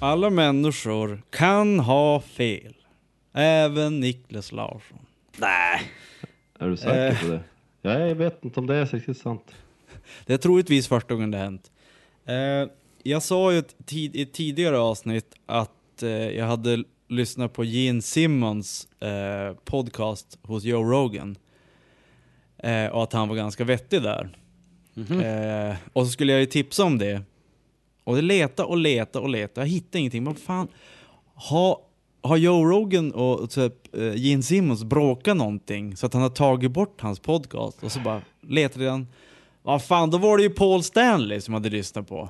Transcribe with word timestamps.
Alla 0.00 0.30
människor 0.30 1.22
kan 1.30 1.78
ha 1.78 2.20
fel. 2.20 2.74
Även 3.32 4.00
Niklas 4.00 4.52
Larsson. 4.52 4.98
Nej. 5.36 5.80
Är 6.58 6.68
du 6.68 6.76
säker 6.76 7.06
Eh. 7.10 7.20
på 7.20 7.26
det? 7.26 7.40
Ja, 7.82 7.98
jag 7.98 8.14
vet 8.14 8.44
inte 8.44 8.60
om 8.60 8.66
det 8.66 8.74
är 8.76 8.86
riktigt 8.86 9.18
sant. 9.18 9.50
Det 10.26 10.32
är 10.34 10.38
troligtvis 10.38 10.88
första 10.88 11.14
gången 11.14 11.30
det 11.30 11.38
hänt. 11.38 11.70
Eh, 12.26 12.68
jag 13.02 13.22
sa 13.22 13.52
ju 13.52 13.58
ett 13.58 13.74
tid, 13.86 14.16
i 14.16 14.22
ett 14.22 14.32
tidigare 14.32 14.78
avsnitt 14.78 15.34
att 15.46 16.02
eh, 16.02 16.08
jag 16.10 16.46
hade 16.46 16.84
lyssnat 17.08 17.52
på 17.52 17.64
Gene 17.64 18.02
Simmons 18.02 18.88
eh, 19.00 19.56
podcast 19.64 20.38
hos 20.42 20.64
Joe 20.64 20.82
Rogan. 20.82 21.36
Eh, 22.58 22.86
och 22.86 23.02
att 23.02 23.12
han 23.12 23.28
var 23.28 23.36
ganska 23.36 23.64
vettig 23.64 24.02
där. 24.02 24.36
Eh, 24.96 25.76
och 25.92 26.06
så 26.06 26.12
skulle 26.12 26.32
jag 26.32 26.40
ju 26.40 26.46
tipsa 26.46 26.84
om 26.84 26.98
det. 26.98 27.22
Och 28.04 28.16
det 28.16 28.22
leta 28.22 28.64
och 28.64 28.76
leta 28.76 29.20
och 29.20 29.28
leta. 29.28 29.60
Jag 29.60 29.68
hittade 29.68 29.98
ingenting. 29.98 30.24
Vad 30.24 30.38
fan, 30.38 30.68
har, 31.34 31.78
har 32.22 32.36
Joe 32.36 32.64
Rogan 32.64 33.12
och 33.12 33.50
typ 33.50 33.96
eh, 33.96 34.14
Gene 34.14 34.42
Simmons 34.42 34.84
bråkat 34.84 35.36
någonting 35.36 35.96
så 35.96 36.06
att 36.06 36.12
han 36.12 36.22
har 36.22 36.30
tagit 36.30 36.70
bort 36.70 37.00
hans 37.00 37.20
podcast? 37.20 37.82
Och 37.82 37.92
så 37.92 38.00
bara 38.00 38.22
letade 38.40 38.90
han. 38.90 39.06
Vad 39.66 39.84
fan, 39.84 40.10
då 40.10 40.18
var 40.18 40.36
det 40.36 40.42
ju 40.42 40.50
Paul 40.50 40.82
Stanley 40.82 41.40
som 41.40 41.54
hade 41.54 41.68
lyssnat 41.70 42.08
på. 42.08 42.28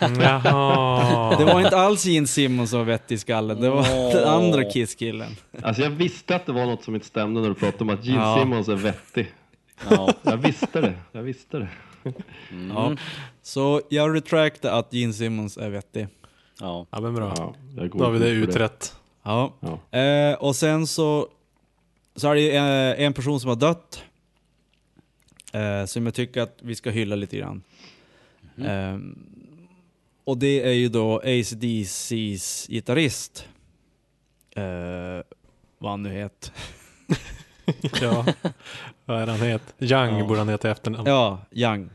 Jaha. 0.00 1.36
Det 1.38 1.44
var 1.44 1.60
inte 1.60 1.76
alls 1.76 2.04
Gene 2.06 2.26
Simmons 2.26 2.70
som 2.70 2.78
var 2.78 2.86
vettig 2.86 3.14
i 3.14 3.18
skallen, 3.18 3.60
det 3.60 3.70
var 3.70 4.12
den 4.14 4.28
andra 4.28 4.64
Kiss-killen. 4.64 5.36
Alltså 5.62 5.82
jag 5.82 5.90
visste 5.90 6.36
att 6.36 6.46
det 6.46 6.52
var 6.52 6.66
något 6.66 6.84
som 6.84 6.94
inte 6.94 7.06
stämde 7.06 7.40
när 7.40 7.48
du 7.48 7.54
pratade 7.54 7.84
om 7.84 7.90
att 7.90 8.04
Gene 8.04 8.18
Ja. 8.22 8.38
Simmons 8.38 8.68
är 8.68 8.74
vettig. 8.74 9.32
Ja. 9.90 10.12
Jag 10.22 10.36
visste 10.36 10.80
det, 10.80 10.92
jag 11.12 11.22
visste 11.22 11.58
det. 11.58 11.68
Ja. 12.74 12.96
Så 13.42 13.80
jag 13.88 14.16
retractar 14.16 14.78
att 14.78 14.92
Gene 14.92 15.12
Simmons 15.12 15.56
är 15.56 15.68
vettig. 15.70 16.08
ja. 16.60 16.86
Ja 16.90 17.00
men 17.00 17.14
bra. 17.14 17.34
Ja, 17.76 17.84
Då 17.94 18.04
har 18.04 18.10
vi 18.10 18.18
det 18.18 18.28
utrett. 18.28 18.94
Ja. 19.22 19.52
Ja. 19.60 19.98
Eh, 19.98 20.34
och 20.34 20.56
sen 20.56 20.86
så, 20.86 21.26
så 22.16 22.28
är 22.28 22.34
det 22.34 22.56
eh, 22.56 23.06
en 23.06 23.12
person 23.12 23.40
som 23.40 23.48
har 23.48 23.56
dött. 23.56 24.02
Eh, 25.52 25.84
som 25.84 26.04
jag 26.04 26.14
tycker 26.14 26.40
att 26.40 26.58
vi 26.62 26.74
ska 26.74 26.90
hylla 26.90 27.16
lite 27.16 27.36
grann. 27.38 27.62
Eh, 28.58 28.98
och 30.24 30.38
det 30.38 30.62
är 30.68 30.72
ju 30.72 30.88
då 30.88 31.20
ACDC's 31.20 32.68
gitarrist. 32.70 33.48
Eh, 34.56 34.62
vad 35.78 35.90
han 35.90 36.02
nu 36.02 36.10
heter. 36.10 36.52
Ja. 38.00 38.26
Vad 39.04 39.22
är 39.22 39.26
han 39.26 39.40
het? 39.40 39.74
Young 39.78 40.18
Ja. 40.18 40.24
borde 40.26 40.38
han 40.40 40.48
heta 40.48 40.68
i 40.68 40.70
efternamn. 40.70 41.06
Ja, 41.06 41.40
Young. 41.50 41.90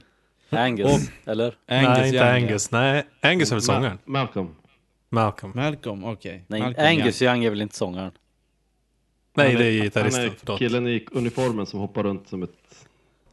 Angus, 0.50 1.10
eller? 1.26 1.46
Angus 1.46 1.58
Nej, 1.68 2.06
inte 2.08 2.18
Young, 2.18 2.28
ja. 2.28 2.34
Angus. 2.36 2.72
Nej, 2.72 3.04
Angus 3.22 3.52
är 3.52 3.56
väl 3.56 3.62
sångaren? 3.62 3.98
Ma- 3.98 4.00
Malcolm. 4.06 4.56
Malcolm. 5.10 5.52
Malcolm, 5.56 6.04
okej. 6.04 6.44
Nej, 6.48 6.62
Malcolm 6.62 6.88
Angus 6.88 7.22
Young. 7.22 7.32
Young 7.36 7.46
är 7.46 7.50
väl 7.50 7.62
inte 7.62 7.76
sångaren? 7.76 8.12
Nej, 9.34 9.52
Han 9.54 9.62
det 9.62 9.68
är 9.68 9.84
gitarristen. 9.84 10.32
Han 10.46 10.56
är 10.56 10.58
killen 10.58 10.88
i 10.88 11.06
uniformen 11.12 11.66
som 11.66 11.80
hoppar 11.80 12.04
runt 12.04 12.28
som 12.30 12.44
ett... 12.44 12.50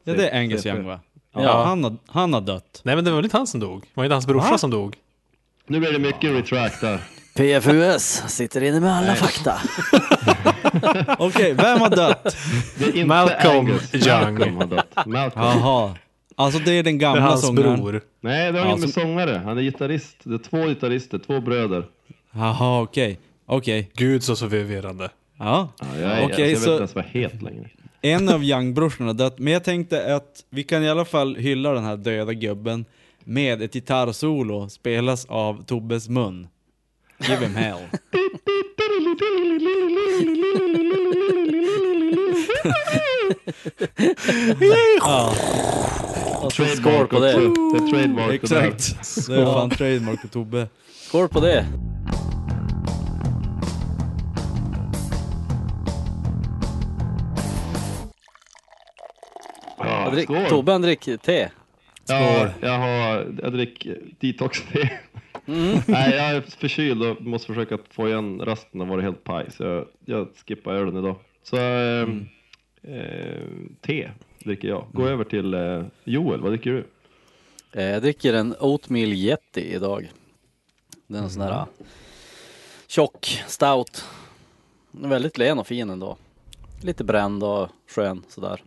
Ja, 0.05 0.13
det 0.15 0.29
är 0.29 0.41
Angus 0.41 0.67
Young 0.67 0.85
va? 0.85 1.01
Ja, 1.35 1.43
Ja. 1.43 1.65
Han, 1.65 1.85
har, 1.85 1.97
han 2.07 2.33
har 2.33 2.41
dött. 2.41 2.81
Nej, 2.85 2.95
men 2.95 3.05
det 3.05 3.11
var 3.11 3.17
väl 3.17 3.25
inte 3.25 3.37
han 3.37 3.47
som 3.47 3.61
dog? 3.61 3.81
Det 3.83 3.89
var 3.95 4.05
inte 4.05 4.15
hans 4.15 4.27
brorsa 4.27 4.59
som 4.59 4.71
dog? 4.71 4.97
Nu 5.67 5.81
blir 5.81 5.93
det 5.93 5.99
mycket 5.99 6.31
retract 6.31 6.81
där. 6.81 7.01
PFUS 7.37 8.23
sitter 8.29 8.63
inne 8.63 8.81
med 8.81 8.93
alla 8.97 9.15
fakta. 9.15 9.55
Okej, 11.19 11.53
vem 11.55 11.81
har 11.81 11.91
dött? 11.91 12.37
Det 12.79 12.85
är 12.85 12.89
inte 12.89 13.05
Malcolm 13.07 13.59
Angus. 13.59 13.95
Young. 13.95 14.35
Malcolm 14.35 14.57
har 14.57 14.67
dött. 14.67 15.07
Malcolm. 15.07 15.45
Jaha. 15.47 15.95
Alltså 16.37 16.59
det 16.61 16.73
är 16.73 16.83
den 16.83 16.85
Det 16.85 17.05
är 17.05 17.09
gamla 17.09 17.21
hans 17.23 17.47
sångaren. 17.47 17.81
bror. 17.83 18.01
Nej, 18.21 18.53
det 18.53 18.59
har 18.59 18.67
Ja, 18.67 18.71
inget 18.73 18.81
med 18.81 18.91
sångare. 18.95 19.43
Han 19.45 19.59
är 19.59 19.63
gitarrist. 19.63 20.17
Det 20.23 20.35
är 20.35 20.39
två 20.39 20.67
gitarrister, 20.67 21.19
två 21.19 21.41
bröder. 21.41 21.85
Jaha, 22.33 22.81
okej. 22.83 23.19
Okej. 23.47 23.91
Gud 23.95 24.23
så 24.23 24.37
förvirrande. 24.37 25.11
Ja. 25.39 25.69
Ja, 25.81 25.87
jag, 26.01 26.11
är, 26.11 26.25
Okej, 26.25 26.25
alltså, 26.25 26.41
jag 26.41 26.49
vet 26.49 26.59
så- 26.59 26.71
inte 26.71 26.79
ens 26.81 26.95
vad 26.95 27.05
jag 27.13 27.21
heter 27.21 27.39
längre. 27.39 27.71
En 28.05 28.29
av 28.29 28.43
Young-brorsorna 28.45 29.13
dött, 29.13 29.39
men 29.39 29.53
jag 29.53 29.65
tänkte 29.65 30.17
att 30.17 30.45
vi 30.51 30.63
kan 30.63 30.83
i 30.83 30.89
alla 30.89 31.05
fall 31.05 31.37
hylla 31.37 31.73
den 31.73 31.85
här 31.85 31.97
döda 31.97 32.33
gubben 32.33 32.85
med 33.25 33.63
ett 33.63 33.73
gitarrsolo 33.73 34.69
spelas 34.69 35.25
av 35.25 35.65
Tobbes 35.65 36.09
mun. 36.09 36.49
Give 37.29 37.47
him 37.47 37.55
hell. 37.55 37.79
ja, 45.01 45.35
Och 46.43 46.53
så 46.53 46.65
skål 46.65 47.07
på 47.07 47.21
det. 47.21 47.33
Det 47.33 47.79
är 47.79 47.91
trademark 47.91 48.35
exakt. 48.35 48.97
Det 49.29 49.35
är 49.35 49.45
fan 49.45 49.71
trademark 49.71 50.23
på 50.23 50.29
Tobbe. 50.29 50.69
Skål 51.09 51.29
på 51.29 51.41
det. 51.41 51.67
Ja, 59.85 60.05
Jag 60.05 60.13
drick. 60.13 60.49
Tobbe 60.49 60.73
han 60.73 60.83
dricker 60.83 61.17
te. 61.17 61.49
Ja, 62.09 62.49
jag, 62.61 62.79
har, 62.79 63.35
jag 63.43 63.53
dricker 63.53 64.01
detox 64.21 64.63
te. 64.73 64.89
Mm. 65.47 65.79
Nej, 65.87 66.15
jag 66.17 66.31
är 66.31 66.41
förkyld 66.41 67.03
och 67.03 67.23
måste 67.23 67.47
försöka 67.47 67.79
få 67.91 68.09
igen 68.09 68.41
resten 68.41 68.81
av 68.81 68.89
varit 68.89 69.05
helt 69.05 69.25
paj. 69.25 69.51
Så 69.51 69.63
jag, 69.65 69.87
jag 70.05 70.29
skippar 70.47 70.73
ölen 70.73 70.97
idag. 70.97 71.17
Så 71.43 71.57
ehm, 71.57 72.27
eh, 72.83 73.43
te 73.81 74.11
dricker 74.45 74.69
jag. 74.69 74.87
Gå 74.93 75.07
över 75.07 75.25
till 75.25 75.55
eh, 75.55 75.83
Joel, 76.05 76.41
vad 76.41 76.53
dricker 76.53 76.71
du? 76.71 76.85
Eh, 77.81 77.85
Jag 77.91 78.03
dricker 78.03 78.35
en 78.35 78.55
Oatmeal 78.61 79.13
Yeti 79.13 79.61
idag. 79.75 80.11
Den 81.07 81.19
är 81.21 81.25
en 81.25 81.31
sån 81.31 81.43
här 81.43 81.51
ah, 81.53 81.69
tjock, 82.87 83.43
stout. 83.47 84.05
Väldigt 84.91 85.39
len 85.39 85.59
och 85.59 85.67
fin 85.67 85.91
ändå. 85.91 86.17
Lite 86.83 87.05
bränd 87.05 87.45
och 87.45 87.69
skön 87.89 88.23
sådär. 88.29 88.63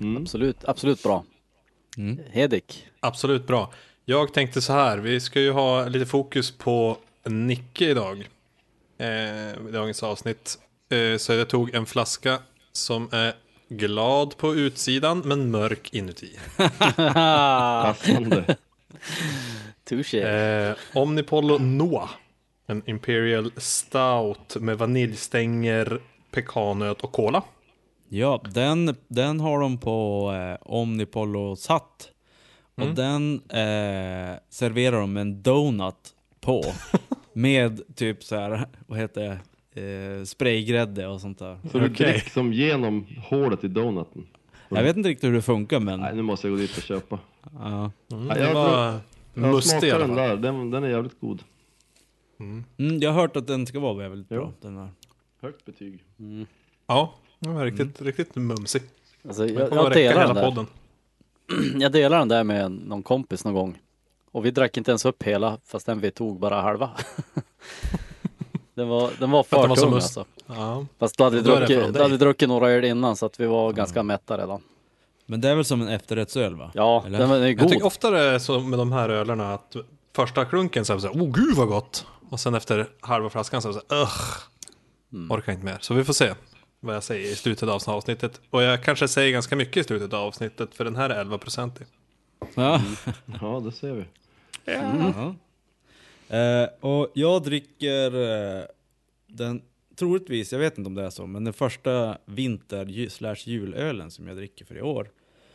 Mm. 0.00 0.22
Absolut, 0.22 0.64
absolut 0.64 1.02
bra. 1.02 1.24
Mm. 1.96 2.18
Hedik. 2.30 2.86
Absolut 3.00 3.46
bra. 3.46 3.72
Jag 4.04 4.34
tänkte 4.34 4.62
så 4.62 4.72
här, 4.72 4.98
vi 4.98 5.20
ska 5.20 5.40
ju 5.40 5.50
ha 5.50 5.88
lite 5.88 6.06
fokus 6.06 6.58
på 6.58 6.96
Nicke 7.24 7.84
idag. 7.90 8.28
Eh, 8.98 9.08
I 9.68 9.72
dagens 9.72 10.02
avsnitt. 10.02 10.58
Eh, 10.90 11.18
så 11.18 11.32
jag 11.32 11.48
tog 11.48 11.74
en 11.74 11.86
flaska 11.86 12.38
som 12.72 13.08
är 13.12 13.34
glad 13.68 14.36
på 14.36 14.54
utsidan 14.54 15.22
men 15.24 15.50
mörk 15.50 15.94
inuti. 15.94 16.38
Passande. 16.96 18.56
Touché. 19.84 20.20
Eh, 20.20 20.74
Omnipollo 20.94 21.58
Noah. 21.58 22.10
En 22.66 22.82
Imperial 22.86 23.52
Stout 23.56 24.56
med 24.56 24.78
vaniljstänger, 24.78 26.00
pekannöt 26.30 27.00
och 27.00 27.12
cola. 27.12 27.42
Ja, 28.08 28.42
den, 28.54 28.94
den 29.08 29.40
har 29.40 29.60
de 29.60 29.78
på 29.78 30.30
eh, 30.32 30.66
Omnipollo 30.72 31.56
Satt. 31.56 32.10
Och 32.74 32.82
Mm. 32.82 32.94
den 32.94 33.34
eh, 33.34 34.36
serverar 34.48 35.00
de 35.00 35.12
med 35.12 35.20
en 35.20 35.42
donut 35.42 36.14
på. 36.40 36.62
med 37.32 37.96
typ 37.96 38.24
så 38.24 38.36
här, 38.36 38.66
vad 38.86 38.98
heter 38.98 39.38
det, 39.74 40.18
eh, 40.18 40.24
spraygrädde 40.24 41.06
och 41.06 41.20
sånt 41.20 41.38
där. 41.38 41.58
Så 41.72 41.78
du 41.78 41.88
dricker 41.88 42.30
som 42.30 42.52
genom 42.52 43.06
hålet 43.28 43.64
i 43.64 43.68
donuten? 43.68 44.26
Jag 44.68 44.82
vet 44.82 44.96
inte 44.96 45.08
riktigt 45.08 45.28
hur 45.30 45.34
det 45.34 45.42
funkar 45.42 45.80
men... 45.80 46.00
Nej, 46.00 46.14
nu 46.14 46.22
måste 46.22 46.48
jag 46.48 46.56
gå 46.56 46.60
dit 46.60 46.76
och 46.76 46.82
köpa. 46.82 47.18
Ja. 47.58 47.90
Mm, 48.12 48.28
det 48.28 48.40
jag 48.40 48.54
var 48.54 49.00
Jag 49.34 49.52
mustig 49.54 49.88
i 49.88 49.90
alla 49.90 50.06
den 50.06 50.16
fall. 50.16 50.28
där, 50.28 50.36
den, 50.36 50.70
den 50.70 50.84
är 50.84 50.88
jävligt 50.88 51.20
god. 51.20 51.42
Mm, 52.40 52.64
jag 53.00 53.12
har 53.12 53.20
hört 53.20 53.36
att 53.36 53.46
den 53.46 53.66
ska 53.66 53.80
vara 53.80 54.08
väldigt 54.08 54.26
Jo. 54.30 54.36
bra. 54.40 54.52
Den 54.60 54.74
där. 54.76 54.88
Högt 55.42 55.64
betyg. 55.64 56.04
Ja, 56.86 57.14
den 57.38 57.54
var 57.54 57.64
riktigt, 57.64 58.02
riktigt 58.02 58.36
mumsig. 58.36 58.82
Alltså, 59.28 59.46
jag, 59.46 59.72
jag, 59.72 59.92
delar 59.92 59.94
hela 59.94 60.26
den 60.26 60.34
där. 60.34 60.42
podden. 60.42 60.66
jag 61.80 61.92
delar 61.92 62.18
den 62.18 62.28
där 62.28 62.44
med 62.44 62.70
någon 62.70 63.02
kompis 63.02 63.44
någon 63.44 63.54
gång. 63.54 63.78
Och 64.32 64.44
vi 64.46 64.50
drack 64.50 64.76
inte 64.76 64.90
ens 64.90 65.04
upp 65.04 65.22
hela 65.22 65.58
fastän 65.64 66.00
vi 66.00 66.10
tog 66.10 66.40
bara 66.40 66.60
halva. 66.60 66.90
den 68.74 68.88
var, 68.88 69.10
den 69.18 69.30
var 69.30 69.42
För 69.42 69.74
tung 69.74 69.94
alltså. 69.94 70.24
Ja. 70.46 70.86
Fast 70.98 71.18
då 71.18 71.24
hade, 71.24 71.36
vi 71.36 71.42
druckit, 71.42 71.94
då 71.94 72.02
hade 72.02 72.12
vi 72.12 72.16
druckit 72.16 72.48
några 72.48 72.70
öl 72.70 72.84
innan 72.84 73.16
så 73.16 73.26
att 73.26 73.40
vi 73.40 73.46
var 73.46 73.72
ganska 73.72 74.02
mätta 74.02 74.38
redan. 74.38 74.62
Men 75.26 75.40
det 75.40 75.48
är 75.48 75.54
väl 75.54 75.64
som 75.64 75.82
en 75.82 75.88
efterrättsöl 75.88 76.54
va? 76.54 76.70
Ja, 76.74 77.04
Eller? 77.06 77.18
den 77.18 77.30
är 77.30 77.46
Jag 77.46 77.56
god. 77.56 77.68
tycker 77.68 77.86
ofta 77.86 78.10
det 78.10 78.20
är 78.20 78.38
så 78.38 78.60
med 78.60 78.78
de 78.78 78.92
här 78.92 79.08
ölerna 79.08 79.54
att 79.54 79.76
första 80.16 80.44
klunken 80.44 80.84
så 80.84 80.92
är 80.92 80.94
det 80.94 81.00
så 81.00 81.08
här, 81.08 81.14
oh 81.14 81.30
gud 81.32 81.56
vad 81.56 81.68
gott. 81.68 82.06
Och 82.30 82.40
sen 82.40 82.54
efter 82.54 82.88
halva 83.00 83.30
flaskan 83.30 83.62
så 83.62 83.68
är 83.68 83.72
det 83.72 83.80
så 83.80 83.94
här, 83.94 84.02
ugh. 84.02 85.32
Orkar 85.32 85.52
inte 85.52 85.64
mer. 85.64 85.78
Så 85.80 85.94
vi 85.94 86.04
får 86.04 86.12
se 86.12 86.34
vad 86.80 86.94
jag 86.94 87.02
säger 87.04 87.32
i 87.32 87.34
slutet 87.36 87.68
av 87.68 87.80
avsnittet. 87.86 88.40
Och 88.50 88.62
jag 88.62 88.82
kanske 88.84 89.08
säger 89.08 89.32
ganska 89.32 89.56
mycket 89.56 89.76
i 89.76 89.84
slutet 89.84 90.12
av 90.12 90.22
avsnittet 90.26 90.74
för 90.74 90.84
den 90.84 90.96
här 90.96 91.10
är 91.10 91.24
11% 91.24 91.82
i. 91.82 91.84
Ja. 92.54 92.82
Ja, 93.40 93.60
det 93.64 93.72
ser 93.72 93.92
vi. 93.92 94.04
Ja. 94.64 95.34
Eh, 96.36 96.68
och 96.80 97.10
jag 97.14 97.42
dricker 97.42 98.14
eh, 98.58 98.64
den 99.26 99.62
troligtvis, 99.96 100.52
jag 100.52 100.58
vet 100.58 100.78
inte 100.78 100.88
om 100.88 100.94
det 100.94 101.02
är 101.04 101.10
så, 101.10 101.26
men 101.26 101.44
den 101.44 101.54
första 101.54 102.18
vinter 102.24 103.08
slash 103.08 103.36
julölen 103.44 104.10
som 104.10 104.28
jag 104.28 104.36
dricker 104.36 104.64
för 104.64 104.76
i 104.78 104.82
år. 104.82 105.10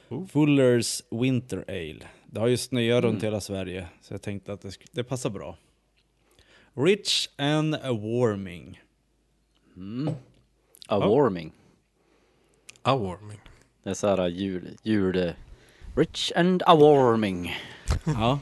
Oh. 0.10 0.28
Fullers 0.28 1.02
Winter 1.12 1.66
Ale. 1.68 2.06
Det 2.26 2.40
har 2.40 2.48
ju 2.48 2.58
snöat 2.58 3.04
runt 3.04 3.14
Mm. 3.14 3.24
hela 3.26 3.42
Sverige, 3.42 3.88
så 4.02 4.14
jag 4.14 4.22
tänkte 4.22 4.54
att 4.54 4.62
det, 4.62 4.78
det 4.92 5.04
passar 5.04 5.30
bra. 5.30 5.58
Rich 6.74 7.30
and 7.38 7.76
warming. 7.84 8.82
Mm. 9.76 10.14
A 10.88 11.00
warming. 11.00 11.52
A 12.82 12.96
warming. 12.96 13.40
Det 13.84 13.90
är 13.90 13.94
såhär 13.94 14.28
jul, 14.28 14.78
jul... 14.84 15.34
Rich 15.96 16.32
and 16.36 16.64
a 16.66 16.76
warming. 16.76 17.52
Ja. 18.06 18.40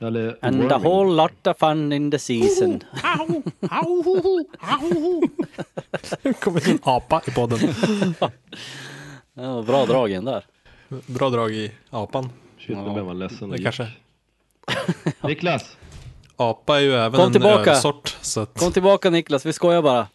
Eller 0.00 0.38
And 0.42 0.62
a 0.62 0.68
warming. 0.68 0.92
whole 0.92 1.22
lot 1.22 1.46
of 1.46 1.58
fun 1.58 1.92
in 1.92 2.10
the 2.10 2.18
season. 2.18 2.80
Nu 6.22 6.32
kommer 6.40 6.68
en 6.70 6.78
apa 6.82 7.22
i 7.26 7.30
podden. 7.30 7.58
Ja, 9.34 9.62
bra 9.66 9.86
drag 9.86 10.10
igen 10.10 10.24
där. 10.24 10.44
Bra 11.06 11.30
drag 11.30 11.52
i 11.52 11.72
apan. 11.90 12.30
Shit, 12.58 12.68
nu 12.76 12.82
Ja. 12.86 12.92
blev 12.92 13.04
man 13.04 13.18
ledsen 13.18 13.50
Det 13.50 13.62
kanske. 13.62 13.88
Niklas! 15.22 15.76
Apa 16.36 16.76
är 16.76 16.80
ju 16.80 16.92
även 16.94 17.12
Kom 17.12 17.26
en 17.26 17.32
tillbaka. 17.32 17.70
ölsort. 17.70 18.16
Så 18.20 18.40
att, 18.40 18.58
Kom 18.58 18.72
tillbaka 18.72 19.10
Niklas, 19.10 19.46
vi 19.46 19.52
skojar 19.52 19.82
bara. 19.82 20.08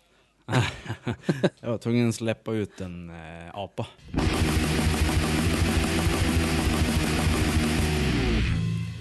Jag 1.59 1.69
var 1.69 1.77
tvungen 1.77 2.09
att 2.09 2.15
släppa 2.15 2.51
ut 2.53 2.81
en 2.81 3.09
eh, 3.09 3.55
apa. 3.55 3.87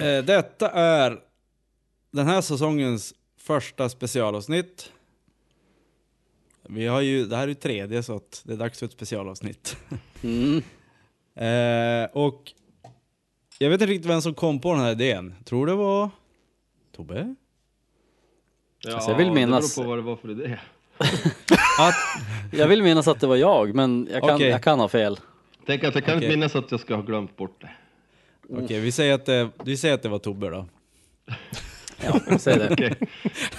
Eh, 0.01 0.25
detta 0.25 0.71
är 0.71 1.19
den 2.11 2.27
här 2.27 2.41
säsongens 2.41 3.15
första 3.37 3.89
specialavsnitt. 3.89 4.93
Vi 6.69 6.87
har 6.87 7.01
ju, 7.01 7.27
det 7.27 7.37
här 7.37 7.43
är 7.43 7.49
ju 7.49 7.55
tredje 7.55 8.03
så 8.03 8.17
att 8.17 8.43
det 8.47 8.53
är 8.53 8.57
dags 8.57 8.79
för 8.79 8.87
ett 8.87 8.93
specialavsnitt. 8.93 9.77
Mm. 10.23 10.63
Eh, 11.35 12.11
och 12.13 12.53
jag 13.59 13.71
vet 13.71 13.81
inte 13.81 13.93
riktigt 13.93 14.11
vem 14.11 14.23
som 14.23 14.35
kom 14.35 14.61
på 14.61 14.73
den 14.73 14.81
här 14.83 14.93
idén. 14.93 15.35
Tror 15.45 15.67
det 15.67 15.75
var 15.75 16.11
Tobbe? 16.97 17.35
Ja, 18.79 18.95
Alltså, 18.95 19.11
jag 19.11 19.19
vill 19.19 19.31
minnas- 19.31 19.77
Det 19.77 19.83
beror 19.83 19.85
på 19.85 19.89
vad 19.89 19.99
det 19.99 20.03
var 20.03 20.17
för 20.17 20.31
idé. 20.31 20.59
Att, 21.79 21.95
Jag 22.53 22.69
vill 22.69 22.83
minnas 22.83 23.09
att 23.09 23.21
det 23.21 23.27
var 23.27 23.37
jag, 23.37 23.75
men 23.75 24.09
jag 24.13 24.23
kan, 24.23 24.35
Okej. 24.35 24.49
jag 24.49 24.63
kan 24.63 24.81
ha 24.81 24.89
fel. 24.89 25.21
Tänk 25.67 25.85
att 25.85 25.95
jag 25.95 26.05
kan 26.05 26.17
Okej. 26.17 26.27
inte 26.27 26.37
minnas 26.37 26.57
att 26.57 26.71
jag 26.71 26.81
ska 26.81 26.95
ha 26.95 27.03
glömt 27.03 27.37
bort 27.37 27.61
det. 27.61 27.71
Okej, 28.65 28.81
vi, 28.81 28.93
säger 28.93 29.15
att 29.15 29.27
det, 29.27 29.49
vi 29.65 29.77
säger 29.77 29.95
att 29.95 30.03
det 30.03 30.09
var 30.09 30.19
Tobbe 30.19 30.51
då. 30.51 30.67
Ja, 32.05 32.39
säg 32.39 32.59
det. 32.59 32.69
Okej, 32.73 32.95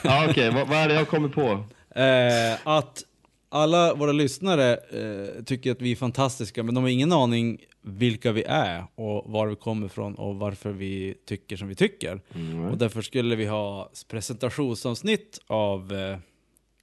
ja, 0.04 0.28
okej. 0.30 0.50
vad, 0.52 0.68
vad 0.68 0.78
är 0.78 0.88
det 0.88 0.94
jag 0.94 1.02
har 1.02 1.06
kommit 1.06 1.34
på? 1.34 1.64
Eh, 1.96 2.54
att 2.64 3.04
alla 3.50 3.94
våra 3.94 4.12
lyssnare 4.12 4.74
eh, 4.74 5.44
tycker 5.44 5.72
att 5.72 5.82
vi 5.82 5.92
är 5.92 5.96
fantastiska, 5.96 6.64
men 6.64 6.76
de 6.76 6.84
har 6.84 6.90
ingen 6.90 7.12
aning 7.12 7.58
vilka 7.82 8.32
vi 8.32 8.44
är 8.48 8.84
och 8.96 9.32
var 9.32 9.48
vi 9.48 9.56
kommer 9.56 9.86
ifrån 9.86 10.16
och 10.16 10.36
varför 10.36 10.72
vi 10.72 11.16
tycker 11.28 11.58
som 11.58 11.68
vi 11.68 11.76
tycker. 11.76 12.22
Mm. 12.36 12.66
Och 12.66 12.78
därför 12.78 13.02
skulle 13.02 13.36
vi 13.36 13.46
ha 13.46 13.90
presentationsavsnitt 14.08 15.40
av, 15.48 15.94
eh, 15.94 16.18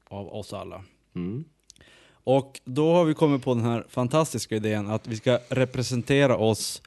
av 0.08 0.34
oss 0.34 0.52
alla. 0.52 0.84
Mm. 1.14 1.44
Och 2.10 2.60
då 2.64 2.92
har 2.92 3.04
vi 3.04 3.14
kommit 3.14 3.44
på 3.44 3.54
den 3.54 3.64
här 3.64 3.86
fantastiska 3.88 4.56
idén 4.56 4.90
att 4.90 5.06
vi 5.06 5.16
ska 5.16 5.38
representera 5.48 6.36
oss 6.36 6.82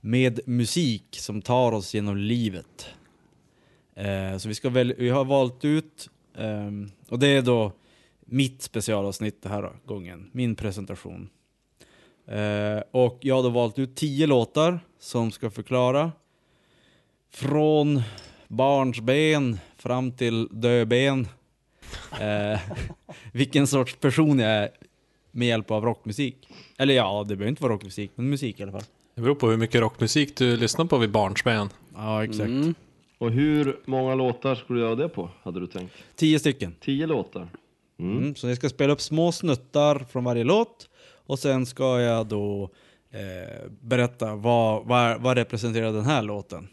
med 0.00 0.40
musik 0.46 1.04
som 1.10 1.42
tar 1.42 1.72
oss 1.72 1.94
genom 1.94 2.16
livet. 2.16 2.86
Eh, 3.94 4.36
så 4.38 4.48
vi, 4.48 4.54
ska 4.54 4.70
väl, 4.70 4.94
vi 4.98 5.08
har 5.08 5.24
valt 5.24 5.64
ut, 5.64 6.10
ehm, 6.36 6.90
och 7.08 7.18
det 7.18 7.28
är 7.28 7.42
då 7.42 7.72
mitt 8.20 8.62
specialavsnitt 8.62 9.42
den 9.42 9.52
här 9.52 9.70
gången, 9.84 10.30
min 10.32 10.56
presentation. 10.56 11.28
Eh, 12.26 12.82
och 12.90 13.18
jag 13.20 13.34
har 13.34 13.42
då 13.42 13.48
valt 13.48 13.78
ut 13.78 13.96
tio 13.96 14.26
låtar 14.26 14.80
som 14.98 15.30
ska 15.30 15.50
förklara 15.50 16.12
från 17.30 18.02
barnsben 18.48 19.58
fram 19.76 20.12
till 20.12 20.48
döben 20.50 21.28
eh, 22.20 22.60
vilken 23.32 23.66
sorts 23.66 23.96
person 23.96 24.38
jag 24.38 24.50
är 24.50 24.70
med 25.30 25.48
hjälp 25.48 25.70
av 25.70 25.84
rockmusik. 25.84 26.48
Eller 26.78 26.94
ja, 26.94 27.24
det 27.28 27.36
behöver 27.36 27.48
inte 27.48 27.62
vara 27.62 27.72
rockmusik, 27.72 28.10
men 28.14 28.30
musik 28.30 28.60
i 28.60 28.62
alla 28.62 28.72
fall. 28.72 28.82
det 29.14 29.20
beror 29.20 29.34
på 29.34 29.50
hur 29.50 29.56
mycket 29.56 29.80
rockmusik 29.80 30.36
du 30.36 30.56
lyssnar 30.56 30.84
på 30.84 30.98
vid 30.98 31.10
barnsben. 31.10 31.68
Ja, 31.94 32.24
exakt. 32.24 32.48
Mm. 32.48 32.74
Och 33.18 33.30
hur 33.30 33.80
många 33.84 34.14
låtar 34.14 34.54
skulle 34.54 34.78
du 34.78 34.84
göra 34.84 34.94
det 34.94 35.08
på, 35.08 35.30
hade 35.42 35.60
du 35.60 35.66
tänkt? 35.66 35.94
Tio 36.16 36.38
stycken. 36.38 36.74
Tio 36.80 37.06
låtar? 37.06 37.48
Mm. 37.98 38.18
Mm. 38.18 38.34
Så 38.34 38.48
jag 38.48 38.56
ska 38.56 38.68
spela 38.68 38.92
upp 38.92 39.00
små 39.00 39.32
snuttar 39.32 39.98
från 39.98 40.24
varje 40.24 40.44
låt 40.44 40.88
och 41.26 41.38
sen 41.38 41.66
ska 41.66 42.00
jag 42.00 42.26
då 42.26 42.70
eh, 43.10 43.70
berätta 43.80 44.34
vad, 44.34 44.86
vad, 44.86 45.20
vad 45.20 45.36
representerar 45.36 45.92
den 45.92 46.04
här 46.04 46.22
låten. 46.22 46.68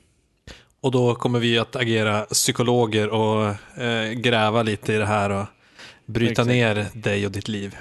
Och 0.81 0.92
då 0.92 1.16
kommer 1.16 1.39
vi 1.39 1.57
att 1.57 1.75
agera 1.75 2.22
psykologer 2.22 3.10
och 3.10 3.45
eh, 3.81 4.12
gräva 4.12 4.63
lite 4.63 4.94
i 4.94 4.98
det 4.98 5.06
här 5.06 5.30
och 5.30 5.45
bryta 6.06 6.31
Exakt. 6.31 6.48
ner 6.48 6.88
dig 6.94 7.25
och 7.25 7.31
ditt 7.31 7.48
liv. 7.48 7.75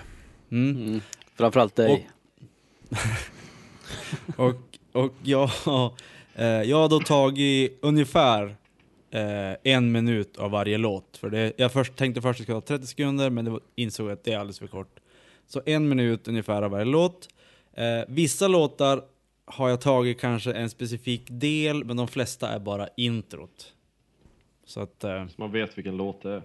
Mm. 0.51 0.77
Mm. 0.77 1.01
Framförallt 1.35 1.77
dig. 1.77 2.11
Och, 4.37 4.55
och 5.03 5.15
jag, 5.23 5.51
eh, 6.35 6.47
jag 6.47 6.77
har 6.77 6.89
då 6.89 7.01
tagit 7.01 7.79
ungefär 7.83 8.57
eh, 9.11 9.73
en 9.73 9.93
minut 9.93 10.37
av 10.37 10.51
varje 10.51 10.79
låt. 10.79 11.17
För 11.17 11.31
det, 11.31 11.53
jag 11.57 11.73
först, 11.73 11.97
tänkte 11.97 12.23
först 12.23 12.31
att 12.31 12.39
det 12.39 12.43
skulle 12.43 12.55
vara 12.55 12.79
30 12.79 12.87
sekunder, 12.87 13.31
men 13.31 13.45
det 13.45 13.51
var, 13.51 13.61
insåg 13.77 14.11
att 14.11 14.25
det 14.25 14.33
är 14.33 14.39
alldeles 14.39 14.59
för 14.59 14.67
kort. 14.67 15.01
Så 15.47 15.63
en 15.67 15.89
minut 15.89 16.29
ungefär 16.29 16.63
av 16.63 16.71
varje 16.71 16.85
låt. 16.85 17.29
Eh, 17.77 18.05
vissa 18.09 18.49
låtar 18.49 19.03
har 19.53 19.69
jag 19.69 19.81
tagit 19.81 20.21
kanske 20.21 20.53
en 20.53 20.71
specifik 20.71 21.23
del, 21.31 21.85
men 21.85 21.97
de 21.97 22.09
flesta 22.09 22.49
är 22.49 22.59
bara 22.59 22.89
introt. 22.97 23.73
Så 24.67 24.81
att, 24.81 25.05
eh, 25.05 25.27
Så 25.27 25.35
man 25.37 25.53
vet 25.53 25.79
vilken 25.79 25.97
låt 25.97 26.23
det 26.23 26.31
är. 26.33 26.43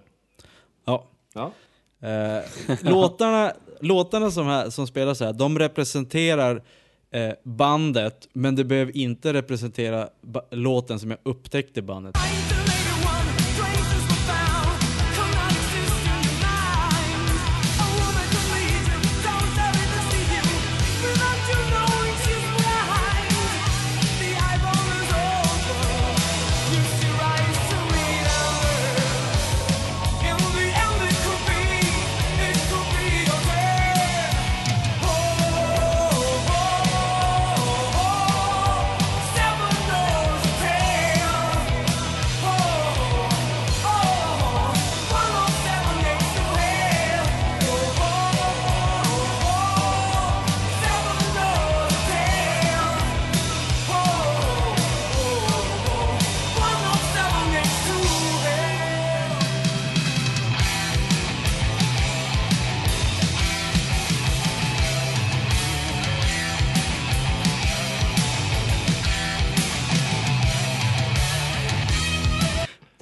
ja. 0.84 1.06
Ja. 1.34 1.52
Eh, 2.08 2.42
låtarna, 2.82 3.52
låtarna 3.80 4.30
som, 4.30 4.46
här, 4.46 4.70
som 4.70 4.86
spelas 4.86 5.20
här, 5.20 5.32
de 5.32 5.58
representerar 5.58 6.62
eh, 7.10 7.32
bandet, 7.42 8.28
men 8.32 8.56
det 8.56 8.64
behöver 8.64 8.96
inte 8.96 9.32
representera 9.32 10.08
låten 10.50 11.00
som 11.00 11.10
jag 11.10 11.18
upptäckte 11.22 11.82
bandet. 11.82 12.14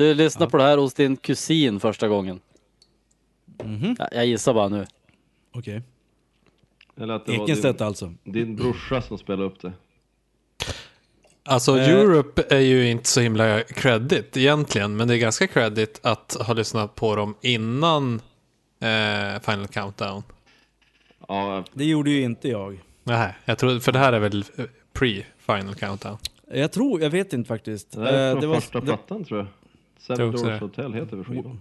Du 0.05 0.15
lyssnade 0.15 0.51
på 0.51 0.57
det 0.57 0.63
här 0.63 0.79
hos 0.79 0.95
din 0.95 1.17
kusin 1.17 1.81
första 1.81 2.09
gången. 2.09 2.41
Mhm. 3.65 3.97
Ja, 3.99 4.09
Jag 4.13 4.27
gissar 4.27 4.55
bara 4.55 4.69
nu. 4.69 4.87
Okej. 5.55 5.83
Eller 7.01 7.15
att 7.15 7.27
det 7.27 7.37
var 7.39 7.45
Ekenstedt 7.45 7.79
din, 7.79 7.87
alltså. 7.87 8.13
din 8.25 8.57
brorsa 8.57 9.03
som 9.03 9.19
spelade 9.19 9.45
upp 9.45 9.61
det. 9.61 9.73
Alltså 11.45 11.79
Eh. 11.79 11.89
Europe 11.89 12.43
är 12.51 12.61
ju 12.61 12.91
inte 12.91 13.09
så 13.09 13.21
himla 13.21 13.61
credit 13.63 14.37
egentligen, 14.37 14.97
men 14.97 15.09
det 15.09 15.15
är 15.15 15.19
ganska 15.19 15.47
credit 15.47 16.01
att 16.03 16.37
ha 16.41 16.55
lyssnat 16.55 16.95
på 16.95 17.17
dem 17.17 17.35
innan 17.41 18.15
eh, 18.81 19.41
Final 19.43 19.67
Countdown. 19.69 20.23
Ja, 21.29 21.65
Det 21.73 21.85
gjorde 21.85 22.11
ju 22.11 22.23
inte 22.23 22.49
jag. 22.49 22.81
Nej, 23.05 23.35
jag 23.45 23.59
tror, 23.59 23.81
för 23.81 23.93
det 23.93 23.99
här 23.99 24.13
är 24.13 24.19
väl 24.21 24.45
eh, 24.57 24.65
pre-Final 24.93 25.75
Countdown. 25.75 26.19
Jag 26.53 26.73
tror, 26.73 27.01
jag 27.03 27.11
vet 27.11 27.33
inte 27.33 27.49
faktiskt. 27.49 27.93
det 27.93 28.09
är 28.11 28.35
Eh, 28.35 28.41
från 28.41 28.55
första 28.55 28.81
det- 28.81 28.87
plattan 28.87 29.25
tror 29.25 29.39
jag. 29.41 29.47
Tror 30.07 30.17
Seven 30.17 30.35
också 30.35 30.45
Doors 30.45 30.59
det. 30.59 30.65
Hotel 30.67 30.95
heter 30.95 31.17
väl 31.17 31.25
skivan? 31.25 31.61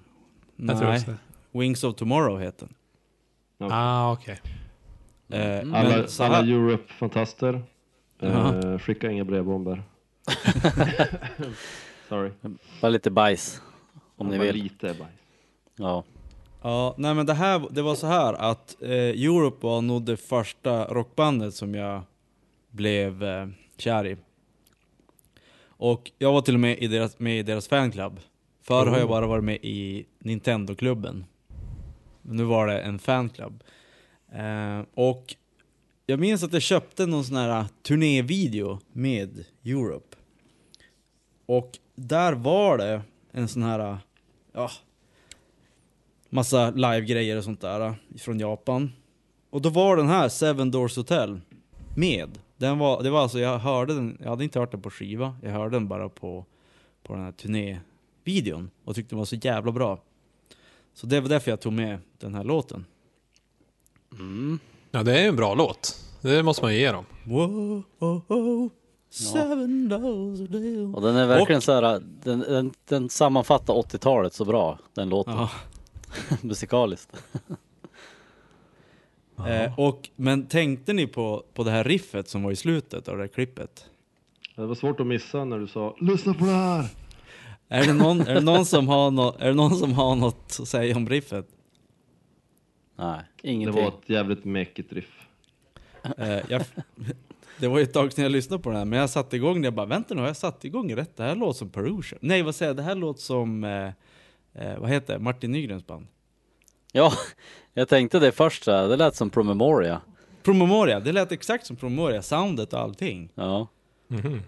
Jag 0.56 0.78
tror 0.78 0.88
Nej, 0.88 0.98
också 0.98 1.12
det. 1.12 1.60
Wings 1.60 1.84
of 1.84 1.96
Tomorrow 1.96 2.40
heter 2.42 2.68
den. 3.58 3.72
Ah, 3.72 4.12
okej. 4.12 4.42
Eh, 5.30 5.40
men 5.40 5.76
Alla, 5.76 6.08
alla 6.20 6.40
Europe-fantaster, 6.40 7.64
eh, 8.20 8.78
skicka 8.80 9.12
inga 9.12 9.24
brevbomber. 9.26 9.84
Sorry. 12.10 12.32
Bara 12.82 12.90
lite 12.90 13.12
bajs. 13.12 13.62
Om 14.16 14.28
ni 14.28 14.38
vill. 14.38 14.56
Lite 14.56 14.88
bajs. 14.88 15.12
Ja. 15.76 16.04
ja, 16.62 16.96
nej 16.98 17.14
men 17.14 17.26
det 17.26 17.34
här, 17.34 17.68
det 17.70 17.82
var 17.82 17.96
så 17.96 18.08
här 18.08 18.34
att 18.34 18.82
eh, 18.82 18.90
Europe 18.90 19.58
var 19.68 19.82
nog 19.82 20.06
det 20.06 20.18
första 20.18 20.86
rockbandet 20.86 21.54
som 21.54 21.76
jag 21.76 22.02
blev 22.70 23.24
eh, 23.24 23.48
kär 23.78 24.08
i. 24.08 24.18
Och 25.68 26.12
jag 26.18 26.34
var 26.34 26.42
till 26.42 26.54
och 26.54 26.60
med 26.60 26.78
i 26.78 26.88
deras, 26.88 27.20
med 27.20 27.40
i 27.40 27.44
deras 27.44 27.68
fanclub. 27.68 28.20
Förr 28.64 28.86
har 28.86 28.98
jag 28.98 29.10
bara 29.10 29.28
varit 29.28 29.44
med 29.44 29.58
i 29.62 30.06
Nintendo-klubben. 30.20 31.26
Men 32.22 32.38
nu 32.38 32.44
var 32.44 32.68
det 32.68 32.80
en 32.82 33.00
fanclub. 33.00 33.64
Eh, 34.32 34.82
och 34.94 35.36
jag 36.06 36.20
minns 36.20 36.44
att 36.44 36.54
jag 36.54 36.62
köpte 36.62 37.06
någon 37.06 37.24
sån 37.24 37.38
här 37.38 37.66
turnévideo 37.82 38.80
med 38.92 39.46
Europe. 39.66 40.16
Och 41.46 41.78
där 41.96 42.34
var 42.34 42.78
det 42.78 43.02
en 43.32 43.48
sån 43.48 43.64
här, 43.64 43.98
ja, 44.54 44.72
massa 46.30 46.72
live-grejer 46.72 47.38
och 47.38 47.44
sånt 47.44 47.62
där 47.62 47.96
från 48.18 48.40
Japan. 48.40 48.92
Och 49.50 49.62
då 49.62 49.70
var 49.70 49.98
den 49.98 50.08
här, 50.08 50.30
Seven 50.30 50.72
Doors 50.72 50.98
Hotel, 50.98 51.42
med. 51.96 52.40
Den 52.58 52.80
var, 52.80 53.04
det 53.04 53.10
var 53.10 53.22
alltså, 53.22 53.40
jag 53.40 53.60
hörde 53.60 53.94
den, 53.94 54.18
jag 54.24 54.30
hade 54.30 54.44
inte 54.44 54.60
hört 54.60 54.72
den 54.72 54.82
på 54.82 54.90
skiva, 54.90 55.36
jag 55.42 55.52
hörde 55.52 55.76
den 55.76 55.88
bara 55.88 56.10
på, 56.10 56.46
på 57.04 57.14
den 57.14 57.24
här 57.24 57.32
turnévideon 58.24 58.70
och 58.86 58.96
tyckte 58.96 59.10
den 59.10 59.18
var 59.18 59.26
så 59.26 59.36
jävla 59.36 59.72
bra. 59.72 60.00
Så 60.94 61.08
det 61.08 61.22
var 61.22 61.30
därför 61.30 61.52
jag 61.52 61.62
tog 61.62 61.74
med 61.74 62.00
den 62.20 62.36
här 62.36 62.44
låten. 62.44 62.86
Mm. 64.12 64.60
Ja, 64.92 65.04
det 65.04 65.18
är 65.18 65.22
ju 65.22 65.28
en 65.28 65.36
bra 65.36 65.54
låt. 65.56 66.00
Det 66.22 66.44
måste 66.44 66.64
man 66.64 66.74
ju 66.74 66.80
ge 66.80 66.92
dem. 66.92 67.06
Wow, 67.26 67.84
oh, 68.00 68.22
oh, 68.32 68.70
seven 69.10 69.90
doors 69.90 70.40
hotel. 70.40 70.96
Och 70.96 71.02
den 71.02 71.16
är 71.16 71.28
verkligen 71.28 71.58
Och- 71.58 71.64
så 71.64 71.72
här, 71.74 72.02
den, 72.24 72.40
den, 72.40 72.72
den 72.88 73.10
sammanfattar 73.10 73.74
80-talet 73.74 74.34
så 74.34 74.46
bra, 74.46 74.80
den 74.94 75.10
låten. 75.10 75.34
Ja. 75.34 75.50
Musikaliskt. 76.42 77.24
Eh, 79.48 79.80
och, 79.80 80.10
men 80.16 80.46
tänkte 80.46 80.94
ni 80.94 81.08
på, 81.08 81.44
på 81.54 81.64
det 81.64 81.72
här 81.72 81.84
riffet 81.84 82.30
som 82.30 82.44
var 82.44 82.52
i 82.52 82.56
slutet 82.56 83.08
av 83.08 83.18
det 83.18 83.24
här 83.24 83.28
klippet? 83.28 83.86
Det 84.56 84.66
var 84.66 84.76
svårt 84.76 85.00
att 85.00 85.08
missa 85.08 85.46
när 85.46 85.60
du 85.60 85.68
sa 85.68 85.96
lyssna 86.00 86.34
på 86.34 86.46
det 86.46 86.52
här. 86.52 86.88
Är 87.74 87.88
det 87.88 87.94
någon, 87.94 88.22
är 88.22 88.34
det 88.34 88.42
någon, 88.42 88.66
som, 88.66 88.88
har 88.88 89.12
nå, 89.12 89.36
är 89.40 89.48
det 89.48 89.54
någon 89.54 89.76
som 89.76 89.94
har 89.94 90.16
något 90.16 90.58
att 90.62 90.68
säga 90.68 90.96
om 90.98 91.10
riffet? 91.10 91.48
Nej, 92.96 93.22
Det 93.42 93.50
ingenting. 93.52 93.84
var 93.84 93.90
ett 93.90 94.10
jävligt 94.10 94.46
mäkigt 94.46 94.94
riff. 94.94 95.28
Eh, 96.18 96.40
jag, 96.50 96.62
det 97.60 97.68
var 97.68 97.78
ju 97.78 97.84
ett 97.84 97.94
tag 97.94 98.14
sedan 98.14 98.24
jag 98.24 98.32
lyssnade 98.32 98.64
på 98.64 98.70
den 98.70 98.78
här, 98.78 98.86
men 98.86 99.00
jag 99.00 99.10
satte 99.10 99.36
igång 99.36 99.62
det. 99.62 99.66
Jag 99.66 99.74
bara, 99.74 99.86
vänta 99.86 100.14
nu, 100.14 100.22
har 100.22 100.28
jag 100.28 100.38
satt 100.38 100.66
igång 100.66 100.96
rätt? 100.96 101.18
Det 101.18 101.24
här 101.24 101.36
låter 101.36 101.58
som 101.58 101.70
Perusia. 101.70 102.18
Nej, 102.22 102.42
vad 102.42 102.56
säger 102.56 102.70
jag? 102.70 102.78
Det 102.78 102.84
här 102.84 102.96
låter 102.96 103.22
som, 103.22 103.64
eh, 103.64 103.88
eh, 104.54 104.80
vad 104.80 104.90
heter 104.90 105.14
det? 105.14 105.20
Martin 105.20 105.52
Nygrens 105.52 105.88
band. 105.88 106.08
Ja, 106.92 107.14
jag 107.74 107.88
tänkte 107.90 108.20
det 108.20 108.32
först 108.32 108.66
det 108.66 108.96
lät 108.96 109.16
som 109.16 109.30
Promemoria. 109.30 110.02
Promemoria, 110.44 111.00
det 111.00 111.12
lät 111.12 111.32
exakt 111.32 111.66
som 111.66 111.76
Promemoria, 111.76 112.22
soundet 112.22 112.74
och 112.74 112.80
allting. 112.80 113.30
Ja. 113.36 113.68
Mhm. 114.08 114.42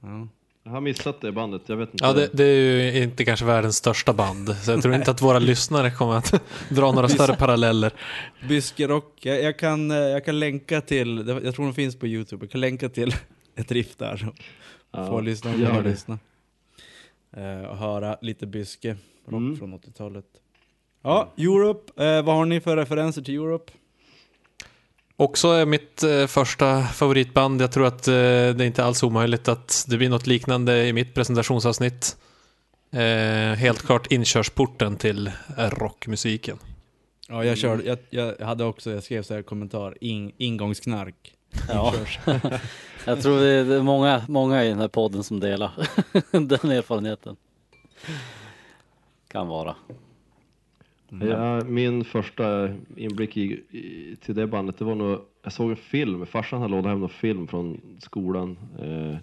Ja. 0.00 0.28
Jag 0.64 0.70
har 0.72 0.80
missat 0.80 1.20
det 1.20 1.32
bandet, 1.32 1.62
jag 1.66 1.76
vet 1.76 1.92
inte. 1.92 2.04
Ja, 2.04 2.12
det, 2.12 2.30
det 2.32 2.44
är 2.44 2.92
ju 2.92 3.02
inte 3.02 3.24
kanske 3.24 3.44
världens 3.46 3.76
största 3.76 4.12
band, 4.12 4.56
så 4.56 4.70
jag 4.70 4.82
tror 4.82 4.94
inte 4.94 5.10
att 5.10 5.22
våra 5.22 5.38
lyssnare 5.50 5.90
kommer 5.90 6.14
att 6.14 6.42
dra 6.70 6.92
några 6.92 7.08
större 7.08 7.36
paralleller. 7.36 7.92
Byskerock, 8.48 9.12
jag, 9.26 9.42
jag, 9.42 9.58
kan, 9.58 9.90
eh, 9.90 9.96
jag 9.96 10.24
kan 10.24 10.38
länka 10.38 10.80
till, 10.80 11.40
jag 11.44 11.54
tror 11.54 11.64
den 11.64 11.74
finns 11.74 11.96
på 11.98 12.06
Youtube, 12.06 12.44
jag 12.44 12.50
kan 12.50 12.60
länka 12.60 12.88
till 12.88 13.14
ett 13.56 13.72
riff 13.72 13.96
där. 13.96 14.32
Ja, 14.92 15.06
får 15.06 15.22
lyssna, 15.22 15.54
gör 15.56 15.74
får 15.74 15.82
det. 15.82 15.90
lyssna. 15.90 16.18
Eh, 17.36 17.62
och 17.70 17.76
höra 17.76 18.16
lite 18.22 18.46
Byske, 18.46 18.96
rock 19.26 19.32
Mm. 19.40 19.56
från 19.58 19.74
80-talet. 19.74 20.24
Ja, 21.02 21.32
Europe, 21.38 22.04
eh, 22.04 22.22
vad 22.22 22.34
har 22.36 22.44
ni 22.46 22.60
för 22.60 22.76
referenser 22.76 23.22
till 23.22 23.34
Europe? 23.34 23.72
Också 25.22 25.48
är 25.48 25.66
mitt 25.66 26.02
eh, 26.02 26.26
första 26.26 26.82
favoritband. 26.82 27.62
Jag 27.62 27.72
tror 27.72 27.86
att 27.86 28.08
eh, 28.08 28.12
det 28.12 28.18
är 28.18 28.62
inte 28.62 28.84
alls 28.84 29.02
omöjligt 29.02 29.48
att 29.48 29.84
det 29.88 29.96
blir 29.96 30.08
något 30.08 30.26
liknande 30.26 30.86
i 30.86 30.92
mitt 30.92 31.14
presentationsavsnitt. 31.14 32.16
Eh, 32.90 33.56
helt 33.56 33.82
klart 33.82 34.12
inkörsporten 34.12 34.96
till 34.96 35.30
rockmusiken. 35.56 36.58
Ja, 37.28 37.44
jag 37.44 37.58
körde, 37.58 37.84
jag, 37.84 37.98
jag 38.38 38.46
hade 38.46 38.64
också, 38.64 38.90
jag 38.90 39.02
skrev 39.02 39.22
så 39.22 39.34
här 39.34 39.42
kommentar, 39.42 39.96
in, 40.00 40.32
ingångsknark. 40.36 41.34
Ja. 41.68 41.94
Jag 43.04 43.22
tror 43.22 43.40
det 43.40 43.74
är 43.74 43.82
många, 43.82 44.22
många 44.28 44.64
i 44.64 44.68
den 44.68 44.78
här 44.78 44.88
podden 44.88 45.24
som 45.24 45.40
delar 45.40 45.72
den 46.30 46.70
erfarenheten. 46.70 47.36
Kan 49.28 49.48
vara. 49.48 49.74
Mm. 51.12 51.28
Ja, 51.28 51.64
min 51.64 52.04
första 52.04 52.68
inblick 52.96 53.36
i, 53.36 53.42
i, 53.70 54.16
till 54.20 54.34
det 54.34 54.46
bandet, 54.46 54.78
det 54.78 54.84
var 54.84 54.94
nog, 54.94 55.20
jag 55.42 55.52
såg 55.52 55.70
en 55.70 55.76
film, 55.76 56.26
farsan 56.26 56.60
hade 56.60 56.70
lånat 56.70 56.90
hem 56.90 57.00
någon 57.00 57.08
film 57.08 57.46
från 57.46 57.80
skolan 57.98 58.58
eh, 58.78 59.16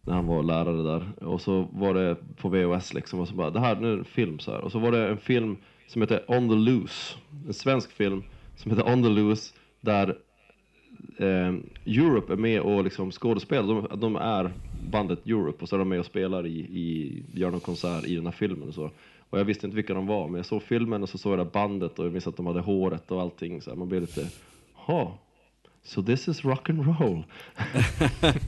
när 0.00 0.14
han 0.14 0.26
var 0.26 0.42
lärare 0.42 0.82
där. 0.82 1.24
Och 1.28 1.40
så 1.40 1.68
var 1.72 1.94
det 1.94 2.16
på 2.36 2.48
VHS 2.48 2.94
liksom, 2.94 3.20
och 3.20 3.28
så 3.28 3.34
bara, 3.34 3.50
det 3.50 3.60
här, 3.60 3.76
nu 3.76 3.88
är 3.88 3.92
det 3.92 3.98
en 3.98 4.04
film 4.04 4.38
så 4.38 4.50
här. 4.52 4.60
Och 4.60 4.72
så 4.72 4.78
var 4.78 4.92
det 4.92 5.08
en 5.08 5.18
film 5.18 5.56
som 5.86 6.02
heter 6.02 6.24
On 6.28 6.48
the 6.48 6.54
Loose, 6.54 7.16
en 7.46 7.54
svensk 7.54 7.92
film 7.92 8.22
som 8.56 8.70
heter 8.70 8.92
On 8.92 9.02
the 9.02 9.08
Loose, 9.08 9.54
där 9.80 10.18
eh, 11.18 11.54
Europe 11.84 12.32
är 12.32 12.36
med 12.36 12.60
och 12.60 12.84
liksom 12.84 13.10
skådespelar, 13.10 13.88
de, 13.88 14.00
de 14.00 14.16
är 14.16 14.50
bandet 14.70 15.26
Europe 15.26 15.62
och 15.62 15.68
så 15.68 15.76
är 15.76 15.78
de 15.78 15.88
med 15.88 16.00
och 16.00 16.06
spelar 16.06 16.46
i, 16.46 16.58
i 16.58 17.22
gör 17.32 17.50
någon 17.50 17.60
konsert 17.60 18.04
i 18.04 18.14
den 18.14 18.24
här 18.24 18.32
filmen 18.32 18.68
och 18.68 18.74
så. 18.74 18.90
Och 19.34 19.40
jag 19.40 19.44
visste 19.44 19.66
inte 19.66 19.76
vilka 19.76 19.94
de 19.94 20.06
var, 20.06 20.28
men 20.28 20.36
jag 20.36 20.46
såg 20.46 20.62
filmen 20.62 21.02
och 21.02 21.08
så 21.08 21.18
såg 21.18 21.32
jag 21.32 21.38
det 21.38 21.52
bandet 21.52 21.98
och 21.98 22.04
jag 22.04 22.12
minns 22.12 22.26
att 22.26 22.36
de 22.36 22.46
hade 22.46 22.60
håret 22.60 23.10
och 23.10 23.20
allting 23.20 23.62
så 23.62 23.74
man 23.74 23.88
blev 23.88 24.00
lite, 24.00 24.28
ha, 24.74 25.18
so 25.82 26.02
this 26.02 26.28
is 26.28 26.44
rock 26.44 26.70
and 26.70 26.86
roll. 27.00 27.24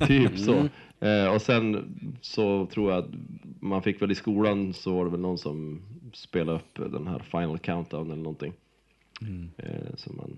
typ 0.07 0.39
så. 0.39 0.69
Eh, 1.07 1.35
och 1.35 1.43
sen 1.43 1.95
så 2.21 2.67
tror 2.67 2.91
jag 2.91 2.99
att 2.99 3.11
man 3.61 3.83
fick 3.83 4.03
väl 4.03 4.11
i 4.11 4.15
skolan 4.15 4.73
så 4.73 4.95
var 4.95 5.05
det 5.05 5.11
väl 5.11 5.21
någon 5.21 5.39
som 5.39 5.83
spelade 6.13 6.59
upp 6.59 6.93
den 6.93 7.07
här 7.07 7.19
Final 7.19 7.59
Countdown 7.59 8.11
eller 8.11 8.23
någonting. 8.23 8.53
Eh, 9.57 9.95
så 9.97 10.13
man, 10.13 10.37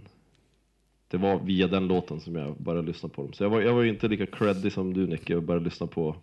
det 1.09 1.17
var 1.17 1.39
via 1.39 1.69
den 1.69 1.87
låten 1.87 2.21
som 2.21 2.35
jag 2.35 2.57
började 2.57 2.87
lyssna 2.87 3.09
på 3.09 3.23
dem. 3.23 3.33
Så 3.33 3.45
jag 3.45 3.51
var, 3.51 3.61
jag 3.61 3.75
var 3.75 3.83
ju 3.83 3.89
inte 3.89 4.09
lika 4.09 4.27
creddig 4.27 4.73
som 4.73 4.95
du 4.95 5.07
Nick, 5.07 5.31
jag 5.31 5.43
började 5.43 5.65
lyssna 5.65 5.87
på 5.87 6.17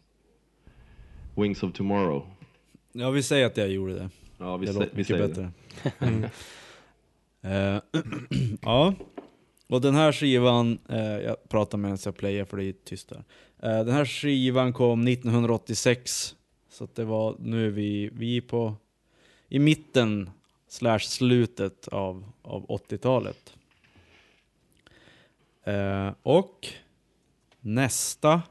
Wings 1.36 1.64
of 1.64 1.74
Tomorrow. 1.74 2.26
Ja, 2.98 3.10
vi 3.10 3.24
säger 3.24 3.46
att 3.46 3.58
jag 3.58 3.70
gjorde 3.70 3.94
det. 3.94 4.10
Ja, 4.38 4.58
vi, 4.58 4.66
det 4.66 4.74
låter 4.74 4.96
mycket 4.96 5.08
säger 5.08 5.28
bättre. 5.28 5.52
det. 6.00 6.30
Eh, 7.42 7.82
ja, 8.62 8.94
och 9.68 9.82
den 9.82 9.96
här 9.96 10.12
skivan, 10.12 10.80
eh, 10.90 11.00
jag 11.00 11.50
pratar 11.50 11.78
medan 11.78 11.98
jag 12.06 12.18
playar 12.18 12.46
för 12.46 12.58
det 12.58 12.64
är 12.64 12.74
tyst 12.84 13.10
där. 13.10 13.24
Eh, 13.60 13.86
den 13.86 13.94
här 13.94 14.06
skivan 14.06 14.74
kom 14.74 15.08
1986, 15.08 16.36
så 16.70 16.88
det 16.94 17.04
var, 17.04 17.36
nu 17.40 17.68
är 17.68 17.70
vi, 17.70 18.10
vi 18.14 18.38
är 18.38 18.42
på, 18.42 18.76
i 19.50 19.60
mitten 19.60 20.30
slash 20.68 21.00
slutet 21.00 21.88
av, 21.88 22.32
av 22.42 22.68
80-talet. 22.68 23.54
Eh, 25.64 26.12
och 26.24 26.68
nästa 27.60 28.42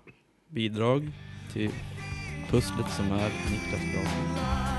bidrag 0.48 1.10
till 1.52 1.70
pusslet 2.54 2.90
som 2.96 3.12
är 3.12 3.30
Niklas 3.50 3.80
Brahe. 3.92 4.73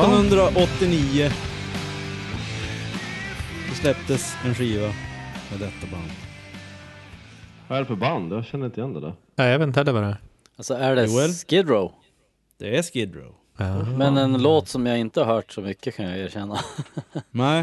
1989 0.00 1.30
så 3.68 3.74
släpptes 3.74 4.34
en 4.44 4.54
skiva 4.54 4.86
med 5.50 5.60
detta 5.60 5.86
band. 5.92 6.10
Vad 7.68 7.78
är 7.78 7.82
det 7.82 7.86
för 7.86 7.94
band? 7.94 8.32
Jag 8.32 8.44
känner 8.44 8.66
inte 8.66 8.80
igen 8.80 8.94
det 8.94 9.00
där. 9.00 9.14
Nej, 9.34 9.50
jag 9.50 9.58
vet 9.58 9.66
inte 9.66 9.80
heller 9.80 9.92
vad 9.92 10.02
det 10.02 10.08
är. 10.08 10.20
Alltså 10.56 10.74
är 10.74 10.96
det 10.96 11.06
Joel? 11.06 11.30
Skid 11.30 11.68
Row? 11.68 11.92
Det 12.58 12.76
är 12.76 12.82
Skid 12.82 13.14
Row. 13.14 13.34
Ja. 13.56 13.84
Men 13.84 14.16
en 14.16 14.42
låt 14.42 14.68
som 14.68 14.86
jag 14.86 14.98
inte 14.98 15.20
har 15.20 15.34
hört 15.34 15.52
så 15.52 15.60
mycket 15.60 15.96
kan 15.96 16.06
jag 16.06 16.18
erkänna. 16.18 16.60
Nej. 17.30 17.60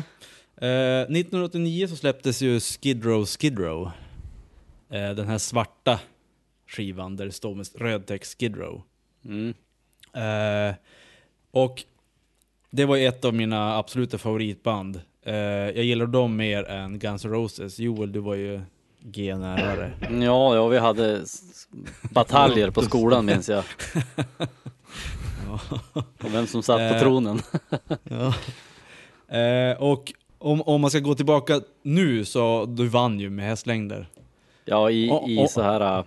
Eh, 0.58 1.02
1989 1.02 1.88
så 1.88 1.96
släpptes 1.96 2.42
ju 2.42 2.60
Skid 2.60 3.06
Row 3.06 3.26
Skid 3.26 3.60
Row. 3.60 3.92
Eh, 4.90 5.10
den 5.10 5.28
här 5.28 5.38
svarta 5.38 6.00
skivan 6.68 7.16
där 7.16 7.26
det 7.26 7.32
står 7.32 7.56
med 7.56 7.68
röd 7.76 8.06
text 8.06 8.40
Skid 8.40 8.58
Row. 8.58 8.82
Mm. 9.26 9.54
Eh, 10.14 10.76
och 11.52 11.84
det 12.70 12.86
var 12.86 12.98
ett 12.98 13.26
av 13.26 13.34
mina 13.34 13.78
absoluta 13.78 14.18
favoritband. 14.18 15.02
Eh, 15.26 15.36
jag 15.36 15.84
gillar 15.84 16.06
dem 16.06 16.36
mer 16.36 16.64
än 16.64 17.00
Guns 17.00 17.26
N' 17.26 17.32
Roses. 17.32 17.80
Joel, 17.80 18.12
du 18.12 18.20
var 18.20 18.36
ju 18.36 18.62
G-närare. 19.02 19.92
Ja, 20.22 20.56
ja, 20.56 20.68
vi 20.68 20.78
hade 20.78 21.22
bataljer 22.12 22.70
på 22.72 22.82
skolan 22.82 23.26
minns 23.26 23.50
jag. 23.50 23.64
Och 26.24 26.34
vem 26.34 26.48
som 26.48 26.64
satt 26.64 26.78
på 26.78 26.96
Eh. 26.96 27.00
tronen. 27.02 27.42
Ja. 28.04 28.34
Eh, 29.38 29.78
och 29.78 30.14
om, 30.38 30.62
om 30.62 30.82
man 30.82 30.90
ska 30.90 31.00
gå 31.00 31.16
tillbaka 31.16 31.62
nu 31.84 32.26
så 32.26 32.66
du 32.66 32.88
vann 32.88 33.20
ju 33.20 33.30
med 33.30 33.46
hästlängder. 33.46 34.10
Ja, 34.66 34.90
i, 34.92 35.06
i 35.28 35.48
så 35.50 35.62
här, 35.62 36.04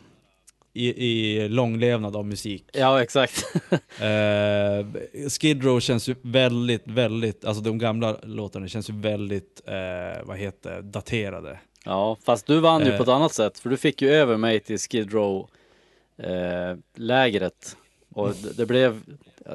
I, 0.72 1.06
i 1.06 1.48
långlevnad 1.48 2.16
av 2.16 2.26
musik. 2.26 2.64
ja 2.72 3.02
exakt. 3.02 3.44
Eh, 4.00 4.86
Skid 5.28 5.64
Row 5.64 5.80
känns 5.80 6.08
ju 6.08 6.14
väldigt, 6.22 6.82
väldigt, 6.86 7.44
alltså 7.44 7.62
de 7.62 7.78
gamla 7.78 8.16
låtarna 8.22 8.68
känns 8.68 8.90
ju 8.90 8.94
väldigt, 8.94 9.62
eh, 9.66 10.24
vad 10.24 10.36
heter 10.38 10.82
daterade. 10.82 11.58
Ja, 11.84 12.16
fast 12.24 12.46
du 12.46 12.60
vann 12.60 12.82
ju 12.86 12.90
Eh. 12.90 12.96
på 12.96 13.02
ett 13.02 13.08
annat 13.08 13.32
sätt, 13.34 13.58
för 13.58 13.70
du 13.70 13.76
fick 13.76 14.02
ju 14.02 14.10
över 14.10 14.36
mig 14.36 14.60
till 14.60 14.78
Skid 14.78 15.12
Row 15.12 15.48
eh, 16.18 16.76
lägret. 16.94 17.76
Och 18.14 18.34
det, 18.42 18.52
det 18.56 18.66
blev, 18.66 19.00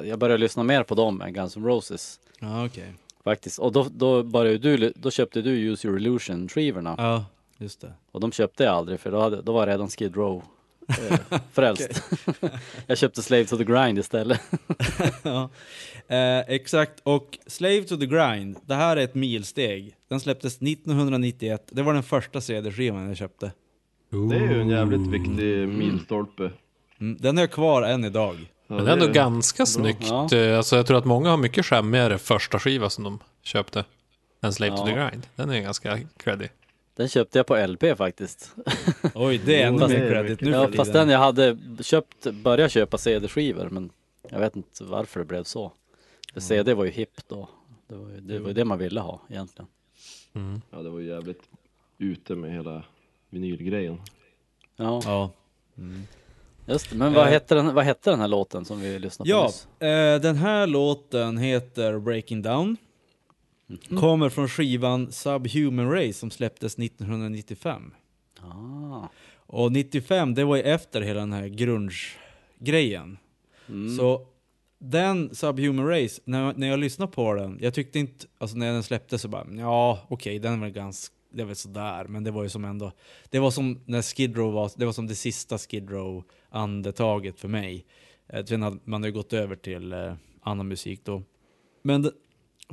jag 0.04 0.18
började 0.18 0.40
lyssna 0.40 0.62
mer 0.62 0.82
på 0.82 0.94
dem 0.94 1.20
än 1.20 1.32
Guns 1.32 1.56
N' 1.56 1.64
Roses 1.64 2.20
Ja, 2.40 2.66
okej. 2.66 2.92
faktiskt. 3.24 3.58
Och 3.58 3.72
då, 3.72 3.86
då 3.90 4.22
började 4.22 4.58
du, 4.58 4.92
då 4.96 5.10
köpte 5.10 5.42
du 5.42 5.50
Use 5.50 5.88
Your 5.88 5.98
Illusion 5.98 6.48
skivorna. 6.48 6.94
Ja, 6.98 7.24
just 7.58 7.80
det. 7.80 7.92
Och 8.12 8.20
de 8.20 8.32
köpte 8.32 8.64
jag 8.64 8.72
aldrig 8.74 9.00
för 9.00 9.10
då, 9.10 9.20
hade, 9.20 9.42
då 9.42 9.52
var 9.52 9.66
redan 9.66 9.88
Skid 9.88 10.16
Row 10.16 10.42
frälst. 11.52 12.02
jag 12.86 12.98
köpte 12.98 13.22
Slave 13.22 13.44
to 13.44 13.56
the 13.56 13.64
Grind 13.64 13.98
istället. 13.98 14.40
ja. 15.22 15.48
eh, 16.08 16.38
exakt, 16.38 17.00
och 17.02 17.38
Slave 17.46 17.82
to 17.82 17.96
the 17.96 18.06
Grind, 18.06 18.56
det 18.66 18.74
här 18.74 18.96
är 18.96 19.04
ett 19.04 19.14
milsteg. 19.14 19.94
Den 20.08 20.20
släpptes 20.20 20.56
1991, 20.62 21.68
det 21.72 21.82
var 21.82 21.94
den 21.94 22.02
första 22.02 22.40
CD-skivan 22.40 23.08
jag 23.08 23.16
köpte. 23.16 23.52
Det 24.30 24.36
är 24.36 24.40
ju 24.54 24.60
en 24.60 24.68
jävligt 24.68 25.06
viktig 25.06 25.68
milstolpe. 25.68 26.50
Mm, 27.00 27.16
den 27.20 27.38
är 27.38 27.42
jag 27.42 27.50
kvar 27.50 27.82
än 27.82 28.04
idag. 28.04 28.36
Ja, 28.68 28.74
Men 28.74 28.84
det 28.84 28.90
är 28.90 28.92
ändå 28.92 29.06
är- 29.06 29.12
ganska 29.12 29.66
snyggt. 29.66 30.06
Ja. 30.08 30.28
Eh, 30.34 30.56
Alltså, 30.56 30.76
jag 30.76 30.86
tror 30.86 30.98
att 30.98 31.04
många 31.04 31.30
har 31.30 31.36
mycket 31.36 31.66
skämmigare 31.66 32.18
första 32.18 32.58
skiva 32.58 32.90
som 32.90 33.04
de 33.04 33.18
köpte. 33.42 33.84
Än 34.42 34.52
Slave 34.52 34.76
to 34.76 34.84
the 34.86 34.90
Ja. 34.92 35.08
Grind. 35.10 35.26
Den 35.36 35.50
är 35.50 35.60
ganska 35.60 35.98
creddy. 36.16 36.48
Den 36.96 37.08
köpte 37.08 37.38
jag 37.38 37.46
på 37.46 37.66
LP 37.66 37.96
faktiskt. 37.98 38.54
Oj, 39.14 39.40
det 39.46 39.62
är 39.62 39.66
ännu 39.66 39.78
Fast- 39.78 39.92
mer 39.94 40.08
credit 40.10 40.40
nu 40.40 40.50
Ja, 40.50 40.66
för 40.66 40.72
fast 40.72 40.92
den 40.92 41.08
jag 41.08 41.18
hade 41.18 41.56
köpt, 41.80 42.26
börjat 42.32 42.72
köpa 42.72 42.98
CD-skivor 42.98 43.68
men 43.70 43.90
jag 44.30 44.38
vet 44.40 44.56
inte 44.56 44.84
varför 44.84 45.20
det 45.20 45.26
blev 45.26 45.44
så. 45.44 45.72
För 46.32 46.40
CD 46.40 46.74
var 46.74 46.84
ju 46.84 46.90
hippt 46.90 47.24
då. 47.28 47.48
Det 47.88 47.94
var 47.94 48.10
ju 48.10 48.20
det, 48.20 48.38
var 48.38 48.48
ju 48.48 48.54
det 48.54 48.64
man 48.64 48.78
ville 48.78 49.00
ha 49.00 49.20
egentligen. 49.30 49.68
Ja, 50.70 50.82
det 50.82 50.90
var 50.90 50.98
ju 51.00 51.06
jävligt 51.08 51.42
ute 51.98 52.34
med 52.34 52.52
hela 52.52 52.82
vinylgrejen. 53.30 54.00
Ja, 54.76 55.00
Ja. 55.04 55.30
just 56.66 56.90
det. 56.90 56.96
Men 56.96 57.12
vad 57.12 57.26
Eh. 57.26 57.30
hette, 57.32 57.54
den, 57.54 57.74
vad 57.74 57.84
hette 57.84 58.10
den 58.10 58.20
här 58.20 58.28
låten 58.28 58.64
som 58.64 58.80
vi 58.80 58.98
lyssnade 58.98 59.30
på 59.30 59.36
Ja, 59.36 59.44
nyss? 59.46 59.66
eh, 59.88 60.20
den 60.20 60.36
här 60.36 60.66
låten 60.66 61.38
heter 61.38 61.98
Breaking 61.98 62.42
Down. 62.42 62.76
Kommer 64.00 64.28
från 64.28 64.48
skivan 64.48 65.12
Subhuman 65.12 65.90
Race 65.90 66.12
som 66.12 66.30
släpptes 66.30 66.78
1995. 66.78 67.94
Ah. 68.40 69.08
Och 69.36 69.72
95, 69.72 70.34
det 70.34 70.44
var 70.44 70.56
ju 70.56 70.62
efter 70.62 71.00
hela 71.00 71.20
den 71.20 71.32
här 71.32 71.46
grunge-grejen. 71.46 73.18
Mm. 73.68 73.96
Så 73.96 74.26
den 74.78 75.34
Subhuman 75.34 75.86
Race, 75.86 76.22
när, 76.24 76.54
när 76.54 76.68
jag 76.68 76.78
lyssnade 76.78 77.12
på 77.12 77.34
den, 77.34 77.58
jag 77.60 77.74
tyckte 77.74 77.98
inte, 77.98 78.26
alltså 78.38 78.56
när 78.56 78.72
den 78.72 78.82
släpptes 78.82 79.22
så 79.22 79.28
bara, 79.28 79.46
ja 79.50 80.06
okej, 80.08 80.38
den 80.38 80.60
var 80.60 80.68
ganska, 80.68 81.14
det 81.30 81.44
var 81.44 81.54
sådär, 81.54 82.04
men 82.04 82.24
det 82.24 82.30
var 82.30 82.42
ju 82.42 82.48
som 82.48 82.64
ändå, 82.64 82.92
det 83.30 83.38
var 83.38 83.50
som 83.50 83.80
när 83.86 84.02
Skid 84.02 84.36
Row 84.36 84.52
var, 84.52 84.70
det 84.76 84.84
var 84.84 84.92
som 84.92 85.06
det 85.06 85.14
sista 85.14 85.58
Skid 85.58 85.90
Row-andetaget 85.90 87.40
för 87.40 87.48
mig. 87.48 87.86
Eh, 88.28 88.44
Sen 88.44 88.62
hade 88.62 88.78
man 88.84 89.04
ju 89.04 89.12
gått 89.12 89.32
över 89.32 89.56
till 89.56 89.92
eh, 89.92 90.14
annan 90.40 90.68
musik 90.68 91.00
då. 91.04 91.22
Men 91.82 92.10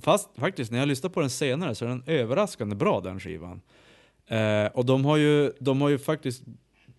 fast 0.02 0.30
faktiskt, 0.38 0.72
när 0.72 0.80
jag 0.80 0.88
lyssnade 0.88 1.14
på 1.14 1.22
den 1.22 1.30
senare 1.30 1.76
så 1.76 1.86
är 1.86 1.90
den 1.90 2.04
överraskande 2.08 2.76
bra 2.76 3.02
den 3.02 3.20
skivan. 3.20 3.62
Eh, 4.28 4.66
och 4.66 4.86
de 4.86 5.06
har 5.06 5.18
ju, 5.18 5.52
de 5.60 5.82
har 5.82 5.90
ju 5.90 5.98
faktiskt, 6.00 6.44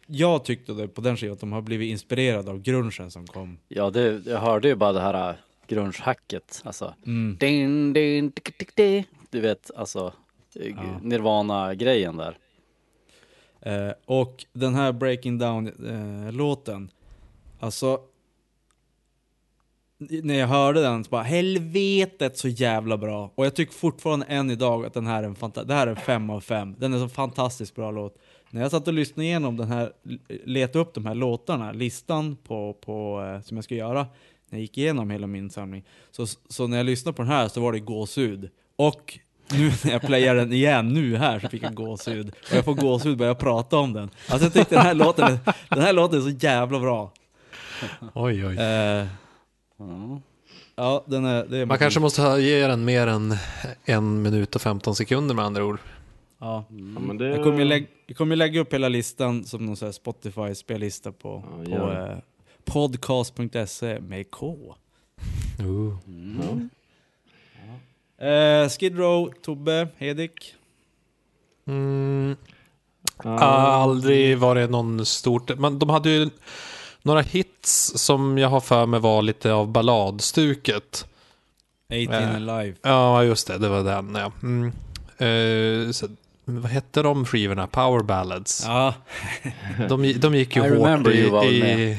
jag 0.07 0.45
tyckte 0.45 0.73
det 0.73 0.89
på 0.89 1.01
den 1.01 1.17
skivan, 1.17 1.33
att 1.35 1.41
de 1.41 1.53
har 1.53 1.63
blivit 1.63 1.91
inspirerade 1.91 2.51
av 2.51 2.61
grungen 2.63 3.11
som 3.11 3.27
kom. 3.27 3.59
Ja, 3.69 3.91
det, 3.91 4.23
jag 4.27 4.39
hörde 4.39 4.69
ju 4.69 4.75
bara 4.75 4.93
det 4.93 5.01
här 5.01 5.29
äh, 5.31 5.35
grunge-hacket. 5.69 6.61
Alltså, 6.65 6.95
Mm. 7.07 7.37
din, 7.41 7.93
din, 7.93 8.33
tick, 8.33 8.73
tick. 8.75 9.07
du 9.31 9.41
vet, 9.41 9.71
alltså 9.77 10.13
eh, 10.61 10.67
Ja. 10.69 10.99
Nirvana-grejen 11.03 12.17
där. 12.17 12.39
Eh, 13.61 13.93
och 14.05 14.45
den 14.53 14.75
här 14.75 14.93
Breaking 14.93 15.39
Down-låten, 15.39 16.91
alltså 17.61 18.01
när 20.11 20.35
jag 20.35 20.47
hörde 20.47 20.83
den 20.83 21.05
så 21.05 21.11
bara 21.11 21.23
helvetet 21.23 22.39
så 22.39 22.49
jävla 22.49 22.97
bra. 22.97 23.33
Och 23.35 23.47
jag 23.47 23.55
tycker 23.55 23.75
fortfarande 23.75 24.27
än 24.27 24.51
idag 24.51 24.87
att 24.87 24.95
den 24.95 25.07
här 25.07 25.23
är 25.23 25.27
en, 25.27 25.37
fanta- 25.37 25.65
det 25.65 25.75
här 25.75 25.87
är 25.87 25.91
en 25.91 25.97
fem 25.97 26.31
av 26.31 26.41
fem. 26.41 26.75
Den 26.79 26.95
är 26.95 26.99
så 26.99 27.09
fantastiskt 27.09 27.75
bra 27.75 27.91
låt. 27.91 28.17
När 28.51 28.63
jag 28.63 28.71
satt 28.71 28.89
och 28.89 28.95
lyssnade 28.95 29.25
igenom 29.25 29.57
den 29.57 29.69
här, 29.69 29.93
letade 30.45 30.79
upp 30.79 30.95
de 30.95 31.07
här 31.07 31.15
låtarna, 31.15 31.73
listan 31.73 32.37
på, 32.47 32.73
på, 32.73 33.23
eh, 33.23 33.41
som 33.43 33.57
jag 33.57 33.65
ska 33.65 33.75
göra, 33.75 34.07
när 34.51 34.59
jag 34.59 34.61
gick 34.61 34.79
igenom 34.79 35.11
hela 35.11 35.27
min 35.27 35.51
samling. 35.51 35.85
Så, 36.11 36.27
så 36.49 36.67
när 36.67 36.77
jag 36.77 36.87
lyssnade 36.87 37.17
på 37.17 37.23
den 37.23 37.31
här 37.33 37.49
så 37.49 37.61
var 37.61 37.73
det 37.73 37.81
gåshud. 37.81 38.51
Och 38.77 39.19
nu 39.51 39.73
när 39.85 39.93
jag 39.93 40.03
playar 40.03 40.35
den 40.35 40.53
igen 40.53 40.89
nu 40.89 41.17
här 41.17 41.41
så 41.41 41.49
fick 41.49 41.63
jag 41.63 41.75
gåshud. 41.75 42.29
Och 42.51 42.57
jag 42.57 42.65
får 42.65 42.75
gåshud 42.75 43.19
bara 43.19 43.29
jag 43.29 43.39
pratar 43.39 43.79
om 43.79 43.93
den. 43.93 44.11
Alltså 44.29 44.47
jag 44.47 44.53
tyckte 44.53 44.75
den 44.75 44.85
här 44.85 44.95
låten, 44.95 45.39
den 45.69 45.81
här 45.81 45.93
låten 45.93 46.19
är 46.19 46.23
så 46.23 46.47
jävla 46.47 46.81
bra. 46.81 47.13
Oj, 48.15 48.47
oj. 48.47 48.57
Eh, 48.57 49.07
Ja. 49.77 50.21
ja, 50.77 51.05
den 51.07 51.25
är... 51.25 51.47
Det 51.47 51.59
är 51.59 51.67
Man 51.67 51.79
kanske 51.79 52.01
måste 52.01 52.23
ha- 52.23 52.39
ge 52.39 52.67
den 52.67 52.85
mer 52.85 53.07
än 53.07 53.35
en 53.85 54.23
minut 54.23 54.55
och 54.57 54.63
15 54.63 54.95
sekunder 54.95 55.35
med 55.35 55.45
andra 55.45 55.65
ord. 55.65 55.79
Ja. 56.39 56.65
Ja, 56.69 57.01
men 57.01 57.19
det... 57.19 57.29
Jag 57.29 57.43
kommer 57.45 57.59
ju 57.59 57.65
lägga, 57.65 57.87
jag 58.07 58.17
kommer 58.17 58.37
lägga 58.37 58.61
upp 58.61 58.75
hela 58.75 58.89
listan 58.89 59.45
som 59.45 59.67
någon 59.67 59.93
Spotify-spellista 59.93 61.13
på, 61.13 61.45
Ja, 61.71 61.77
på 61.79 61.93
eh, 61.93 62.17
podcast.se 62.65 64.01
med 64.01 64.31
K. 64.31 64.57
Ja. 65.59 65.99
Eh, 68.27 68.69
Skid 68.69 68.99
Row, 68.99 69.33
Tobbe, 69.43 69.89
Hedik. 69.97 70.55
Mm, 71.67 72.37
Ja. 73.25 73.39
aldrig 73.39 74.39
varit 74.39 74.71
någon 74.71 75.07
stort... 75.07 75.59
Men 75.59 75.79
de 75.79 75.89
hade 75.89 76.11
ju 76.11 76.31
några 77.05 77.21
hits 77.21 77.93
som 77.97 78.39
jag 78.39 78.49
har 78.49 78.61
för 78.61 78.87
mig 78.87 79.01
var 79.01 79.23
lite 79.23 79.53
av 79.53 79.69
balladstuket. 79.69 81.07
18 81.93 82.15
Eh. 82.15 82.35
Alive. 82.35 82.77
Ja, 82.83 83.25
just 83.25 83.47
det. 83.47 83.59
Det 83.59 83.69
var 83.69 83.85
den, 83.85 84.15
ja. 84.15 84.33
Mm. 84.43 84.73
Eh, 85.19 85.91
så, 85.93 86.07
vad 86.45 86.71
hette 86.71 87.03
de 87.03 87.25
skivorna? 87.27 87.67
Power 87.67 88.03
Ballads. 88.03 88.65
Ja. 88.67 88.95
De, 89.89 90.13
de 90.13 90.35
gick 90.35 90.57
ju 90.57 90.65
I 90.65 90.69
hårt 90.69 90.79
remember 90.79 91.11
i, 91.45 91.49
i, 91.49 91.99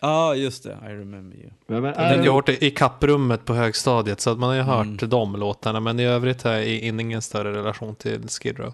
ja, 0.00 0.34
just 0.34 0.62
det. 0.64 0.78
I 0.82 0.88
remember 0.88 1.36
you. 1.38 1.50
Men, 1.66 1.82
men 1.82 1.92
de 1.92 1.98
är 2.00 2.14
gick 2.14 2.24
det, 2.24 2.30
hårt 2.30 2.48
i, 2.48 2.66
i 2.66 2.70
kapprummet 2.70 3.44
på 3.44 3.54
högstadiet. 3.54 4.20
Så 4.20 4.30
att 4.30 4.38
man 4.38 4.48
har 4.48 4.56
ju 4.56 4.62
hört 4.62 4.86
Mm. 4.86 5.08
de 5.10 5.36
låtarna. 5.36 5.80
Men 5.80 6.00
i 6.00 6.04
övrigt 6.04 6.42
har 6.42 6.52
jag 6.52 6.66
ingen 6.66 7.22
större 7.22 7.52
relation 7.52 7.94
till 7.94 8.28
Skid 8.28 8.58
Row. 8.58 8.72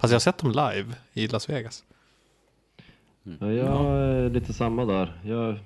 Fast 0.00 0.10
jag 0.12 0.14
har 0.14 0.20
sett 0.20 0.38
dem 0.38 0.50
live 0.50 0.92
i 1.12 1.28
Las 1.28 1.48
Vegas. 1.48 1.82
Ja, 3.40 3.52
jag 3.52 3.98
är 3.98 4.30
lite 4.30 4.52
samma 4.52 4.84
där. 4.84 5.12
Jag 5.24 5.58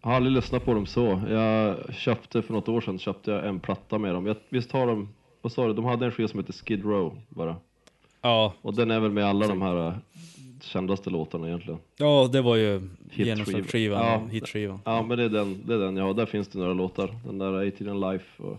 har 0.00 0.14
aldrig 0.14 0.32
lyssnat 0.34 0.64
på 0.64 0.74
dem 0.74 0.86
så. 0.86 1.22
Jag 1.28 1.94
köpte 1.94 2.42
för 2.42 2.52
något 2.52 2.68
år 2.68 2.80
sedan 2.80 2.98
köpte 2.98 3.30
jag 3.30 3.46
en 3.46 3.60
platta 3.60 3.98
med 3.98 4.14
dem. 4.14 4.26
Jag, 4.26 4.36
visst 4.48 4.72
har 4.72 4.86
de, 4.86 5.08
vad 5.42 5.52
sa 5.52 5.66
du, 5.66 5.72
de 5.72 5.84
hade 5.84 6.06
en 6.06 6.12
skiva 6.12 6.28
som 6.28 6.40
heter 6.40 6.52
Skid 6.52 6.84
Row 6.84 7.18
bara. 7.28 7.56
Ja. 8.22 8.54
Och 8.62 8.74
den 8.74 8.90
är 8.90 9.00
väl 9.00 9.10
med 9.10 9.24
alla 9.24 9.46
de 9.46 9.62
här 9.62 9.86
äh, 9.86 9.94
kändaste 10.60 11.10
låtarna 11.10 11.46
egentligen. 11.46 11.78
Ja, 11.96 12.28
det 12.32 12.42
var 12.42 12.56
ju 12.56 12.88
genomförskivan, 13.12 13.98
Ja. 14.06 14.12
ja. 14.12 14.28
hitskivan. 14.30 14.80
Ja, 14.84 15.02
men 15.02 15.18
det 15.18 15.24
är 15.24 15.28
den, 15.28 15.62
det 15.66 15.74
är 15.74 15.78
den 15.78 15.96
jag 15.96 16.04
har. 16.04 16.14
Där 16.14 16.26
finns 16.26 16.48
det 16.48 16.58
några 16.58 16.72
låtar. 16.72 17.14
Den 17.24 17.38
där 17.38 17.66
18 17.66 17.88
and 17.88 18.00
Life 18.00 18.42
och 18.42 18.58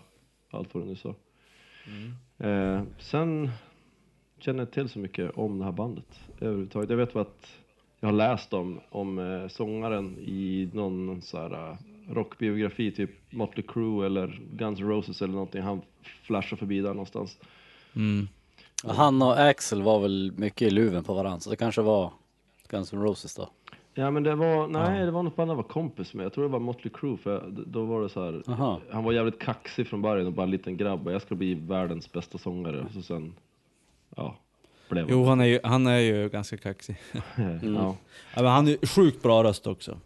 allt 0.52 0.74
vad 0.76 0.84
du 0.84 0.88
nu 0.88 0.96
sa. 0.96 1.16
Eh, 2.48 2.82
sen 3.00 3.50
känner 4.40 4.60
jag 4.60 4.72
till 4.72 4.90
så 4.90 5.00
mycket 5.00 5.32
om 5.38 5.60
det 5.60 5.66
här 5.66 5.72
bandet 5.72 6.20
överhuvudtaget. 6.40 6.90
Jag 6.90 6.98
vet 6.98 7.14
bara 7.14 7.22
att 7.22 7.52
jag 8.00 8.08
har 8.08 8.14
läst 8.14 8.54
om, 8.54 8.80
om 8.90 9.20
eh, 9.20 9.48
sångaren 9.48 10.18
i 10.20 10.70
någon 10.74 11.22
så 11.22 11.38
här 11.38 11.72
eh, 11.72 11.78
rockbiografi, 12.14 12.92
typ 12.92 13.12
Motley 13.30 13.66
Crue 13.68 14.06
eller 14.06 14.42
Guns 14.52 14.80
N' 14.80 14.88
Roses 14.88 15.22
eller 15.22 15.34
någonting. 15.34 15.62
Han 15.62 15.82
flashar 16.24 16.58
förbi 16.58 16.82
där 16.82 16.90
någonstans. 16.90 17.38
Mm. 17.96 18.28
Han 18.84 19.22
och 19.22 19.40
Axel 19.40 19.82
var 19.82 20.00
väl 20.00 20.34
mycket 20.36 20.68
i 20.68 20.70
luven 20.70 21.04
på 21.04 21.14
varandra, 21.14 21.40
så 21.40 21.50
det 21.50 21.56
kanske 21.56 21.82
var 21.82 22.14
Guns 22.68 22.94
N' 22.94 23.02
Roses 23.02 23.36
då. 23.36 23.50
Ja 23.94 24.12
men 24.12 24.24
det 24.24 24.36
var, 24.36 24.68
nej 24.68 25.06
det 25.06 25.12
var 25.12 25.24
något 25.24 25.36
band 25.36 25.52
jag 25.52 25.56
var 25.56 25.64
kompis 25.64 26.14
med. 26.14 26.26
Jag 26.26 26.34
tror 26.34 26.44
det 26.44 26.50
var 26.50 26.60
Motley 26.60 26.94
Crue 26.94 27.18
för 27.18 27.34
jag, 27.34 27.64
då 27.68 27.86
var 27.86 28.02
det 28.02 28.10
så 28.10 28.26
här. 28.26 28.44
Aha. 28.48 28.82
Han 28.92 29.04
var 29.04 29.12
jävligt 29.12 29.40
kaxig 29.40 29.88
från 29.88 30.02
början 30.02 30.28
och 30.28 30.34
bara 30.34 30.44
en 30.44 30.52
liten 30.52 30.78
grabb 30.78 31.08
och 31.08 31.14
jag 31.14 31.22
ska 31.22 31.36
bli 31.36 31.54
världens 31.54 32.12
bästa 32.12 32.38
sångare. 32.38 32.86
Så 32.94 33.02
sen, 33.02 33.34
ja, 34.16 34.36
blev 34.90 35.06
Jo, 35.10 35.26
han 35.26 35.42
är 35.42 35.46
ju, 35.46 35.60
han 35.64 35.88
är 35.88 36.00
ju 36.00 36.30
ganska 36.30 36.58
kaxig. 36.58 36.98
han. 37.36 37.60
Ja. 37.76 37.96
Ja, 38.34 38.42
men 38.42 38.52
han 38.52 38.68
är 38.68 38.72
ju 38.72 38.88
sjukt 38.88 39.24
bra 39.24 39.44
röst 39.44 39.68
också. 39.68 39.98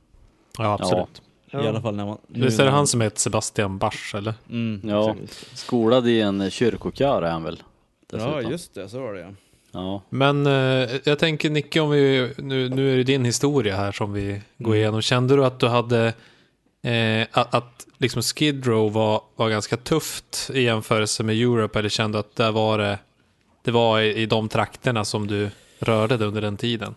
Ja, 0.58 0.74
absolut. 0.74 1.22
Ja. 1.52 1.63
I 1.63 1.67
alla 1.67 1.82
fall 1.82 1.96
när 1.96 2.06
man... 2.06 2.17
nu 2.28 2.46
Visst 2.46 2.60
är 2.60 2.65
det 2.65 2.72
han 2.72 2.88
som 2.88 3.02
heter 3.02 3.20
Sebastian 3.20 3.78
Bach, 3.78 4.15
eller? 4.15 4.34
Mm. 4.50 4.82
Ja, 4.84 5.15
skolad 5.54 6.08
i 6.08 6.22
en 6.22 6.52
kyrkokör 6.52 7.22
är 7.22 7.32
han 7.32 7.44
väl? 7.44 7.63
Ja, 8.12 8.17
dessutom. 8.17 8.52
just 8.52 8.74
det, 8.74 8.89
så 8.89 9.00
var 9.00 9.13
det 9.13 9.20
ja. 9.20 9.30
Ja, 9.72 10.02
Men 10.10 10.48
eh, 10.48 10.89
jag 11.04 11.20
tänker 11.20 11.50
Nicke, 11.50 11.80
om 11.80 11.89
vi, 11.89 12.34
nu, 12.38 12.70
nu 12.70 12.94
är 12.94 12.98
det 12.98 13.04
din 13.04 13.26
historia 13.26 13.76
här 13.76 13.91
som 13.91 14.13
vi 14.13 14.41
går 14.58 14.76
igenom. 14.76 15.02
Kände 15.02 15.36
du 15.36 15.46
att 15.46 15.60
du 15.60 15.67
hade, 15.67 16.13
eh, 16.84 17.28
att, 17.32 17.56
att 17.56 17.88
liksom 17.98 18.22
Skid 18.22 18.65
Row 18.65 18.94
var, 18.94 19.22
var 19.36 19.50
ganska 19.50 19.78
tufft 19.78 20.52
i 20.54 20.62
jämförelse 20.62 21.24
med 21.24 21.36
Europe, 21.36 21.80
eller 21.80 21.89
kände 21.89 22.20
att 22.20 22.36
det 22.36 22.52
var, 22.52 22.78
det, 22.78 23.00
det 23.63 23.71
var 23.71 24.00
i, 24.02 24.13
i 24.21 24.26
de 24.26 24.50
trakterna 24.50 25.06
som 25.06 25.28
du 25.28 25.50
rörde 25.80 26.17
dig 26.17 26.28
under 26.28 26.41
den 26.41 26.58
tiden? 26.58 26.95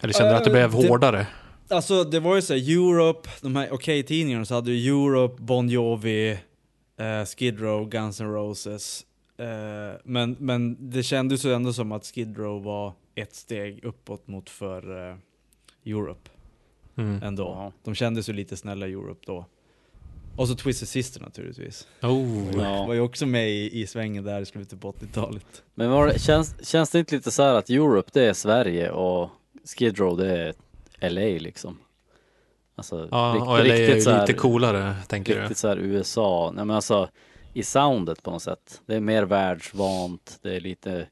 Eller 0.00 0.12
kände 0.12 0.30
du 0.32 0.36
att 0.36 0.44
det 0.44 0.50
Eh, 0.50 0.68
blev 0.70 0.82
det- 0.82 0.88
hårdare? 0.88 1.26
Alltså 1.70 2.04
det 2.04 2.20
var 2.20 2.36
ju 2.36 2.42
så 2.42 2.54
här, 2.54 2.70
Europe, 2.72 3.28
de 3.42 3.56
här 3.56 3.72
Okej-tidningarna 3.72 4.44
så 4.44 4.54
hade 4.54 4.72
ju 4.72 4.88
Europe, 4.96 5.42
Bon 5.42 5.68
Jovi, 5.68 6.30
eh, 6.96 7.24
Skid 7.24 7.60
Row, 7.60 7.88
Guns 7.88 8.20
N' 8.20 8.32
Roses. 8.32 9.04
Eh, 9.38 10.00
men, 10.04 10.36
men 10.40 10.90
det 10.90 11.02
kändes 11.02 11.44
ju 11.44 11.52
ändå 11.54 11.72
som 11.72 11.92
att 11.92 12.06
Skid 12.06 12.38
Row 12.38 12.62
var 12.62 12.92
ett 13.14 13.34
steg 13.34 13.84
uppåt 13.84 14.26
mot 14.28 14.50
för 14.50 15.10
eh, 15.10 15.16
Europe 15.86 16.30
Mm. 16.96 17.22
ändå. 17.22 17.72
De 17.84 17.94
kändes 17.94 18.28
ju 18.28 18.32
lite 18.32 18.56
snälla 18.56 18.86
Europe 18.86 19.20
då. 19.26 19.44
Och 20.38 20.48
så 20.48 20.54
Twisted 20.54 20.88
Sister 20.88 21.20
naturligtvis. 21.20 21.86
Oh. 22.02 22.56
Ja. 22.62 22.86
Var 22.86 22.94
ju 22.94 23.00
också 23.00 23.26
med 23.26 23.50
i, 23.50 23.80
i 23.82 23.86
svängen 23.86 24.24
där 24.24 24.40
i 24.40 24.46
slutet 24.46 24.80
på 24.80 24.92
80-talet. 24.92 25.62
men 25.74 25.90
var 25.90 26.06
det, 26.06 26.18
känns, 26.18 26.66
känns 26.68 26.90
det 26.90 26.98
inte 26.98 27.14
lite 27.16 27.30
så 27.30 27.42
här 27.42 27.54
att 27.54 27.70
Europe 27.70 28.10
det 28.12 28.24
är 28.24 28.32
Sverige 28.32 28.90
och 28.90 29.30
Skid 29.64 29.98
Row 29.98 30.16
det 30.16 30.54
är 31.00 31.10
LA 31.10 31.20
liksom? 31.42 31.78
Alltså, 32.74 33.08
Ja, 33.10 33.32
rikt- 33.36 33.46
och 33.46 33.58
LA 33.66 33.74
är 33.74 33.94
ju 33.94 34.00
så 34.00 34.10
här- 34.10 34.20
lite 34.26 34.32
coolare, 34.38 34.94
tänker 35.08 35.34
du? 35.34 35.40
Riktigt 35.40 35.58
så 35.58 35.68
här 35.68 35.76
USA, 35.76 36.52
nej 36.54 36.64
men 36.64 36.76
alltså 36.76 37.08
i 37.52 37.62
soundet 37.62 38.22
på 38.22 38.30
något 38.30 38.42
sätt. 38.42 38.80
Det 38.86 38.94
är 38.94 39.00
mer 39.00 39.22
världsvant, 39.22 40.38
det 40.42 40.56
är 40.56 40.60
lite 40.60 41.06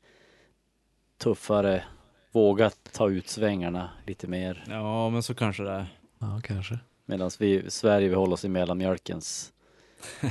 tuffare, 1.18 1.84
våga 2.32 2.70
ta 2.92 3.10
ut 3.10 3.28
svängarna 3.28 3.90
lite 4.06 4.26
mer. 4.26 4.64
Ja, 4.68 5.10
men 5.10 5.22
så 5.22 5.34
kanske 5.34 5.62
det 5.62 5.70
är. 5.70 5.86
Ja, 6.18 6.40
kanske. 6.44 6.78
Medan 7.06 7.30
vi 7.38 7.70
Sverige, 7.70 8.08
vi 8.08 8.14
håller 8.14 8.32
oss 8.32 8.44
i 8.44 8.48
mellanmjölkens 8.48 9.52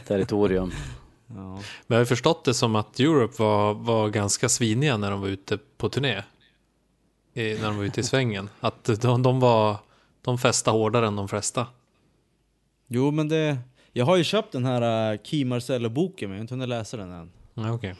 territorium. 0.07 0.71
Ja. 1.27 1.59
Men 1.87 1.95
jag 1.95 1.97
har 1.97 2.05
förstått 2.05 2.45
det 2.45 2.53
som 2.53 2.75
att 2.75 2.99
Europe 2.99 3.43
var, 3.43 3.73
var 3.73 4.09
ganska 4.09 4.49
sviniga 4.49 4.97
när 4.97 5.11
de 5.11 5.21
var 5.21 5.27
ute 5.27 5.57
på 5.77 5.89
turné. 5.89 6.23
I, 7.33 7.53
när 7.53 7.67
de 7.67 7.77
var 7.77 7.83
ute 7.83 7.99
i 7.99 8.03
svängen. 8.03 8.49
Att 8.59 8.83
de, 9.01 9.23
de 9.23 9.39
var, 9.39 9.77
de 10.21 10.37
festade 10.37 10.77
hårdare 10.77 11.07
än 11.07 11.15
de 11.15 11.27
flesta. 11.27 11.67
Jo, 12.87 13.11
men 13.11 13.29
det... 13.29 13.57
Jag 13.91 14.05
har 14.05 14.15
ju 14.15 14.23
köpt 14.23 14.51
den 14.51 14.65
här 14.65 15.13
uh, 15.13 15.19
Key 15.23 15.45
Marcello-boken, 15.45 16.29
men 16.29 16.35
jag 16.35 16.39
har 16.39 16.41
inte 16.41 16.53
hunnit 16.53 16.69
läsa 16.69 16.97
den 16.97 17.11
än. 17.11 17.31
Ja, 17.53 17.71
okej. 17.71 17.95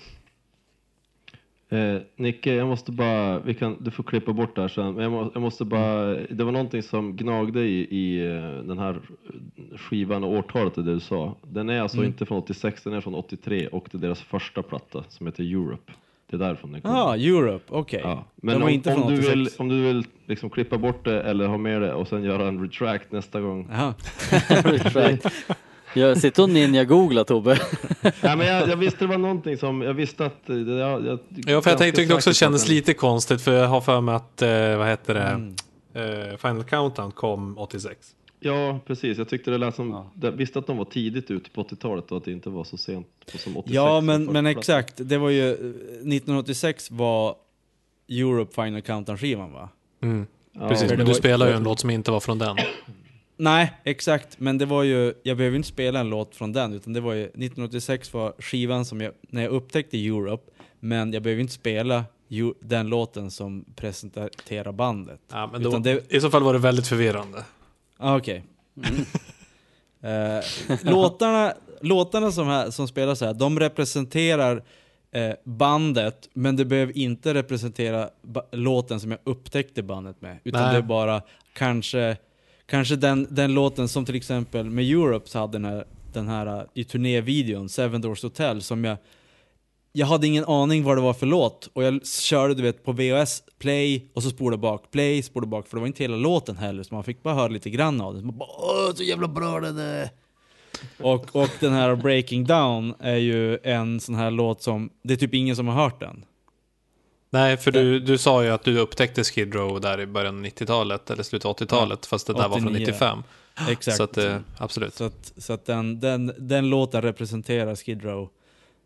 Eh, 1.75 2.01
Nicke, 2.15 2.53
jag 2.53 2.67
måste 2.67 2.91
bara, 2.91 3.39
vi 3.39 3.53
kan, 3.53 3.77
du 3.79 3.91
får 3.91 4.03
klippa 4.03 4.33
bort 4.33 4.55
det 4.55 4.61
här 4.61 4.67
sen, 4.67 4.93
men 4.93 5.03
jag, 5.03 5.11
må, 5.11 5.31
jag 5.33 5.41
måste 5.41 5.65
bara, 5.65 6.05
det 6.29 6.43
var 6.43 6.51
någonting 6.51 6.83
som 6.83 7.15
gnagde 7.15 7.61
i, 7.61 7.79
i 7.79 8.27
eh, 8.27 8.67
den 8.67 8.77
här 8.77 8.99
skivan 9.75 10.23
och 10.23 10.31
årtalet 10.31 10.75
det 10.75 10.83
du 10.83 10.99
sa. 10.99 11.35
Den 11.41 11.69
är 11.69 11.81
alltså 11.81 12.03
inte 12.03 12.25
från 12.25 12.37
86, 12.37 12.83
den 12.83 12.93
är 12.93 13.01
från 13.01 13.15
83 13.15 13.67
och 13.67 13.87
det 13.91 13.97
är 13.97 13.99
deras 13.99 14.21
första 14.21 14.61
platta 14.61 15.03
som 15.09 15.25
heter 15.25 15.43
Europe. 15.43 15.91
Det 16.29 16.35
är 16.35 16.39
därifrån 16.39 16.71
den 16.71 16.81
kommer. 16.81 16.95
Ja, 16.95 17.15
Europe, 17.15 17.65
okej. 17.69 18.01
Ja. 18.03 18.09
Den 18.09 18.25
Men 18.35 18.55
om, 18.55 18.63
om, 18.63 18.83
från 18.83 19.07
du 19.07 19.17
86. 19.17 19.31
vill, 19.31 19.49
om 19.57 19.69
du 19.69 19.81
vill 19.81 20.05
liksom 20.25 20.49
klippa 20.49 20.77
bort 20.77 21.05
det 21.05 21.21
eller 21.21 21.47
ha 21.47 21.57
med 21.57 21.81
det 21.81 21.93
och 21.93 22.07
sen 22.07 22.23
göra 22.23 22.47
en 22.47 22.61
retract 22.61 23.11
nästa 23.11 23.41
gång. 23.41 23.67
Jaha. 23.71 23.93
Jag 25.95 26.17
sitter 26.17 26.43
och 26.43 26.49
ninja-googlar 26.49 27.23
Tobbe. 27.23 27.59
Nej, 28.01 28.37
men 28.37 28.47
jag, 28.47 28.69
jag 28.69 28.77
visste 28.77 28.99
det 28.99 29.07
var 29.07 29.17
någonting 29.17 29.57
som, 29.57 29.81
jag 29.81 29.93
visste 29.93 30.25
att... 30.25 30.49
eh, 30.49 30.55
jag, 30.57 31.05
jag, 31.05 31.19
Ja, 31.29 31.61
för 31.61 31.69
jag 31.71 31.77
tänkte 31.79 32.01
tyckte 32.01 32.13
också 32.15 32.29
det 32.29 32.33
kändes 32.33 32.61
lite 32.67 32.73
lite 32.75 32.93
konstigt 32.93 33.41
för 33.41 33.53
jag 33.53 33.67
har 33.67 33.81
för 33.81 34.01
mig 34.01 34.15
att, 34.15 34.41
eh, 34.41 34.77
vad 34.77 34.87
heter 34.87 35.13
det, 35.13 35.21
Mm. 35.21 35.55
eh, 36.31 36.37
Final 36.37 36.63
Countdown 36.63 37.11
kom 37.11 37.57
86. 37.57 37.97
Ja, 38.39 38.79
precis. 38.87 39.17
Jag 39.17 39.29
tyckte 39.29 39.51
det 39.51 39.57
lät 39.57 39.75
som... 39.75 39.89
Ja. 39.89 40.11
Jag 40.21 40.31
visste 40.31 40.59
att 40.59 40.67
de 40.67 40.77
var 40.77 40.85
tidigt 40.85 41.31
ute 41.31 41.49
på 41.49 41.63
80-talet 41.63 42.11
och 42.11 42.17
att 42.17 42.25
det 42.25 42.31
inte 42.31 42.49
var 42.49 42.63
så 42.63 42.77
sent 42.77 43.07
på 43.31 43.37
som 43.37 43.57
86. 43.57 43.75
Ja, 43.75 44.01
men, 44.01 44.25
men 44.25 44.45
exakt. 44.45 44.93
Det 44.97 45.17
var 45.17 45.29
ju... 45.29 45.49
eh, 45.49 45.53
1986 45.53 46.91
var 46.91 47.35
Europe 48.09 48.53
Final 48.63 48.81
Countdown-skivan 48.81 49.51
va? 49.53 49.69
Mm. 50.03 50.27
Ja, 50.59 50.69
Precis, 50.69 50.91
men 50.97 51.05
du 51.05 51.13
spelar 51.13 51.47
ju 51.47 51.53
en 51.53 51.63
låt 51.63 51.79
som 51.79 51.89
inte 51.89 52.11
var 52.11 52.19
från 52.19 52.39
den. 52.39 52.57
Nej, 53.37 53.73
exakt. 53.83 54.39
Men 54.39 54.57
det 54.57 54.65
var 54.65 54.83
ju... 54.83 55.13
Jag 55.23 55.37
behöver 55.37 55.57
inte 55.57 55.67
spela 55.69 55.99
en 55.99 56.09
låt 56.09 56.35
från 56.35 56.53
den, 56.53 56.73
utan 56.73 56.93
det 56.93 57.01
var 57.01 57.13
ju... 57.13 57.23
1986 57.23 58.13
var 58.13 58.33
skivan 58.39 58.85
som 58.85 59.01
jag... 59.01 59.13
När 59.21 59.41
jag 59.41 59.51
upptäckte 59.51 59.97
Europe, 60.07 60.51
men 60.79 61.13
jag 61.13 61.23
behöver 61.23 61.41
inte 61.41 61.53
spela 61.53 62.03
den 62.61 62.87
låten 62.87 63.31
som 63.31 63.65
presenterar 63.75 64.71
bandet. 64.71 65.19
Ja, 65.31 65.49
men 65.51 65.63
då, 65.63 65.77
det- 65.77 66.13
I 66.13 66.21
så 66.21 66.29
fall 66.29 66.43
var 66.43 66.53
det 66.53 66.59
väldigt 66.59 66.87
förvirrande. 66.87 67.43
Ah, 67.97 68.17
Okej. 68.17 68.43
Eh, 70.01 70.43
låtarna, 70.83 71.53
låtarna 71.81 72.31
som, 72.31 72.47
här, 72.47 72.71
som 72.71 72.87
spelas 72.87 73.21
här, 73.21 73.33
de 73.33 73.59
representerar 73.59 74.63
eh, 75.11 75.31
bandet, 75.43 76.29
men 76.33 76.55
det 76.55 76.65
behöver 76.65 76.97
inte 76.97 77.33
representera 77.33 78.09
låten 78.51 78.99
som 78.99 79.11
jag 79.11 79.19
upptäckte 79.23 79.83
bandet 79.83 80.21
med. 80.21 80.37
Utan 80.43 80.61
Nej. 80.61 80.71
det 80.71 80.77
är 80.77 80.81
bara 80.81 81.21
kanske, 81.53 82.17
kanske 82.65 82.95
den, 82.95 83.27
den 83.29 83.53
låten 83.53 83.87
som 83.87 84.05
till 84.05 84.15
exempel 84.15 84.69
med 84.69 84.85
Europe 84.85 85.29
så 85.29 85.39
hade 85.39 85.53
den 85.53 85.65
här, 85.65 85.85
den 86.13 86.27
här 86.27 86.67
i 86.73 86.83
turnévideon, 86.83 87.69
Seven 87.69 88.01
Doors 88.01 88.23
Hotel, 88.23 88.61
som 88.61 88.83
jag 88.83 88.97
jag 89.97 90.07
hade 90.07 90.27
ingen 90.27 90.45
aning 90.45 90.83
vad 90.83 90.97
det 90.97 91.01
var 91.01 91.13
för 91.13 91.25
låt 91.25 91.69
och 91.73 91.83
jag 91.83 92.07
körde 92.07 92.53
du 92.53 92.63
vet 92.63 92.83
på 92.83 92.91
VHS, 92.91 93.43
play 93.59 94.11
och 94.13 94.23
så 94.23 94.29
spolade 94.29 94.61
bak, 94.61 94.91
play, 94.91 95.23
spolade 95.23 95.49
bak 95.49 95.67
för 95.67 95.77
det 95.77 95.81
var 95.81 95.87
inte 95.87 96.03
hela 96.03 96.15
låten 96.15 96.57
heller 96.57 96.83
så 96.83 96.93
man 96.93 97.03
fick 97.03 97.23
bara 97.23 97.33
höra 97.33 97.47
lite 97.47 97.69
grann 97.69 98.01
av 98.01 98.13
den. 98.13 98.21
Så 98.21 98.25
man 98.25 98.37
bara, 98.37 98.49
Åh, 98.49 98.93
så 98.95 99.03
jävla 99.03 99.27
bra 99.27 99.59
den 99.59 99.77
är! 99.77 100.09
Och, 100.99 101.35
och 101.35 101.49
den 101.59 101.73
här 101.73 101.95
Breaking 101.95 102.45
Down 102.45 102.93
är 102.99 103.15
ju 103.15 103.57
en 103.63 103.99
sån 103.99 104.15
här 104.15 104.31
låt 104.31 104.61
som, 104.61 104.89
det 105.03 105.13
är 105.13 105.17
typ 105.17 105.33
ingen 105.33 105.55
som 105.55 105.67
har 105.67 105.83
hört 105.83 105.99
den. 105.99 106.25
Nej, 107.29 107.57
för 107.57 107.71
du, 107.71 107.99
du 107.99 108.17
sa 108.17 108.43
ju 108.43 108.49
att 108.49 108.63
du 108.63 108.77
upptäckte 108.77 109.23
Skid 109.23 109.55
Row 109.55 109.81
där 109.81 109.99
i 109.99 110.05
början 110.05 110.37
av 110.37 110.45
90-talet, 110.45 111.09
eller 111.09 111.23
slutet 111.23 111.45
av 111.45 111.55
80-talet, 111.57 112.05
fast 112.05 112.27
det 112.27 112.33
där 112.33 112.47
var 112.47 112.59
från 112.59 112.67
89. 112.67 112.85
95. 112.87 113.23
Exakt. 113.69 113.97
Så 113.97 114.03
att, 114.03 114.17
eh, 114.17 114.37
absolut. 114.57 114.93
Så 114.93 115.03
att, 115.03 115.33
så 115.37 115.53
att 115.53 115.65
den, 115.65 115.99
den, 115.99 116.33
den 116.37 116.69
låten 116.69 117.01
representerar 117.01 117.75
Skid 117.75 118.03
Row 118.03 118.29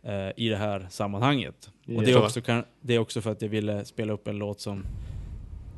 eh, 0.03 0.29
i 0.35 0.49
det 0.49 0.57
här 0.57 0.87
sammanhanget. 0.89 1.69
Och 1.97 2.03
det 2.03 2.11
är, 2.11 2.15
Ja. 2.15 2.25
också, 2.25 2.41
kan, 2.41 2.63
det 2.81 2.95
är 2.95 2.99
också 2.99 3.21
för 3.21 3.31
att 3.31 3.41
jag 3.41 3.49
ville 3.49 3.85
spela 3.85 4.13
upp 4.13 4.27
en 4.27 4.37
låt 4.37 4.61
som, 4.61 4.85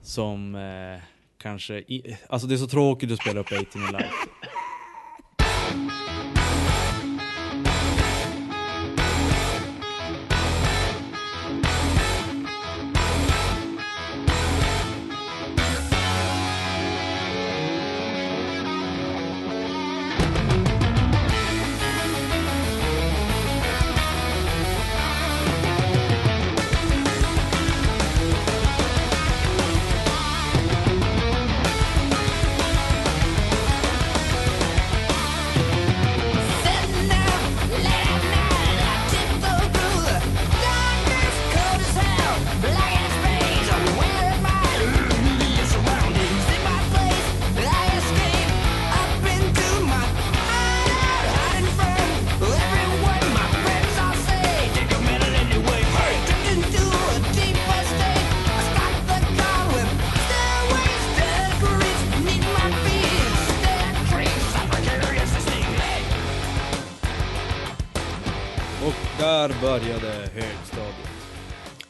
som 0.03 0.55
eh, 0.55 1.01
kanske... 1.41 1.73
I, 1.75 2.17
alltså 2.27 2.47
det 2.47 2.55
är 2.55 2.57
så 2.57 2.67
tråkigt 2.67 3.11
att 3.11 3.19
spela 3.21 3.39
upp 3.39 3.51
18 3.51 3.81
live. 3.81 3.91
där 3.91 4.09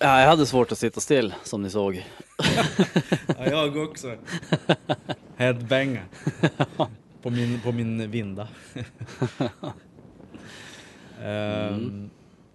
Ja, 0.02 0.22
jag 0.22 0.28
hade 0.28 0.46
svårt 0.46 0.72
att 0.72 0.78
sitta 0.78 1.00
still 1.00 1.34
som 1.44 1.62
ni 1.62 1.70
såg. 1.70 2.06
Ja, 3.28 3.46
jag 3.46 3.78
också. 3.78 4.16
Headbanga. 5.38 6.02
På 7.22 7.30
min, 7.30 7.62
på 7.62 7.72
min 7.72 8.12
vinda. 8.12 8.48
Ehm, 11.24 12.10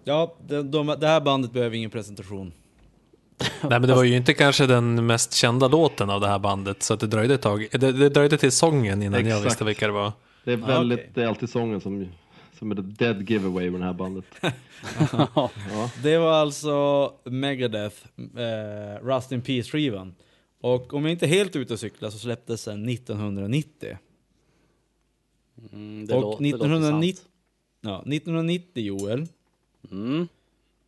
Ja, 0.04 0.34
de, 0.48 0.70
de, 0.70 0.86
det 1.00 1.06
här 1.06 1.20
bandet 1.20 1.52
behöver 1.52 1.76
ingen 1.76 1.90
presentation. 1.90 2.52
Nej 3.40 3.70
men 3.80 3.82
det 3.82 3.94
var 3.94 4.04
ju 4.04 4.16
inte 4.16 4.34
kanske 4.34 4.66
den 4.66 5.06
mest 5.06 5.32
kända 5.34 5.68
låten 5.68 6.10
av 6.10 6.20
det 6.20 6.28
här 6.28 6.38
bandet 6.38 6.82
så 6.82 6.94
att 6.94 7.00
det 7.00 7.06
dröjde 7.06 7.34
ett 7.34 7.42
tag. 7.42 7.66
Det, 7.72 7.92
det 7.92 8.08
dröjde 8.08 8.38
till 8.38 8.52
sången 8.52 9.02
innan 9.02 9.20
jag 9.20 9.28
Exakt. 9.28 9.46
visste 9.46 9.64
vilka 9.64 9.86
det 9.86 9.92
var. 9.92 10.12
Det 10.44 10.52
är 10.52 10.58
Ja, 10.58 10.66
väldigt, 10.66 10.98
okej. 10.98 11.10
det 11.14 11.22
är 11.22 11.26
alltid 11.26 11.50
sången 11.50 11.80
som, 11.80 12.08
som 12.58 12.70
är 12.70 12.74
the 12.74 12.82
dead 12.82 13.30
giveaway 13.30 13.70
med 13.70 13.80
det 13.80 13.84
här 13.84 13.92
bandet. 13.92 14.24
ja. 15.12 15.50
Det 16.02 16.18
var 16.18 16.32
alltså 16.32 17.12
Megadeth, 17.24 17.96
eh, 18.36 19.04
Rust 19.06 19.32
in 19.32 19.42
Peace-skivan. 19.42 20.14
Och 20.60 20.94
om 20.94 21.02
jag 21.04 21.12
inte 21.12 21.26
är 21.26 21.30
helt 21.30 21.56
ute 21.56 21.72
och 21.72 21.80
cyklar 21.80 22.10
så 22.10 22.18
släpptes 22.18 22.64
den 22.64 22.88
1990. 22.88 23.98
Mm, 25.72 26.06
det, 26.06 26.14
och 26.14 26.22
lå- 26.22 26.36
det 26.38 26.50
låter 26.50 26.64
1990, 26.66 27.14
sant. 27.22 27.28
ja, 27.80 27.98
1990 27.98 28.82
Joel 28.84 29.26
Mm. 29.90 30.28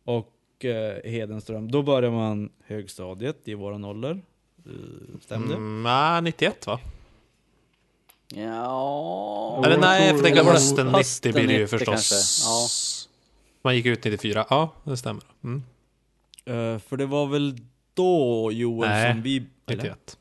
och 0.03 0.65
eh, 0.65 1.11
Hedenström, 1.11 1.71
då 1.71 1.81
börjar 1.83 2.11
man 2.11 2.49
högstadiet 2.65 3.47
i 3.47 3.53
våran 3.53 3.85
ålder. 3.85 4.21
Eh, 4.65 4.71
Stämde? 5.21 5.53
Mm, 5.55 5.83
nej, 5.83 6.21
91 6.21 6.67
va? 6.67 6.79
Ja... 8.35 9.61
Eller 9.65 9.77
nej, 9.77 10.15
för 10.15 10.23
det 10.23 10.29
Eller 10.29 10.43
var 10.43 10.51
det 10.51 10.59
hösten 10.59 10.87
90 10.87 10.97
hösten 10.97 11.31
blir 11.31 11.47
det 11.47 11.53
ju 11.53 11.63
90 11.63 11.77
förstås. 11.77 12.43
Ja. 12.45 12.67
Man 13.61 13.75
gick 13.75 13.85
ut 13.85 14.03
94, 14.03 14.45
ja 14.49 14.73
det 14.83 14.97
stämmer. 14.97 15.23
Mm. 15.43 15.63
Eh, 16.45 16.79
för 16.79 16.97
det 16.97 17.05
var 17.05 17.27
väl 17.27 17.57
då 17.93 18.51
Joel 18.51 18.89
Nej, 18.89 19.11
som 19.11 19.21
vi... 19.21 19.37
eller? 19.67 19.83
91. 19.83 20.17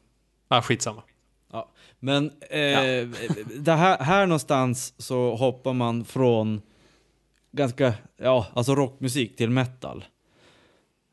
Ah, 0.49 0.63
skitsamma. 0.63 1.03
Ja. 1.53 1.69
Men 1.99 2.27
eh, 2.41 3.09
det 3.57 3.73
här, 3.73 3.99
här 3.99 4.27
någonstans 4.27 4.95
så 4.99 5.35
hoppar 5.35 5.73
man 5.73 6.05
från 6.05 6.63
ganska, 7.53 7.95
ja, 8.17 8.47
alltså 8.55 8.75
rockmusik 8.75 9.37
till 9.37 9.51
metal. 9.51 10.05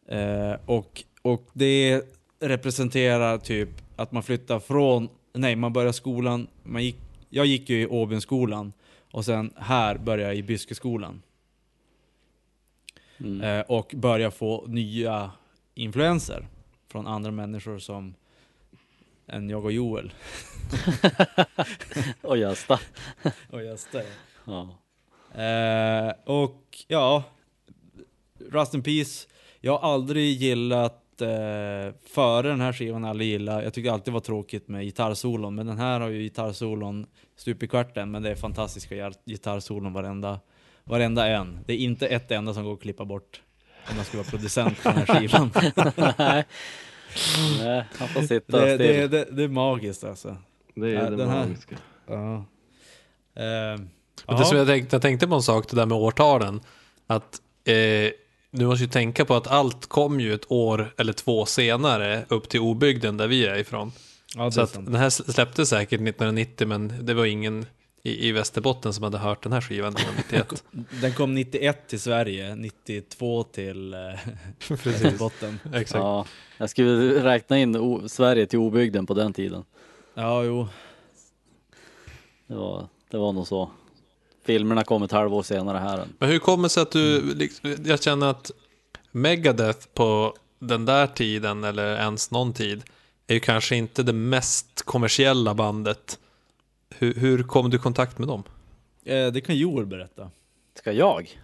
Eh, 0.09 0.53
och, 0.65 1.03
och 1.21 1.49
det 1.53 2.01
representerar 2.39 3.37
typ 3.37 3.69
att 3.95 4.11
man 4.11 4.23
flyttar 4.23 4.59
från, 4.59 5.09
nej 5.35 5.55
man 5.55 5.73
börjar 5.73 5.91
skolan, 5.91 6.47
man 6.63 6.83
gick, 6.83 6.97
jag 7.29 7.45
gick 7.45 7.69
ju 7.69 7.81
i 7.81 7.87
Åbynskolan 7.87 8.73
och 9.11 9.25
sen 9.25 9.53
här 9.57 9.97
började 9.97 10.29
jag 10.29 10.35
i 10.35 10.43
Byskeskolan. 10.43 11.21
Mm. 13.17 13.41
Eh, 13.41 13.65
och 13.65 13.93
börjar 13.95 14.31
få 14.31 14.65
nya 14.67 15.31
influenser 15.73 16.47
från 16.87 17.07
andra 17.07 17.31
människor 17.31 17.79
som 17.79 18.13
än 19.27 19.49
jag 19.49 19.65
och 19.65 19.71
Joel. 19.71 20.13
Och 22.21 22.37
Gösta. 22.37 22.79
Och 23.49 23.63
Gösta. 23.63 24.01
Ja. 24.45 24.69
Eh, 25.41 26.13
och 26.25 26.85
ja, 26.87 27.23
Rust 28.49 28.73
in 28.73 28.83
Peace. 28.83 29.27
Jag 29.59 29.77
har 29.77 29.93
aldrig 29.93 30.41
gillat, 30.41 31.04
eh, 31.21 31.93
före 32.13 32.47
den 32.47 32.61
här 32.61 32.73
skivan 32.73 33.05
aldrig 33.05 33.29
gillat, 33.29 33.63
jag 33.63 33.73
tycker 33.73 33.91
alltid 33.91 34.13
var 34.13 34.19
tråkigt 34.21 34.67
med 34.67 34.83
gitarrsolon, 34.83 35.55
men 35.55 35.65
den 35.67 35.77
här 35.77 35.99
har 35.99 36.09
ju 36.09 36.19
gitarrsolon 36.21 37.05
stup 37.37 37.63
i 37.63 37.67
kvarten, 37.67 38.11
men 38.11 38.23
det 38.23 38.29
är 38.31 38.35
fantastiska 38.35 38.95
gitar- 38.95 39.13
gitarrsolon 39.25 39.93
varenda, 39.93 40.39
varenda 40.83 41.27
en. 41.27 41.59
Det 41.65 41.73
är 41.73 41.77
inte 41.77 42.07
ett 42.07 42.31
enda 42.31 42.53
som 42.53 42.63
går 42.63 42.73
att 42.73 42.81
klippa 42.81 43.05
bort 43.05 43.41
om 43.89 43.95
man 43.95 44.05
ska 44.05 44.17
vara 44.17 44.27
producent 44.27 44.83
på 44.83 44.89
den 44.89 44.97
här 44.97 45.05
skivan. 45.19 45.51
Nej. 46.17 46.45
Nej, 47.59 47.83
han 47.97 48.07
får 48.07 48.21
sitta 48.21 48.65
det, 48.65 48.75
still. 48.75 48.87
det, 48.87 49.07
det, 49.07 49.25
det 49.31 49.43
är 49.43 49.47
magiskt 49.47 50.03
alltså. 50.03 50.37
Det 50.75 50.87
är 50.89 50.93
Ja, 51.03 51.09
det 51.09 51.25
magiska. 51.25 51.75
Ja. 52.07 52.35
Eh, 53.35 53.79
Men 54.27 54.37
det 54.37 54.45
som 54.45 54.57
jag 54.57 54.67
tänkte, 54.67 54.95
jag 54.95 55.01
tänkte 55.01 55.27
på 55.27 55.35
en 55.35 55.41
sak, 55.41 55.69
det 55.69 55.75
där 55.75 55.85
med 55.85 55.97
årtalen. 55.97 56.61
Att 57.07 57.41
eh, 57.65 57.73
du 58.55 58.65
måste 58.65 58.83
ju 58.83 58.89
tänka 58.89 59.25
på 59.25 59.35
att 59.35 59.47
allt 59.47 59.85
kom 59.87 60.19
ju 60.19 60.33
ett 60.33 60.51
år 60.51 60.93
eller 60.97 61.13
två 61.13 61.45
senare 61.45 62.25
upp 62.29 62.49
till 62.49 62.59
obygden 62.59 63.17
där 63.17 63.27
vi 63.27 63.45
är 63.45 63.55
ifrån. 63.57 63.91
ja, 64.35 64.45
det 64.45 64.51
Så 64.51 64.59
är 64.59 64.63
att 64.63 64.69
sant. 64.69 64.85
den 64.85 64.95
här 64.95 65.09
släpptes 65.09 65.69
säkert 65.69 66.01
1990 66.01 66.67
men 66.67 67.05
det 67.05 67.13
var 67.13 67.25
ingen 67.25 67.65
i, 68.03 68.27
i 68.27 68.31
Västerbotten 68.31 68.93
som 68.93 69.03
hade 69.03 69.17
hört 69.17 69.43
den 69.43 69.53
här 69.53 69.61
skivan 69.61 69.93
1991. 69.95 70.63
Den 71.01 71.13
kom 71.13 71.35
91 71.35 71.87
till 71.87 71.99
Sverige, 71.99 72.55
92 72.55 73.43
till 73.43 73.93
eh, 73.93 73.99
Västerbotten. 74.83 75.59
exakt. 75.73 75.99
Ja, 76.03 76.25
jag 76.57 76.69
skulle 76.69 77.23
räkna 77.23 77.57
in 77.59 77.75
o- 77.75 78.07
Sverige 78.09 78.45
till 78.45 78.59
obygden 78.59 79.05
på 79.05 79.13
den 79.13 79.33
tiden. 79.33 79.63
Ja, 80.13 80.43
jo. 80.43 80.67
Det 82.47 82.55
var, 82.55 82.87
det 83.11 83.17
var 83.17 83.33
nog 83.33 83.47
så. 83.47 83.69
Filmerna 84.45 84.83
kom 84.83 85.03
ett 85.03 85.11
halvår 85.11 85.43
senare 85.43 85.77
här. 85.77 86.05
Men 86.19 86.29
hur 86.29 86.39
kommer 86.39 86.63
det 86.63 86.69
sig 86.69 86.83
att 86.83 86.91
du, 86.91 87.35
liksom, 87.35 87.75
jag 87.85 88.03
känner 88.03 88.27
att 88.27 88.51
Megadeth 89.11 89.87
på 89.93 90.33
den 90.59 90.85
där 90.85 91.07
tiden 91.07 91.63
eller 91.63 91.95
ens 91.95 92.31
någon 92.31 92.53
tid 92.53 92.83
är 93.27 93.33
ju 93.33 93.39
kanske 93.39 93.75
inte 93.75 94.03
det 94.03 94.13
mest 94.13 94.81
kommersiella 94.85 95.53
bandet. 95.53 96.19
Hur, 96.89 97.13
hur 97.13 97.43
kom 97.43 97.69
du 97.69 97.77
i 97.77 97.79
kontakt 97.79 98.17
med 98.17 98.27
dem? 98.27 98.43
Eh, 99.05 99.27
det 99.27 99.41
kan 99.41 99.57
Joel 99.57 99.85
berätta. 99.85 100.29
Ska 100.77 100.91
jag? 100.91 101.39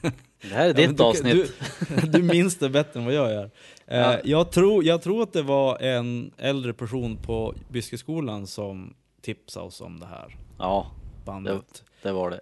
Det 0.00 0.48
här 0.54 0.64
är 0.64 0.80
Ja, 0.80 0.88
ditt 0.88 0.96
du, 0.96 1.02
avsnitt. 1.04 1.52
Du, 1.88 1.96
du 2.08 2.22
minns 2.22 2.56
det 2.58 2.68
bättre 2.68 3.00
än 3.00 3.04
vad 3.06 3.14
jag 3.14 3.30
gör. 3.32 3.50
Eh, 3.86 3.98
Ja. 3.98 4.18
jag, 4.24 4.50
tror, 4.50 4.84
jag 4.84 5.02
tror 5.02 5.22
att 5.22 5.32
det 5.32 5.42
var 5.42 5.78
en 5.78 6.30
äldre 6.38 6.72
person 6.72 7.16
på 7.16 7.54
Byskeskolan 7.68 8.46
som 8.46 8.94
tipsade 9.22 9.66
oss 9.66 9.80
om 9.80 10.00
det 10.00 10.06
här 10.06 10.36
Ja, 10.58 10.86
bandet. 11.24 11.84
Det 12.02 12.12
var 12.12 12.30
det. 12.30 12.40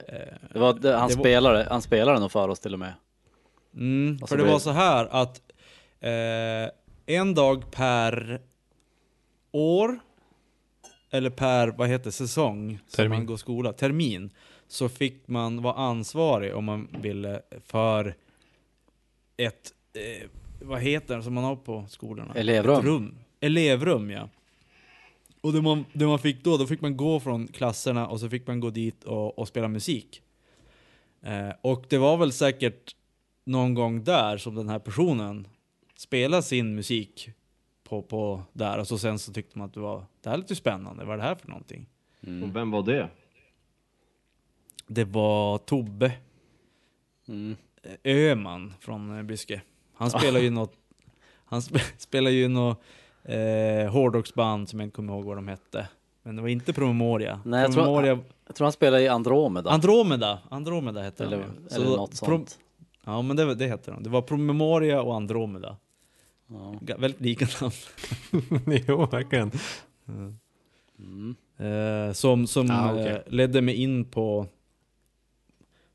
Det, 0.52 0.58
var, 0.58 0.72
det 0.74 0.96
han, 0.96 1.08
det 1.08 1.14
var- 1.14 1.22
spelade, 1.22 1.66
han 1.70 1.82
spelade 1.82 2.20
nog 2.20 2.32
för 2.32 2.48
oss 2.48 2.60
till 2.60 2.72
och 2.72 2.78
med. 2.78 2.92
Mm, 3.74 4.14
Och 4.22 4.28
så 4.28 4.32
för 4.32 4.36
det 4.36 4.42
blir- 4.42 4.52
var 4.52 4.58
så 4.60 4.70
här 4.70 5.06
att 5.10 5.42
eh, 6.00 6.70
en 7.16 7.34
dag 7.34 7.70
per 7.70 8.40
år, 9.52 10.00
eller 11.10 11.30
per, 11.30 11.68
vad 11.68 11.88
heter 11.88 12.10
säsong, 12.10 12.78
som 12.86 12.96
Termin. 12.96 13.10
man 13.18 13.26
går 13.26 13.36
skola, 13.36 13.72
termin, 13.72 14.30
så 14.68 14.88
fick 14.88 15.28
man 15.28 15.62
vara 15.62 15.74
ansvarig 15.74 16.54
om 16.54 16.64
man 16.64 16.88
ville 17.02 17.42
för 17.66 18.14
ett, 19.36 19.72
eh, 19.94 20.28
vad 20.60 20.80
heter 20.80 21.16
det 21.16 21.22
som 21.22 21.34
man 21.34 21.44
har 21.44 21.56
på 21.56 21.86
skolorna? 21.88 22.32
Elevrum. 22.34 22.78
Ett 22.78 22.84
rum. 22.84 23.14
Elevrum, 23.40 24.10
ja. 24.10 24.28
Och 25.40 25.52
det 25.52 25.62
man, 25.62 25.84
det 25.92 26.06
man 26.06 26.18
fick 26.18 26.44
då, 26.44 26.56
då 26.56 26.66
fick 26.66 26.80
man 26.80 26.96
gå 26.96 27.20
från 27.20 27.48
klasserna 27.48 28.08
och 28.08 28.20
så 28.20 28.28
fick 28.28 28.46
man 28.46 28.60
gå 28.60 28.70
dit 28.70 29.04
och, 29.04 29.38
och 29.38 29.48
spela 29.48 29.68
musik. 29.68 30.22
Eh, 31.22 31.50
och 31.60 31.84
det 31.88 31.98
var 31.98 32.16
väl 32.16 32.32
säkert 32.32 32.96
någon 33.44 33.74
gång 33.74 34.04
där 34.04 34.36
som 34.36 34.54
den 34.54 34.68
här 34.68 34.78
personen 34.78 35.48
spelade 35.96 36.42
sin 36.42 36.74
musik 36.74 37.30
på, 37.84 38.02
på 38.02 38.42
där 38.52 38.78
och 38.78 38.88
så 38.88 38.98
sen 38.98 39.18
så 39.18 39.32
tyckte 39.32 39.58
man 39.58 39.68
att 39.68 39.74
det 39.74 39.80
var, 39.80 40.04
det 40.22 40.28
här 40.28 40.34
är 40.34 40.40
lite 40.40 40.56
spännande, 40.56 41.04
vad 41.04 41.14
är 41.14 41.18
det 41.18 41.24
här 41.24 41.34
för 41.34 41.48
någonting? 41.48 41.86
Mm. 42.26 42.42
Och 42.42 42.56
vem 42.56 42.70
var 42.70 42.82
det? 42.82 43.08
Det 44.86 45.04
var 45.04 45.58
Tobbe 45.58 46.12
Mm. 47.30 47.56
Öman 48.04 48.74
från 48.80 49.26
Byske. 49.26 49.62
Han 49.94 50.10
spelar 50.10 50.40
ju 50.40 50.50
något, 50.60 50.74
han 51.44 51.62
sp 51.66 51.76
spelar 51.98 52.30
ju 52.30 52.48
något 52.48 52.82
eh, 53.24 53.90
hårdrocksband 53.92 54.68
som 54.68 54.80
jag 54.80 54.86
inte 54.86 54.94
kommer 54.96 55.12
ihåg 55.12 55.24
vad 55.24 55.36
de 55.36 55.48
hette. 55.48 55.88
Men 56.22 56.36
det 56.36 56.42
var 56.42 56.48
inte 56.48 56.72
Promemoria. 56.72 57.40
Nej, 57.44 57.60
jag 57.62 57.72
tror- 57.72 57.82
Promemoria 57.84 58.18
Jag 58.46 58.54
tror 58.56 58.64
han 58.64 58.72
spelade 58.72 59.02
i 59.02 59.08
Andromeda. 59.08 59.70
Andromeda, 59.70 60.38
Andromeda 60.48 61.02
hette 61.02 61.24
eller, 61.24 61.36
de. 61.36 61.42
ja. 61.42 61.76
eller 61.76 61.86
Så 61.86 61.96
något 61.96 62.10
Pro- 62.10 62.26
sånt. 62.26 62.58
Ja 63.04 63.22
men 63.22 63.36
det, 63.36 63.54
det 63.54 63.66
hette 63.66 63.90
de. 63.90 64.02
Det 64.02 64.10
var 64.10 64.22
Promemoria 64.22 65.02
och 65.02 65.14
Andromeda. 65.16 65.76
Ja. 66.46 66.74
Väldigt 66.98 67.20
lika 67.20 67.46
namn. 67.60 67.72
jo, 68.88 69.06
verkligen. 69.06 69.50
Mm. 70.98 71.36
Eh, 71.56 72.12
som 72.12 72.46
som 72.46 72.70
Ah, 72.70 72.98
eh, 72.98 73.18
ledde 73.26 73.62
mig 73.62 73.74
in 73.74 74.04
på 74.04 74.46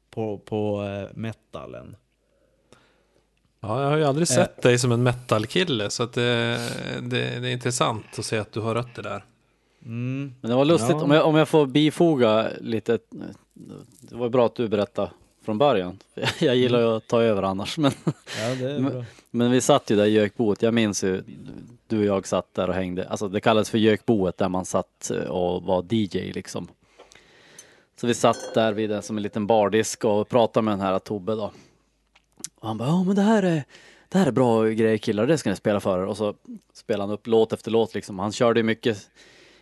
på, 0.10 0.38
på 0.38 0.84
eh, 0.84 1.08
metalen. 1.18 1.96
Ja, 3.68 3.82
jag 3.82 3.90
har 3.90 3.98
ju 3.98 4.04
aldrig 4.04 4.28
sett 4.28 4.62
dig 4.62 4.80
som 4.80 4.92
en 4.92 5.04
metal-kille 5.04 5.90
så 5.90 6.04
att 6.04 6.14
det, 6.14 6.58
det, 7.02 7.40
det 7.40 7.48
är 7.50 7.52
intressant 7.52 8.06
att 8.20 8.26
se 8.26 8.38
att 8.38 8.52
du 8.52 8.60
har 8.60 8.76
rötter 8.76 9.04
där. 9.04 9.24
Mm. 9.86 10.34
Men 10.42 10.50
det 10.52 10.56
var 10.58 10.66
lustigt, 10.66 10.90
Ja. 10.92 11.04
om, 11.04 11.12
jag, 11.12 11.26
om 11.26 11.36
jag 11.36 11.50
får 11.50 11.66
bifoga 11.66 12.48
lite. 12.62 13.00
Det 14.02 14.16
var 14.16 14.30
bra 14.30 14.46
att 14.46 14.56
du 14.56 14.68
berättade 14.68 15.12
från 15.46 15.58
början. 15.58 16.00
Jag 16.40 16.56
gillar 16.56 16.80
ju 16.80 16.86
att 16.86 17.08
ta 17.08 17.22
över 17.22 17.44
annars. 17.44 17.78
Men, 17.78 17.92
Ja 18.40 18.56
det 18.56 18.72
är 18.72 18.80
Men- 18.80 18.92
bra. 18.92 19.04
men 19.32 19.52
vi 19.52 19.62
satt 19.62 19.90
ju 19.92 19.96
där 19.96 20.06
i 20.06 20.10
gökboet. 20.10 20.62
Jag 20.62 20.74
minns 20.74 21.04
ju, 21.04 21.24
du 21.88 22.00
och 22.00 22.06
jag 22.06 22.28
satt 22.28 22.54
där 22.54 22.68
och 22.68 22.76
hängde. 22.76 23.08
Alltså 23.10 23.28
det 23.28 23.40
kallades 23.42 23.70
för 23.70 23.78
gökboet 23.78 24.38
där 24.38 24.50
man 24.50 24.66
satt 24.66 25.12
och 25.30 25.64
var 25.64 25.94
DJ 25.94 26.32
liksom. 26.32 26.68
Så 28.02 28.08
vi 28.08 28.14
satt 28.14 28.54
där 28.54 28.74
vid 28.74 28.92
en, 28.92 29.02
som 29.02 29.18
en 29.18 29.24
liten 29.24 29.48
bardisk 29.48 30.06
och 30.06 30.30
pratade 30.30 30.64
med 30.64 30.72
den 30.72 30.80
här 30.82 31.00
Tobbe 31.00 31.36
då. 31.36 31.52
Och 32.60 32.68
han 32.68 32.78
bara, 32.78 32.90
ja 32.90 33.04
men 33.04 33.16
det 33.16 33.22
här 33.22 33.44
är, 33.44 33.64
det 34.10 34.18
här 34.18 34.28
är 34.28 34.32
bra 34.32 34.64
grejer 34.68 34.98
killar, 34.98 35.28
det 35.28 35.38
ska 35.38 35.50
ni 35.50 35.56
spela 35.56 35.80
för. 35.80 36.00
Och 36.06 36.18
så 36.18 36.34
spelade 36.74 37.04
han 37.04 37.12
upp 37.14 37.28
låt 37.28 37.54
efter 37.54 37.72
låt 37.72 37.94
liksom. 37.96 38.20
Han 38.20 38.32
körde 38.32 38.60
ju 38.60 38.64
mycket, 38.64 39.10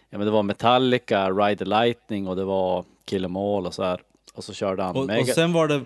ja 0.10 0.18
men 0.18 0.28
det 0.28 0.32
var 0.34 0.44
Metallica, 0.44 1.32
Ride 1.32 1.56
the 1.56 1.66
Lightning 1.66 2.28
och 2.28 2.36
det 2.36 2.44
var 2.44 2.86
Kill 3.06 3.26
'em 3.26 3.38
All 3.58 3.66
och 3.66 3.74
så 3.74 3.84
här. 3.84 4.02
Och 4.34 4.44
så 4.44 4.54
körde 4.54 4.84
han 4.84 4.96
Och, 4.96 5.06
Mega... 5.06 5.22
och 5.22 5.28
sen 5.28 5.54
var 5.54 5.68
det 5.68 5.82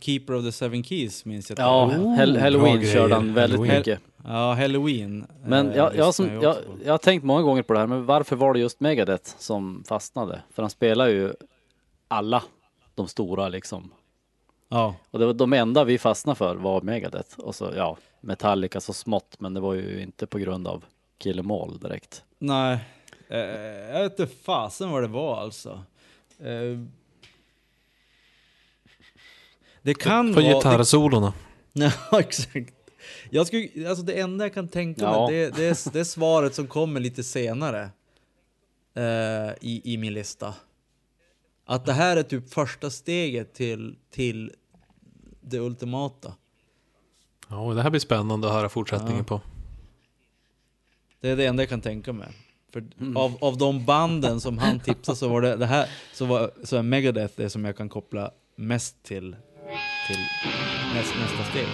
Keeper 0.00 0.34
of 0.34 0.44
the 0.44 0.52
Seven 0.52 0.84
Keys 0.84 1.24
minns 1.24 1.50
jag. 1.50 1.58
Ja, 1.58 1.86
Oh, 1.86 2.16
Hell- 2.16 2.40
Halloween 2.40 2.82
körde 2.92 3.14
han 3.14 3.34
väldigt 3.34 3.58
Halloween. 3.58 3.78
mycket. 3.78 4.00
Ja, 4.24 4.54
Halloween. 4.54 5.26
Men 5.44 5.70
eh, 5.70 5.76
jag, 5.76 5.96
jag, 5.96 6.14
som, 6.14 6.40
jag, 6.42 6.56
jag 6.84 6.92
har 6.92 6.98
tänkt 6.98 7.24
många 7.24 7.42
gånger 7.42 7.62
på 7.62 7.72
det 7.72 7.78
här, 7.78 7.86
men 7.86 8.06
varför 8.06 8.36
var 8.36 8.52
det 8.54 8.60
just 8.60 8.80
Megadeth 8.80 9.30
som 9.38 9.84
fastnade? 9.88 10.42
För 10.54 10.62
han 10.62 10.70
spelar 10.70 11.08
ju 11.08 11.32
alla 12.08 12.42
de 12.94 13.08
stora 13.08 13.48
liksom. 13.48 13.90
Ja, 14.68 14.94
Och 15.10 15.18
det 15.18 15.26
var 15.26 15.34
de 15.34 15.52
enda 15.52 15.84
vi 15.84 15.98
fastnade 15.98 16.36
för 16.36 16.56
var 16.56 16.80
Megadeth. 16.82 17.38
Och 17.40 17.54
så 17.54 17.72
ja, 17.76 17.96
Metallica 18.20 18.80
så 18.80 18.92
smått, 18.92 19.40
men 19.40 19.54
det 19.54 19.60
var 19.60 19.74
ju 19.74 20.02
inte 20.02 20.26
på 20.26 20.38
grund 20.38 20.68
av 20.68 20.84
Kill 21.18 21.38
'em 21.40 21.62
All 21.62 21.78
direkt. 21.78 22.22
nej. 22.38 22.78
Eh, 23.30 23.38
jag 23.38 24.02
vet 24.02 24.20
inte 24.20 24.34
fasen 24.44 24.90
vad 24.90 25.02
det 25.02 25.08
var 25.08 25.40
alltså. 25.40 25.84
Eh, 26.38 26.78
det 29.82 29.94
kan 29.94 30.34
På 30.34 30.40
vara... 30.40 30.54
gitarrsolorna. 30.54 31.32
Ja, 31.72 32.20
exakt. 32.20 32.74
Jag 33.30 33.46
skulle, 33.46 33.88
alltså 33.88 34.04
det 34.04 34.20
enda 34.20 34.44
jag 34.44 34.54
kan 34.54 34.68
tänka 34.68 35.02
Ja. 35.04 35.26
mig, 35.26 35.36
det, 35.36 35.50
det, 35.56 35.66
är, 35.66 35.92
det 35.92 36.00
är 36.00 36.04
svaret 36.04 36.54
som 36.54 36.66
kommer 36.66 37.00
lite 37.00 37.24
senare 37.24 37.82
eh, 38.94 39.50
i, 39.60 39.80
i 39.84 39.96
min 39.96 40.14
lista. 40.14 40.54
Att 41.70 41.86
det 41.86 41.92
här 41.92 42.16
är 42.16 42.22
typ 42.22 42.54
första 42.54 42.90
steget 42.90 43.54
till, 43.54 43.96
till 44.10 44.52
det 45.40 45.58
ultimata. 45.58 46.34
Ja, 47.48 47.56
och 47.60 47.74
det 47.74 47.82
här 47.82 47.90
blir 47.90 48.00
spännande 48.00 48.46
att 48.46 48.52
höra 48.52 48.68
fortsättningen 48.68 49.16
Ja. 49.18 49.24
på. 49.24 49.40
Det 51.20 51.30
är 51.30 51.36
det 51.36 51.46
enda 51.46 51.62
jag 51.62 51.68
kan 51.70 51.80
tänka 51.80 52.12
mig. 52.12 52.28
För 52.72 52.84
av, 53.16 53.38
av 53.40 53.58
de 53.58 53.84
banden 53.84 54.40
som 54.40 54.58
han 54.58 54.80
tipsade 54.80 55.18
så 55.18 55.28
var 55.28 55.40
det, 55.40 55.56
det 55.56 55.66
här, 55.66 55.88
så, 56.14 56.24
var, 56.26 56.50
så 56.64 56.76
är 56.76 56.82
Megadeth 56.82 57.34
det 57.36 57.50
som 57.50 57.64
jag 57.64 57.76
kan 57.76 57.88
koppla 57.88 58.30
mest 58.56 59.02
till, 59.02 59.36
till 60.06 60.20
näst, 60.94 61.14
nästa 61.20 61.44
steg. 61.50 61.66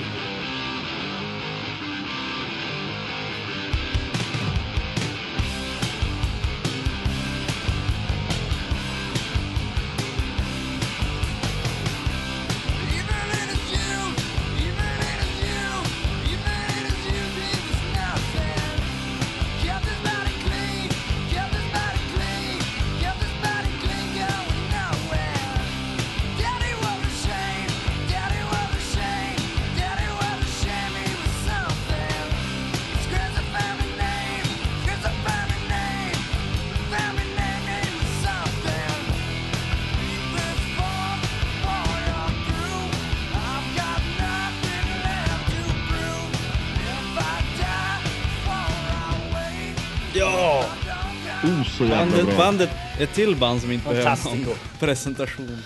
Ett 53.05 53.15
till 53.15 53.37
band 53.37 53.61
som 53.61 53.71
inte 53.71 53.89
behöver 53.89 54.25
någon 54.25 54.57
presentation. 54.81 55.59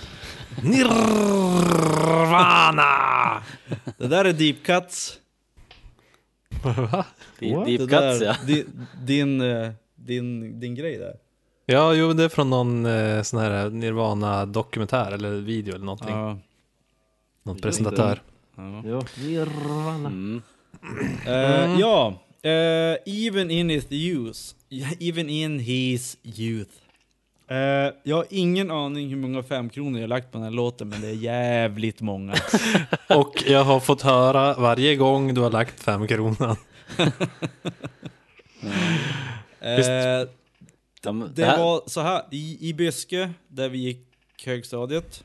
Nirvana! 0.63 1.03
Det 3.99 4.07
där 4.09 4.25
är 4.25 4.33
Deep 4.33 4.63
Cuts. 4.63 5.19
Va? 6.63 7.05
Deep, 7.39 7.67
deep 7.67 7.81
Cuts 7.81 7.91
där, 7.91 8.25
ja. 8.25 8.37
din, 8.47 8.87
din, 9.03 9.41
eh, 9.41 9.71
din, 9.95 10.61
din 10.61 10.75
grej 10.75 10.99
där. 10.99 11.15
Ja, 11.67 11.95
jo, 11.95 12.13
det 12.13 12.25
är 12.25 12.29
från 12.29 12.51
någon 12.51 12.87
eh, 12.87 13.23
sån 13.23 13.41
här 13.41 13.71
Nirvana-dokumentär 13.71 15.13
eller 15.13 15.31
video 15.31 15.75
eller 15.75 15.85
någonting. 15.85 16.17
Ja. 16.17 16.39
Någon 17.43 17.59
presentatör. 17.59 18.23
Ja. 18.57 18.83
Ja, 18.85 19.03
Nirvana. 19.17 20.09
Mm. 20.09 20.43
Eh, 21.27 21.81
ja, 21.81 22.23
eh, 22.43 22.97
even 23.07 23.51
in 23.51 23.69
his 23.71 23.87
youth. 23.91 24.41
Even 25.01 25.29
in 25.29 25.59
his 25.59 26.17
youth. 26.23 26.88
Eh, 27.49 27.93
jag 28.03 28.17
har 28.17 28.27
ingen 28.31 28.71
aning 28.71 29.09
hur 29.09 29.17
många 29.17 29.43
femkronor 29.43 30.01
jag 30.01 30.09
lagt 30.09 30.33
på 30.33 30.39
den 30.39 30.45
här 30.45 30.51
låten, 30.51 30.89
men 30.89 31.01
det 31.01 31.09
är 31.09 31.13
jävligt 31.15 32.01
många. 32.01 32.35
Och 33.09 33.35
jag 33.47 33.65
har 33.65 33.81
fått 33.81 34.03
höra 34.03 34.55
varje 34.55 34.97
gång 34.97 35.35
du 35.35 35.41
har 35.41 35.51
lagt 35.51 35.81
fem 35.83 36.07
kronan. 36.07 36.57
Visst. 39.77 39.89
Eh, 39.89 40.29
Ja, 41.03 41.13
men 41.13 41.29
Det 41.29 41.35
det 41.43 41.45
här- 41.45 41.59
var 41.59 41.83
så 41.87 42.01
här, 42.01 42.23
i, 42.31 42.69
i 42.69 42.75
Byske, 42.75 43.31
där 43.49 43.69
vi 43.69 43.79
gick 43.79 44.07
högstadiet, 44.45 45.25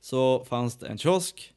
så 0.00 0.44
fanns 0.48 0.76
det 0.78 0.86
en 0.86 0.98
kiosk. 0.98 1.52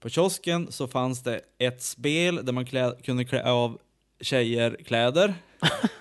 På 0.00 0.08
kiosken 0.08 0.72
så 0.72 0.88
fanns 0.88 1.22
det 1.22 1.40
ett 1.58 1.82
spel 1.82 2.40
där 2.44 2.52
man 2.52 2.66
klä, 2.66 2.92
kunde 3.04 3.24
klä 3.24 3.42
av 3.50 3.78
tjejer 4.20 4.76
kläder. 4.86 5.34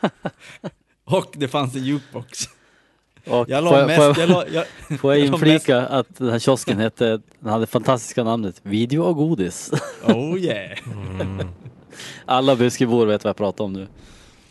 Och 1.03 1.33
det 1.33 1.47
fanns 1.47 1.75
en 1.75 1.83
jukebox. 1.83 2.49
Och 3.29 3.49
Jag 3.49 3.63
får, 3.63 3.71
la 3.71 3.79
jag, 3.79 3.87
mest, 3.87 3.97
får, 3.97 4.05
jag, 4.05 4.17
jag 4.17 4.29
la, 4.29 4.65
jag, 4.89 4.99
får 4.99 5.15
jag 5.15 5.25
inflika 5.25 5.81
att 5.81 6.17
den 6.17 6.29
här 6.29 6.39
kiosken 6.39 6.77
hette, 6.77 7.21
den 7.39 7.51
hade 7.51 7.67
fantastiska 7.67 8.23
namnet 8.23 8.59
Video 8.63 9.03
och 9.03 9.15
godis. 9.15 9.71
oh 10.03 10.39
yeah. 10.39 10.77
Alla 12.25 12.55
Byskebor 12.55 13.05
vet 13.05 13.23
vad 13.23 13.29
jag 13.29 13.37
pratar 13.37 13.63
om 13.63 13.73
nu. 13.73 13.87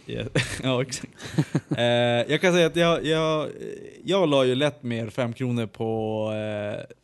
Yeah. 0.07 0.27
ja, 0.63 0.83
exakt. 0.83 1.13
Eh, 1.77 1.85
jag 2.33 2.41
kan 2.41 2.53
säga 2.53 2.67
att 2.67 2.77
jag, 2.77 3.05
jag, 3.05 3.49
jag 4.05 4.29
la 4.29 4.45
ju 4.45 4.55
lätt 4.55 4.83
mer 4.83 5.11
fem 5.11 5.33
kronor 5.33 5.67
på 5.67 6.31
eh, 6.33 6.97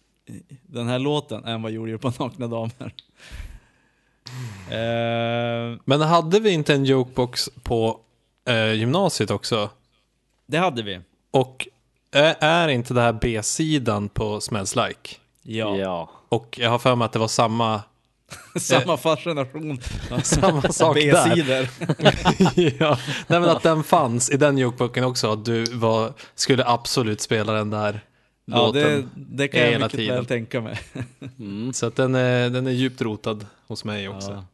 den 0.62 0.89
här 0.89 0.99
låten 0.99 1.45
än 1.45 1.62
vad 1.62 1.73
jag 1.73 1.77
gjorde 1.89 1.99
på 1.99 2.12
Nakna 2.25 2.47
Damer. 2.47 2.95
Eh, 4.70 5.79
Men 5.85 6.01
hade 6.01 6.41
vi 6.41 6.51
inte 6.51 6.75
en 6.75 6.85
jokebox 6.85 7.51
på 7.62 8.01
eh, 8.49 8.73
gymnasiet 8.73 9.31
också? 9.31 9.70
det 10.47 10.59
hade 10.59 10.83
vi. 10.83 11.01
Och 11.33 11.68
är, 12.12 12.68
inte 12.68 12.95
det 12.95 13.01
här 13.01 13.12
B-sidan 13.12 14.09
på 14.09 14.41
Smells 14.41 14.76
Like? 14.76 15.16
Ja. 15.43 15.76
ja. 15.76 16.11
Och 16.28 16.59
jag 16.62 16.70
har 16.70 16.78
för 16.78 16.95
mig 16.95 17.05
att 17.05 17.12
det 17.12 17.18
var 17.18 17.28
samma, 17.28 17.83
Samma 18.57 18.97
fascination. 18.97 19.80
samma 20.22 20.62
sak 20.72 20.95
där. 20.97 21.35
B-sidor. 21.35 21.68
ja. 22.80 22.99
Nej 23.26 23.41
men 23.41 23.49
att 23.51 23.62
den 23.62 23.85
fanns 23.85 24.30
i 24.30 24.37
den 24.37 24.59
jokeboken 24.59 25.05
också. 25.05 25.33
Att 25.33 25.45
du 25.45 25.64
var, 25.64 26.12
skulle 26.35 26.64
absolut 26.66 27.20
spela 27.20 27.53
den 27.53 27.70
där 27.70 28.01
Ja, 28.45 28.57
låten. 28.66 28.83
det, 28.83 29.09
det 29.45 29.49
kan 29.49 29.61
jag 29.61 29.68
hela 29.68 29.87
mycket 29.87 29.99
tiden. 29.99 30.16
väl 30.16 30.26
tänka 30.26 30.61
mig. 30.61 30.80
Mm. 31.39 31.72
Så 31.72 31.87
att 31.87 31.97
den 31.97 32.14
är, 32.14 32.51
den 32.51 32.66
är 32.66 32.70
djupt 32.70 33.03
rotad 33.03 33.47
hos 33.66 33.85
mig 33.85 34.09
också. 34.09 34.45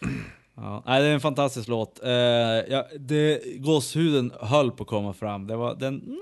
Ja. 0.00 0.08
Ja, 0.54 0.82
nej, 0.86 1.02
det 1.02 1.08
är 1.08 1.14
en 1.14 1.20
fantastisk 1.20 1.68
låt. 1.68 2.04
Eh, 2.04 2.10
ja, 2.10 2.86
det, 2.98 3.42
gåshuden 3.58 4.32
höll 4.40 4.70
på 4.70 4.82
att 4.82 4.88
komma 4.88 5.12
fram. 5.12 5.46
Det 5.46 5.56
var 5.56 5.74
den... 5.74 6.18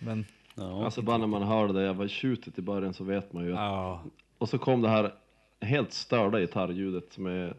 Men, 0.00 0.24
Ja. 0.54 0.84
Alltså 0.84 1.02
bara 1.02 1.18
när 1.18 1.26
man 1.26 1.42
hör 1.42 1.66
det 1.66 1.72
där 1.72 1.82
jävla 1.84 2.08
tjutet 2.08 2.58
i 2.58 2.62
början 2.62 2.94
så 2.94 3.04
vet 3.04 3.32
man 3.32 3.44
ju 3.44 3.52
att... 3.52 3.58
ja. 3.58 4.02
Och 4.38 4.48
så 4.48 4.58
kom 4.58 4.82
det 4.82 4.88
här 4.88 5.14
helt 5.60 5.92
störda 5.92 6.40
gitarrljudet 6.40 7.04
som 7.12 7.26
är... 7.26 7.54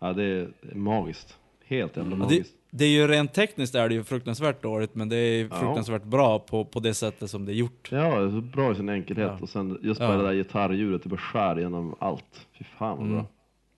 Ja, 0.00 0.12
det 0.12 0.22
är 0.24 0.48
magiskt. 0.74 1.38
Helt 1.66 1.96
jävla 1.96 2.10
Ja, 2.10 2.16
det, 2.16 2.22
magiskt. 2.24 2.54
det 2.70 2.84
är 2.84 2.88
ju 2.88 3.08
rent 3.08 3.32
tekniskt 3.34 3.74
är 3.74 3.88
det 3.88 3.94
ju 3.94 4.04
fruktansvärt 4.04 4.62
dåligt, 4.62 4.94
men 4.94 5.08
det 5.08 5.16
är 5.16 5.48
Ja. 5.50 5.56
fruktansvärt 5.60 6.02
bra 6.04 6.38
på, 6.38 6.64
på 6.64 6.80
det 6.80 6.94
sättet 6.94 7.30
som 7.30 7.46
det 7.46 7.52
är 7.52 7.56
gjort. 7.56 7.88
Ja, 7.92 8.18
det 8.18 8.26
är 8.26 8.30
så 8.30 8.40
bra 8.40 8.72
i 8.72 8.74
sin 8.74 8.88
enkelhet. 8.88 9.30
Ja. 9.36 9.38
Och 9.42 9.48
sen 9.48 9.78
just 9.82 10.00
Ja. 10.00 10.06
bara 10.08 10.16
det 10.16 10.22
där 10.24 10.32
gitarrljudet, 10.34 11.02
det 11.02 11.08
bara 11.08 11.16
skär 11.20 11.56
genom 11.56 11.94
allt. 11.98 12.46
Fy 12.58 12.64
fan 12.64 12.96
vad 12.98 13.06
Mm. 13.06 13.12
bra. 13.16 13.26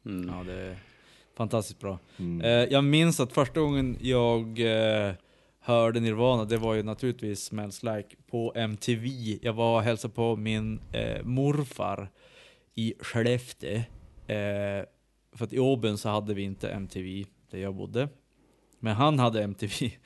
Mm. 0.07 0.35
Ja, 0.37 0.45
det 0.53 0.61
är 0.61 0.77
fantastiskt 1.37 1.81
bra. 1.81 1.99
Mm. 2.19 2.41
Eh, 2.41 2.73
jag 2.73 2.85
minns 2.85 3.21
att 3.21 3.33
första 3.33 3.61
gången 3.61 3.97
jag 4.01 4.61
eh, 4.61 5.13
hörde 5.61 6.01
Nirvana, 6.01 6.45
det 6.45 6.57
var 6.57 6.75
ju 6.75 6.83
naturligtvis 6.83 7.45
Smells 7.45 7.83
Like 7.83 8.17
på 8.31 8.53
MTV. 8.57 9.39
Jag 9.43 9.53
var 9.53 9.77
och 9.77 9.83
hälsade 9.83 10.15
på 10.15 10.37
min 10.37 10.81
eh, 10.93 11.23
morfar 11.25 12.11
i 12.75 12.95
Skellefteå. 13.01 13.77
Eh, 14.27 14.85
för 15.33 15.45
att 15.45 15.53
i 15.53 15.59
Åben 15.59 15.99
så 15.99 16.09
hade 16.09 16.35
vi 16.35 16.43
inte 16.43 16.69
MTV 16.69 17.25
där 17.51 17.59
jag 17.59 17.75
bodde. 17.75 18.09
Men 18.81 18.95
han 18.95 19.19
hade 19.19 19.43
MTV. 19.43 19.91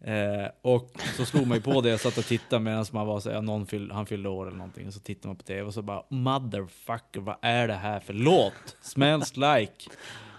Eh, 0.00 0.48
och 0.62 0.90
så 1.16 1.24
slog 1.24 1.46
man 1.46 1.56
ju 1.56 1.62
på 1.62 1.80
det, 1.80 1.88
jag 1.88 2.00
satt 2.00 2.18
och 2.18 2.24
tittade 2.24 2.62
medan 2.62 2.86
man 2.92 3.06
var 3.06 3.20
så 3.20 3.30
här, 3.30 3.42
någon 3.42 3.66
fyll, 3.66 3.90
han 3.90 4.06
fyllde 4.06 4.28
år 4.28 4.46
eller 4.46 4.56
någonting. 4.56 4.86
Och 4.86 4.94
så 4.94 5.00
tittade 5.00 5.28
man 5.28 5.36
på 5.36 5.42
tv 5.42 5.62
och 5.62 5.74
så 5.74 5.82
bara 5.82 6.02
motherfucker, 6.08 7.20
vad 7.20 7.36
är 7.42 7.68
det 7.68 7.74
här 7.74 8.00
för 8.00 8.12
låt? 8.12 8.76
Smells 8.82 9.36
like. 9.36 9.90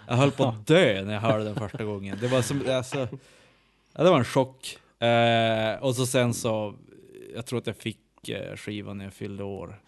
Jag 0.08 0.16
höll 0.16 0.30
på 0.30 0.44
att 0.44 0.66
dö 0.66 1.04
när 1.04 1.14
jag 1.14 1.20
hörde 1.20 1.44
den 1.44 1.54
första 1.54 1.84
gången. 1.84 2.18
Det 2.20 2.28
var 2.28 2.42
som, 2.42 2.62
alltså, 2.70 3.08
ja, 3.92 4.04
det 4.04 4.10
var 4.10 4.18
en 4.18 4.24
chock. 4.24 4.78
Eh, 5.02 5.82
och 5.82 5.96
så 5.96 6.06
sen 6.06 6.34
så, 6.34 6.74
jag 7.34 7.46
tror 7.46 7.58
att 7.58 7.66
jag 7.66 7.76
fick 7.76 8.28
eh, 8.28 8.56
skivan 8.56 8.98
när 8.98 9.04
jag 9.04 9.14
fyllde 9.14 9.44
år. 9.44 9.80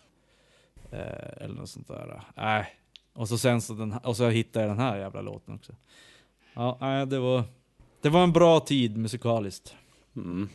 Eh, 0.92 1.44
eller 1.44 1.54
något 1.54 1.70
sånt 1.70 1.88
där. 1.88 2.22
Nej. 2.34 2.76
Och 3.12 3.28
så 3.28 3.38
sen 3.38 3.60
så, 3.60 3.74
den, 3.74 3.92
och 3.92 4.16
så 4.16 4.28
hittade 4.28 4.64
jag 4.64 4.76
den 4.76 4.86
här 4.86 4.98
jävla 4.98 5.20
låten 5.20 5.54
också. 5.54 5.72
Ja, 6.54 6.78
nej, 6.80 7.06
det 7.06 7.18
var, 7.18 7.44
det 8.00 8.08
var 8.08 8.22
en 8.22 8.32
bra 8.32 8.60
tid 8.60 8.96
musikaliskt. 8.96 9.74
Mm. 10.16 10.48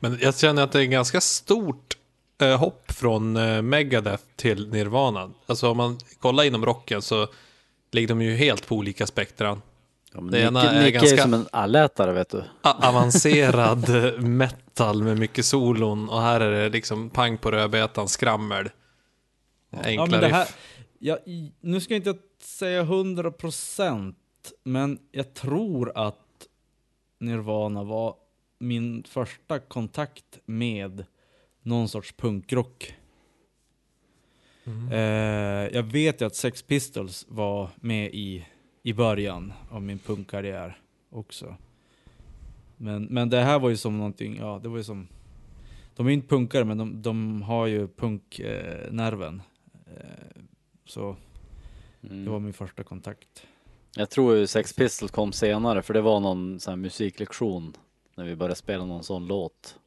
Men 0.00 0.18
jag 0.20 0.38
känner 0.38 0.62
att 0.62 0.72
det 0.72 0.80
är 0.80 0.84
ganska 0.84 1.20
stort 1.20 1.96
eh, 2.40 2.58
hopp 2.58 2.92
från 2.92 3.36
eh, 3.36 3.62
Megadeth 3.62 4.24
till 4.36 4.70
Nirvana. 4.70 5.30
Alltså 5.46 5.70
om 5.70 5.76
man 5.76 5.98
kollar 6.20 6.44
inom 6.44 6.66
rocken 6.66 7.02
så 7.02 7.28
ligger 7.94 8.08
de 8.08 8.22
ju 8.22 8.34
helt 8.36 8.66
på 8.66 8.76
olika 8.76 9.06
spektran. 9.06 9.62
Ja, 10.12 10.20
men 10.20 10.30
Det 10.32 10.40
ena 10.40 10.62
Nicke, 10.62 10.74
är 10.74 10.84
Nicke 10.84 10.98
är 10.98 11.00
ganska- 11.00 11.22
som 11.22 11.34
en 11.34 11.46
allätare 11.52 12.12
vet 12.12 12.28
du. 12.28 12.44
Avancerad 12.62 13.88
metal 14.22 15.02
med 15.02 15.18
mycket 15.18 15.44
solon 15.46 16.08
och 16.08 16.20
här 16.22 16.40
är 16.40 16.50
det 16.62 16.68
liksom 16.68 17.10
pang 17.10 17.38
på 17.38 17.50
rödbetan, 17.50 18.08
skrammel. 18.08 18.70
Enkla 19.72 19.90
Ja, 19.92 20.06
men 20.06 20.20
det 20.20 20.28
här, 20.28 20.44
riff. 20.44 20.56
ja, 20.98 21.18
nu 21.60 21.80
ska 21.80 21.94
jag 21.94 22.06
inte 22.06 22.22
säga 22.42 22.82
100% 22.84 24.14
men 24.64 24.98
jag 25.12 25.34
tror 25.34 25.92
att 25.94 26.18
Nirvana 27.20 27.82
var 27.84 28.14
min 28.58 29.04
första 29.08 29.58
kontakt 29.58 30.38
med 30.44 31.04
någon 31.62 31.88
sorts 31.88 32.12
punkrock. 32.12 32.94
Eh, 34.92 35.74
jag 35.76 35.82
vet 35.82 36.20
ju 36.20 36.24
att 36.26 36.34
Sex 36.34 36.62
Pistols 36.62 37.26
var 37.28 37.68
med 37.76 38.10
i, 38.14 38.46
i 38.82 38.92
början 38.92 39.52
av 39.70 39.82
min 39.82 39.98
punkkarriär 39.98 40.78
också. 41.10 41.56
Men, 42.76 43.04
men 43.04 43.30
det 43.30 43.40
här 43.40 43.58
var 43.58 43.68
ju 43.70 43.76
som 43.76 43.96
någonting, 43.98 44.36
ja 44.36 44.60
det 44.62 44.68
var 44.68 44.76
ju 44.76 44.84
som 44.84 45.08
De 45.96 46.06
är 46.06 46.10
inte 46.10 46.28
punkare 46.28 46.64
men 46.64 46.78
de, 46.78 47.02
de 47.02 47.42
har 47.42 47.66
ju 47.66 47.88
punknerven. 47.88 49.42
Eh. 49.86 49.92
Eh, 49.96 50.42
så 50.86 51.16
Mm. 52.10 52.24
det 52.24 52.30
var 52.30 52.40
min 52.40 52.52
första 52.52 52.82
kontakt. 52.84 53.46
Jag 53.96 54.10
tror 54.10 54.36
ju 54.36 54.46
Sex 54.46 54.72
Pistols 54.72 55.10
kom 55.12 55.32
senare 55.32 55.82
för 55.82 55.94
det 55.94 56.00
var 56.00 56.20
någon 56.20 56.60
sån 56.60 56.70
här 56.72 56.76
musiklektion 56.76 57.76
när 58.14 58.24
vi 58.24 58.36
började 58.36 58.54
spela 58.54 58.84
någon 58.84 59.04
sån 59.04 59.26
låt. 59.26 59.78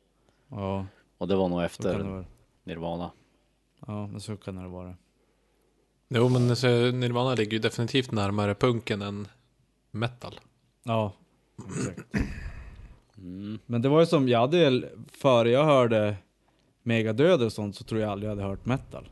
Ja, 0.47 0.85
Och 1.17 1.27
det 1.27 1.35
var 1.35 1.49
nog 1.49 1.63
efter. 1.63 2.23
Nirvana. 2.63 3.11
Ja, 3.87 4.07
men 4.07 4.21
så 4.21 4.37
kan 4.37 4.55
det 4.55 4.67
vara. 4.67 4.95
Jo 6.07 6.29
men 6.29 6.55
så 6.55 6.67
Nirvana 6.91 7.35
ligger 7.35 7.51
ju 7.51 7.59
definitivt 7.59 8.11
närmare 8.11 8.55
punken 8.55 9.01
än 9.01 9.27
metal. 9.91 10.39
Ja, 10.83 11.13
exakt. 11.69 11.99
Mm. 13.17 13.59
Men 13.65 13.81
det 13.81 13.89
var 13.89 13.99
ju 13.99 14.05
som, 14.05 14.27
jag 14.29 14.39
hade, 14.39 14.89
före 15.11 15.49
jag 15.49 15.65
hörde 15.65 16.15
Megadöd 16.83 17.41
och 17.41 17.53
sånt 17.53 17.75
så 17.75 17.83
tror 17.83 18.01
jag 18.01 18.09
aldrig 18.11 18.31
jag 18.31 18.35
hade 18.35 18.47
hört 18.49 18.65
metal. 18.65 19.09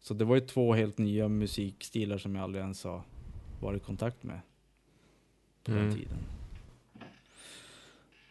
Så 0.00 0.14
det 0.14 0.24
var 0.24 0.34
ju 0.34 0.40
två 0.40 0.74
helt 0.74 0.98
nya 0.98 1.28
musikstilar 1.28 2.18
som 2.18 2.34
jag 2.34 2.44
aldrig 2.44 2.62
ens 2.62 2.84
har 2.84 3.02
varit 3.60 3.82
i 3.82 3.84
kontakt 3.84 4.22
med. 4.22 4.40
På 5.64 5.70
den 5.70 5.80
Mm. 5.80 5.94
tiden. 5.94 6.18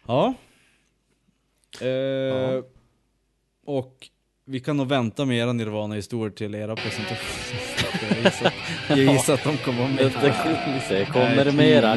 Ja. 0.05 0.33
Eh, 1.87 2.63
Och 3.65 4.09
vi 4.49 4.59
kan 4.59 4.77
nog 4.77 4.87
vänta 4.87 5.25
med 5.25 5.37
era 5.37 5.53
Nirvana-historier 5.53 6.35
till 6.35 6.55
era 6.55 6.75
presentationer. 6.75 7.17
Jag 8.09 8.23
gissar, 8.23 8.53
jag 8.89 8.99
gissar 8.99 9.33
att 9.33 9.43
de 9.43 9.57
kommer 9.57 9.87
med. 9.87 9.97
Det, 9.97 10.33
det 10.89 11.05
kommer 11.05 11.51
mera. 11.51 11.95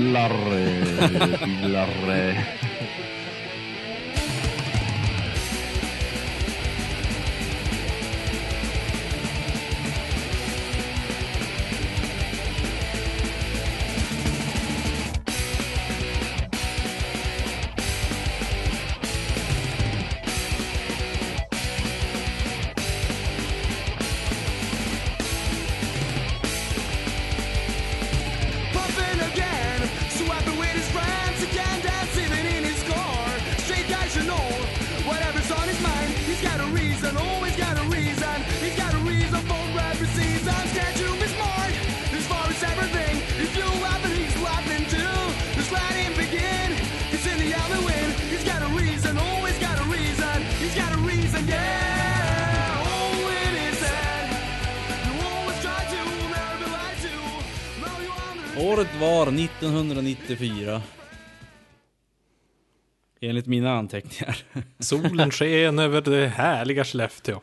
Mina 63.50 63.70
anteckningar. 63.72 64.36
Solen 64.78 65.30
sken 65.30 65.78
över 65.78 66.00
det 66.00 66.26
härliga 66.28 66.84
Skellefteå. 66.84 67.40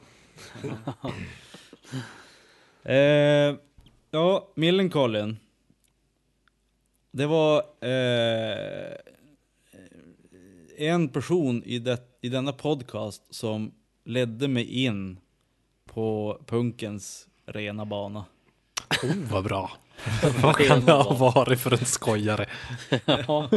Eh, 2.84 3.55
ja, 4.12 4.51
Millencolin. 4.55 5.38
Det 7.12 7.26
var 7.26 7.58
eh, 7.82 8.95
en 10.78 11.10
person 11.10 11.64
i, 11.64 11.80
det, 11.80 11.99
i 12.22 12.30
denna 12.30 12.53
podcast 12.53 13.36
som 13.36 13.72
ledde 14.05 14.47
mig 14.47 14.84
in 14.84 15.20
på 15.86 16.41
punkens 16.45 17.28
rena 17.45 17.86
bana. 17.86 18.26
Oh 19.03 19.32
vad 19.32 19.43
bra. 19.43 19.72
Vad 20.41 20.55
kan 20.55 20.85
det 20.85 20.91
ha 20.91 21.13
varit 21.13 21.59
för 21.59 21.71
en 21.71 21.85
skojare? 21.85 22.45
Ja, 23.05 23.49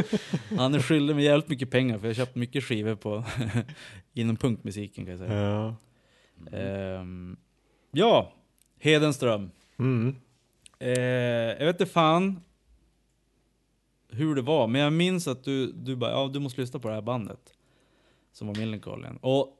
han 0.57 0.75
är 0.75 0.79
skyldig 0.81 1.15
mig 1.15 1.25
jävligt 1.25 1.49
mycket 1.49 1.71
pengar 1.71 1.97
för 1.99 2.07
jag 2.07 2.09
har 2.09 2.25
köpt 2.25 2.35
mycket 2.35 2.63
skivor 2.63 2.95
på 2.95 3.23
inom 4.13 4.35
punkmusiken 4.35 5.05
kan 5.05 5.17
jag 5.17 5.19
säga. 5.19 5.41
Ja. 5.41 5.75
Ehm, 6.57 7.37
ja, 7.91 8.33
Hedenström. 8.79 9.51
Mm. 9.79 10.15
Eh, 10.79 10.89
jag 11.59 11.65
vet 11.65 11.81
inte 11.81 11.93
fan 11.93 12.43
hur 14.09 14.35
det 14.35 14.41
var, 14.41 14.67
men 14.67 14.81
jag 14.81 14.93
minns 14.93 15.27
att 15.27 15.43
du, 15.43 15.71
du 15.71 15.95
bara, 15.95 16.11
ja 16.11 16.29
du 16.33 16.39
måste 16.39 16.61
lyssna 16.61 16.79
på 16.79 16.87
det 16.87 16.93
här 16.93 17.01
bandet. 17.01 17.53
Som 18.31 18.47
var 18.47 18.55
Millencolin. 18.55 19.17
Och 19.21 19.57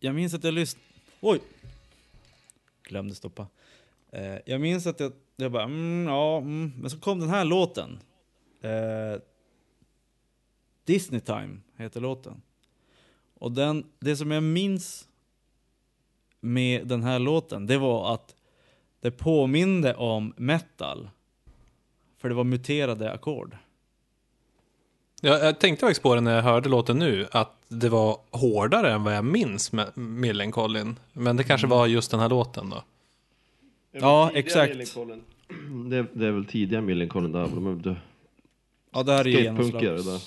jag 0.00 0.14
minns 0.14 0.34
att 0.34 0.44
jag 0.44 0.54
lyssnade, 0.54 0.84
oj! 1.20 1.40
Glömde 2.82 3.14
stoppa. 3.14 3.46
Eh, 4.10 4.36
jag 4.46 4.60
minns 4.60 4.86
att 4.86 5.00
jag, 5.00 5.12
jag 5.42 5.52
bara, 5.52 5.62
mm, 5.62 6.06
ja, 6.08 6.38
mm. 6.38 6.72
men 6.76 6.90
så 6.90 7.00
kom 7.00 7.20
den 7.20 7.28
här 7.28 7.44
låten. 7.44 7.98
Eh, 8.60 9.20
Disney 10.84 11.20
Time 11.20 11.60
heter 11.76 12.00
låten. 12.00 12.42
Och 13.34 13.52
den, 13.52 13.86
det 13.98 14.16
som 14.16 14.30
jag 14.30 14.42
minns 14.42 15.08
med 16.40 16.86
den 16.86 17.02
här 17.02 17.18
låten, 17.18 17.66
det 17.66 17.78
var 17.78 18.14
att 18.14 18.34
det 19.00 19.10
påminde 19.10 19.94
om 19.94 20.34
metal. 20.36 21.10
För 22.18 22.28
det 22.28 22.34
var 22.34 22.44
muterade 22.44 23.12
ackord. 23.12 23.56
Ja, 25.20 25.38
jag 25.38 25.60
tänkte 25.60 25.86
faktiskt 25.86 26.02
på 26.02 26.14
det 26.14 26.20
när 26.20 26.34
jag 26.34 26.42
hörde 26.42 26.68
låten 26.68 26.98
nu, 26.98 27.26
att 27.30 27.52
det 27.68 27.88
var 27.88 28.20
hårdare 28.30 28.92
än 28.92 29.04
vad 29.04 29.16
jag 29.16 29.24
minns 29.24 29.72
med 29.72 29.98
Millencolin. 29.98 30.98
Men 31.12 31.36
det 31.36 31.44
kanske 31.44 31.66
var 31.66 31.86
just 31.86 32.10
den 32.10 32.20
här 32.20 32.28
låten 32.28 32.70
då. 32.70 32.82
Ja, 34.00 34.30
exakt. 34.34 34.74
Det, 35.90 36.06
det 36.12 36.26
är 36.26 36.30
väl 36.30 36.44
tidiga 36.44 36.80
Millencolin 36.80 37.32
där, 37.32 37.48
de 37.54 37.66
är 37.66 38.00
Ja, 38.92 39.02
det 39.02 39.12
här 39.12 39.26
är 39.26 39.30
genomslags... 39.42 40.06
där. 40.06 40.20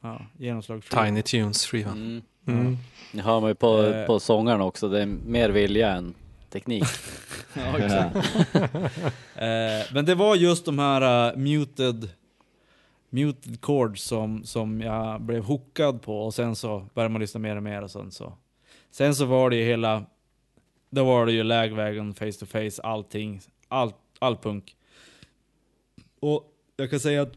Ja, 0.00 0.26
genomslags... 0.38 0.88
Tiny 0.88 1.22
Tunes-skivan. 1.22 1.92
Mm. 1.92 2.22
Mm. 2.60 2.76
Det 3.12 3.22
hör 3.22 3.40
man 3.40 3.50
ju 3.50 3.54
på, 3.54 3.82
Eh. 3.82 4.06
på 4.06 4.20
sångaren 4.20 4.60
också. 4.60 4.88
Det 4.88 5.02
är 5.02 5.06
mer 5.06 5.50
vilja 5.50 5.92
än 5.92 6.14
teknik. 6.50 6.84
Ja, 7.54 7.78
exakt. 7.78 8.16
eh, 9.36 9.94
men 9.94 10.04
det 10.04 10.14
var 10.14 10.36
just 10.36 10.64
de 10.64 10.78
här 10.78 11.32
uh, 11.32 11.38
muted 11.38 12.08
muted 13.10 13.64
chords 13.64 14.02
som, 14.02 14.44
som 14.44 14.80
jag 14.80 15.20
blev 15.20 15.44
hookad 15.44 16.02
på 16.02 16.24
och 16.24 16.34
sen 16.34 16.56
så 16.56 16.86
började 16.94 17.12
man 17.12 17.20
lyssna 17.20 17.40
mer 17.40 17.56
och 17.56 17.62
mer 17.62 17.82
och 17.82 17.90
sen 17.90 18.10
så. 18.10 18.32
Sen 18.90 19.14
så 19.14 19.24
var 19.24 19.50
det 19.50 19.56
ju 19.56 19.64
hela, 19.64 20.04
då 20.94 21.04
var 21.04 21.26
det 21.26 21.32
ju 21.32 21.42
lägvägen, 21.42 22.14
face 22.14 22.32
to 22.32 22.46
face, 22.46 22.82
allting, 22.82 23.40
all, 23.68 23.92
all 24.18 24.36
punk. 24.36 24.76
Och 26.20 26.52
jag 26.76 26.90
kan 26.90 27.00
säga 27.00 27.22
att 27.22 27.32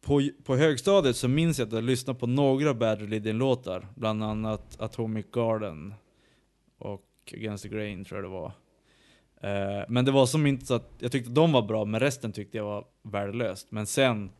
på, 0.00 0.28
på 0.44 0.56
högstadiet 0.56 1.16
så 1.16 1.28
minns 1.28 1.58
jag 1.58 1.66
att 1.66 1.72
jag 1.72 1.84
lyssnade 1.84 2.18
på 2.18 2.26
några 2.26 2.74
Bad 2.74 3.00
Religion-låtar, 3.00 3.86
bland 3.94 4.24
annat 4.24 4.80
Atomic 4.80 5.26
Garden 5.32 5.94
och 6.78 7.04
Against 7.32 7.62
the 7.62 7.68
Grain 7.68 8.04
tror 8.04 8.22
jag 8.22 8.30
det 8.30 8.34
var. 8.34 8.52
Eh, 9.40 9.84
men 9.88 10.04
det 10.04 10.12
var 10.12 10.26
som 10.26 10.46
inte 10.46 10.66
så 10.66 10.74
att 10.74 10.90
jag 10.98 11.12
tyckte 11.12 11.30
de 11.30 11.52
var 11.52 11.62
bra, 11.62 11.84
men 11.84 12.00
resten 12.00 12.32
tyckte 12.32 12.56
jag 12.56 12.64
var 12.64 12.84
värdelöst. 13.02 13.66
Men 13.70 13.86
sen 13.86 14.30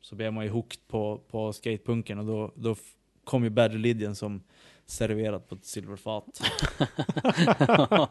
så 0.00 0.14
blev 0.14 0.32
man 0.32 0.44
ju 0.44 0.50
hooked 0.50 0.88
på, 0.88 1.20
på 1.30 1.52
skatepunken 1.52 2.18
och 2.18 2.26
då, 2.26 2.52
då 2.54 2.76
kom 3.24 3.44
ju 3.44 3.50
Bad 3.50 3.72
Religion 3.72 4.14
som 4.14 4.42
serverat 4.86 5.48
på 5.48 5.54
ett 5.54 5.64
silverfat. 5.64 6.24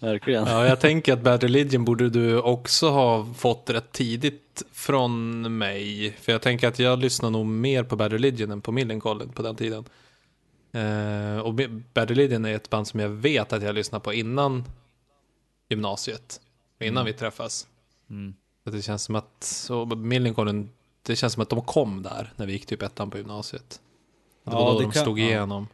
Verkligen. 0.00 0.46
Ja, 0.46 0.66
jag 0.66 0.80
tänker 0.80 1.12
att 1.12 1.22
Bad 1.22 1.42
Religion 1.42 1.84
borde 1.84 2.10
du 2.10 2.40
också 2.40 2.88
ha 2.88 3.34
fått 3.34 3.70
rätt 3.70 3.92
tidigt 3.92 4.62
från 4.72 5.42
mig. 5.58 6.16
För 6.20 6.32
jag 6.32 6.42
tänker 6.42 6.68
att 6.68 6.78
jag 6.78 6.98
lyssnar 6.98 7.30
nog 7.30 7.46
mer 7.46 7.82
på 7.82 7.96
Bad 7.96 8.12
Religion 8.12 8.50
än 8.50 8.60
på 8.60 8.72
Millencolin 8.72 9.28
på 9.28 9.42
den 9.42 9.56
tiden. 9.56 9.84
Eh, 10.72 11.38
och 11.38 11.54
Bad 11.94 12.08
Religion 12.10 12.44
är 12.44 12.54
ett 12.54 12.70
band 12.70 12.88
som 12.88 13.00
jag 13.00 13.08
vet 13.08 13.52
att 13.52 13.62
jag 13.62 13.74
lyssnade 13.74 14.04
på 14.04 14.12
innan 14.12 14.64
gymnasiet. 15.68 16.40
Innan 16.80 17.06
vi 17.06 17.12
träffas. 17.12 17.66
Mm. 18.10 18.34
Så 18.64 18.70
det 18.70 18.82
känns 18.82 19.02
som 19.02 19.14
att, 19.14 19.44
så 19.44 19.86
Millencolin, 19.86 20.70
det 21.02 21.16
känns 21.16 21.32
som 21.32 21.42
att 21.42 21.48
de 21.48 21.62
kom 21.62 22.02
där 22.02 22.32
när 22.36 22.46
vi 22.46 22.52
gick 22.52 22.66
typ 22.66 22.82
ettan 22.82 23.10
på 23.10 23.18
gymnasiet. 23.18 23.80
Det 24.46 24.52
var 24.52 24.60
Ja, 24.60 24.72
då 24.72 24.78
det 24.78 24.84
de 24.84 24.92
kan- 24.92 25.02
slog 25.02 25.18
ja. 25.18 25.24
igenom. 25.24 25.66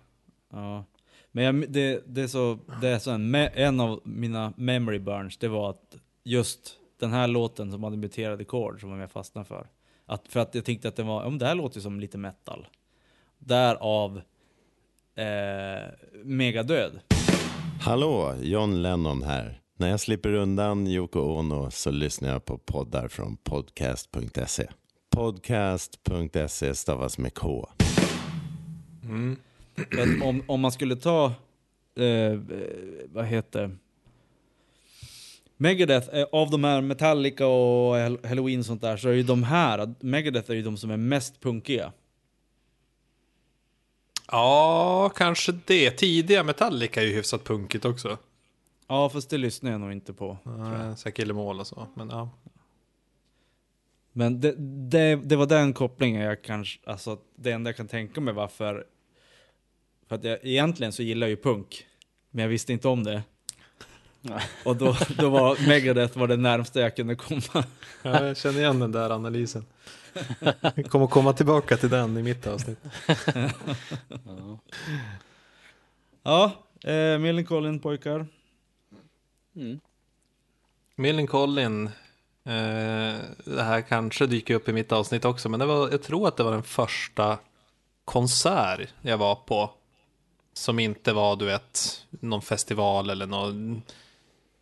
Ja. 0.52 0.84
Men 1.32 1.44
jag, 1.44 1.70
det, 1.72 2.02
det 2.06 2.22
är 2.22 2.26
så, 2.26 2.58
det 2.80 2.88
är 2.88 2.98
så 2.98 3.10
en, 3.10 3.34
en 3.34 3.80
av 3.80 4.00
mina 4.04 4.52
memory 4.56 4.98
burns, 4.98 5.36
det 5.38 5.48
var 5.48 5.70
att 5.70 5.96
just 6.24 6.76
den 7.00 7.12
här 7.12 7.26
låten 7.28 7.72
som 7.72 7.84
hade 7.84 7.96
muterade 7.96 8.44
kord 8.44 8.80
som 8.80 9.00
jag 9.00 9.10
fastnade 9.10 9.44
för. 9.44 9.66
Att, 10.06 10.28
för 10.28 10.40
att 10.40 10.54
jag 10.54 10.64
tänkte 10.64 10.88
att 10.88 10.96
det 10.96 11.02
var, 11.02 11.24
om 11.24 11.38
det 11.38 11.46
här 11.46 11.54
låter 11.54 11.76
ju 11.76 11.82
som 11.82 12.00
lite 12.00 12.18
metal. 12.18 12.66
Därav 13.38 14.20
eh, 15.14 15.88
Megadöd. 16.24 17.00
Hallå, 17.80 18.34
John 18.42 18.82
Lennon 18.82 19.22
här. 19.22 19.60
När 19.76 19.88
jag 19.90 20.00
slipper 20.00 20.32
undan 20.32 20.86
Yoko 20.86 21.20
Ono 21.20 21.70
så 21.70 21.90
lyssnar 21.90 22.28
jag 22.28 22.44
på 22.44 22.58
poddar 22.58 23.08
från 23.08 23.36
podcast.se. 23.36 24.66
Podcast.se 25.10 26.74
stavas 26.74 27.18
med 27.18 27.34
K. 27.34 27.68
Att 29.76 30.22
om, 30.22 30.42
om 30.46 30.60
man 30.60 30.72
skulle 30.72 30.96
ta, 30.96 31.26
eh, 31.96 32.40
vad 33.06 33.26
heter 33.26 33.76
Megadeth, 35.56 36.14
eh, 36.14 36.26
av 36.32 36.50
de 36.50 36.64
här 36.64 36.80
Metallica 36.80 37.46
och 37.46 37.96
Hall- 37.96 38.26
Halloween 38.26 38.58
och 38.58 38.66
sånt 38.66 38.80
där, 38.80 38.96
så 38.96 39.08
är 39.08 39.12
ju 39.12 39.22
de 39.22 39.42
här, 39.42 39.94
Megadeth 40.00 40.50
är 40.50 40.54
ju 40.54 40.62
de 40.62 40.76
som 40.76 40.90
är 40.90 40.96
mest 40.96 41.40
punkiga. 41.40 41.92
Ja, 44.30 45.12
kanske 45.16 45.52
det. 45.66 45.90
Tidiga 45.90 46.42
Metallica 46.44 47.02
är 47.02 47.06
ju 47.06 47.14
hyfsat 47.14 47.44
punkigt 47.44 47.84
också. 47.84 48.18
Ja, 48.88 49.08
fast 49.08 49.30
det 49.30 49.38
lyssnar 49.38 49.70
jag 49.70 49.80
nog 49.80 49.92
inte 49.92 50.12
på. 50.12 50.38
Uh, 50.46 50.94
Kill 50.94 51.32
och 51.32 51.66
så. 51.66 51.86
Men 51.94 52.10
ja. 52.10 52.30
Men 54.12 54.40
det, 54.40 54.54
det, 54.90 55.16
det 55.16 55.36
var 55.36 55.46
den 55.46 55.72
kopplingen 55.72 56.22
jag 56.22 56.42
kanske, 56.42 56.80
alltså 56.90 57.18
det 57.36 57.50
enda 57.50 57.68
jag 57.68 57.76
kan 57.76 57.88
tänka 57.88 58.20
mig 58.20 58.34
varför, 58.34 58.86
för 60.12 60.16
att 60.16 60.24
jag, 60.24 60.38
egentligen 60.42 60.92
så 60.92 61.02
gillar 61.02 61.26
jag 61.26 61.30
ju 61.30 61.36
punk, 61.36 61.86
men 62.30 62.42
jag 62.42 62.48
visste 62.48 62.72
inte 62.72 62.88
om 62.88 63.04
det. 63.04 63.22
Och 64.64 64.76
då, 64.76 64.96
då 65.18 65.30
var 65.30 65.66
Megadeth 65.68 66.18
var 66.18 66.28
det 66.28 66.36
närmsta 66.36 66.80
jag 66.80 66.96
kunde 66.96 67.14
komma. 67.14 67.64
Ja, 68.02 68.26
jag 68.26 68.36
känner 68.36 68.60
igen 68.60 68.80
den 68.80 68.92
där 68.92 69.10
analysen. 69.10 69.64
Vi 70.74 70.82
kommer 70.82 71.06
komma 71.06 71.32
tillbaka 71.32 71.76
till 71.76 71.88
den 71.88 72.16
i 72.16 72.22
mitt 72.22 72.46
avsnitt. 72.46 72.78
Ja. 74.08 74.58
Ja, 76.22 76.52
eh, 76.90 77.18
Millencolin 77.18 77.78
pojkar. 77.78 78.26
Mm. 79.56 79.80
Millencolin, 80.96 81.86
eh, 82.44 83.16
det 83.44 83.62
här 83.62 83.80
kanske 83.80 84.26
dyker 84.26 84.54
upp 84.54 84.68
i 84.68 84.72
mitt 84.72 84.92
avsnitt 84.92 85.24
också, 85.24 85.48
men 85.48 85.60
det 85.60 85.66
var, 85.66 85.90
jag 85.90 86.02
tror 86.02 86.28
att 86.28 86.36
det 86.36 86.42
var 86.42 86.52
den 86.52 86.62
första 86.62 87.38
konsert 88.04 88.88
jag 89.02 89.18
var 89.18 89.34
på. 89.34 89.70
Som 90.52 90.78
inte 90.78 91.12
var, 91.12 91.36
du 91.36 91.44
vet, 91.44 92.06
någon 92.10 92.42
festival 92.42 93.10
eller 93.10 93.26
någon 93.26 93.82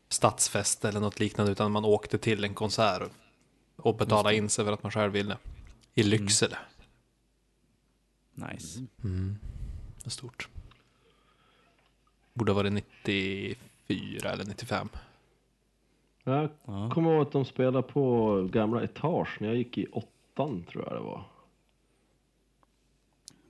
stadsfest 0.09 0.85
eller 0.85 1.01
något 1.01 1.21
liknande, 1.21 1.53
utan 1.53 1.73
man 1.73 1.85
åkte 1.85 2.19
till 2.19 2.45
en 2.45 2.55
konsert 2.55 3.11
och, 3.77 3.97
betalade 3.97 4.37
in 4.37 4.49
sig 4.49 4.65
för 4.65 4.73
att 4.73 4.83
man 4.83 4.93
själv 4.93 5.13
ville. 5.13 5.37
I 5.95 6.03
Lycksele. 6.03 6.59
Nice. 8.35 8.81
Mm. 9.05 9.39
Det 9.97 10.07
är 10.07 10.11
stort. 10.11 10.49
Borde 12.35 12.53
ha 12.53 12.57
varit 12.57 12.73
94 12.73 14.31
eller 14.33 14.45
95. 14.45 14.89
Jag 16.25 16.49
Ja. 16.65 16.91
kommer 16.91 17.13
ihåg 17.13 17.23
att 17.27 17.33
de 17.33 17.45
spelade 17.45 17.83
på 17.83 18.43
gamla 18.53 18.83
etage 18.83 19.37
när 19.41 19.49
jag 19.49 19.57
gick 19.57 19.79
i 19.79 19.87
åttan 19.87 20.65
tror 20.65 20.85
jag 20.85 20.95
det 20.97 21.01
var. 21.01 21.25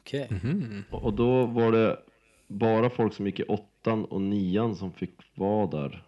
Okej. 0.00 0.28
Mhm. 0.30 0.84
Och 0.90 1.02
och 1.04 1.12
då 1.14 1.46
var 1.46 1.72
det 1.72 2.02
bara 2.50 2.90
folk 2.90 3.14
som 3.14 3.26
gick 3.26 3.40
i 3.40 3.44
åttan 3.44 4.04
och 4.04 4.20
nian 4.20 4.76
som 4.76 4.92
fick 4.92 5.14
vara 5.34 5.66
där, 5.66 6.02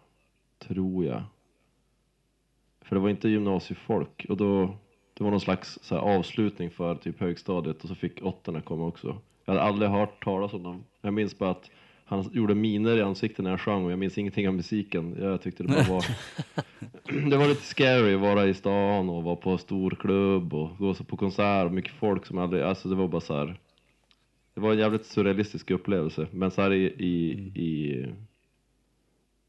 tror 0.59 1.05
jag. 1.05 1.23
För 2.81 2.95
det 2.95 3.01
var 3.01 3.09
inte 3.09 3.29
gymnasiefolk 3.29 4.25
och 4.29 4.37
då, 4.37 4.75
det 5.13 5.23
var 5.23 5.31
någon 5.31 5.39
slags 5.39 5.79
så 5.81 5.95
här, 5.95 6.01
avslutning 6.01 6.71
för 6.71 6.95
typ 6.95 7.19
högstadiet 7.19 7.83
och 7.83 7.89
så 7.89 7.95
fick 7.95 8.23
åttorna 8.23 8.61
komma 8.61 8.85
också. 8.85 9.17
Jag 9.45 9.53
hade 9.53 9.65
aldrig 9.65 9.91
hört 9.91 10.23
talas 10.23 10.53
om 10.53 10.63
dem. 10.63 10.83
Jag 11.01 11.13
minns 11.13 11.37
bara 11.37 11.49
att 11.49 11.69
han 12.05 12.29
gjorde 12.33 12.55
miner 12.55 12.97
i 12.97 13.01
ansiktet 13.01 13.43
när 13.43 13.51
jag 13.51 13.61
sjöng 13.61 13.85
och 13.85 13.91
jag 13.91 13.99
minns 13.99 14.17
ingenting 14.17 14.47
av 14.47 14.53
musiken. 14.53 15.15
Jag 15.19 15.41
tyckte 15.41 15.63
det 15.63 15.69
bara 15.69 15.83
var... 15.83 16.05
det 17.29 17.37
var 17.37 17.47
lite 17.47 17.61
scary 17.61 18.15
att 18.15 18.21
vara 18.21 18.45
i 18.45 18.53
stan 18.53 19.09
och 19.09 19.23
vara 19.23 19.35
på 19.35 19.57
stor 19.57 19.91
klubb 19.91 20.53
och 20.53 20.77
gå 20.77 20.93
på 20.93 21.17
konsert 21.17 21.65
och 21.65 21.71
mycket 21.71 21.93
folk 21.93 22.25
som 22.25 22.37
aldrig... 22.37 22.63
Alltså 22.63 22.89
det 22.89 22.95
var 22.95 23.07
bara 23.07 23.21
så 23.21 23.37
här... 23.37 23.59
Det 24.53 24.61
var 24.61 24.71
en 24.71 24.79
jävligt 24.79 25.05
surrealistisk 25.05 25.71
upplevelse. 25.71 26.27
Men 26.31 26.51
så 26.51 26.61
här 26.61 26.73
i... 26.73 26.85
i, 26.85 27.31
i 27.55 28.05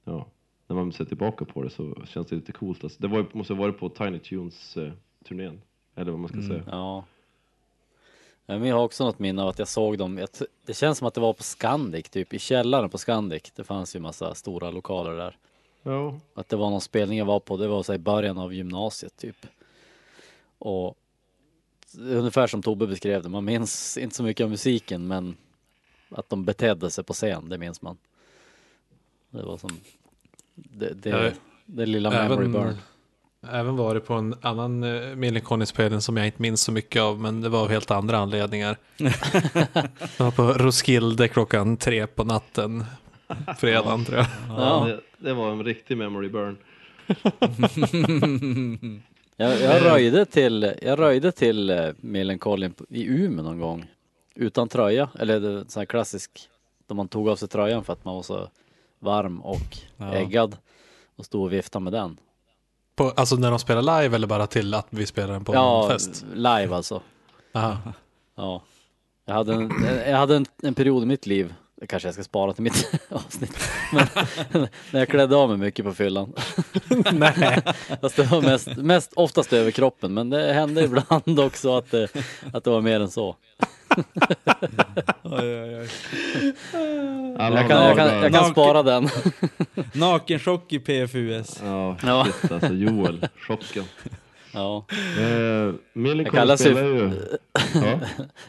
ja, 0.04 0.26
när 0.66 0.76
man 0.76 0.92
ser 0.92 1.04
tillbaka 1.04 1.44
på 1.44 1.62
det 1.62 1.70
så 1.70 1.94
känns 2.06 2.26
det 2.26 2.36
lite 2.36 2.52
coolt. 2.52 2.84
Alltså, 2.84 3.02
det 3.02 3.08
var, 3.08 3.26
måste 3.32 3.54
ha 3.54 3.60
varit 3.60 3.78
på 3.78 3.88
Tiny 3.88 4.18
Tunes-turnén. 4.18 5.60
Eller 5.94 6.10
vad 6.10 6.20
man 6.20 6.28
ska 6.28 6.42
säga. 6.42 6.62
Ja. 6.66 7.04
Men 8.46 8.64
jag 8.64 8.76
har 8.76 8.84
också 8.84 9.04
något 9.04 9.18
minne 9.18 9.42
av 9.42 9.48
att 9.48 9.58
jag 9.58 9.68
såg 9.68 9.98
dem. 9.98 10.26
Det 10.66 10.74
känns 10.74 10.98
som 10.98 11.08
att 11.08 11.14
det 11.14 11.20
var 11.20 11.32
på 11.32 11.42
Scandic, 11.42 12.08
typ 12.08 12.34
i 12.34 12.38
källaren 12.38 12.90
på 12.90 12.98
Scandic. 12.98 13.52
Det 13.56 13.64
fanns 13.64 13.96
ju 13.96 14.00
massa 14.00 14.34
stora 14.34 14.70
lokaler 14.70 15.16
där. 15.16 15.36
Ja. 15.82 16.20
Att 16.34 16.48
det 16.48 16.56
var 16.56 16.70
någon 16.70 16.80
spelning 16.80 17.18
jag 17.18 17.24
var 17.24 17.40
på, 17.40 17.56
det 17.56 17.68
var 17.68 17.82
så 17.82 17.92
här 17.92 17.98
i 17.98 18.02
början 18.02 18.38
av 18.38 18.54
gymnasiet 18.54 19.16
typ. 19.16 19.46
Och 20.58 20.98
ungefär 21.98 22.46
som 22.46 22.62
Tobbe 22.62 22.86
beskrev 22.86 23.22
det, 23.22 23.28
man 23.28 23.44
minns 23.44 23.98
inte 23.98 24.16
så 24.16 24.22
mycket 24.22 24.44
av 24.44 24.50
musiken 24.50 25.06
men 25.06 25.36
att 26.10 26.28
de 26.28 26.44
betedde 26.44 26.90
sig 26.90 27.04
på 27.04 27.12
scen, 27.12 27.48
det 27.48 27.58
minns 27.58 27.82
man. 27.82 27.96
Det 29.30 29.42
var 29.42 29.56
som 29.56 29.70
det, 30.54 30.94
det, 30.94 31.10
Ja, 31.10 31.30
det 31.66 31.86
lilla 31.86 32.10
memory 32.10 32.48
burn. 32.48 32.62
Även, 32.62 32.78
även 33.54 33.76
varit 33.76 34.06
på 34.06 34.14
en 34.14 34.34
annan 34.40 34.84
uh, 34.84 35.16
Millencolin-spelning 35.16 36.00
som 36.00 36.16
jag 36.16 36.26
inte 36.26 36.42
minns 36.42 36.60
så 36.60 36.72
mycket 36.72 37.02
av, 37.02 37.20
men 37.20 37.40
det 37.40 37.48
var 37.48 37.60
av 37.60 37.68
helt 37.68 37.90
andra 37.90 38.18
anledningar. 38.18 38.76
det 38.96 40.18
var 40.18 40.30
på 40.30 40.42
Roskilde 40.42 41.28
klockan 41.28 41.76
tre 41.76 42.06
på 42.06 42.24
natten, 42.24 42.84
fredagen 43.58 44.04
tror 44.04 44.18
jag. 44.18 44.26
Ja. 44.48 44.86
Det, 44.86 45.00
det 45.28 45.34
var 45.34 45.52
en 45.52 45.64
riktig 45.64 45.96
memory 45.96 46.28
burn. 46.28 46.56
Jag, 49.36 49.60
jag 49.60 49.84
röjde 49.84 50.24
till, 50.24 50.74
jag 50.82 50.98
röjde 50.98 51.32
till 51.32 51.70
eh, 51.70 51.88
Millencolin 51.96 52.74
i 52.88 53.04
Umeå 53.06 53.44
någon 53.44 53.60
gång. 53.60 53.86
Utan 54.34 54.68
tröja, 54.68 55.08
eller 55.18 55.64
sån 55.68 55.80
här 55.80 55.84
klassisk, 55.86 56.48
då 56.86 56.94
man 56.94 57.08
tog 57.08 57.28
av 57.28 57.36
sig 57.36 57.48
tröjan 57.48 57.84
för 57.84 57.92
att 57.92 58.04
man 58.04 58.14
var 58.14 58.22
så 58.22 58.48
varm 58.98 59.40
och 59.40 59.78
Ja. 59.96 60.14
äggad. 60.14 60.56
Och 61.16 61.24
stod 61.24 61.42
och 61.42 61.52
viftade 61.52 61.82
med 61.82 61.92
den. 61.92 62.16
På, 62.96 63.10
alltså 63.16 63.36
när 63.36 63.50
de 63.50 63.58
spelar 63.58 64.02
live 64.02 64.16
eller 64.16 64.26
bara 64.26 64.46
till 64.46 64.74
att 64.74 64.86
vi 64.90 65.06
spelar 65.06 65.32
den 65.32 65.44
på 65.44 65.54
ja, 65.54 65.82
en 65.84 65.90
fest? 65.90 66.24
live 66.34 66.74
alltså. 66.76 67.02
Aha. 67.52 67.92
Ja. 68.36 68.62
Jag 69.24 69.34
hade, 69.34 69.54
en, 69.54 69.70
jag 70.06 70.16
hade 70.16 70.36
en, 70.36 70.46
en 70.62 70.74
period 70.74 71.02
i 71.02 71.06
mitt 71.06 71.26
liv, 71.26 71.54
Det 71.84 71.88
kanske 71.88 72.08
jag 72.08 72.14
ska 72.14 72.22
spara 72.24 72.52
till 72.52 72.62
mitt 72.62 72.90
avsnitt. 73.08 73.58
Men 73.92 74.06
när 74.90 75.00
jag 75.00 75.08
klädde 75.08 75.36
av 75.36 75.48
mig 75.48 75.58
mycket 75.58 75.84
på 75.84 75.94
fyllan. 75.94 76.32
Nej. 77.12 77.62
Fast 78.00 78.16
det 78.16 78.22
var 78.22 78.42
mest, 78.42 78.76
mest 78.76 79.12
oftast 79.16 79.52
över 79.52 79.70
kroppen. 79.70 80.14
Men 80.14 80.30
det 80.30 80.52
hände 80.52 80.84
ibland 80.84 81.40
också 81.40 81.76
att 81.76 81.90
det, 81.90 82.08
att 82.52 82.64
det 82.64 82.70
var 82.70 82.80
mer 82.80 83.00
än 83.00 83.10
så. 83.10 83.36
Oj, 85.22 85.62
oj, 85.62 85.80
oj. 85.80 85.88
Jag 87.38 87.68
kan, 87.68 87.84
jag 87.86 87.96
kan, 87.96 88.08
jag 88.22 88.32
kan 88.32 88.50
spara 88.50 88.82
den. 88.82 89.08
Nakenchock 89.92 90.72
i 90.72 90.78
PFUS. 90.78 91.60
Ja, 91.64 91.96
Ja. 92.02 92.26
shit 92.40 92.52
alltså 92.52 92.72
Joel, 92.72 93.28
chocken. 93.48 93.84
Ja. 94.52 94.84
Eh, 95.18 95.72
ju- 96.64 96.74
spelar 96.74 96.82
ju... 96.82 97.10
Ja, 97.74 98.00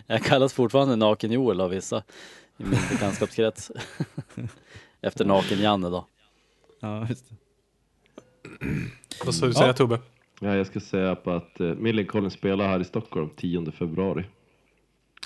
Jag 0.07 0.23
kallas 0.23 0.53
fortfarande 0.53 0.95
Naken-Joel 0.95 1.61
av 1.61 1.69
vissa 1.69 2.03
i 2.57 2.63
min 2.63 2.79
bekantskapskrets. 2.91 3.71
Efter 5.01 5.25
Naken-Janne 5.25 5.89
då. 5.89 6.07
Ja, 6.79 7.07
just 7.09 7.25
det. 7.29 7.35
Vad 9.25 9.35
ska 9.35 9.45
du 9.45 9.53
säga 9.53 9.67
Ja. 9.67 9.73
Tobbe? 9.73 9.99
ja, 10.39 10.55
jag 10.55 10.67
ska 10.67 10.79
säga 10.79 11.15
på 11.15 11.31
att 11.31 11.59
eh, 11.59 11.67
Millencolin 11.67 12.31
spelar 12.31 12.67
här 12.67 12.79
i 12.79 12.83
Stockholm 12.85 13.29
10 13.37 13.71
februari. 13.71 14.25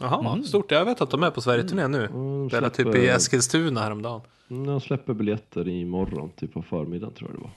Jaha, 0.02 0.44
stort. 0.44 0.72
Jag 0.72 0.86
vet 0.86 1.02
att 1.02 1.10
de 1.10 1.24
är 1.24 1.32
på 1.32 1.42
Sverige-turné 1.42 1.88
nu. 1.88 2.08
de 2.08 2.50
Spelade 2.50 2.76
typ 2.76 2.96
i 2.96 3.08
Eskilstuna 3.08 3.82
häromdagen. 3.82 4.22
Mm, 4.50 4.68
De 4.68 4.82
släpper 4.82 5.14
biljetter 5.14 5.68
imorgon, 5.68 6.32
typ 6.36 6.54
på 6.54 6.62
förmiddagen 6.62 7.14
tror 7.16 7.30
jag 7.30 7.40
det 7.40 7.44
var. 7.44 7.52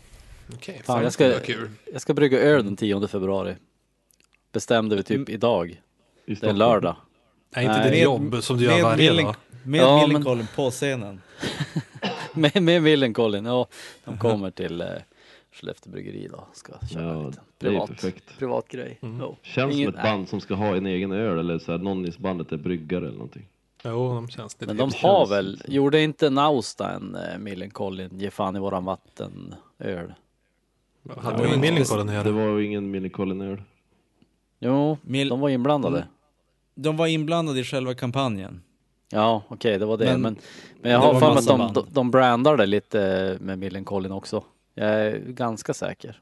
Okej, 0.55 0.75
Fan, 0.85 0.97
fan, 0.97 1.03
jag 1.03 1.12
ska- 1.12 1.41
kul. 1.41 1.70
Jag 1.93 2.03
ska 2.03 2.14
brygga 2.14 2.41
öl 2.41 2.64
den 2.64 2.77
10 2.77 3.07
februari. 3.09 3.57
Bestämde 4.53 4.97
vi 4.97 5.03
typ 5.03 5.29
idag. 5.29 5.81
I 6.27 6.35
Det 6.35 6.47
är 6.47 6.53
lördag. 6.53 6.97
Är 7.55 7.62
inte 7.62 7.79
Nej. 7.79 7.91
ditt 7.91 8.03
jobb 8.03 8.37
som 8.43 8.57
du 8.59 8.64
gör 8.64 8.83
varje 8.83 9.23
dag? 9.23 9.35
Med 9.65 9.81
Ja, 9.81 9.97
men- 9.99 10.09
Millencolin 10.09 10.47
på 10.57 10.71
scenen. 10.71 11.21
Med, 12.35 12.63
med 12.63 12.83
Millencolin, 12.83 13.45
ja. 13.45 13.67
De 14.05 14.19
kommer 14.19 14.51
till 14.51 14.81
eh, 14.81 14.87
Skellefteå 15.53 15.93
bryggeri 15.93 16.29
då. 16.33 16.47
Ska 16.53 16.73
köra 16.93 17.03
Ja, 17.15 17.27
lite 17.27 17.41
det 17.59 17.67
är 17.67 17.71
privat, 17.71 17.89
perfekt. 17.89 18.39
privat 18.39 18.69
grej. 18.69 18.99
Jo. 19.03 19.37
Känns 19.43 19.75
Ingen- 19.75 19.91
som 19.93 19.99
ett 19.99 20.05
band 20.05 20.29
som 20.29 20.41
ska 20.41 20.55
ha 20.55 20.77
en 20.77 20.87
egen 20.87 21.13
öl 21.13 21.39
eller 21.39 21.59
så 21.59 21.73
här, 21.73 21.79
någon 21.79 22.07
i 22.07 22.13
bandet 22.19 22.53
är 22.53 22.57
bryggare 22.57 23.05
eller 23.07 23.17
någonting. 23.17 23.49
Jo, 23.85 24.15
de 24.15 24.29
känns 24.29 24.55
lite 24.61 24.67
Men 24.67 24.77
de 24.77 24.91
det 24.91 24.97
har 25.09 25.19
känns 25.27 25.31
väl, 25.31 25.63
gjorde 25.69 26.01
inte 26.03 26.31
Nausta 26.31 26.91
en 26.91 27.15
eh, 27.15 27.39
Millencolin, 27.39 28.19
ge 28.19 28.31
fan 28.31 28.57
i 28.57 28.59
våran 28.59 28.85
vatten 28.85 29.55
öl? 29.79 30.15
Hade 31.17 31.43
de 31.43 31.49
med 31.51 31.59
Millencolin 31.59 32.09
att 32.09 32.25
Det 32.25 32.33
var 32.33 32.59
ju 32.59 32.65
ingen 32.67 32.91
Millencolin 32.91 33.41
öl. 33.41 33.63
Jo, 34.61 34.99
Mil- 35.03 35.29
de 35.29 35.41
var 35.41 35.49
inblandade. 35.49 35.97
Mm. 35.99 36.09
De 36.75 36.97
var 36.97 37.07
inblandade 37.07 37.61
i 37.61 37.65
själva 37.65 37.95
kampanjen. 37.95 38.63
Ja, 39.13 39.43
okej, 39.49 39.79
det 39.79 39.87
var 39.87 39.97
det. 39.97 40.05
Men- 40.05 40.21
Men, 40.23 40.37
men, 40.81 40.93
jag 40.93 40.99
har 40.99 41.21
för 41.21 41.29
mig 41.29 41.39
att 41.39 41.47
de, 41.47 41.73
de, 41.73 41.87
de 41.91 42.11
brandar 42.11 42.57
det 42.57 42.67
lite 42.67 43.37
med 43.41 43.59
Millencolin 43.59 44.13
också. 44.13 44.45
Jag 44.75 44.89
är 44.91 45.19
ganska 45.19 45.75
säker. 45.75 46.21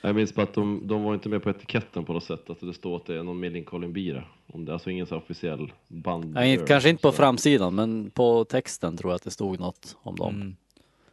Jag 0.00 0.14
minns 0.14 0.34
bara 0.34 0.42
att 0.42 0.54
de, 0.54 0.80
de 0.84 1.02
var 1.04 1.14
inte 1.14 1.28
med 1.28 1.42
på 1.42 1.50
etiketten 1.50 2.04
på 2.04 2.12
något 2.12 2.24
sätt, 2.24 2.50
att 2.50 2.60
det 2.60 2.74
står 2.74 2.96
att 2.96 3.06
det 3.06 3.14
är 3.18 3.22
någon 3.22 3.40
Millencolin 3.40 3.92
bira. 3.92 4.24
Om 4.52 4.64
det 4.64 4.70
är 4.70 4.72
alltså 4.72 4.90
ingen 4.90 5.06
så 5.06 5.16
officiell 5.16 5.72
band. 5.88 6.32
Nej, 6.34 6.60
kanske 6.66 6.88
inte 6.90 7.02
på 7.02 7.10
Så- 7.10 7.16
framsidan, 7.16 7.74
men 7.74 8.10
på 8.10 8.44
texten 8.44 8.96
tror 8.96 9.12
jag 9.12 9.16
att 9.16 9.22
det 9.24 9.30
stod 9.30 9.60
något 9.60 9.96
om 10.02 10.16
dem. 10.16 10.34
Mm. 10.34 10.56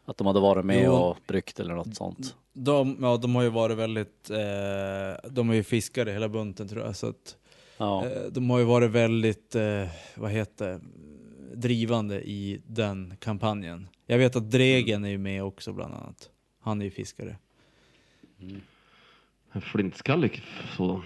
Att 0.06 0.18
de 0.18 0.28
hade 0.28 0.40
varit 0.40 0.66
med 0.66 0.84
Jo. 0.86 0.92
och 0.92 1.18
bryggt 1.28 1.60
eller 1.60 1.74
något 1.76 1.96
sånt. 1.96 2.36
De, 2.54 2.98
ja, 3.02 3.18
de 3.18 3.36
har 3.36 3.44
ju 3.44 3.50
varit 3.50 3.78
väldigt, 3.78 4.30
eh, 4.30 5.30
de 5.32 5.50
är 5.50 5.54
ju 5.54 5.64
fiskare 5.64 6.12
hela 6.12 6.30
bunten 6.30 6.68
tror 6.68 6.86
jag. 6.86 6.96
Så 6.96 7.08
att, 7.08 7.36
Ja, 7.80 8.06
eh, 8.06 8.24
de 8.32 8.50
har 8.50 8.60
ju 8.60 8.66
varit 8.66 8.92
väldigt, 8.92 9.56
eh, 9.56 9.88
vad 10.16 10.32
heter 10.32 10.80
drivande 11.54 12.22
i 12.30 12.62
den 12.68 13.14
kampanjen. 13.20 13.88
Jag 14.06 14.18
vet 14.18 14.36
att 14.36 14.52
Dregen 14.52 15.06
är 15.06 15.10
ju 15.10 15.18
med 15.18 15.44
också 15.44 15.74
bland 15.74 15.94
annat. 15.94 16.30
Han 16.60 16.82
är 16.82 16.86
ju 16.86 16.92
fiskare. 16.92 17.38
En 19.52 19.62
flintskallig 19.62 20.44
sådan. 20.78 21.04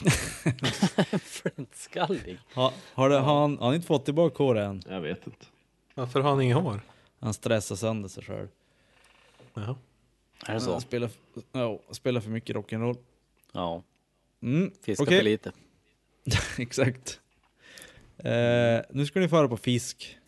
flintskallig. 1.20 2.38
Ha, 2.54 2.72
har, 2.94 3.08
det, 3.10 3.18
har, 3.18 3.40
han, 3.40 3.58
har 3.58 3.66
han 3.66 3.74
inte 3.74 3.86
fått 3.86 4.04
tillbaka 4.04 4.42
håret 4.42 4.64
än? 4.68 4.82
Jag 4.88 5.00
vet 5.00 5.26
inte. 5.26 5.46
Varför 5.94 6.20
har 6.20 6.30
han 6.30 6.40
inget 6.40 6.56
hår? 6.56 6.80
Han 7.18 7.34
stressar 7.34 7.76
sönder 7.76 8.08
sig 8.08 8.24
själv. 8.24 8.48
Jaha. 9.54 9.76
Är 10.46 10.54
det 10.54 10.60
så? 10.60 10.72
Han 10.72 10.80
spelar, 10.80 11.10
ja, 11.52 11.80
spelar 11.90 12.20
för 12.20 12.30
mycket 12.30 12.56
rock'n'roll. 12.56 12.96
Ja, 13.52 13.82
Mm, 14.42 14.70
fiskar 14.82 15.04
okej. 15.04 15.18
för 15.18 15.24
lite. 15.24 15.52
Exakt. 16.58 17.20
Uh, 18.24 18.80
nu 18.90 19.06
ska 19.06 19.20
ni 19.20 19.28
föra 19.28 19.48
på 19.48 19.56
fisk. 19.56 20.18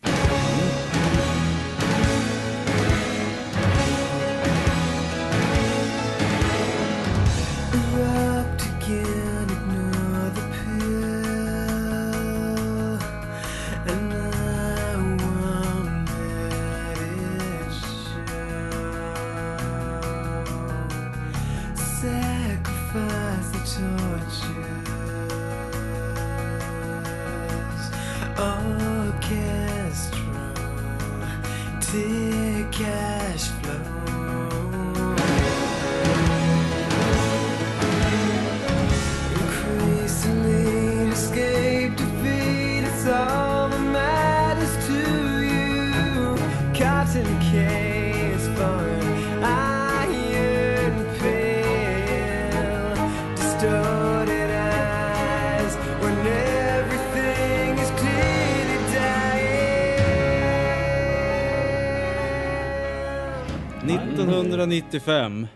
1995. 64.93 65.47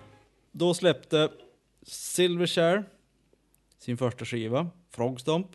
Då 0.51 0.73
släppte 0.73 1.29
Silverchair 1.83 2.83
sin 3.77 3.97
första 3.97 4.25
skiva, 4.25 4.69
Frogstomp. 4.89 5.47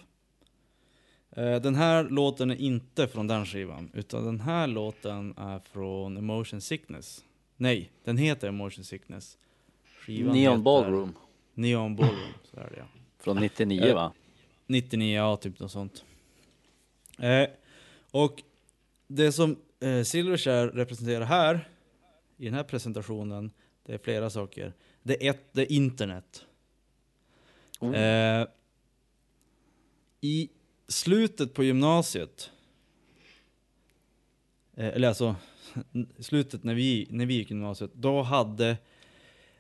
Eh, 1.31 1.61
Den 1.61 1.75
här 1.75 2.05
låten 2.05 2.51
är 2.51 2.55
inte 2.61 3.09
från 3.09 3.27
den 3.27 3.47
skivan, 3.47 3.91
utan 3.95 4.25
den 4.25 4.41
här 4.41 4.67
låten 4.67 5.35
är 5.37 5.59
från 5.59 6.17
Emotion 6.17 6.61
Sickness. 6.61 7.25
Nej, 7.57 7.91
den 8.05 8.17
heter 8.17 8.49
Emotion 8.49 8.85
Sickness. 8.85 9.39
Skivan 9.85 10.35
Neon 10.37 10.63
Ballroom 10.63 11.15
Neon 11.55 11.97
Ballroom, 11.97 12.33
så 12.45 12.57
är 12.61 12.71
det 12.71 12.77
ja. 12.77 12.85
från 13.19 13.37
99 13.37 13.83
Eh, 13.85 13.95
va? 13.95 14.13
99, 14.67 15.17
ja 15.17 15.37
typ 15.37 15.61
något 15.61 15.71
sånt. 15.73 16.05
Eh, 17.19 17.49
och 18.11 18.43
det 19.07 19.33
som 19.33 19.57
eh, 19.81 20.03
Silverchair 20.03 20.67
representerar 20.69 21.25
här, 21.25 21.69
i 22.37 22.45
den 22.45 22.55
här 22.55 22.65
presentationen, 22.65 23.51
det 23.93 23.97
är 23.97 23.99
flera 23.99 24.31
saker. 24.31 24.73
Det 25.03 25.27
är 25.27 25.31
ett, 25.31 25.53
det 25.53 25.63
är 25.63 25.73
internet. 25.73 26.45
Oh. 27.81 27.95
Eh, 27.95 28.47
I 30.21 30.49
slutet 30.89 31.55
på 31.55 31.65
gymnasiet, 31.65 32.51
eh, 34.77 34.87
eller 34.87 35.09
alltså 35.09 35.37
slutet 36.19 36.65
när 36.65 36.75
vi, 36.75 37.07
när 37.11 37.27
vi 37.27 37.35
gick 37.35 37.51
gymnasiet, 37.51 37.91
då 37.95 38.23
hade, 38.23 38.77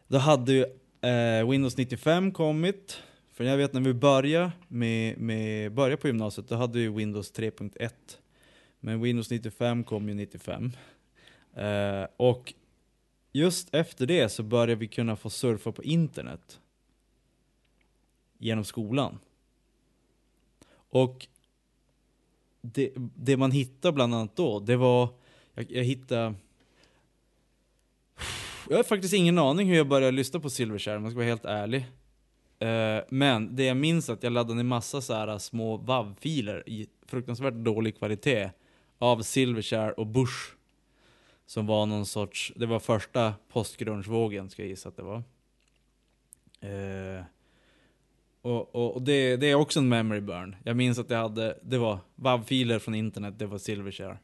då 0.06 0.18
hade 0.18 0.52
ju 0.52 0.64
eh, 1.00 1.50
Windows 1.50 1.76
95 1.76 2.32
kommit. 2.32 3.02
För 3.32 3.44
jag 3.44 3.56
vet 3.56 3.72
när 3.72 3.80
vi 3.80 3.94
började, 3.94 4.52
med, 4.68 5.18
med, 5.18 5.72
började 5.72 5.96
på 5.96 6.06
gymnasiet, 6.06 6.48
då 6.48 6.54
hade 6.54 6.78
vi 6.78 6.88
Windows 6.88 7.32
3.1. 7.32 7.90
Men 8.80 9.00
Windows 9.00 9.30
95 9.30 9.84
kom 9.84 10.08
ju 10.08 10.14
95. 10.14 10.72
Eh, 11.54 12.06
och 12.16 12.54
just 13.32 13.74
efter 13.74 14.06
det 14.06 14.28
så 14.28 14.42
började 14.42 14.74
vi 14.74 14.88
kunna 14.88 15.16
få 15.16 15.30
surfa 15.30 15.72
på 15.72 15.82
internet. 15.82 16.60
Genom 18.38 18.64
skolan. 18.64 19.18
Och 20.72 21.26
det, 22.60 22.92
det 22.96 23.36
man 23.36 23.50
hittade 23.50 23.92
bland 23.92 24.14
annat 24.14 24.36
då, 24.36 24.60
det 24.60 24.76
var, 24.76 25.08
jag, 25.54 25.70
jag 25.70 25.84
hittade 25.84 26.34
jag 28.68 28.76
har 28.76 28.84
faktiskt 28.84 29.14
ingen 29.14 29.38
aning 29.38 29.68
hur 29.68 29.76
jag 29.76 29.88
började 29.88 30.16
lyssna 30.16 30.40
på 30.40 30.50
Silverchair 30.50 30.96
om 30.96 31.02
jag 31.02 31.12
ska 31.12 31.16
vara 31.16 31.28
helt 31.28 31.44
ärlig. 31.44 31.86
Eh, 32.58 33.04
men 33.08 33.56
det 33.56 33.64
jag 33.64 33.76
minns 33.76 34.08
är 34.08 34.12
att 34.12 34.22
jag 34.22 34.32
laddade 34.32 34.54
ner 34.54 34.64
massa 34.64 35.00
så 35.00 35.14
här 35.14 35.38
små 35.38 35.76
WAV-filer 35.76 36.68
i 36.68 36.86
fruktansvärt 37.06 37.54
dålig 37.54 37.98
kvalitet 37.98 38.50
av 38.98 39.22
Silverchair 39.22 40.00
och 40.00 40.06
Bush. 40.06 40.54
Som 41.52 41.66
var 41.66 41.86
någon 41.86 42.06
sorts, 42.06 42.52
det 42.56 42.66
var 42.66 42.80
första 42.80 43.34
postgrunge-vågen 43.48 44.50
ska 44.50 44.62
jag 44.62 44.68
gissa 44.68 44.88
att 44.88 44.96
det 44.96 45.02
var. 45.02 45.22
Eh, 46.60 47.24
och 48.42 48.74
och, 48.74 48.94
och 48.94 49.02
det, 49.02 49.36
det 49.36 49.46
är 49.50 49.54
också 49.54 49.78
en 49.78 49.88
memory 49.88 50.20
burn. 50.20 50.56
Jag 50.64 50.76
minns 50.76 50.98
att 50.98 51.10
jag 51.10 51.18
hade, 51.18 51.58
det 51.62 51.78
var 51.78 51.98
WAV-filer 52.14 52.78
från 52.78 52.94
internet, 52.94 53.38
det 53.38 53.46
var 53.46 53.58
Silverchair. 53.58 54.18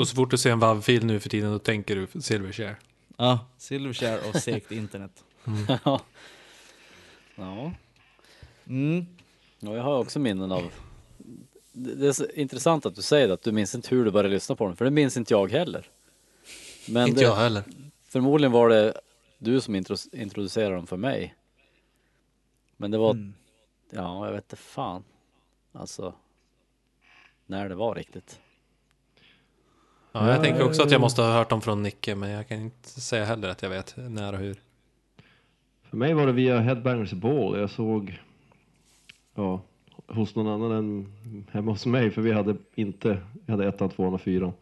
Och 0.00 0.08
så 0.08 0.14
fort 0.16 0.30
du 0.30 0.38
ser 0.38 0.52
en 0.52 0.58
WAV-fil 0.58 1.06
nu 1.06 1.20
för 1.20 1.28
tiden, 1.28 1.52
då 1.52 1.58
tänker 1.58 1.96
du 1.96 2.20
Silvershare. 2.20 2.76
Ja, 3.16 3.46
Silverchair 3.58 4.28
och 4.28 4.36
segt 4.36 4.72
internet. 4.72 5.24
ja. 5.84 6.00
ja. 7.34 7.72
Mm. 8.66 9.06
Ja, 9.58 9.76
jag 9.76 9.82
har 9.82 9.98
också 9.98 10.18
minnen 10.18 10.52
av... 10.52 10.72
Det 11.78 12.06
är 12.08 12.12
så 12.12 12.26
intressant 12.26 12.86
att 12.86 12.94
du 12.94 13.02
säger 13.02 13.28
det, 13.28 13.34
att 13.34 13.42
du 13.42 13.52
minns 13.52 13.74
inte 13.74 13.88
hur 13.94 14.04
du 14.04 14.10
började 14.10 14.28
lyssna 14.34 14.56
på 14.56 14.66
den, 14.66 14.76
för 14.76 14.84
det 14.84 14.90
minns 14.90 15.16
inte 15.16 15.34
jag 15.34 15.52
heller. 15.52 15.86
Men 16.88 17.08
Inte 17.08 17.20
det, 17.20 17.24
jag 17.26 17.36
heller. 17.36 17.62
förmodligen 18.04 18.52
var 18.52 18.68
det 18.68 19.00
du 19.38 19.60
som 19.60 19.74
intro, 19.74 19.96
introducerade 20.12 20.74
dem 20.74 20.86
för 20.86 20.96
mig. 20.96 21.34
Men 22.76 22.90
det 22.90 22.98
var, 22.98 23.10
Mm. 23.10 23.34
ja, 23.90 24.26
jag 24.26 24.32
vet 24.32 24.44
inte 24.44 24.56
fan. 24.56 25.04
Alltså, 25.72 26.14
när 27.46 27.68
det 27.68 27.74
var 27.74 27.94
riktigt. 27.94 28.40
Ja, 30.12 30.30
jag 30.30 30.42
tänker 30.42 30.62
också 30.62 30.82
att 30.82 30.90
jag 30.90 31.00
måste 31.00 31.22
ha 31.22 31.32
hört 31.32 31.50
dem 31.50 31.60
från 31.60 31.82
Nicke, 31.82 32.14
men 32.14 32.30
jag 32.30 32.48
kan 32.48 32.58
inte 32.60 33.00
säga 33.00 33.24
heller 33.24 33.48
att 33.48 33.62
jag 33.62 33.70
vet 33.70 33.94
när 33.96 34.32
och 34.32 34.38
hur. 34.38 34.62
För 35.82 35.96
mig 35.96 36.14
var 36.14 36.26
det 36.26 36.32
via 36.32 36.58
Headbangers 36.60 37.12
Ball. 37.12 37.58
Jag 37.58 37.70
såg, 37.70 38.18
ja, 39.34 39.60
hos 40.08 40.34
någon 40.34 40.46
annan 40.46 40.72
än 40.72 41.06
hemma 41.50 41.70
hos 41.70 41.86
mig. 41.86 42.10
För 42.10 42.22
vi 42.22 42.32
hade 42.32 42.56
inte, 42.74 43.18
vi 43.46 43.52
hade 43.52 43.68
ettan, 43.68 43.88
tvåan 43.88 44.14
och 44.14 44.20
fyran. 44.20 44.52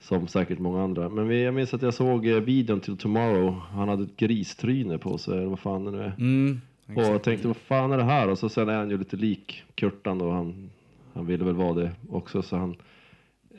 Som 0.00 0.28
säkert 0.28 0.58
många 0.58 0.82
andra. 0.82 1.08
Men 1.08 1.28
vi, 1.28 1.44
jag 1.44 1.54
minns 1.54 1.74
att 1.74 1.82
jag 1.82 1.94
såg 1.94 2.26
eh, 2.26 2.40
videon 2.40 2.80
till 2.80 2.96
Tomorrow. 2.96 3.54
Han 3.72 3.88
hade 3.88 4.02
ett 4.02 4.16
gristryne 4.16 4.98
på 4.98 5.18
sig, 5.18 5.38
eller 5.38 5.46
vad 5.46 5.58
fan 5.58 5.84
det 5.84 5.90
nu 5.90 6.00
är. 6.02 6.12
Mm. 6.18 6.60
Och 6.86 7.02
jag 7.02 7.22
tänkte, 7.22 7.46
vad 7.46 7.56
fan 7.56 7.92
är 7.92 7.96
det 7.96 8.04
här? 8.04 8.28
Och 8.28 8.38
så 8.38 8.48
sen 8.48 8.68
är 8.68 8.76
han 8.76 8.90
ju 8.90 8.98
lite 8.98 9.16
lik 9.16 9.62
Kurtan 9.74 10.20
och 10.20 10.32
han, 10.32 10.70
han 11.14 11.26
ville 11.26 11.44
väl 11.44 11.54
vara 11.54 11.74
det 11.74 11.90
också. 12.10 12.42
Så 12.42 12.56
han, 12.56 12.76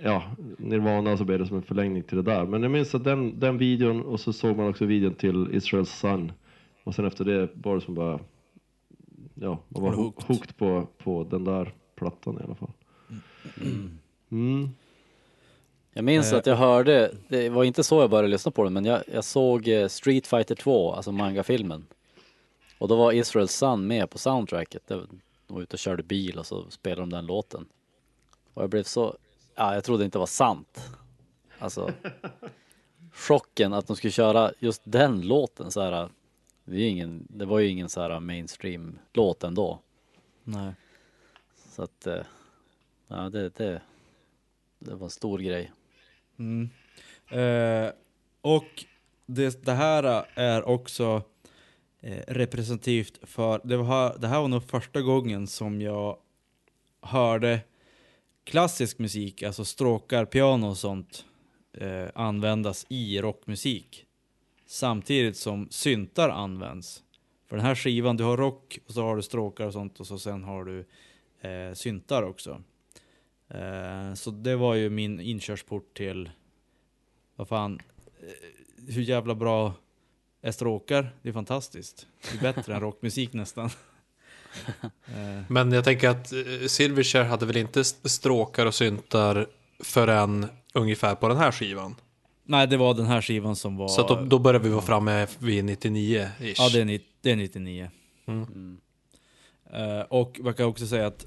ja, 0.04 0.24
Nirvana 0.58 1.18
så 1.18 1.26
blev 1.26 1.40
det 1.40 1.46
som 1.46 1.58
en 1.58 1.64
förlängning 1.64 2.04
till 2.04 2.18
det 2.18 2.24
där. 2.24 2.46
Men 2.46 2.64
jag 2.64 2.72
minns 2.72 2.96
att 2.96 3.04
den, 3.04 3.40
den 3.40 3.58
videon 3.58 4.02
och 4.02 4.20
så 4.20 4.34
såg 4.34 4.58
man 4.58 4.68
också 4.68 4.86
videon 4.86 5.14
till 5.14 5.48
Israel's 5.48 5.84
Son. 5.84 6.32
Och 6.84 6.96
sen 6.96 7.06
efter 7.06 7.26
det 7.26 7.50
var 7.54 7.76
det 7.76 7.82
som 7.82 7.96
bara, 7.96 8.20
ja, 9.42 9.58
man 9.68 9.84
var 9.84 9.94
hooked, 9.94 10.24
hooked? 10.28 10.58
på, 10.58 10.88
på 10.98 11.24
den 11.24 11.44
där 11.44 11.74
plattan 11.96 12.40
i 12.42 12.44
alla 12.44 12.56
fall. 12.56 12.72
Mm. 14.32 14.70
Jag 15.94 16.04
minns 16.04 16.32
Eh. 16.32 16.38
att 16.38 16.46
jag 16.46 16.56
hörde, 16.56 17.16
det 17.28 17.50
var 17.50 17.64
inte 17.64 17.84
så 17.84 18.02
jag 18.02 18.10
började 18.10 18.28
lyssna 18.28 18.52
på 18.52 18.64
den, 18.64 18.74
men 18.74 18.86
jag, 18.86 19.04
jag 19.14 19.24
såg 19.24 19.68
eh, 19.68 19.88
Street 19.88 20.28
Fighter 20.28 20.56
2, 20.56 20.94
alltså 20.94 21.12
manga-filmen. 21.12 21.86
Och 22.78 22.88
då 22.88 22.96
var 22.96 23.12
Israel 23.12 23.48
Sun 23.48 23.88
med 23.88 24.10
på 24.10 24.18
soundtracket. 24.18 24.88
De 24.88 25.08
var 25.48 25.62
ute 25.62 25.76
och 25.76 25.80
körde 25.80 26.04
bil 26.04 26.40
och 26.40 26.46
så 26.46 26.66
spelade 26.70 27.02
de 27.02 27.10
den 27.10 27.26
låten. 27.26 27.66
Och 28.54 28.64
jag 28.64 28.70
blev 28.70 28.84
så, 28.84 29.16
ja 29.56 29.74
jag 29.74 29.84
trodde 29.84 30.06
inte 30.06 30.18
det 30.18 30.20
var 30.20 30.26
sant. 30.26 30.90
Alltså, 31.60 31.92
chocken 33.14 33.74
att 33.74 33.88
de 33.88 33.96
skulle 33.96 34.12
köra 34.12 34.52
just 34.60 34.82
den 34.86 35.22
låten 35.22 35.72
så 35.72 35.82
här. 35.82 36.10
Det, 36.72 36.78
är 36.78 36.90
ingen, 36.90 37.28
det 37.30 37.46
var 37.46 37.60
ju 37.60 37.68
ingen 37.68 37.90
så 37.90 38.02
här 38.02 38.20
mainstream 38.20 39.00
låt 39.14 39.44
ändå. 39.44 39.80
Nej. 40.44 40.74
Så 41.56 41.84
att, 41.84 42.08
eh, 42.08 42.24
ja 43.08 43.30
det, 43.30 43.50
det, 43.50 43.82
det 44.80 44.96
var 44.96 45.04
en 45.04 45.10
stor 45.10 45.40
grej. 45.40 45.72
Mm. 46.40 46.70
Eh, 47.30 47.92
och 48.42 48.86
det, 49.26 49.66
det 49.66 49.74
här 49.74 50.26
är 50.34 50.64
också 50.64 51.24
eh, 52.02 52.24
representativt 52.28 53.20
för, 53.24 53.62
det, 53.64 53.78
var, 53.78 54.18
det 54.18 54.28
här 54.28 54.42
var 54.42 54.48
nog 54.48 54.64
första 54.64 55.02
gången 55.02 55.48
som 55.48 55.82
jag 55.82 56.18
hörde 57.02 57.60
klassisk 58.44 59.00
musik, 59.00 59.44
alltså 59.44 59.66
stråkar, 59.66 60.26
piano 60.26 60.68
och 60.68 60.78
sånt, 60.78 61.26
eh, 61.74 62.08
användas 62.16 62.86
i 62.90 63.22
rockmusik. 63.22 64.06
Samtidigt 64.72 65.38
som 65.38 65.68
syntar 65.70 66.30
används. 66.30 67.04
För 67.50 67.56
den 67.56 67.66
här 67.66 67.76
skivan, 67.76 68.18
du 68.18 68.24
har 68.24 68.38
rock, 68.38 68.80
och 68.88 68.94
så 68.94 69.02
har 69.04 69.16
du 69.16 69.22
stråkar 69.22 69.66
och 69.68 69.74
sånt 69.74 70.00
och 70.00 70.08
så 70.08 70.20
sen 70.20 70.44
har 70.44 70.66
du 70.66 70.80
eh, 71.50 71.74
syntar 71.74 72.24
också. 72.24 72.64
Eh, 73.50 74.14
så 74.14 74.32
det 74.32 74.56
var 74.56 74.76
ju 74.76 74.90
min 74.90 75.20
inkörsport 75.20 75.98
till, 75.98 76.30
vad 77.36 77.48
fan, 77.48 77.80
eh, 78.22 78.94
hur 78.94 79.02
jävla 79.02 79.36
bra 79.36 79.74
är 80.42 80.52
stråkar? 80.52 81.16
Det 81.22 81.30
är 81.30 81.34
fantastiskt. 81.34 82.08
Det 82.32 82.38
är 82.48 82.54
bättre 82.54 82.74
än 82.76 82.82
rockmusik 82.82 83.34
nästan. 83.34 83.70
Eh, 85.06 85.42
Men 85.50 85.72
jag 85.72 85.84
tänker 85.84 86.10
att 86.10 86.34
eh, 86.34 86.68
Silverchair 86.68 87.24
hade 87.24 87.46
väl 87.46 87.58
inte 87.58 87.80
st- 87.82 88.10
stråkar 88.10 88.66
och 88.66 88.76
syntar 88.76 89.48
förrän 89.80 90.46
ungefär 90.74 91.16
på 91.16 91.28
den 91.28 91.38
här 91.38 91.52
skivan. 91.52 91.96
Nej, 92.52 92.68
det 92.68 92.78
var 92.78 92.94
den 92.94 93.06
här 93.06 93.22
skivan 93.22 93.56
som 93.56 93.78
var... 93.78 93.88
Så 93.88 94.02
att 94.02 94.08
då, 94.08 94.16
då 94.26 94.40
börjar 94.40 94.60
vi 94.62 94.70
vara 94.70 94.82
framme 94.82 95.28
vid 95.40 95.64
99-ish. 95.66 96.56
Ja, 96.58 96.70
det 96.74 96.82
är, 96.82 96.86
ni- 96.86 97.06
det 97.22 97.32
är 97.32 97.36
99. 97.36 97.90
Mm. 98.28 98.78
Eh, 99.74 100.02
och 100.02 100.40
man 100.44 100.54
kan 100.54 100.66
också 100.66 100.88
säga 100.88 101.08
att 101.08 101.26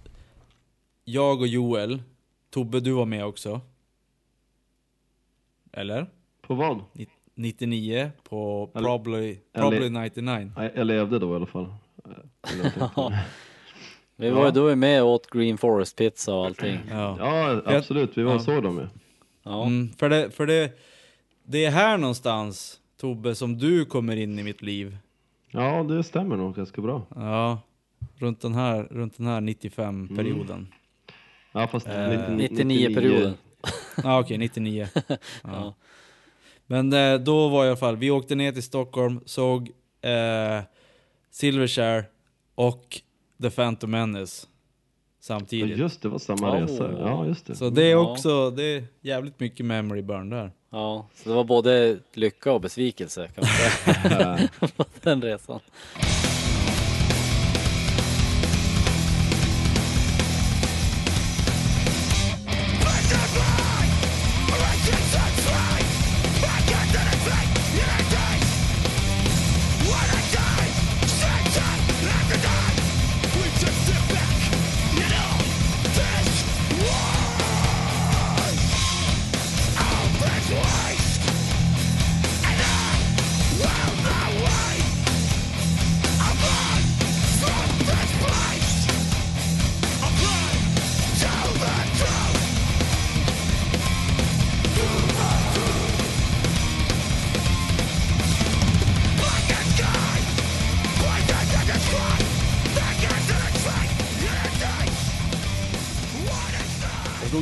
jag 1.05 1.41
och 1.41 1.47
Joel, 1.47 2.03
Tobbe 2.51 2.81
du 2.81 2.91
var 2.93 3.07
med 3.07 3.25
också. 3.25 3.61
Eller? 5.73 6.07
På 6.43 6.55
vad? 6.55 6.81
Ni- 6.93 7.09
99 7.35 8.11
på 8.23 8.71
Eller- 8.75 8.85
Probably, 8.89 9.29
eller- 9.31 9.39
probably 9.71 9.89
99. 9.91 10.53
Nej, 10.57 10.73
Jag 10.77 10.87
levde 10.87 11.19
då 11.19 11.33
i 11.33 11.37
alla 11.37 11.47
fall. 11.47 11.75
Jag. 12.97 13.13
Vi 14.17 14.31
var 14.31 14.45
ju 14.45 14.51
då 14.51 14.67
är 14.69 14.77
med 14.77 15.03
och 15.03 15.09
åt 15.09 15.31
Green 15.31 15.59
Forest 15.59 15.97
pizza 15.97 16.35
och 16.35 16.47
allting. 16.47 16.79
Ja. 16.91 17.17
ja, 17.19 17.63
absolut. 17.77 18.19
Vi 18.19 18.23
var 18.23 18.33
Ja. 18.33 18.39
så 18.39 18.61
de 18.61 18.75
med. 18.75 18.89
Ja, 19.43 19.67
Mm, 19.67 19.93
för 19.93 20.09
det, 20.09 20.31
för 20.31 20.47
det, 20.47 20.73
det 21.47 21.65
är 21.65 21.71
här 21.71 21.99
någonstans, 21.99 22.81
Tobbe, 22.97 23.35
som 23.35 23.59
du 23.59 23.85
kommer 23.85 24.17
in 24.17 24.39
i 24.39 24.43
mitt 24.43 24.63
liv. 24.63 24.99
Ja, 25.51 25.83
det 25.83 26.03
stämmer 26.05 26.37
nog 26.37 26.55
ganska 26.57 26.81
bra. 26.83 27.03
Ja, 27.15 27.61
runt 28.17 28.41
den 28.41 28.55
här, 28.55 28.83
runt 28.91 29.17
den 29.17 29.27
här 29.27 29.41
95-perioden. 29.41 30.67
Ja, 31.53 31.67
fast 31.67 31.87
Eh, 31.87 31.93
99-perioden. 31.93 33.35
Ja, 34.03 34.21
okej, 34.21 34.39
99. 34.39 34.89
Ja. 35.43 35.75
Men 36.67 36.93
eh, 36.93 37.15
då 37.21 37.49
var 37.49 37.65
i 37.65 37.69
alla 37.69 37.77
fall, 37.77 37.97
vi 37.97 38.11
åkte 38.11 38.35
ner 38.35 38.53
till 38.53 38.63
Stockholm, 38.63 39.21
såg 39.25 39.71
eh, 40.01 40.63
Silverchair 41.31 42.05
och 42.55 43.01
The 43.43 43.51
Phantom 43.51 43.91
Menace 43.91 44.47
Ja, 45.29 45.39
samtidigt. 45.39 45.79
just 45.79 46.03
det, 46.03 46.09
var 46.09 46.19
samma 46.19 46.51
Oh. 46.51 46.61
resa. 46.63 46.91
Ja, 46.99 47.27
just 47.27 47.47
det. 47.47 47.55
Så 47.55 47.71
det 47.71 47.83
är 47.85 47.91
Ja. 47.91 48.11
också, 48.13 48.51
det 48.51 48.63
är 48.65 48.85
jävligt 49.01 49.41
mycket 49.41 49.67
memory 49.67 50.03
burn 50.03 50.31
där. 50.31 50.53
Ja, 50.71 51.09
så 51.15 51.29
det 51.29 51.35
var 51.35 51.45
både 51.45 51.99
lycka 52.15 52.53
och 52.53 52.61
besvikelse 52.61 53.29
kan 53.35 53.45
man 53.45 53.85
säga. 54.09 54.49
på 54.77 54.85
den 55.03 55.23
resan. 55.23 55.61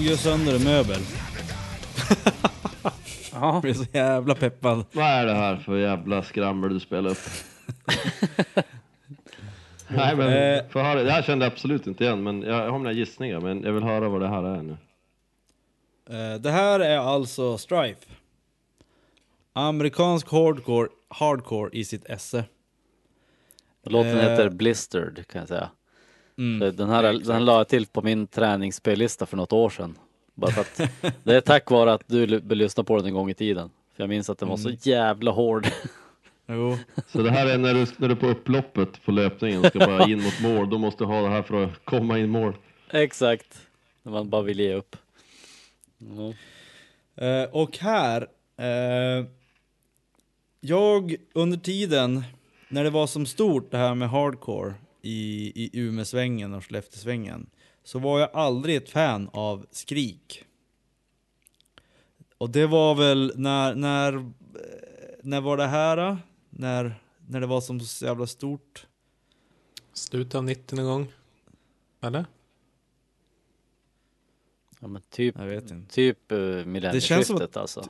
Slog 0.02 0.10
ju 0.10 0.16
sönder 0.16 0.54
en 0.56 0.64
möbel. 0.64 1.00
Ja, 3.34 3.52
Jag 3.54 3.62
blev 3.62 3.74
så 3.74 3.84
jävla 3.92 4.34
peppad. 4.34 4.84
Vad 4.92 5.04
är 5.06 5.26
det 5.26 5.34
här 5.34 5.56
för 5.56 5.76
jävla 5.76 6.22
skrammel 6.22 6.74
du 6.74 6.80
spelar 6.80 7.10
upp? 7.10 7.18
Nej 9.88 10.16
men, 10.16 10.28
Eh. 10.32 10.64
för 10.68 10.82
höra, 10.82 11.02
det 11.02 11.10
här 11.10 11.22
kände 11.22 11.44
jag 11.44 11.52
absolut 11.52 11.86
inte 11.86 12.04
igen, 12.04 12.22
men 12.22 12.42
jag 12.42 12.70
har 12.70 12.78
mina 12.78 12.92
gissningar, 12.92 13.40
men 13.40 13.62
jag 13.62 13.72
vill 13.72 13.82
höra 13.82 14.08
vad 14.08 14.20
det 14.20 14.28
här 14.28 14.42
är 14.42 14.62
nu. 14.62 14.76
Eh, 16.10 16.40
det 16.40 16.50
här 16.50 16.80
är 16.80 16.98
alltså 16.98 17.58
Strife. 17.58 18.00
Amerikansk 19.52 20.30
hardcore, 20.30 20.88
hardcore 21.08 21.70
i 21.72 21.84
sitt 21.84 22.04
esse. 22.10 22.44
Låten 23.84 24.18
Eh. 24.18 24.30
heter 24.30 24.48
Blistered 24.50 25.26
kan 25.26 25.38
jag 25.38 25.48
säga. 25.48 25.68
Mm. 26.42 26.76
Den 26.76 26.88
här 26.88 27.02
den 27.02 27.44
la 27.44 27.58
jag 27.58 27.68
till 27.68 27.86
på 27.86 28.02
min 28.02 28.26
träningsspellista 28.26 29.26
för 29.26 29.36
något 29.36 29.52
år 29.52 29.70
sedan. 29.70 29.98
Bara 30.34 30.50
för 30.50 30.60
att 30.60 30.90
det 31.24 31.36
är 31.36 31.40
tack 31.40 31.70
vare 31.70 31.92
att 31.92 32.02
du 32.06 32.26
lyssnade 32.40 32.86
på 32.86 32.96
den 32.96 33.06
en 33.06 33.14
gång 33.14 33.30
i 33.30 33.34
tiden. 33.34 33.70
För 33.96 34.02
jag 34.02 34.08
minns 34.08 34.30
att 34.30 34.38
den 34.38 34.48
var 34.48 34.56
så 34.56 34.70
jävla 34.70 35.30
hård. 35.30 35.66
Jo. 36.46 36.78
Så 37.06 37.22
det 37.22 37.30
här 37.30 37.46
är 37.46 37.58
när 37.58 37.74
du, 37.74 37.86
när 37.96 38.08
du 38.08 38.16
på 38.16 38.26
upploppet 38.26 39.04
på 39.04 39.12
löpningen 39.12 39.62
ska 39.62 39.78
bara 39.78 40.08
in 40.08 40.22
mot 40.22 40.40
mål, 40.40 40.70
då 40.70 40.78
måste 40.78 41.04
du 41.04 41.08
ha 41.08 41.22
det 41.22 41.28
här 41.28 41.42
för 41.42 41.64
att 41.64 41.84
komma 41.84 42.18
in 42.18 42.30
mål. 42.30 42.56
Exakt. 42.90 43.60
När 44.02 44.12
man 44.12 44.30
bara 44.30 44.42
vill 44.42 44.60
ge 44.60 44.74
upp. 44.74 44.96
Ja. 45.98 46.34
Eh, 47.26 47.50
och 47.50 47.78
här, 47.78 48.26
eh, 48.56 49.26
jag 50.60 51.16
under 51.34 51.58
tiden 51.58 52.22
när 52.68 52.84
det 52.84 52.90
var 52.90 53.06
som 53.06 53.26
stort 53.26 53.70
det 53.70 53.78
här 53.78 53.94
med 53.94 54.10
hardcore 54.10 54.74
i, 55.02 55.52
i 55.54 55.70
Umesvängen 55.80 56.54
och 56.54 56.64
Skellefteåsvängen 56.64 57.50
så 57.84 57.98
var 57.98 58.20
jag 58.20 58.30
aldrig 58.32 58.76
ett 58.76 58.90
fan 58.90 59.30
av 59.32 59.66
skrik. 59.70 60.44
Och 62.38 62.50
det 62.50 62.66
var 62.66 62.94
väl 62.94 63.32
när, 63.36 63.74
när, 63.74 64.32
när 65.22 65.40
var 65.40 65.56
det 65.56 65.66
här? 65.66 66.18
När, 66.50 66.94
när 67.26 67.40
det 67.40 67.46
var 67.46 67.60
som 67.60 67.80
så 67.80 68.04
jävla 68.04 68.26
stort? 68.26 68.86
Slutet 69.92 70.34
av 70.34 70.44
90 70.44 70.76
någon 70.76 70.86
gång. 70.86 71.12
Eller? 72.00 72.24
Ja, 74.80 74.88
men 74.88 75.02
typ, 75.10 75.38
Jag 75.38 75.46
vet 75.46 75.70
inte. 75.70 75.94
typ 75.94 76.32
uh, 76.32 76.38
Det 76.38 76.44
känns 76.44 76.66
som 76.66 76.72
millennieskiftet 76.72 77.56
alltså. 77.56 77.82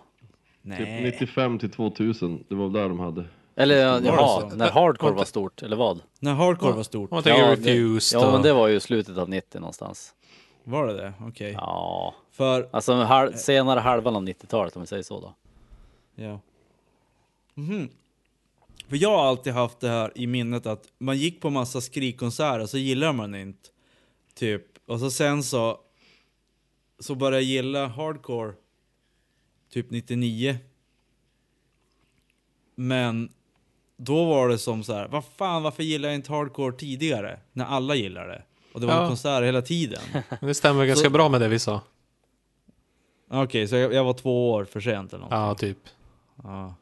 Typ 0.63 1.03
95 1.03 1.59
till 1.59 1.71
2000, 1.71 2.45
det 2.49 2.55
var 2.55 2.71
där 2.71 2.89
de 2.89 2.99
hade. 2.99 3.25
Eller 3.57 3.77
ja, 3.77 4.01
det 4.01 4.07
jaha, 4.07 4.51
när 4.55 4.71
hardcore 4.71 5.13
var 5.13 5.25
stort, 5.25 5.63
eller 5.63 5.77
vad? 5.77 6.01
När 6.19 6.35
hardcore 6.35 6.73
var 6.73 6.83
stort? 6.83 7.11
Om 7.11 7.17
man 7.17 7.23
tänker 7.23 7.43
Ja, 7.43 7.53
Refused 7.53 8.21
Ja, 8.21 8.33
men 8.33 8.43
det 8.43 8.53
var 8.53 8.69
ju 8.69 8.81
slutet 8.81 9.19
av 9.19 9.29
90 9.29 9.61
någonstans. 9.61 10.15
Var 10.65 10.87
det 10.87 10.95
det? 10.95 11.13
Okej. 11.21 11.53
Ja, 11.53 12.15
För 12.31 12.69
alltså 12.73 12.95
halv, 12.95 13.33
senare 13.33 13.81
halvan 13.81 14.17
av 14.17 14.23
90-talet 14.23 14.77
om 14.77 14.83
vi 14.83 14.87
säger 14.87 15.03
så 15.03 15.21
då. 15.21 15.35
Ja. 16.15 16.41
Mhm. 17.55 17.89
För 18.89 18.97
jag 18.97 19.11
har 19.17 19.25
alltid 19.25 19.53
haft 19.53 19.81
det 19.81 19.89
här 19.89 20.13
i 20.15 20.27
minnet 20.27 20.67
att 20.67 20.89
man 20.99 21.17
gick 21.17 21.41
på 21.41 21.51
massa 21.51 21.81
skrikkonserter 21.81 22.67
så 22.67 22.79
gillar 22.79 23.13
man 23.13 23.33
det 23.33 23.41
inte. 23.41 23.69
Typ. 24.35 24.65
Och 24.87 25.01
så 25.01 25.11
sen 25.11 25.43
så 25.43 25.79
så 26.99 27.15
började 27.15 27.37
jag 27.37 27.45
gilla 27.45 27.87
hardcore 27.87 28.53
typ 29.73 29.91
99. 29.91 30.57
Men 32.75 33.33
då 34.05 34.25
var 34.25 34.49
det 34.49 34.59
som 34.59 34.85
så 34.85 34.93
här, 34.95 35.09
vad 35.09 35.25
fan 35.25 35.63
varför 35.63 35.83
gillar 35.83 36.09
jag 36.09 36.17
inte 36.17 36.33
hardcore 36.33 36.77
tidigare? 36.77 37.41
När 37.53 37.65
alla 37.65 37.95
gillar 37.95 38.27
det. 38.29 38.43
Och 38.73 38.81
det 38.81 38.87
var 38.87 38.95
Ja. 39.03 39.09
konserter 39.09 39.43
hela 39.43 39.63
tiden. 39.63 40.01
Det 40.41 40.55
stämmer 40.55 40.87
ganska 40.87 41.11
bra 41.11 41.29
med 41.29 41.41
det 41.41 41.49
vi 41.49 41.59
sa. 41.59 41.81
Okej, 43.31 43.69
så 43.69 43.77
jag, 43.77 43.93
jag 43.95 44.05
var 44.05 44.13
två 44.15 44.51
år 44.51 44.65
för 44.65 44.81
sent 44.81 45.13
eller 45.13 45.23
något. 45.23 45.31
Ja, 45.33 45.55
typ. 45.55 45.79
Ja. 46.43 46.75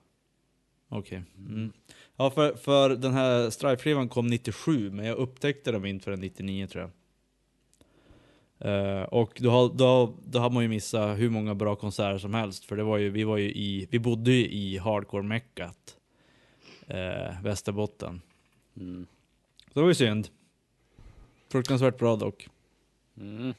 Okej. 0.88 1.22
Mm. 1.38 1.72
Ja, 2.16 2.30
för, 2.30 2.54
för 2.54 2.90
den 2.90 3.12
här 3.12 3.50
Strife-skivan 3.50 4.08
kom 4.08 4.26
97, 4.26 4.90
men 4.90 5.04
jag 5.06 5.16
upptäckte 5.16 5.72
dem 5.72 5.84
inte 5.86 6.04
förrän 6.04 6.20
99 6.20 6.66
tror 6.66 6.82
jag. 6.82 6.90
Eh, 8.98 9.02
och 9.02 9.32
då, 9.40 9.50
har- 9.50 9.68
då, 9.74 10.14
då 10.26 10.38
har 10.38 10.50
man 10.50 10.62
ju 10.62 10.68
missat 10.68 11.18
hur 11.18 11.30
många 11.30 11.54
bra 11.54 11.76
konserter 11.76 12.18
som 12.18 12.34
helst, 12.34 12.64
för 12.64 12.76
det 12.76 12.82
var 12.82 12.96
ju, 12.98 13.10
vi 13.10 13.24
var 13.24 13.36
ju 13.36 13.48
i, 13.50 13.88
vi 13.90 13.98
bodde 13.98 14.30
ju 14.32 14.46
i 14.48 14.78
hardcore-meckat. 14.78 15.96
Uh, 16.94 17.42
Västerbotten. 17.42 18.20
Mm. 18.76 19.06
Så 19.64 19.70
det 19.74 19.80
var 19.80 19.88
ju 19.88 19.94
synd. 19.94 20.28
Fruktansvärt 21.52 21.98
bra 21.98 22.16
dock. 22.16 22.48
Mm. 23.16 23.54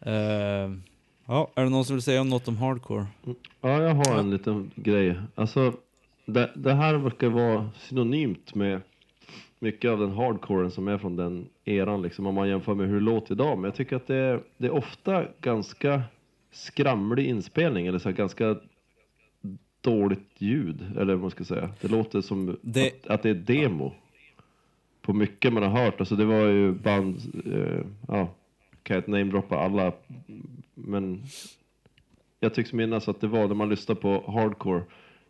Eh, 0.00 0.78
ja, 1.26 1.50
är 1.54 1.64
det 1.64 1.70
någon 1.70 1.84
som 1.84 1.96
vill 1.96 2.02
säga 2.02 2.24
något 2.24 2.48
om 2.48 2.56
hardcore? 2.56 3.06
Ja, 3.60 3.82
jag 3.82 3.94
har 3.94 4.18
en 4.18 4.30
liten 4.30 4.70
grej. 4.74 5.20
Alltså, 5.34 5.72
det, 6.26 6.50
det 6.54 6.74
här 6.74 6.94
verkar 6.94 7.28
vara 7.28 7.70
synonymt 7.78 8.54
med 8.54 8.80
mycket 9.58 9.90
av 9.90 9.98
den 9.98 10.12
hardcoren 10.12 10.70
som 10.70 10.88
är 10.88 10.98
från 10.98 11.16
den 11.16 11.48
eran, 11.64 12.02
liksom, 12.02 12.26
om 12.26 12.34
man 12.34 12.48
jämför 12.48 12.74
med 12.74 12.88
hur 12.88 12.94
det 12.94 13.00
låter 13.00 13.32
idag. 13.32 13.58
Men 13.58 13.64
jag 13.64 13.74
tycker 13.74 13.96
att 13.96 14.06
det 14.06 14.16
är, 14.16 14.42
det 14.56 14.66
är 14.66 14.70
ofta 14.70 15.24
ganska 15.40 16.02
skramlig 16.50 17.26
inspelning, 17.26 17.86
eller 17.86 17.98
så 17.98 18.08
här, 18.08 18.16
ganska 18.16 18.56
dåligt 19.82 20.28
ljud, 20.38 20.84
eller 20.98 21.14
vad 21.14 21.20
man 21.22 21.30
ska 21.30 21.44
säga. 21.44 21.70
Det 21.80 21.88
låter 21.88 22.20
som 22.20 22.56
Det- 22.62 22.86
att, 23.04 23.06
att 23.10 23.22
det 23.22 23.30
är 23.30 23.34
demo. 23.34 23.92
På 25.02 25.12
mycket 25.12 25.52
man 25.52 25.62
har 25.62 25.84
hört. 25.84 26.00
Alltså 26.00 26.16
det 26.16 26.24
var 26.24 26.46
ju 26.46 26.72
band, 26.72 27.16
eh, 27.46 27.84
ja, 28.08 28.28
kan 28.82 28.94
jag 28.94 28.98
inte 28.98 29.10
namedroppa 29.10 29.56
alla, 29.56 29.92
men 30.74 31.22
jag 32.40 32.54
tycks 32.54 32.72
minnas 32.72 33.08
att 33.08 33.20
det 33.20 33.26
var 33.26 33.48
när 33.48 33.54
man 33.54 33.68
lyssnade 33.68 34.00
på 34.00 34.24
hardcore 34.32 34.82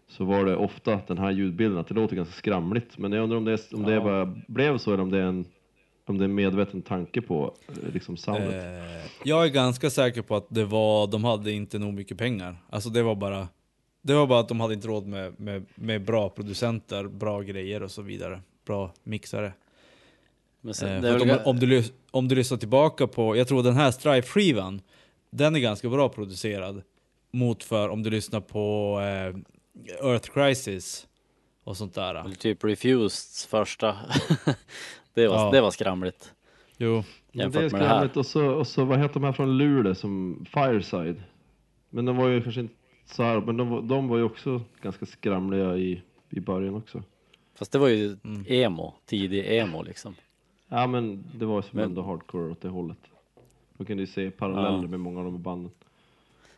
så 0.08 0.24
var 0.24 0.44
det 0.44 0.56
ofta 0.56 1.00
den 1.06 1.18
här 1.18 1.30
ljudbilden, 1.30 1.78
att 1.78 1.86
det 1.88 1.94
låter 1.94 2.16
ganska 2.16 2.34
skramligt. 2.34 2.98
Men 2.98 3.12
jag 3.12 3.22
undrar 3.22 3.36
om 3.36 3.44
det, 3.44 3.72
om 3.72 3.82
det 3.82 4.00
bara 4.00 4.26
blev 4.46 4.78
så 4.78 4.92
eller 4.92 5.02
om 5.02 5.10
det 5.10 5.18
är 5.18 5.22
en, 5.26 5.44
om 6.06 6.18
det 6.18 6.22
är 6.22 6.28
en 6.28 6.34
medveten 6.34 6.82
tanke 6.82 7.20
på 7.20 7.54
liksom 7.92 8.16
soundet. 8.16 8.52
Eh, 8.64 9.00
jag 9.24 9.44
är 9.44 9.48
ganska 9.48 9.90
säker 9.90 10.22
på 10.22 10.36
att 10.36 10.46
det 10.48 10.64
var, 10.64 11.06
de 11.06 11.24
hade 11.24 11.52
inte 11.52 11.78
nog 11.78 11.94
mycket 11.94 12.18
pengar. 12.18 12.56
Alltså 12.70 12.90
det 12.90 13.02
var 13.02 13.14
bara, 13.14 13.48
det 14.02 14.14
var 14.14 14.26
bara 14.26 14.40
att 14.40 14.48
de 14.48 14.60
hade 14.60 14.74
inte 14.74 14.88
råd 14.88 15.06
med, 15.06 15.40
med, 15.40 15.64
med 15.74 16.04
bra 16.04 16.28
producenter, 16.28 17.04
bra 17.04 17.40
grejer 17.40 17.82
och 17.82 17.90
så 17.90 18.02
vidare. 18.02 18.40
Bra 18.66 18.92
mixare. 19.02 19.52
Men 20.60 20.74
sen, 20.74 21.04
Eh, 21.04 21.14
om, 21.22 21.38
om, 21.44 21.58
du, 21.58 21.84
om 22.10 22.28
du 22.28 22.34
lyssnar 22.34 22.58
tillbaka 22.58 23.06
på, 23.06 23.36
jag 23.36 23.48
tror 23.48 23.62
den 23.62 23.74
här 23.74 23.90
Strife-skivan, 23.90 24.80
den 25.30 25.54
är 25.56 25.60
ganska 25.60 25.88
bra 25.88 26.08
producerad. 26.08 26.82
Mot 27.30 27.64
för 27.64 27.88
om 27.88 28.02
du 28.02 28.10
lyssnar 28.10 28.40
på 28.40 28.98
eh, 29.00 30.06
Earth 30.08 30.30
Crisis 30.30 31.06
och 31.64 31.76
sånt 31.76 31.94
där. 31.94 32.14
eller 32.14 32.34
typ 32.34 32.64
Refuseds 32.64 33.46
första. 33.46 33.86
det, 35.14 35.28
var, 35.28 35.36
Ja. 35.36 35.50
det 35.50 35.60
var 35.60 35.70
skramligt. 35.70 36.32
Jo. 36.76 36.94
Men 36.94 37.04
det 37.32 37.58
är 37.58 37.62
jämfört 37.62 37.72
med 37.72 37.80
det 37.80 37.86
här. 37.86 37.94
skramligt 37.94 38.16
och 38.16 38.26
så, 38.26 38.46
och 38.46 38.66
så, 38.66 38.84
vad 38.84 38.98
heter 38.98 39.14
de 39.14 39.24
här 39.24 39.32
från 39.32 39.58
Luleå 39.58 39.94
som 39.94 40.44
Fireside? 40.54 41.22
Men 41.90 42.04
de 42.04 42.16
var 42.16 42.28
ju 42.28 42.42
kanske 42.42 42.60
inte 42.60 42.74
så 43.04 43.22
här, 43.22 43.40
men 43.40 43.56
de, 43.56 43.68
var- 43.70 43.82
de 43.82 44.08
var 44.08 44.16
ju 44.16 44.22
också 44.22 44.60
ganska 44.82 45.06
skramliga 45.06 45.76
i, 45.76 46.02
i 46.30 46.40
början 46.40 46.74
också. 46.74 47.02
Fast 47.54 47.72
det 47.72 47.78
var 47.78 47.88
ju 47.88 48.16
Mm. 48.24 48.44
emo, 48.48 48.94
tidig 49.06 49.58
emo 49.58 49.82
liksom. 49.82 50.14
Ja 50.68 50.86
men 50.86 51.24
det 51.34 51.44
var 51.46 51.56
ju 51.56 51.62
som 51.62 51.70
Men- 51.76 51.84
ändå 51.84 52.02
hardcore 52.02 52.50
åt 52.50 52.60
det 52.60 52.68
hållet. 52.68 52.98
Man 53.76 53.86
kunde 53.86 54.02
ju 54.02 54.06
se 54.06 54.30
paralleller 54.30 54.82
Ja. 54.82 54.88
med 54.88 55.00
många 55.00 55.18
av 55.18 55.24
de 55.24 55.34
här 55.34 55.42
banden. 55.42 55.72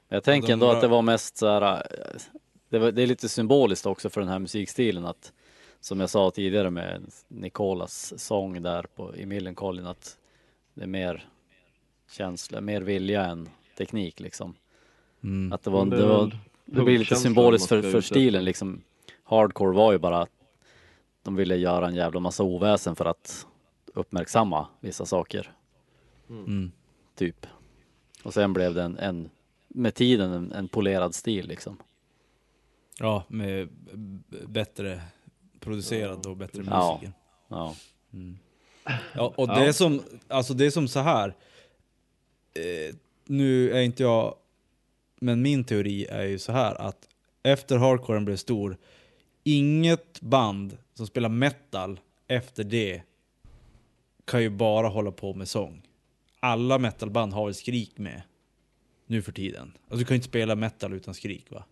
Jag 0.09 0.25
tänker 0.25 0.53
ändå 0.53 0.67
var- 0.67 0.75
att 0.75 0.81
det 0.81 0.89
var 0.89 1.03
mest 1.03 1.37
så 1.37 1.47
här. 1.47 1.63
eh, 1.75 2.21
Det, 2.69 2.79
var, 2.79 2.93
det 2.93 3.03
är 3.03 3.07
lite 3.07 3.29
symboliskt 3.29 3.87
också 3.87 4.11
för 4.11 4.21
den 4.21 4.31
här 4.31 4.39
musikstilen 4.39 5.05
att 5.05 5.33
som 5.81 6.01
jag 6.01 6.11
sa 6.11 6.31
tidigare 6.31 6.71
med 6.71 7.03
Nicolas 7.29 8.15
sång 8.23 8.63
där 8.63 8.83
på, 8.95 9.17
i 9.17 9.27
Millencolin 9.27 9.87
att 9.87 10.19
det 10.75 10.83
är 10.83 10.87
mer 10.87 11.25
känsla, 12.11 12.61
mer 12.61 12.81
vilja 12.81 13.25
än 13.25 13.49
teknik 13.79 14.21
liksom. 14.21 14.55
Mm. 15.25 15.53
Att 15.53 15.63
det 15.63 15.71
var, 15.71 15.87
det, 15.87 16.07
var, 16.07 16.39
det 16.65 16.83
blir 16.83 16.99
lite 16.99 17.17
symboliskt 17.17 17.69
för, 17.69 17.83
för 17.83 18.01
stilen 18.01 18.45
liksom. 18.45 18.83
Hardcore 19.25 19.77
var 19.77 19.93
ju 19.93 19.99
bara 19.99 20.23
att 20.23 20.31
de 21.23 21.37
ville 21.37 21.57
göra 21.57 21.87
en 21.89 21.95
jävla 21.95 22.21
massa 22.21 22.43
oväsen 22.43 22.97
för 22.97 23.05
att 23.05 23.47
uppmärksamma 23.95 24.67
vissa 24.81 25.07
saker, 25.07 25.53
Mm. 26.29 26.73
typ. 27.15 27.47
Och 28.23 28.35
sen 28.35 28.53
blev 28.53 28.75
det 28.75 28.83
en, 28.83 28.99
en 28.99 29.31
med 29.69 29.95
tiden 29.95 30.33
en, 30.33 30.53
en 30.53 30.69
polerad 30.69 31.15
stil 31.15 31.49
liksom. 31.49 31.77
Ja, 32.99 33.25
med 33.29 33.69
bättre 34.47 35.01
producerad 35.61 36.27
och 36.27 36.37
bättre 36.37 36.63
Ja. 36.67 36.99
musik. 37.03 37.15
Ja. 37.49 37.75
Ja, 39.15 39.33
och 39.37 39.49
Ja. 39.49 39.55
det 39.55 39.67
är 39.67 39.73
som, 39.73 40.03
alltså 40.29 40.55
det 40.55 40.67
är 40.67 40.71
som 40.71 40.89
så 40.89 41.01
här. 41.01 41.29
Eh, 42.55 42.95
nu 43.25 43.71
är 43.71 43.81
inte 43.83 44.03
jag, 44.03 44.35
men 45.25 45.43
min 45.43 45.65
teori 45.65 46.07
är 46.11 46.25
ju 46.25 46.39
så 46.39 46.53
här 46.53 46.75
att 46.75 47.09
efter 47.43 47.79
hardcoren 47.79 48.25
blev 48.25 48.37
stor, 48.37 48.77
inget 49.45 50.21
band 50.21 50.79
som 50.95 51.07
spelar 51.07 51.29
metal 51.29 52.01
efter 52.29 52.65
det 52.65 53.03
kan 54.25 54.43
ju 54.43 54.51
bara 54.51 54.89
hålla 54.89 55.11
på 55.11 55.35
med 55.35 55.49
sång. 55.49 55.83
Alla 56.41 56.79
metalband 56.79 57.33
har 57.33 57.45
väl 57.45 57.55
skrik 57.55 57.99
med 57.99 58.23
nu 59.07 59.23
för 59.23 59.33
tiden. 59.33 59.73
Alltså 59.83 59.97
du 59.97 60.05
kan 60.05 60.15
ju 60.15 60.17
inte 60.17 60.29
spela 60.29 60.55
metal 60.55 60.93
utan 60.93 61.15
skrik 61.15 61.47
va? 61.51 61.65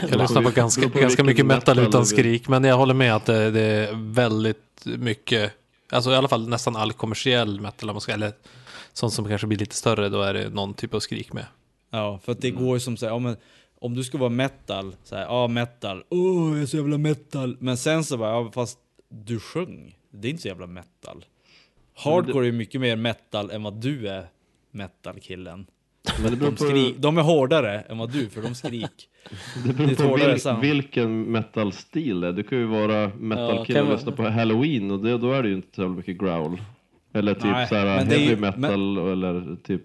Jag 0.00 0.20
lyssnar 0.20 0.42
på 0.42 0.50
ganska, 0.50 0.88
på 0.88 0.98
ganska 0.98 1.24
mycket 1.24 1.46
metal 1.46 1.76
metal 1.76 1.88
utan 1.88 2.06
skrik, 2.06 2.48
men 2.48 2.64
jag 2.64 2.76
håller 2.76 2.94
med 2.94 3.16
att 3.16 3.26
det, 3.26 3.50
det 3.50 3.62
är 3.62 4.12
väldigt 4.12 4.84
mycket, 4.84 5.52
alltså 5.90 6.10
i 6.10 6.14
alla 6.14 6.28
fall 6.28 6.48
nästan 6.48 6.76
all 6.76 6.92
kommersiell 6.92 7.60
metal, 7.60 7.90
om 7.90 7.94
man 7.94 8.00
ska, 8.00 8.12
eller 8.12 8.32
sånt 8.92 9.12
som 9.12 9.28
kanske 9.28 9.46
blir 9.46 9.58
lite 9.58 9.74
större, 9.74 10.08
då 10.08 10.22
är 10.22 10.34
det 10.34 10.48
någon 10.48 10.74
typ 10.74 10.94
av 10.94 11.00
skrik 11.00 11.32
med. 11.32 11.46
Ja, 11.96 12.18
för 12.24 12.32
att 12.32 12.40
det 12.40 12.50
går 12.50 12.76
ju 12.76 12.80
som 12.80 12.96
så 12.96 13.06
här, 13.06 13.12
ja, 13.12 13.18
men 13.18 13.36
om 13.80 13.94
du 13.94 14.04
ska 14.04 14.18
vara 14.18 14.30
metal, 14.30 14.94
så 15.04 15.16
här, 15.16 15.22
ja 15.22 15.48
metal, 15.48 16.04
åh 16.08 16.52
jag 16.52 16.62
är 16.62 16.66
så 16.66 16.76
jävla 16.76 16.98
metal. 16.98 17.56
Men 17.60 17.76
sen 17.76 18.04
så 18.04 18.16
bara, 18.16 18.30
ja 18.30 18.50
fast 18.54 18.78
du 19.08 19.40
sjöng, 19.40 19.98
det 20.10 20.28
är 20.28 20.30
inte 20.30 20.42
så 20.42 20.48
jävla 20.48 20.66
metal. 20.66 21.24
Hardcore 21.96 22.48
är 22.48 22.52
mycket 22.52 22.80
mer 22.80 22.96
metal 22.96 23.50
än 23.50 23.62
vad 23.62 23.74
du 23.80 24.08
är 24.08 24.26
metal-killen. 24.70 25.66
Men 26.22 26.30
det 26.30 26.36
beror 26.36 26.50
De, 26.50 26.56
på, 26.56 26.64
skri- 26.64 26.94
de 26.98 27.18
är 27.18 27.22
hårdare 27.22 27.80
än 27.80 27.98
vad 27.98 28.12
du, 28.12 28.28
för 28.28 28.42
de 28.42 28.54
skrik. 28.54 29.08
det 29.66 29.72
beror 29.72 29.86
lite 29.86 30.02
på 30.02 30.16
vil, 30.16 30.72
vilken 30.74 31.22
metal-stil 31.32 32.20
det 32.20 32.28
är. 32.28 32.32
Du 32.32 32.42
kan 32.42 32.58
ju 32.58 32.64
vara 32.66 33.10
metal-kille 33.18 33.78
kan 33.78 33.86
och 33.88 33.92
lyssna 33.94 34.12
på 34.12 34.22
Halloween 34.22 34.90
och 34.90 34.98
det, 35.02 35.18
då 35.18 35.32
är 35.32 35.42
det 35.42 35.48
ju 35.48 35.54
inte 35.54 35.74
så 35.74 35.88
mycket 35.88 36.18
growl. 36.18 36.60
Eller 37.12 37.34
typ 37.34 37.42
Nej, 37.44 37.68
såhär 37.68 37.84
men 37.96 38.08
det 38.08 38.14
är 38.14 38.18
heavy 38.18 38.30
ju- 38.34 38.40
metal 38.40 38.98
eller 39.12 39.56
typ 39.56 39.82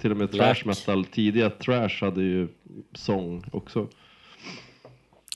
till 0.00 0.10
och 0.10 0.16
med 0.16 0.28
Black. 0.28 0.58
trash 0.58 0.68
metal. 0.68 1.04
Tidiga 1.04 1.50
trash 1.50 1.90
hade 2.00 2.22
ju 2.22 2.48
sång 2.94 3.44
också. 3.52 3.88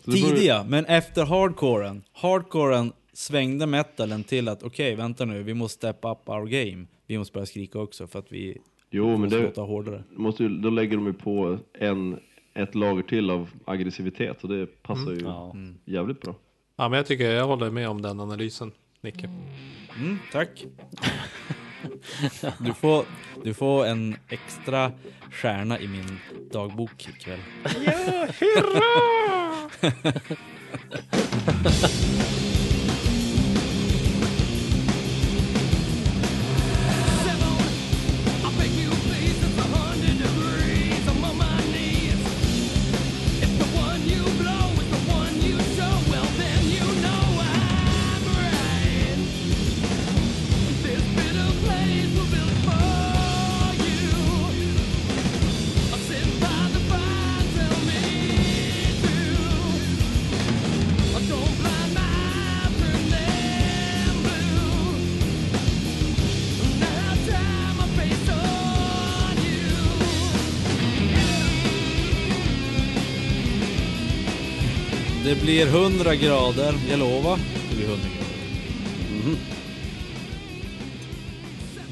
Så 0.04 0.12
Tidiga, 0.12 0.64
men 0.68 0.84
efter 0.86 1.24
hardcoren, 1.24 2.02
hardcoren 2.12 2.92
svängde 3.12 3.66
metalen 3.66 4.24
till 4.24 4.48
att 4.48 4.62
okej, 4.62 4.94
vänta 4.94 5.24
nu, 5.24 5.42
vi 5.42 5.54
måste 5.54 5.76
step 5.78 5.98
up 6.04 6.28
our 6.28 6.46
game. 6.46 6.86
Vi 7.06 7.18
måste 7.18 7.32
börja 7.32 7.46
skrika 7.46 7.78
också 7.78 8.06
för 8.06 8.18
att 8.18 8.32
vi 8.32 8.58
Jo, 8.90 9.10
men 9.10 9.20
måste 9.20 9.36
det, 9.38 9.42
låta 9.44 9.60
hårdare. 9.60 10.02
måste 10.10 10.42
ju, 10.42 10.48
då 10.48 10.70
lägger 10.70 10.96
de 10.96 11.06
ju 11.06 11.12
på 11.12 11.58
en, 11.78 12.18
ett 12.54 12.74
lager 12.74 13.02
till 13.02 13.30
av 13.30 13.50
aggressivitet 13.64 14.42
och 14.42 14.48
det 14.48 14.82
passar 14.82 15.10
ju 15.12 15.20
Ja. 15.20 15.54
jävligt 15.84 16.20
bra. 16.20 16.34
Ja, 16.76 16.88
men 16.88 16.96
jag 16.96 17.06
tycker 17.06 17.30
jag 17.30 17.46
håller 17.46 17.70
med 17.70 17.88
om 17.88 18.02
den 18.02 18.20
analysen, 18.20 18.72
Nicke. 19.00 19.30
Mm, 19.98 20.18
tack. 20.32 20.64
Du 22.58 22.74
får, 22.74 23.04
du 23.44 23.54
får 23.54 23.86
en 23.86 24.16
extra 24.28 24.92
stjärna 25.30 25.80
i 25.80 25.88
min 25.88 26.20
dagbok 26.52 27.08
ikväll. 27.08 27.40
I 28.40 28.44
blir 75.42 75.66
100 75.66 76.14
grader, 76.16 76.74
jag 76.90 76.98
lovar. 76.98 77.38
Det 77.70 77.76
blir 77.76 77.86
100 77.86 78.06
grader. 78.16 78.32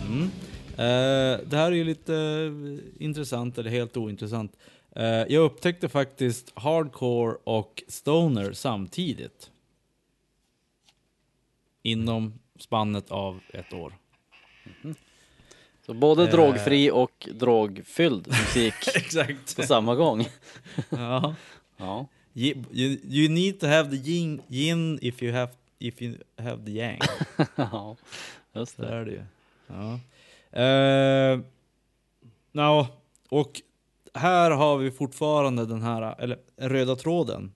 Mm. 0.07 0.31
Eh, 0.73 1.47
det 1.49 1.57
här 1.57 1.67
är 1.73 1.77
ju 1.77 1.85
lite 1.85 2.15
eh, 2.15 3.05
intressant, 3.05 3.59
eller 3.59 3.71
helt 3.71 3.97
ointressant. 3.97 4.57
Eh, 4.97 5.05
jag 5.05 5.35
upptäckte 5.45 5.89
faktiskt 5.89 6.53
hardcore 6.55 7.37
och 7.45 7.83
stoner 7.89 8.53
samtidigt. 8.53 9.51
Inom 11.83 12.39
spannet 12.59 13.11
av 13.11 13.41
ett 13.53 13.73
år. 13.73 13.95
Så 15.87 15.95
både 15.95 16.23
Eh. 16.25 16.31
drogfri 16.31 16.91
och 16.91 17.29
drogfylld 17.35 18.27
musik 18.29 18.75
på 19.57 19.63
samma 19.63 19.95
gång. 19.95 20.29
ja. 20.91 21.35
Ja. 21.77 22.07
You, 22.35 22.65
you, 22.73 22.99
you 23.05 23.29
need 23.29 23.61
to 23.61 23.67
have 23.67 23.91
the 23.91 23.97
yin, 23.97 24.43
yin 24.49 24.99
if 25.03 25.23
you 25.23 25.33
have 25.33 25.53
if 25.79 26.03
you 26.03 26.15
have 26.39 26.65
the 26.65 26.71
yang. 26.71 26.99
ja, 27.57 27.97
just 28.53 28.77
Så 28.77 28.83
det. 28.83 28.89
är 28.89 29.05
det 29.05 29.11
ju. 29.11 29.23
Ja. 29.67 29.99
Uh, 30.53 31.41
no, 32.53 32.87
och 33.29 33.63
här 34.15 34.51
har 34.51 34.79
vi 34.79 34.91
fortfarande 34.91 35.67
den 35.67 35.83
här, 35.83 36.21
eller 36.21 36.39
röda 36.57 36.97
tråden. 36.97 37.53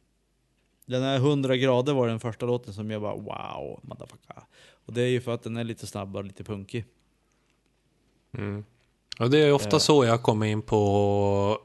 Den 0.87 1.03
här 1.03 1.17
100 1.17 1.57
grader 1.57 1.93
var 1.93 2.09
den 2.09 2.21
första 2.21 2.47
låten 2.47 2.75
som 2.75 2.91
jag 2.91 3.03
bara 3.03 3.15
wow, 3.15 3.81
motherfucker. 3.83 4.43
Och 4.87 4.93
det 4.93 5.03
är 5.03 5.09
ju 5.09 5.21
för 5.21 5.35
att 5.35 5.43
den 5.43 5.57
är 5.57 5.65
lite 5.65 5.87
snabbare, 5.87 6.23
lite 6.23 6.45
punkig. 6.45 6.85
Mm. 8.39 8.65
Och 9.19 9.31
det 9.31 9.39
är 9.39 9.53
ofta 9.53 9.77
Eh. 9.77 9.81
så 9.81 10.05
jag 10.05 10.23
kommer 10.23 10.47
in 10.47 10.63
på 10.63 11.59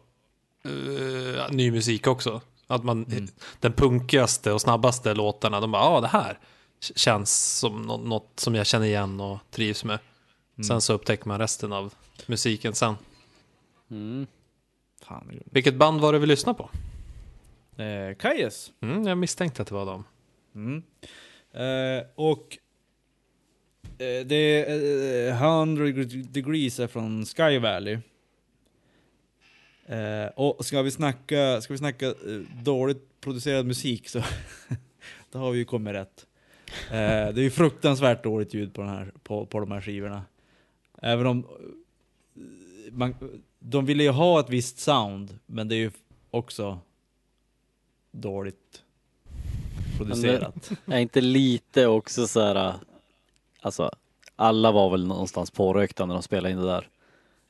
eh, 0.65 1.51
ny 1.51 1.71
musik 1.71 2.07
också. 2.07 2.41
Att 2.71 2.83
man, 2.83 3.05
Mm. 3.05 3.27
den 3.59 3.73
punkigaste 3.73 4.51
och 4.51 4.61
snabbaste 4.61 5.13
låtarna, 5.13 5.59
de 5.61 5.71
bara, 5.71 5.81
ja 5.83 5.89
ah, 5.89 6.01
det 6.01 6.07
här 6.07 6.39
känns 6.95 7.57
som 7.59 7.81
nå- 7.81 7.97
något 7.97 8.31
som 8.39 8.55
jag 8.55 8.65
känner 8.67 8.85
igen 8.85 9.19
och 9.21 9.39
trivs 9.51 9.83
med. 9.83 9.99
Mm. 10.57 10.63
Sen 10.63 10.81
så 10.81 10.93
upptäcker 10.93 11.27
man 11.27 11.39
resten 11.39 11.73
av 11.73 11.93
musiken 12.25 12.75
sen. 12.75 12.95
Mm. 13.91 14.27
Fan, 15.03 15.29
är 15.31 15.41
Vilket 15.45 15.75
band 15.75 16.01
var 16.01 16.13
det 16.13 16.19
vi 16.19 16.25
lyssnade 16.27 16.57
på? 16.57 16.69
Eh, 17.83 18.15
Kajes. 18.15 18.71
Mm, 18.81 19.07
jag 19.07 19.17
misstänkte 19.17 19.61
att 19.61 19.67
det 19.67 19.73
var 19.75 19.85
dem. 19.85 20.03
Mm. 20.55 20.83
Eh, 21.53 22.05
och 22.15 22.57
eh, 23.97 24.25
det 24.25 24.35
är 24.69 25.27
eh, 25.29 25.43
100 25.43 25.83
degrees 26.29 26.79
är 26.79 26.87
från 26.87 27.25
Sky 27.25 27.59
Valley. 27.59 27.97
Eh, 29.89 30.27
och 30.35 30.65
ska 30.65 30.81
vi 30.81 30.91
snacka, 30.91 31.61
ska 31.61 31.73
vi 31.73 31.77
snacka 31.77 32.05
eh, 32.07 32.13
dåligt 32.63 33.21
producerad 33.21 33.65
musik 33.65 34.09
så 34.09 34.23
då 35.31 35.39
har 35.39 35.51
vi 35.51 35.57
ju 35.57 35.65
kommit 35.65 35.93
rätt. 35.93 36.25
Eh, 36.69 37.33
det 37.33 37.41
är 37.41 37.43
ju 37.43 37.49
fruktansvärt 37.49 38.23
dåligt 38.23 38.53
ljud 38.53 38.73
på, 38.73 38.81
den 38.81 38.89
här, 38.89 39.11
på, 39.23 39.45
på 39.45 39.59
de 39.59 39.71
här 39.71 39.81
skivorna. 39.81 40.23
Även 41.01 41.27
om 41.27 41.45
eh, 42.35 42.93
man, 42.93 43.15
de 43.59 43.85
ville 43.85 44.03
ju 44.03 44.09
ha 44.09 44.39
ett 44.39 44.49
visst 44.49 44.79
sound, 44.79 45.39
men 45.45 45.67
det 45.67 45.75
är 45.75 45.79
ju 45.79 45.91
också 46.31 46.79
dåligt 48.11 48.83
producerat. 49.97 50.71
Är 50.85 50.99
inte 50.99 51.21
lite 51.21 51.87
också 51.87 52.27
så 52.27 52.41
här, 52.41 52.55
eh, 52.55 52.75
alltså 53.61 53.91
alla 54.35 54.71
var 54.71 54.89
väl 54.89 55.07
någonstans 55.07 55.51
pårökta 55.51 56.05
när 56.05 56.13
de 56.13 56.23
spelade 56.23 56.51
in 56.51 56.57
det 56.57 56.67
där. 56.67 56.89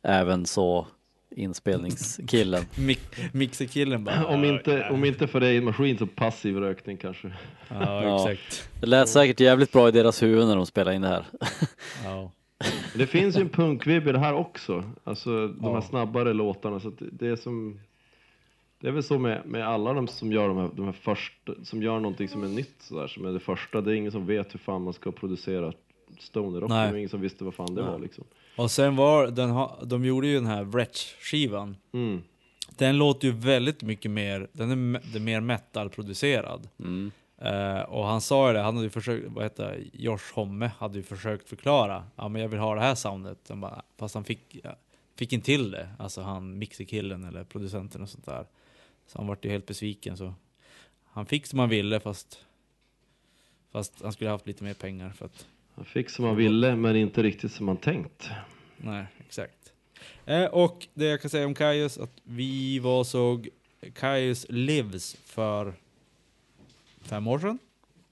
Även 0.02 0.46
så 0.46 0.88
inspelningskillen. 1.36 2.64
Mik- 2.76 3.30
Mixerkillen 3.34 4.04
bara... 4.04 4.26
Om 4.26 4.44
inte, 4.44 4.90
om 4.90 5.06
inte 5.06 5.28
för 5.28 5.40
dig 5.40 5.62
maskin 5.62 5.98
så 5.98 6.08
passiv 6.08 6.58
rökning 6.58 6.98
kanske. 6.98 7.28
Ja, 7.70 8.04
Ja. 8.04 8.32
exakt. 8.32 8.70
Det 8.82 8.88
lät 8.88 9.10
säkert 9.10 9.40
jävligt 9.40 9.72
bra 9.72 9.88
i 9.88 9.92
deras 9.92 10.24
huvud 10.24 10.48
när 10.48 10.56
de 10.56 10.66
spelade 10.66 10.96
in 10.96 11.02
det 11.02 11.08
här. 11.08 11.26
Ja. 12.04 12.32
Det 12.96 13.08
finns 13.08 13.38
ju 13.38 13.42
en 13.42 13.50
punkvibb 13.50 14.08
i 14.08 14.12
det 14.12 14.20
här 14.20 14.34
också. 14.34 14.84
Alltså 15.04 15.30
de 15.48 15.58
Ja. 15.62 15.74
här 15.74 15.82
snabbare 15.82 16.34
låtarna. 16.34 16.80
Så 16.80 16.88
att 16.88 16.94
det- 17.12 17.28
är 17.28 17.36
som... 17.36 17.80
Det 18.82 18.88
är 18.88 18.92
väl 18.92 19.04
så 19.04 19.20
med, 19.20 19.42
med 19.46 19.68
alla 19.68 19.94
de 19.94 20.08
som 20.08 20.32
gör 20.32 20.48
de 20.48 20.58
här, 20.58 20.70
de 20.76 20.86
här 20.86 20.92
första, 20.92 21.54
som 21.64 21.84
gör 21.84 22.00
någonting 22.00 22.28
som 22.28 22.44
är 22.44 22.48
nytt 22.48 22.76
sådär, 22.80 23.08
som 23.08 23.26
är 23.26 23.32
det 23.32 23.40
första. 23.40 23.82
Det 23.82 23.92
är 23.92 23.96
ingen 23.96 24.12
som 24.12 24.26
vet 24.26 24.54
hur 24.54 24.60
fan 24.60 24.82
man 24.84 24.94
ska 24.94 25.12
producera 25.12 25.74
stoner 26.20 26.60
rock. 26.60 26.70
Det 26.70 26.76
var 26.92 26.96
ingen 26.98 27.10
som 27.10 27.22
visste 27.22 27.44
vad 27.44 27.54
fan 27.54 27.76
det 27.76 27.82
Nej. 27.82 27.92
var 27.92 28.00
liksom. 28.00 28.24
Och 28.60 28.72
sen 28.72 28.95
var 28.95 29.28
den, 29.28 29.49
ha- 29.49 29.80
de 29.84 30.05
gjorde 30.05 30.28
ju 30.28 30.36
den 30.36 30.45
här 30.45 30.64
Wretch-skivan. 30.64 31.78
Mm. 31.93 32.22
Den 32.70 32.97
låter 32.97 33.28
ju 33.28 33.34
väldigt 33.34 33.82
mycket 33.84 34.12
mer, 34.12 34.47
den 34.51 34.95
är, 34.95 35.16
är 35.16 35.20
mer 35.20 35.41
metal-producerad. 35.41 36.70
Mm. 36.80 37.12
Eh, 37.38 37.80
och 37.80 38.05
han 38.05 38.22
sa 38.22 38.47
ju 38.47 38.53
det, 38.53 38.60
han 38.60 38.76
hade 38.76 38.86
ju 38.86 38.89
försökt, 38.89 39.28
vad 39.28 39.43
heter 39.43 39.66
det, 39.66 40.03
Josh 40.03 40.34
Homme 40.34 40.72
hade 40.78 40.97
ju 40.97 41.03
försökt 41.03 41.49
förklara. 41.49 42.03
Ja 42.16 42.28
men 42.28 42.41
jag 42.41 42.49
vill 42.49 42.60
ha 42.60 42.76
det 42.76 42.82
här 42.82 42.95
soundet. 42.95 43.38
Han 43.49 43.62
bara, 43.62 43.82
fast 43.97 44.16
han 44.16 44.24
fick, 44.24 44.66
fick 45.16 45.34
inte 45.34 45.45
till 45.45 45.72
det. 45.72 45.89
Alltså 45.99 46.22
han 46.22 46.57
mixerkillen 46.57 47.24
eller 47.24 47.43
producenten 47.43 48.01
och 48.01 48.10
sånt 48.10 48.26
där. 48.26 48.45
Så 49.07 49.18
han 49.18 49.28
vart 49.28 49.45
ju 49.45 49.49
helt 49.49 49.66
besviken 49.66 50.18
så. 50.18 50.34
Han 51.05 51.26
fick 51.26 51.45
som 51.45 51.60
han 51.60 51.70
ville 51.70 51.99
fast, 51.99 52.45
fast 53.72 54.01
han 54.01 54.14
skulle 54.14 54.30
haft 54.30 54.47
lite 54.47 54.64
mer 54.64 54.74
pengar 54.74 55.10
för 55.10 55.26
att 55.26 55.47
Han 55.80 55.86
fick 55.86 56.10
som 56.10 56.26
han 56.26 56.36
ville 56.36 56.76
men 56.76 56.96
inte 56.96 57.24
riktigt 57.24 57.52
som 57.52 57.68
han 57.68 57.78
tänkt. 57.78 58.30
Nej, 58.78 59.06
exakt. 59.20 59.74
Eh, 60.26 60.46
och 60.46 60.88
det 60.94 61.06
jag 61.06 61.22
kan 61.22 61.30
säga 61.30 61.46
om 61.46 61.54
Kaius, 61.54 61.98
att 61.98 62.12
vi 62.24 62.80
var 62.80 63.04
såg 63.04 63.50
Kaius 63.96 64.46
Lives 64.50 65.16
för 65.26 65.74
fem 67.02 67.28
år 67.28 67.40
sedan? 67.40 67.60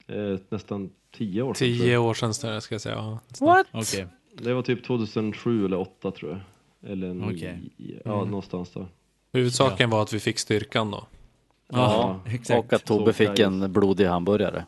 Eh, 0.07 0.39
nästan 0.49 0.89
tio 1.11 1.41
år 1.41 1.53
sedan. 1.53 1.67
Tio 1.67 1.91
jag. 1.93 2.03
år 2.05 2.13
sedan 2.13 2.33
ska 2.33 2.73
jag 2.75 2.81
säga. 2.81 2.95
Ja, 2.95 3.19
What? 3.39 3.67
Okej. 3.71 4.07
Det 4.33 4.53
var 4.53 4.61
typ 4.61 4.83
2007 4.85 5.65
eller 5.65 5.77
2008 5.77 6.11
tror 6.11 6.31
jag. 6.31 6.91
Eller 6.91 7.13
nio, 7.13 7.35
Okej. 7.35 7.59
ja 8.05 8.15
Mm. 8.17 8.27
någonstans 8.29 8.69
där. 8.71 8.87
Huvudsaken 9.33 9.89
var 9.89 10.01
att 10.01 10.13
vi 10.13 10.19
fick 10.19 10.39
styrkan 10.39 10.91
då. 10.91 11.07
Ja, 11.69 12.19
exakt. 12.27 12.59
Och 12.59 12.73
att 12.73 12.85
Tobbe 12.85 13.13
fick 13.13 13.39
en 13.39 13.73
blodig 13.73 14.05
hamburgare. 14.05 14.65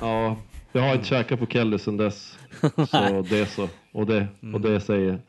Ja, 0.00 0.36
jag 0.72 0.82
har 0.82 0.94
inte 0.94 1.06
käkat 1.06 1.38
på 1.38 1.46
Kelly 1.46 1.78
sedan 1.78 1.96
dess. 1.96 2.38
Så 2.60 3.22
det 3.30 3.38
är 3.38 3.46
så. 3.46 3.68
Och 3.92 4.06
det, 4.06 4.28
och 4.54 4.60
det, 4.60 4.80
säger, 4.80 5.20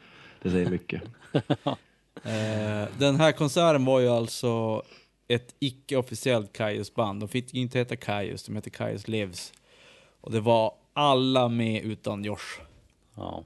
det 0.42 0.50
säger 0.50 0.70
mycket. 0.70 1.02
Eh, 2.24 2.88
den 2.98 3.16
här 3.16 3.32
konserten 3.32 3.86
var 3.86 4.00
ju 4.00 4.10
alltså 4.10 4.84
ett 5.28 5.56
icke-officiellt 5.60 6.54
Kaius-band. 6.54 7.20
De 7.20 7.30
fick 7.30 7.54
inte 7.54 7.78
heta 7.80 7.96
Kaius, 7.96 8.44
de 8.44 8.56
hette 8.56 8.70
Kaius 8.70 9.08
Lives. 9.08 9.54
Och 10.22 10.32
det 10.32 10.40
var 10.40 10.74
alla 10.94 11.48
med 11.48 11.84
utan 11.84 12.24
Josh. 12.24 12.62
Ja. 13.16 13.44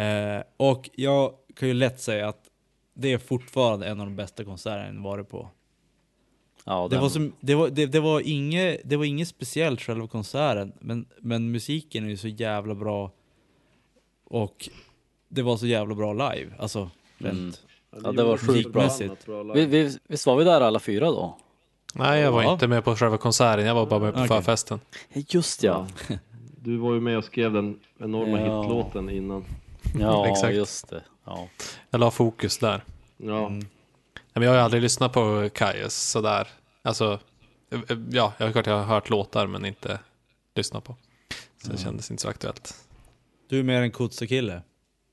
Eh, 0.00 0.42
och 0.56 0.90
jag 0.94 1.32
kan 1.56 1.68
ju 1.68 1.74
lätt 1.74 2.00
säga 2.00 2.28
att 2.28 2.50
det 2.94 3.12
är 3.12 3.18
fortfarande 3.18 3.86
en 3.86 4.00
av 4.00 4.06
de 4.06 4.16
bästa 4.16 4.44
konserterna 4.44 4.94
jag 4.94 5.02
varit 5.02 5.28
på. 5.28 5.48
Ja, 6.68 6.88
Det 6.90 6.98
var, 6.98 7.08
som, 7.08 7.32
det, 7.40 7.54
var, 7.54 7.68
det, 7.68 7.86
det, 7.86 8.00
var 8.00 8.20
inget, 8.20 8.80
det 8.84 8.96
var 8.96 9.04
inget 9.04 9.28
speciellt 9.28 9.80
själva 9.80 10.06
konserten, 10.08 10.72
men, 10.80 11.06
men 11.20 11.50
musiken 11.50 12.04
är 12.04 12.08
ju 12.08 12.16
så 12.16 12.28
jävla 12.28 12.74
bra. 12.74 13.10
Och 14.24 14.68
det 15.28 15.42
var 15.42 15.56
så 15.56 15.66
jävla 15.66 15.94
bra 15.94 16.12
live, 16.12 16.52
alltså 16.58 16.90
rent. 17.18 17.34
Mm. 17.38 18.04
Ja, 18.04 18.12
det 18.12 18.22
var 18.24 18.36
sjukt 18.36 18.72
bra. 18.72 19.52
Vi, 19.54 19.66
vi, 19.66 19.98
visst 20.08 20.26
var 20.26 20.36
vi 20.36 20.44
där 20.44 20.60
alla 20.60 20.80
fyra 20.80 21.06
då? 21.06 21.38
Nej, 21.94 22.20
jag 22.20 22.32
var 22.32 22.42
Ja. 22.42 22.52
inte 22.52 22.68
med 22.68 22.84
på 22.84 22.96
själva 22.96 23.18
konserten. 23.18 23.66
Jag 23.66 23.74
var 23.74 23.86
bara 23.86 24.00
med 24.00 24.14
på 24.14 24.20
Okej. 24.20 24.28
förfesten. 24.28 24.80
Just 25.12 25.62
ja. 25.62 25.86
Du 26.60 26.76
var 26.76 26.94
ju 26.94 27.00
med 27.00 27.18
och 27.18 27.24
skrev 27.24 27.52
den 27.52 27.78
enorma 27.98 28.40
Ja. 28.40 28.62
hitlåten 28.62 29.10
innan. 29.10 29.44
Ja, 30.00 30.26
Exakt. 30.30 30.54
just 30.56 30.88
det. 30.88 31.02
Ja. 31.24 31.48
Jag 31.90 31.98
la 32.00 32.10
fokus 32.10 32.58
där. 32.58 32.84
Ja, 33.16 33.46
Mm. 33.46 33.66
Men 34.36 34.42
jag 34.42 34.50
har 34.50 34.56
ju 34.56 34.62
aldrig 34.64 34.82
lyssnat 34.82 35.12
på 35.12 35.50
Kaius 35.54 35.94
sådär. 35.94 36.48
Alltså, 36.82 37.20
ja, 38.10 38.32
jag 38.38 38.46
har 38.46 38.52
klart 38.52 38.66
jag 38.66 38.74
har 38.78 38.84
hört 38.84 39.10
låtar 39.10 39.46
men 39.46 39.64
inte 39.64 39.98
lyssnat 40.54 40.84
på. 40.84 40.96
Så 41.62 41.72
det 41.72 41.78
kändes 41.78 42.10
inte 42.10 42.22
så 42.22 42.28
aktuellt. 42.28 42.74
Du 43.48 43.58
är 43.58 43.62
mer 43.62 43.82
en 43.82 43.90
kotsekille. 43.90 44.62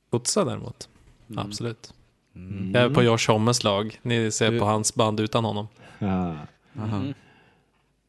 Godsa 0.09 0.45
däremot, 0.45 0.89
Mm. 1.29 1.45
absolut. 1.47 1.93
Mm. 2.35 2.71
Jag 2.75 2.83
är 2.83 2.89
på 2.89 3.03
Josh 3.03 3.27
Hommes 3.31 3.63
lag. 3.63 3.99
Ni 4.01 4.31
ser 4.31 4.51
Du- 4.51 4.59
på 4.59 4.65
hans 4.65 4.95
band 4.95 5.19
utan 5.19 5.45
honom. 5.45 5.67
Ja. 5.99 6.35
Mm. 6.77 7.13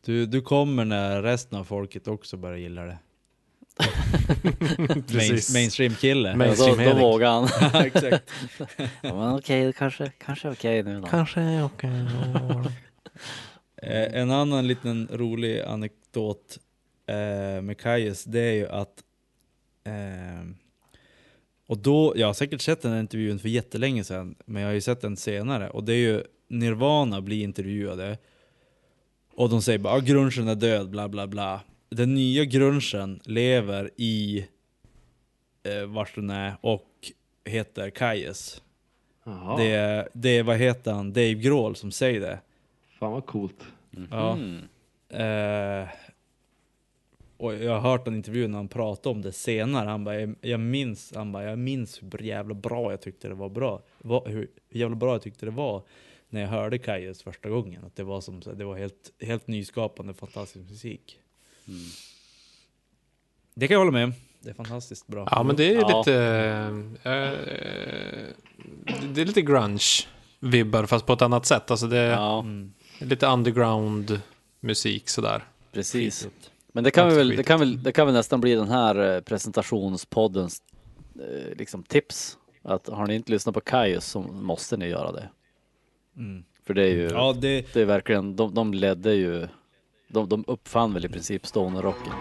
Du, 0.05 0.27
du 0.27 0.41
kommer 0.43 0.85
när 0.85 1.23
resten 1.23 1.59
av 1.59 1.65
folket 1.65 2.09
också 2.09 2.37
börjar 2.37 2.57
gilla 2.59 2.83
det. 2.83 2.99
Main. 5.15 5.41
Mainstream-kille. 5.53 6.31
Då, 6.33 6.37
Mainstream 6.37 6.77
då 6.77 6.83
Erik. 6.83 7.03
vågar 7.03 7.31
han. 7.31 7.49
Ja, 7.73 7.87
Exakt. 7.87 8.31
Ja, 9.03 9.15
men 9.15 9.35
okej, 9.35 9.73
kanske, 9.73 10.13
kanske 10.19 10.51
okej 10.51 10.83
nu 10.83 11.01
då. 11.01 11.07
Kanske, 11.07 11.63
okej. 11.63 11.91
Eh, 13.83 14.21
en 14.21 14.31
annan 14.31 14.67
liten 14.69 15.09
rolig 15.13 15.61
anekdot 15.61 16.59
eh, 17.07 17.63
med 17.63 17.79
Kaius, 17.81 18.25
det 18.25 18.41
är 18.41 18.53
ju 18.53 18.69
att 18.69 19.03
eh, 19.85 20.45
och 21.67 21.79
då, 21.79 22.13
jag 22.17 22.27
har 22.27 22.35
säkert 22.35 22.61
sett 22.61 22.83
den 22.83 22.93
här 22.93 23.01
intervjun 23.01 23.39
för 23.39 23.49
jättelänge 23.49 24.05
sedan, 24.05 24.35
men 24.47 24.63
jag 24.63 24.69
har 24.69 24.75
ju 24.75 24.81
sett 24.81 25.01
den 25.01 25.17
senare, 25.17 25.71
och 25.71 25.85
det 25.85 25.93
är 25.93 25.97
ju 25.97 26.25
Nirvana 26.49 27.21
blir 27.21 27.43
intervjuade, 27.45 28.19
och 29.35 29.49
de 29.49 29.63
säger 29.63 29.79
bara 29.79 29.95
ah, 29.95 29.99
grungen 29.99 30.49
är 30.49 30.55
död, 30.55 30.91
bla 30.91 31.09
bla 31.09 31.27
bla. 31.27 31.61
Den 31.89 32.15
nya 32.15 32.45
grungen 32.45 33.21
lever 33.25 33.91
i 33.97 34.47
eh, 35.63 35.87
vart 35.87 36.15
den 36.15 36.31
är, 36.31 36.55
och 36.61 36.89
heter. 37.45 37.93
Jaha, 39.25 39.57
Det, 39.57 39.65
är- 39.71 40.09
det 40.13 40.29
är, 40.39 40.43
vad 40.43 40.57
heter 40.57 40.93
han, 40.93 41.13
Dave 41.13 41.35
Grohl 41.35 41.77
som 41.77 41.91
säger 41.93 42.21
det. 42.21 42.39
fan 42.99 43.13
vad 43.13 43.27
coolt. 43.27 43.65
Ja. 44.11 44.33
Mm. 44.37 44.59
Eh, 45.09 45.89
och 47.37 47.55
jag 47.55 47.73
har 47.81 47.91
hört 47.91 48.07
en 48.09 48.15
intervju 48.15 48.49
när 48.49 48.57
han 48.57 48.69
pratade 48.69 49.15
om 49.15 49.23
det 49.23 49.33
senare. 49.33 49.89
Han 49.89 50.05
bara, 50.05 50.21
jag- 50.21 50.35
jag 50.41 50.61
minns, 50.61 51.13
han 51.15 51.33
bara, 51.33 51.45
jag 51.45 51.59
minns 51.59 52.03
hur 52.03 52.23
jävla 52.23 52.55
bra 52.55 52.91
jag 52.91 53.01
tyckte 53.01 53.29
det 53.29 53.35
var 53.35 53.49
bra. 53.49 53.83
Va, 53.99 54.23
hur, 54.27 54.49
hur 54.69 54.81
jävla 54.81 54.97
bra 54.97 55.13
jag 55.13 55.23
tyckte 55.23 55.47
det 55.47 55.51
var 55.53 55.83
när 56.29 56.41
jag 56.41 56.49
hörde 56.49 56.79
Kaius 56.79 57.23
första 57.23 57.49
gången. 57.49 57.85
Att 57.85 57.97
det 57.97 58.05
var 58.05 58.21
som 58.21 58.41
det 58.41 58.65
var 58.65 58.77
helt, 58.79 59.13
helt 59.21 59.47
nyskapande, 59.47 60.15
fantastisk 60.15 60.71
musik. 60.71 61.19
Mm. 61.69 61.81
Det 63.55 63.69
kan 63.69 63.75
jag 63.75 63.79
hålla 63.81 63.91
med 63.91 64.05
om. 64.05 64.13
Det 64.41 64.51
är 64.51 64.55
fantastiskt 64.55 65.07
bra. 65.07 65.29
Ja, 65.31 65.43
men 65.43 65.57
det 65.57 65.75
är 65.75 65.81
Ja. 65.81 65.99
lite... 65.99 66.15
eh, 67.03 67.15
det 69.15 69.21
är 69.21 69.25
lite 69.25 69.43
grunge-vibbar, 69.43 70.87
fast 70.87 71.07
på 71.07 71.13
ett 71.13 71.23
annat 71.23 71.47
sätt. 71.47 71.71
Alltså 71.71 71.87
det 71.87 71.99
är 71.99 72.11
Ja, 72.11 72.39
Mm. 72.41 72.73
lite 72.99 73.27
underground 73.27 74.21
musik 74.61 75.09
sådär. 75.09 75.45
precis. 75.73 76.23
Skitigt. 76.25 76.51
Men 76.73 76.85
det 76.85 76.91
kan, 76.91 77.09
vi 77.09 77.15
väl, 77.15 77.31
Skitigt. 77.31 77.37
det, 77.47 77.49
kan 77.53 77.61
väl, 77.61 77.83
det 77.83 77.93
kan 77.93 78.07
väl 78.07 78.15
nästan 78.15 78.41
bli 78.41 78.55
den 78.55 78.69
här 78.69 79.15
eh, 79.15 79.21
presentationspoddens 79.21 80.63
liksom 81.57 81.83
tips. 81.83 82.39
Att 82.63 82.89
har 82.89 83.07
ni 83.07 83.15
inte 83.15 83.33
lyssnat 83.33 83.55
på 83.55 83.61
Kaius 83.61 84.05
så 84.07 84.21
måste 84.23 84.77
ni 84.77 84.87
göra 84.87 85.13
det. 85.13 85.29
Mm. 86.17 86.45
För 86.67 86.75
det 86.75 86.83
är 86.83 86.89
ju, 86.95 87.09
Ja, 87.09 87.33
det, 87.41 87.73
det 87.75 87.81
är 87.81 87.85
verkligen, 87.85 88.37
de, 88.37 88.55
de 88.55 88.75
ledde 88.75 89.15
ju, 89.15 89.49
de, 90.15 90.29
de 90.29 90.45
uppfann 90.47 90.95
väl 90.95 91.05
i 91.05 91.09
princip 91.09 91.47
stonerrocken. 91.47 92.13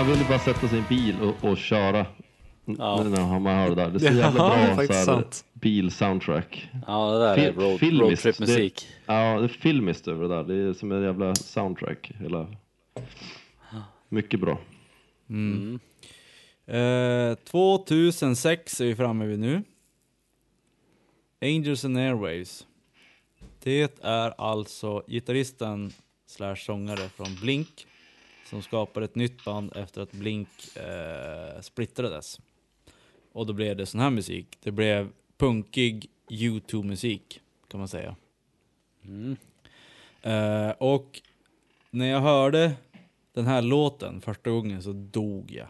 Man 0.00 0.08
vill 0.08 0.18
ju 0.18 0.28
bara 0.28 0.38
sätta 0.38 0.68
sig 0.68 0.78
i 0.78 0.80
en 0.80 0.86
bil 0.88 1.16
och, 1.20 1.50
och 1.50 1.56
köra. 1.56 2.06
Ja. 2.64 3.02
När 3.04 3.38
man 3.40 3.56
hör 3.56 3.68
det 3.68 3.74
där. 3.74 3.90
Det 3.90 3.96
är 3.96 3.98
så 3.98 4.06
Ja, 4.06 4.12
jävla 4.12 4.48
det 4.48 4.54
är 4.54 4.66
bra 4.66 4.76
faktiskt 4.76 5.04
så 5.04 5.12
här, 5.14 5.24
bil-soundtrack. 5.52 6.68
Ja, 6.86 7.10
det 7.10 7.18
där 7.18 7.36
är 7.36 7.52
Fil- 7.52 7.60
road, 7.60 7.80
filmiskt, 7.80 8.26
roadtrip-musik. 8.26 8.88
Ja, 9.06 9.38
det 9.38 9.44
är 9.44 9.48
filmiskt 9.48 10.08
över 10.08 10.28
det 10.28 10.34
där. 10.34 10.44
Det 10.44 10.54
är 10.54 10.72
som 10.72 10.92
en 10.92 11.02
jävla 11.02 11.34
soundtrack. 11.34 12.12
Hela... 12.20 12.46
Mycket 14.08 14.40
bra. 14.40 14.58
Mm. 15.30 15.80
Eh, 16.66 17.34
2006 17.34 18.80
är 18.80 18.84
vi 18.84 18.96
framme 18.96 19.26
vid 19.26 19.38
nu. 19.38 19.62
Angels 21.42 21.84
and 21.84 21.98
Airwaves. 21.98 22.66
Det 23.62 24.00
är 24.02 24.34
alltså 24.40 25.02
gitarristen 25.08 25.92
slash 26.26 26.56
sångare 26.56 27.08
från 27.08 27.36
Blink 27.42 27.86
som 28.50 28.62
skapade 28.62 29.04
ett 29.04 29.14
nytt 29.14 29.44
band 29.44 29.76
efter 29.76 30.00
att 30.00 30.12
Blink 30.12 30.48
eh, 30.76 31.60
splittrades. 31.60 32.40
Och 33.32 33.46
då 33.46 33.52
blev 33.52 33.76
det 33.76 33.86
sån 33.86 34.00
här 34.00 34.10
musik. 34.10 34.58
Det 34.62 34.70
blev 34.70 35.08
punkig 35.38 36.10
U2-musik 36.28 37.40
kan 37.68 37.80
man 37.80 37.88
säga. 37.88 38.16
Mm. 39.04 39.36
Eh, 40.22 40.70
och 40.70 41.22
när 41.90 42.06
jag 42.06 42.20
hörde 42.20 42.72
den 43.32 43.46
här 43.46 43.62
låten 43.62 44.20
första 44.20 44.50
gången 44.50 44.82
så 44.82 44.92
dog 44.92 45.50
jag. 45.52 45.68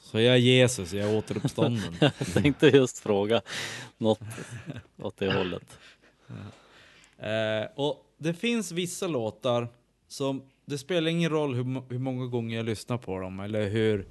Så 0.00 0.20
jag 0.20 0.34
är 0.34 0.38
Jesus, 0.38 0.92
jag 0.92 1.10
är 1.10 1.18
återuppstånden. 1.18 1.96
Jag 2.00 2.32
tänkte 2.34 2.66
just 2.66 2.98
fråga 2.98 3.42
något 3.98 4.20
åt 4.96 5.16
det 5.16 5.32
hållet. 5.32 5.78
Eh, 7.18 7.70
och 7.74 8.06
det 8.18 8.34
finns 8.34 8.72
vissa 8.72 9.06
låtar 9.06 9.68
som, 10.08 10.42
det 10.66 10.78
spelar 10.78 11.10
ingen 11.10 11.30
roll 11.30 11.54
hur, 11.54 11.92
hur 11.92 11.98
många 11.98 12.26
gånger 12.26 12.56
jag 12.56 12.66
lyssnar 12.66 12.98
på 12.98 13.18
dem 13.18 13.40
eller 13.40 13.68
hur... 13.68 14.06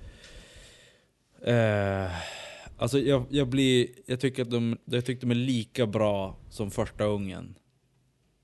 Eh, 1.41 2.11
alltså 2.77 2.99
jag, 2.99 3.25
jag 3.29 3.47
blir, 3.47 3.87
jag 4.05 4.19
tycker 4.19 4.41
att 4.41 4.51
de, 4.51 4.77
jag 4.85 5.05
tyckte 5.05 5.25
de 5.25 5.31
är 5.31 5.35
lika 5.35 5.87
bra 5.87 6.37
som 6.49 6.71
första 6.71 7.07
gången. 7.07 7.55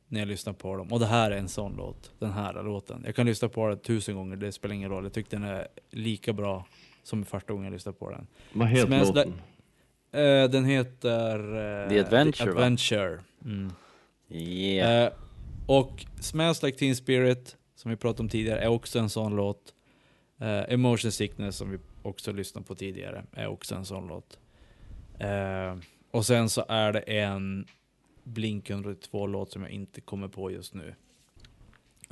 När 0.07 0.19
jag 0.19 0.27
lyssnar 0.27 0.53
på 0.53 0.77
dem. 0.77 0.87
Och 0.91 0.99
det 0.99 1.05
här 1.05 1.31
är 1.31 1.37
en 1.37 1.49
sån 1.49 1.75
låt. 1.75 2.11
Den 2.19 2.31
här 2.31 2.63
låten. 2.63 3.03
Jag 3.05 3.15
kan 3.15 3.25
lyssna 3.25 3.49
på 3.49 3.67
den 3.67 3.79
tusen 3.79 4.15
gånger, 4.15 4.35
det 4.35 4.51
spelar 4.51 4.75
ingen 4.75 4.89
roll. 4.89 5.03
Jag 5.03 5.13
tyckte 5.13 5.35
den 5.35 5.43
är 5.43 5.67
lika 5.91 6.33
bra 6.33 6.67
som 7.03 7.25
första 7.25 7.53
gången 7.53 7.65
jag 7.65 7.73
lyssnade 7.73 7.97
på 7.97 8.09
den. 8.09 8.27
Vad 8.53 8.67
heter 8.67 9.05
låten? 9.05 9.33
Eh, 10.11 10.49
den 10.49 10.65
heter... 10.65 11.39
eh, 11.83 11.89
The 11.89 11.99
Adventure, 11.99 12.51
va? 12.51 12.51
Adventure. 12.51 13.19
Mm. 13.45 13.71
Yeah. 14.29 15.03
Eh, 15.05 15.13
och 15.65 16.05
Smells 16.19 16.63
Like 16.63 16.77
Teen 16.77 16.95
Spirit, 16.95 17.57
som 17.81 17.91
vi 17.91 17.97
pratade 17.97 18.23
om 18.23 18.29
tidigare, 18.29 18.59
är 18.59 18.67
också 18.67 18.99
en 18.99 19.09
sån 19.09 19.35
låt. 19.35 19.73
Eh, 20.39 20.47
uh, 20.47 20.73
Emotion 20.73 21.11
Sickness, 21.11 21.55
som 21.55 21.71
vi 21.71 21.77
också 22.01 22.31
lyssnade 22.31 22.67
på 22.67 22.75
tidigare, 22.75 23.23
är 23.31 23.47
också 23.47 23.75
en 23.75 23.85
sån 23.85 24.07
låt. 24.07 24.39
Uh, 25.23 25.81
och 26.11 26.25
sen 26.25 26.49
så 26.49 26.65
är 26.67 26.93
det 26.93 26.99
en 26.99 27.65
Blink 28.23 28.69
182-låt 28.69 29.51
som 29.51 29.61
jag 29.61 29.71
inte 29.71 30.01
kommer 30.01 30.27
på 30.27 30.51
just 30.51 30.73
nu. 30.73 30.95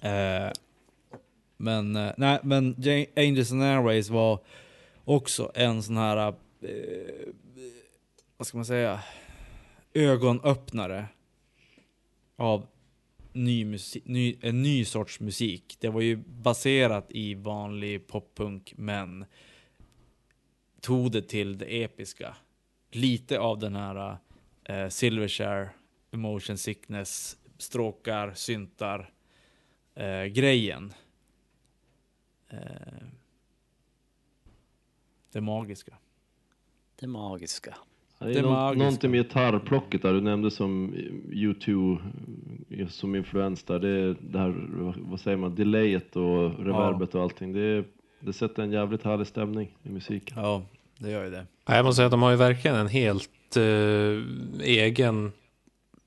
Uh, 0.03 0.51
men, 1.57 1.93
nej, 2.17 2.39
men 2.43 2.75
Angels 3.15 3.51
and 3.51 3.63
Airways 3.63 4.09
var 4.09 4.39
också 5.05 5.51
en 5.55 5.83
sån 5.83 5.97
här, 5.97 6.33
vad 8.37 8.47
ska 8.47 8.57
man 8.57 8.65
säga, 8.65 8.99
ögonöppnare 9.93 11.05
av 12.35 12.67
ny 13.33 13.65
musik, 13.65 14.05
ny, 14.05 14.37
en 14.41 14.61
ny 14.61 14.85
sorts 14.85 15.19
musik. 15.19 15.77
Det 15.79 15.89
var 15.89 16.01
ju 16.01 16.15
baserat 16.15 17.11
i 17.11 17.33
vanlig 17.33 18.07
poppunk 18.07 18.73
men 18.77 19.25
tog 20.81 21.11
det 21.11 21.21
till 21.21 21.57
det 21.57 21.83
episka. 21.83 22.35
Lite 22.91 23.39
av 23.39 23.59
den 23.59 23.75
här 23.75 24.17
eh, 24.63 24.87
Silvershare, 24.89 25.69
Emotion 26.11 26.57
Sickness, 26.57 27.37
stråkar, 27.57 28.33
syntar 28.33 29.13
eh, 29.95 30.23
grejen. 30.23 30.93
Eh, 32.49 32.59
det 35.31 35.41
magiska. 35.41 35.97
Det 36.95 37.07
magiska. 37.07 37.77
Ja, 38.19 38.25
Det 38.27 38.33
Det 38.33 38.39
är 38.39 38.43
nå- 38.43 38.49
magiska. 38.49 38.83
någonting 38.83 39.11
med 39.11 39.17
gitarrplocket 39.23 40.01
där, 40.01 40.13
du 40.13 40.21
nämnde 40.21 40.51
som 40.51 40.93
U2 41.31 41.97
eh, 42.69 42.87
som 42.87 43.15
influens 43.15 43.63
där. 43.63 43.79
Det, 43.79 44.13
det 44.13 44.39
här, 44.39 44.53
vad- 44.99 45.19
säger 45.19 45.37
man, 45.37 45.55
delayet 45.55 46.15
och 46.15 46.65
reverbet 46.65 47.15
och 47.15 47.21
allting. 47.23 47.53
Det, 47.53 47.83
det 48.19 48.33
sätter 48.33 48.63
en 48.63 48.71
jävligt 48.71 49.03
härlig 49.03 49.27
stämning 49.27 49.77
i 49.83 49.89
musiken. 49.89 50.37
Ja, 50.41 50.61
det 50.97 51.11
gör 51.11 51.23
ju 51.23 51.29
det. 51.29 51.45
Ja, 51.65 51.75
Jag 51.75 51.85
måste 51.85 51.95
säga 51.95 52.05
att 52.05 52.11
de 52.11 52.21
har 52.21 52.31
ju 52.31 52.37
verkligen 52.37 52.77
en 52.77 52.87
helt 52.87 53.57
eh, 53.57 54.63
egen 54.67 55.31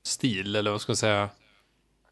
stil, 0.03 0.55
eller 0.55 0.71
vad 0.71 0.81
ska 0.81 0.89
jag 0.89 0.97
säga, 0.97 1.29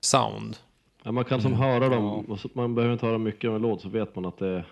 sound. 0.01 0.57
Ja, 1.03 1.11
man 1.11 1.25
kan 1.25 1.41
som 1.41 1.53
Mm. 1.53 1.63
höra 1.63 1.89
dem, 1.89 2.37
så, 2.39 2.49
man 2.53 2.75
behöver 2.75 2.93
inte 2.93 3.05
höra 3.05 3.17
mycket 3.17 3.49
av 3.49 3.55
en 3.55 3.61
låt 3.61 3.81
så 3.81 3.89
vet 3.89 4.15
man 4.15 4.25
att 4.25 4.37
det 4.37 4.47
är 4.47 4.65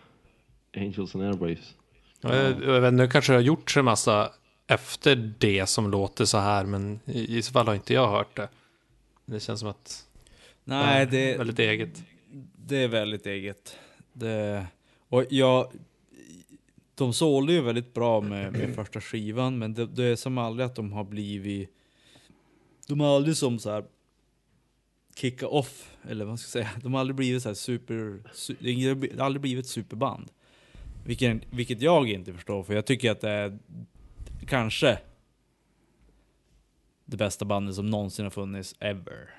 Angels 0.78 1.16
and 1.16 1.24
Airwaves. 1.24 1.74
Ja. 2.22 2.36
Jag, 2.36 2.64
jag 2.64 2.82
vet, 2.82 2.94
nu 2.94 3.08
kanske 3.08 3.32
det 3.34 3.38
har 3.38 3.44
gjorts 3.44 3.78
en 3.78 3.86
massa 3.86 4.30
efter 4.70 5.34
det 5.40 5.66
som 5.66 5.91
låter 5.91 6.26
så 6.26 6.38
här, 6.38 6.66
men 6.66 7.00
i, 7.06 7.38
i 7.38 7.41
så 7.41 7.52
fall 7.52 7.68
har 7.68 7.76
inte 7.76 7.94
jag 7.94 8.08
hört 8.08 8.36
det. 8.36 8.50
Det 9.26 9.40
känns 9.40 9.60
som 9.60 9.70
att 9.70 10.08
Nej, 10.64 11.06
det 11.06 11.34
är 11.34 11.38
väldigt 11.38 11.60
eget. 11.60 12.04
Det 12.56 12.78
är 12.78 12.88
väldigt 12.88 13.26
eget. 13.26 13.76
Det, 14.14 14.66
och 15.10 15.26
jag, 15.30 15.72
de 16.96 17.14
sålde 17.14 17.54
ju 17.54 17.62
väldigt 17.62 17.94
bra 17.94 18.22
med, 18.22 18.52
med 18.52 18.76
första 18.76 19.02
skivan, 19.02 19.58
men 19.58 19.74
det, 19.74 19.86
det 19.86 20.04
är 20.04 20.16
som 20.16 20.38
aldrig 20.38 20.66
att 20.66 20.76
de 20.76 20.91
har 20.91 21.04
blivit... 21.04 21.70
De 22.88 23.00
har 23.00 23.16
aldrig 23.16 23.38
som 23.38 23.60
så 23.60 23.72
här 23.72 23.84
kicka 25.16 25.48
off, 25.48 25.91
eller 26.10 26.26
vad 26.26 26.40
ska 26.40 26.60
jag 26.60 26.66
säga. 26.66 26.82
De 26.84 26.94
har 26.94 27.00
aldrig 27.00 27.16
blivit 27.16 27.44
så 27.44 27.50
här 27.50 27.54
super... 27.54 28.24
Su, 28.34 28.56
det 28.60 29.18
har 29.18 29.26
aldrig 29.26 29.41
blivit 29.41 29.66
ett 29.66 29.72
superband. 29.72 30.32
Vilket, 31.06 31.41
vilket 31.50 31.82
jag 31.82 32.10
inte 32.10 32.34
förstår, 32.34 32.64
för 32.64 32.74
jag 32.74 32.86
tycker 32.86 33.12
att 33.12 33.22
det 33.22 33.30
är 33.30 33.60
kanske 34.48 34.99
det 37.06 37.18
bästa 37.18 37.45
bandet 37.45 37.76
som 37.76 37.86
någonsin 37.90 38.26
har 38.26 38.30
funnits, 38.30 38.76
ever. 38.80 39.30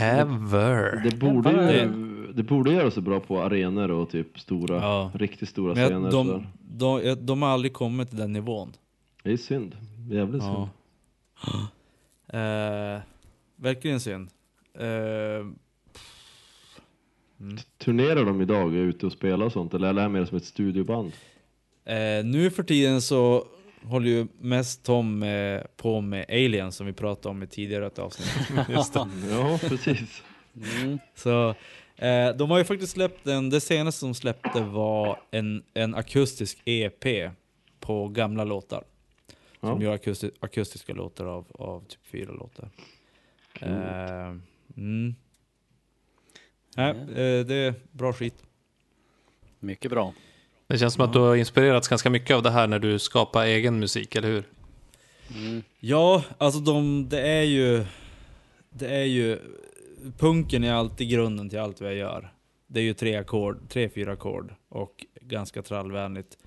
Ever. 0.00 1.00
Det 1.10 1.16
borde, 1.16 1.50
Det- 1.52 1.82
ju, 1.82 2.32
det 2.32 2.42
borde 2.42 2.72
göra 2.72 2.90
sig 2.90 3.02
bra 3.02 3.20
på 3.20 3.42
arenor 3.42 3.90
och 3.90 4.10
typ 4.10 4.40
stora, 4.40 4.76
Ja. 4.76 5.10
riktigt 5.14 5.48
stora 5.48 5.74
Men 5.74 5.88
scener. 5.88 6.10
de, 6.10 6.46
de, 6.62 7.02
jag- 7.04 7.18
de 7.18 7.42
har 7.42 7.48
aldrig 7.48 7.72
kommit 7.72 8.08
till 8.08 8.18
den 8.18 8.32
nivån. 8.32 8.72
Det 9.22 9.32
är 9.32 9.36
synd. 9.36 9.76
Jävligt 10.10 10.42
Ja. 10.42 10.68
synd. 11.42 11.66
Eh, 12.28 13.00
verkligen 13.56 14.00
synd. 14.00 14.28
Eh, 14.74 15.46
Turnerar 17.78 18.24
de 18.24 18.40
idag 18.42 18.66
och 18.66 18.72
är 18.72 18.76
ute 18.76 19.06
och 19.06 19.12
spelar 19.12 19.46
och 19.46 19.52
sånt 19.52 19.74
eller 19.74 19.88
är 19.88 19.92
det 19.94 20.08
mer 20.08 20.24
som 20.24 20.36
ett 20.36 20.44
studioband? 20.44 21.12
eh, 21.84 22.24
nu 22.24 22.50
för 22.50 22.62
tiden 22.62 23.02
så 23.02 23.46
håller 23.84 24.10
ju 24.10 24.26
mest 24.38 24.84
Tom 24.84 25.22
eh, 25.22 25.62
på 25.76 26.00
med 26.00 26.26
Alien 26.28 26.72
som 26.72 26.86
vi 26.86 26.92
pratade 26.92 27.28
om 27.28 27.42
i 27.42 27.46
tidigare 27.46 27.86
ett 27.86 27.98
avsnitt. 27.98 28.48
Ja, 29.30 29.58
precis. 29.62 30.22
Mm. 30.82 30.98
så 31.14 31.54
eh, 31.96 32.28
de 32.36 32.50
har 32.50 32.58
ju 32.58 32.64
faktiskt 32.64 32.92
släppt 32.92 33.26
en, 33.26 33.50
det 33.50 33.60
senaste 33.60 34.06
de 34.06 34.14
släppte 34.14 34.60
var 34.60 35.20
en, 35.30 35.62
en 35.74 35.94
akustisk 35.94 36.58
EP 36.64 37.04
på 37.80 38.08
gamla 38.08 38.44
låtar. 38.44 38.84
Som 39.60 39.82
Ja. 39.82 39.82
gör 39.82 39.92
akusti 39.94 40.30
akustiska 40.40 40.92
låtar 40.92 41.24
av, 41.24 41.46
av 41.54 41.84
typ 41.88 42.06
fyra 42.06 42.32
låtar. 42.32 42.70
Eh, 43.60 44.36
mm. 44.76 45.14
Nej, 46.76 46.90
eh, 46.90 47.46
det 47.46 47.54
är 47.54 47.74
bra 47.92 48.12
skit. 48.12 48.42
Mycket 49.60 49.90
bra. 49.90 50.14
Det 50.66 50.78
känns 50.78 50.94
som 50.94 51.04
att 51.04 51.12
du 51.12 51.18
har 51.18 51.36
inspirerats 51.36 51.88
ganska 51.88 52.10
mycket 52.10 52.36
av 52.36 52.42
det 52.42 52.50
här 52.50 52.66
när 52.66 52.78
du 52.78 52.98
skapar 52.98 53.44
egen 53.44 53.78
musik, 53.78 54.16
eller 54.16 54.28
hur? 54.28 54.44
Mm. 55.34 55.62
Ja, 55.80 56.22
alltså 56.38 56.60
de, 56.60 57.08
det 57.08 57.20
är 57.20 57.42
ju... 57.42 57.84
Det 58.70 58.88
är 58.88 59.04
ju... 59.04 59.38
Punken 60.18 60.64
är 60.64 60.72
alltid 60.72 61.10
grunden 61.10 61.50
till 61.50 61.58
allt 61.58 61.80
vad 61.80 61.90
jag 61.90 61.98
gör. 61.98 62.32
Det 62.66 62.80
är 62.80 62.84
ju 62.84 62.94
tre 62.94 63.16
ackord, 63.16 63.68
tre, 63.68 63.88
fyra 63.88 64.12
ackord 64.12 64.54
och 64.68 65.06
ganska 65.20 65.62
trallvänligt. 65.62 66.38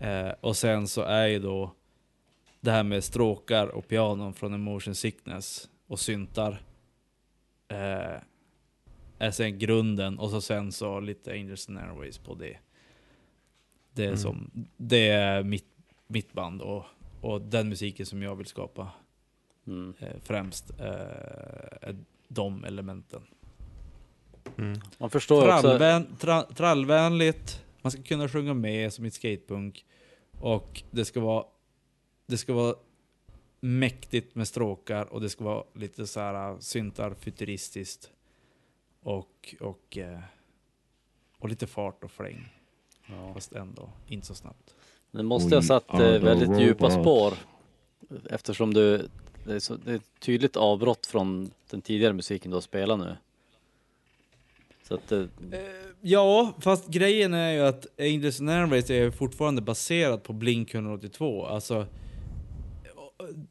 Eh, 0.00 0.30
och 0.40 0.56
sen 0.56 0.88
så 0.88 1.02
är 1.02 1.26
ju 1.26 1.38
då 1.38 1.74
det 2.60 2.70
här 2.70 2.82
med 2.82 3.04
stråkar 3.04 3.66
och 3.66 3.88
pianon 3.88 4.34
från 4.34 4.54
Emotion 4.54 4.94
Sickness 4.94 5.68
och 5.86 6.00
syntar. 6.00 6.62
Eh, 7.68 8.20
är 9.18 9.30
sen 9.30 9.58
grunden 9.58 10.18
och 10.18 10.30
så 10.30 10.40
sen 10.40 10.72
så 10.72 11.00
lite 11.00 11.32
Angels 11.32 11.68
and 11.68 11.78
Airways 11.78 12.18
på 12.18 12.34
det. 12.34 12.56
Det 13.92 14.02
är, 14.02 14.08
Mm. 14.08 14.18
som, 14.18 14.50
det 14.76 15.08
är 15.08 15.42
mitt, 15.42 15.66
mitt 16.06 16.32
band 16.32 16.62
och, 16.62 16.84
och 17.20 17.40
den 17.40 17.68
musiken 17.68 18.06
som 18.06 18.22
jag 18.22 18.36
vill 18.36 18.46
skapa 18.46 18.90
Mm. 19.66 19.94
eh, 19.98 20.16
främst 20.22 20.70
eh, 20.80 20.86
är 21.80 21.96
de 22.28 22.64
elementen. 22.64 23.22
Mm. 24.58 24.80
Man 24.98 25.10
förstår 25.10 25.48
också. 25.48 25.60
Trallvän, 25.62 26.16
tra, 26.20 26.42
trallvänligt, 26.42 27.64
man 27.82 27.92
ska 27.92 28.02
kunna 28.02 28.28
sjunga 28.28 28.54
med 28.54 28.92
som 28.92 29.04
i 29.04 29.08
ett 29.08 29.14
skatepunk 29.14 29.84
och 30.40 30.82
det 30.90 31.04
ska 31.04 31.20
vara 31.20 31.44
det 32.26 32.38
ska 32.38 32.52
vara 32.52 32.74
mäktigt 33.60 34.34
med 34.34 34.48
stråkar 34.48 35.04
och 35.04 35.20
det 35.20 35.28
ska 35.28 35.44
vara 35.44 35.64
lite 35.74 36.06
så 36.06 36.20
här 36.20 36.60
syntar 36.60 37.14
futuristiskt 37.14 38.10
och, 39.02 39.54
och, 39.60 39.98
eh, 39.98 40.20
och 41.38 41.48
lite 41.48 41.66
fart 41.66 42.04
och 42.04 42.10
fläng. 42.10 42.48
Ja. 43.10 43.34
Fast 43.34 43.52
ändå 43.52 43.88
inte 44.08 44.26
så 44.26 44.34
snabbt. 44.34 44.74
Det 45.10 45.22
måste 45.22 45.54
ha 45.54 45.62
satt 45.62 45.94
eh, 45.94 45.98
väldigt 45.98 46.60
djupa 46.60 46.90
spår. 46.90 47.34
Eftersom 48.30 48.74
du, 48.74 49.08
det 49.44 49.54
är, 49.54 49.58
så, 49.58 49.74
det 49.74 49.90
är 49.90 49.96
ett 49.96 50.20
tydligt 50.20 50.56
avbrott 50.56 51.06
från 51.06 51.50
den 51.70 51.80
tidigare 51.80 52.12
musiken 52.12 52.50
du 52.50 52.56
har 52.56 52.60
spelat 52.60 52.98
nu. 52.98 53.16
Så 54.88 54.94
att 54.94 55.08
det, 55.08 55.28
Ja, 56.00 56.52
fast 56.58 56.88
grejen 56.88 57.34
är 57.34 57.52
ju 57.52 57.60
att 57.60 57.86
Angels 57.98 58.40
and 58.40 58.50
Airways 58.50 58.90
är 58.90 59.10
fortfarande 59.10 59.62
baserad 59.62 60.22
på 60.22 60.32
Blink 60.32 60.74
182. 60.74 61.46
Alltså... 61.46 61.86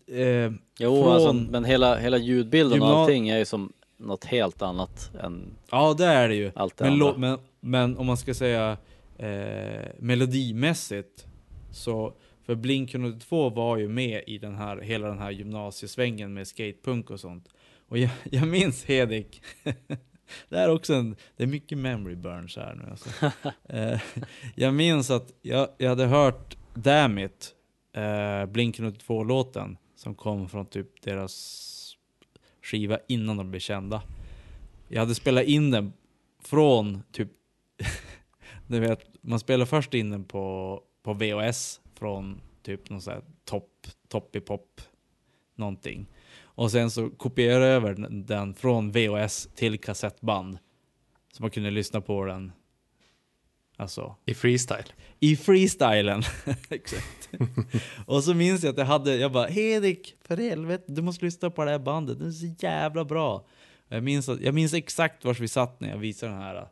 Eh, 0.08 0.52
jo 0.80 1.04
Från 1.04 1.14
alltså, 1.14 1.34
men 1.34 1.66
hela, 1.66 1.96
hela 1.98 2.18
ljudbilden 2.18 2.82
och 2.82 2.88
allting 2.88 3.30
är 3.30 3.38
ju 3.38 3.46
som 3.46 3.74
något 3.98 4.26
helt 4.26 4.62
annat 4.62 5.12
än 5.24 5.56
Ja, 5.72 5.94
det 5.94 6.06
är 6.06 6.30
det 6.30 6.36
ju. 6.36 6.52
allt 6.56 6.78
det 6.78 6.84
Men, 6.84 6.94
andra. 6.94 7.18
men, 7.18 7.40
men 7.60 7.98
om 7.98 8.06
man 8.06 8.18
ska 8.18 8.34
säga 8.34 8.78
eh, 9.20 9.88
melodimässigt 10.00 11.28
så 11.72 12.14
för 12.46 12.56
Blink 12.56 12.94
182 12.94 13.50
var 13.50 13.78
ju 13.78 13.88
med 13.88 14.24
i 14.28 14.38
den 14.38 14.56
här, 14.56 14.78
hela 14.78 15.08
den 15.08 15.20
här 15.20 15.32
gymnasiesvängen 15.32 16.34
med 16.34 16.48
skatepunk 16.48 17.10
och 17.10 17.20
sånt. 17.20 17.50
Och 17.88 17.98
jag, 17.98 18.10
jag 18.32 18.48
minns 18.48 18.86
Hedik, 18.86 19.42
det 20.50 20.58
är 20.58 20.70
också 20.70 20.94
en, 20.94 21.16
det 21.38 21.44
är 21.44 21.48
mycket 21.48 21.78
memory 21.78 22.16
burns 22.16 22.56
här 22.56 22.76
nu 22.76 22.90
alltså. 22.90 23.10
eh, 23.70 24.02
Jag 24.56 24.74
minns 24.74 25.12
att 25.12 25.34
jag, 25.42 25.70
jag 25.78 25.90
hade 25.90 26.06
hört 26.06 26.58
Damn 26.74 27.20
It, 27.20 27.56
eh, 27.94 28.46
Blink 28.46 28.80
182-låten 28.80 29.78
som 29.96 30.16
kom 30.16 30.50
från 30.50 30.66
typ 30.66 31.02
deras 31.02 31.96
skiva 32.62 33.00
innan 33.08 33.38
de 33.38 33.52
blev 33.52 33.60
kända. 33.60 34.02
Jag 34.88 35.00
hade 35.00 35.16
spelat 35.16 35.44
in 35.44 35.72
den 35.72 35.94
från 36.44 37.04
typ, 37.12 37.32
du 38.70 38.80
vet, 38.80 39.08
man 39.22 39.40
spelar 39.40 39.66
först 39.66 39.94
in 39.94 40.10
den 40.10 40.24
på, 40.24 40.82
på 41.04 41.14
VHS 41.14 41.82
från 41.96 42.42
typ 42.64 42.90
någon 42.90 43.02
sån 43.02 43.14
här 43.14 43.22
topp, 43.46 43.88
toppipop 44.08 44.82
någonting. 45.56 46.08
Och 46.42 46.72
sen 46.72 46.92
så 46.92 47.10
kopierade 47.10 47.66
jag 47.66 47.76
över 47.76 47.94
den- 48.10 48.54
från 48.54 48.92
VHS 48.92 49.50
till 49.56 49.80
kassettband. 49.80 50.58
Så 51.34 51.44
man 51.44 51.52
kunde 51.52 51.72
lyssna 51.72 52.02
på 52.02 52.26
den, 52.26 52.52
alltså 53.78 54.16
I 54.26 54.34
freestyle. 54.34 54.94
i 55.20 55.36
freestylen. 55.36 56.24
Exakt. 56.70 57.30
och 58.06 58.24
så 58.24 58.34
minns 58.34 58.64
jag 58.64 58.72
att 58.72 58.78
jag 58.78 58.86
hade, 58.86 59.16
jag 59.16 59.32
bara 59.32 59.48
Hedik, 59.48 60.16
för 60.22 60.38
helvete, 60.38 60.84
du 60.88 61.02
måste 61.02 61.26
lyssna 61.26 61.50
på 61.50 61.66
det 61.66 61.72
här 61.72 61.80
bandet, 61.80 62.20
det 62.20 62.26
är 62.26 62.32
så 62.32 62.56
jävla 62.60 63.06
bra. 63.06 63.46
Jag 63.88 64.04
minns, 64.04 64.30
att, 64.30 64.42
jag 64.42 64.54
minns 64.54 64.74
exakt 64.74 65.26
var 65.26 65.34
vi 65.34 65.48
satt 65.48 65.80
när 65.80 65.90
jag 65.90 65.98
visade 65.98 66.32
den 66.32 66.42
här. 66.42 66.68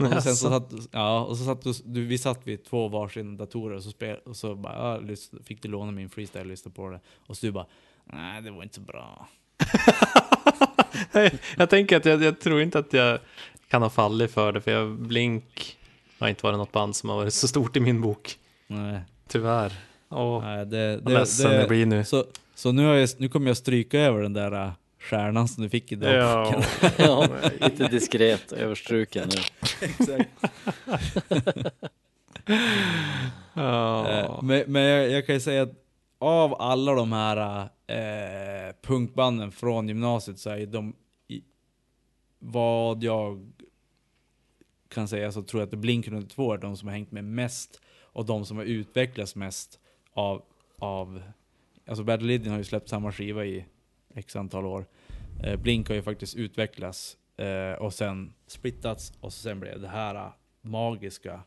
Och 0.00 0.22
sen 0.22 0.36
så 0.36 0.50
satt, 0.50 0.72
ja, 0.90 1.24
och 1.24 1.36
så 1.36 1.44
satt 1.44 1.62
du, 1.62 1.72
du, 1.84 2.06
vi 2.06 2.18
satt 2.18 2.46
vid 2.46 2.64
två 2.64 2.88
varsin 2.88 3.36
datorer 3.36 3.76
och 3.76 3.82
så, 3.82 3.90
spel, 3.90 4.16
och 4.24 4.36
så 4.36 4.54
bara, 4.54 5.02
ja, 5.06 5.16
fick 5.44 5.62
du 5.62 5.68
låna 5.68 5.92
min 5.92 6.10
freestyle 6.10 6.40
och 6.40 6.46
lyssna 6.46 6.70
på 6.70 6.90
det. 6.90 7.00
Och 7.26 7.36
så 7.36 7.46
du 7.46 7.52
bara, 7.52 7.66
nej 8.04 8.42
det 8.42 8.50
var 8.50 8.62
inte 8.62 8.74
så 8.74 8.80
bra. 8.80 9.28
jag 11.56 11.70
tänker 11.70 11.96
att 11.96 12.04
jag, 12.04 12.22
jag 12.22 12.40
tror 12.40 12.62
inte 12.62 12.78
att 12.78 12.92
jag 12.92 13.18
kan 13.68 13.82
ha 13.82 13.90
fallit 13.90 14.30
för 14.30 14.52
det, 14.52 14.60
för 14.60 14.70
jag, 14.70 14.98
Blink 14.98 15.76
har 16.18 16.28
inte 16.28 16.46
varit 16.46 16.58
något 16.58 16.72
band 16.72 16.96
som 16.96 17.08
har 17.08 17.16
varit 17.16 17.34
så 17.34 17.48
stort 17.48 17.76
i 17.76 17.80
min 17.80 18.00
bok. 18.00 18.38
Nej, 18.66 19.00
Tyvärr. 19.28 19.72
Åh, 20.08 20.42
nej 20.44 20.66
det, 20.66 21.00
vad 21.02 21.12
ledsen 21.12 21.50
det, 21.50 21.56
jag 21.56 21.68
blir 21.68 21.86
nu. 21.86 22.04
Så, 22.04 22.24
så 22.54 22.72
nu, 22.72 22.82
jag, 22.82 23.08
nu 23.18 23.28
kommer 23.28 23.46
jag 23.46 23.56
stryka 23.56 24.00
över 24.00 24.22
den 24.22 24.32
där 24.32 24.52
äh, 24.52 24.72
stjärnan 25.02 25.48
som 25.48 25.62
du 25.62 25.70
fick 25.70 25.92
i 25.92 25.94
dagboken. 25.94 26.62
Ja. 26.98 27.28
ja, 27.38 27.50
lite 27.60 27.88
diskret 27.88 28.52
överstruken 28.52 29.28
nu. 29.28 29.40
Exakt. 29.86 30.30
Eh, 33.56 34.42
Men, 34.42 34.64
men 34.66 34.82
jag, 34.82 35.10
jag 35.10 35.26
kan 35.26 35.34
ju 35.34 35.40
säga 35.40 35.62
att 35.62 35.72
av 36.18 36.54
alla 36.54 36.94
de 36.94 37.12
här 37.12 37.68
eh, 37.86 38.74
punkbanden 38.82 39.52
från 39.52 39.88
gymnasiet 39.88 40.38
så 40.38 40.50
är 40.50 40.66
de, 40.66 40.96
i, 41.28 41.42
vad 42.38 43.02
jag 43.04 43.52
kan 44.88 45.08
säga 45.08 45.32
så 45.32 45.42
tror 45.42 45.62
jag 45.62 45.66
att 45.66 45.78
Blink 45.78 46.06
102 46.06 46.52
är 46.52 46.58
de 46.58 46.76
som 46.76 46.88
har 46.88 46.92
hängt 46.92 47.12
med 47.12 47.24
mest 47.24 47.80
och 48.02 48.26
de 48.26 48.44
som 48.44 48.56
har 48.56 48.64
utvecklats 48.64 49.36
mest 49.36 49.78
av, 50.12 50.42
av 50.78 51.22
alltså 51.86 52.04
Bad 52.04 52.20
Religion 52.20 52.50
har 52.50 52.58
ju 52.58 52.64
släppt 52.64 52.88
samma 52.88 53.12
skiva 53.12 53.44
i 53.44 53.64
x 54.14 54.36
antal 54.36 54.66
år. 54.66 54.84
Eh, 55.44 55.56
Blink 55.60 55.88
har 55.88 55.94
ju 55.94 56.02
faktiskt 56.02 56.34
utvecklats 56.36 57.16
eh, 57.36 57.72
och 57.72 57.94
sen 57.94 58.32
splittats 58.46 59.12
och 59.20 59.32
sen 59.32 59.60
blev 59.60 59.80
det 59.80 59.88
här 59.88 60.14
eh, 60.14 60.32
magiska 60.62 61.40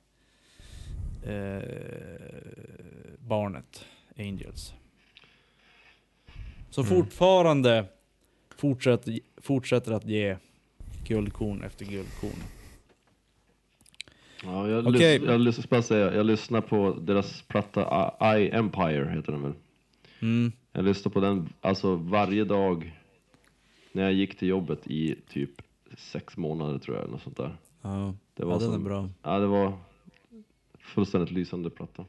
barnet, 3.19 3.85
Angels. 4.17 4.73
Så 6.69 6.83
fortfarande 6.83 7.85
fortsätter, 8.57 9.19
fortsätter 9.37 9.91
att 9.91 10.05
ge 10.05 10.37
guldkorn 11.07 11.63
efter 11.63 11.85
guldkorn. 11.85 12.43
Ja, 14.43 14.69
jag, 14.69 14.87
Okej. 14.87 15.19
lys- 15.19 15.25
jag, 15.25 15.41
lys- 15.41 15.81
säga, 15.81 16.15
jag 16.15 16.25
lyssnar 16.25 16.61
på 16.61 16.93
deras 16.93 17.41
platta 17.41 18.13
I, 18.37 18.41
I 18.41 18.49
Empire, 18.51 19.09
heter 19.15 19.31
den 19.31 19.41
väl? 19.41 19.53
Mm. 20.21 20.51
Jag 20.75 20.85
lyssnar 20.85 21.11
på 21.11 21.19
den 21.19 21.49
alltså 21.61 21.95
varje 21.95 22.43
dag 22.43 22.99
när 23.91 24.03
jag 24.03 24.13
gick 24.13 24.37
till 24.37 24.47
jobbet 24.47 24.87
i 24.87 25.15
typ 25.29 25.61
sex 25.97 26.37
månader 26.37 26.79
tror 26.79 26.95
jag, 26.95 27.03
eller 27.03 27.11
något 27.13 27.21
sånt 27.23 27.37
där. 27.37 27.55
Ja, 27.81 28.13
Det 28.33 28.45
var 28.45 28.51
ja 28.53 28.59
den 28.59 28.69
är 28.69 28.73
som- 28.73 28.83
bra. 28.83 29.09
Ja, 29.23 29.39
det 29.39 29.47
var 29.47 29.73
fullständigt 30.79 31.31
lysande 31.31 31.69
platta. 31.69 32.05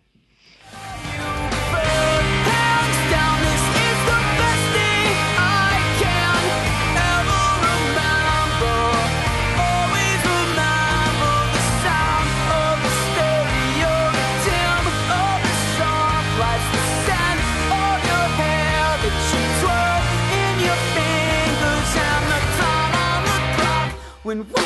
When 24.26 24.38
we 24.38 24.65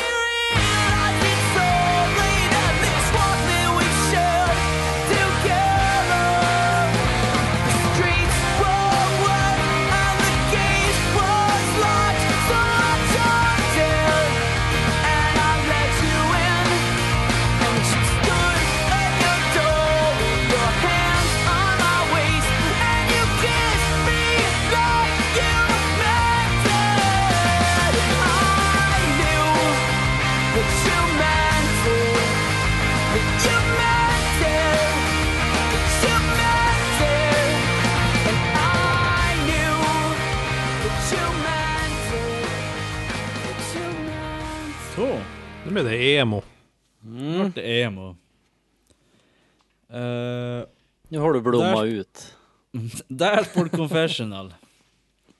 har 51.30 51.34
du 51.34 51.40
blommat 51.50 51.76
Där- 51.76 51.84
ut. 51.86 52.36
Dashboard 53.08 53.70
Confessional. 53.70 54.54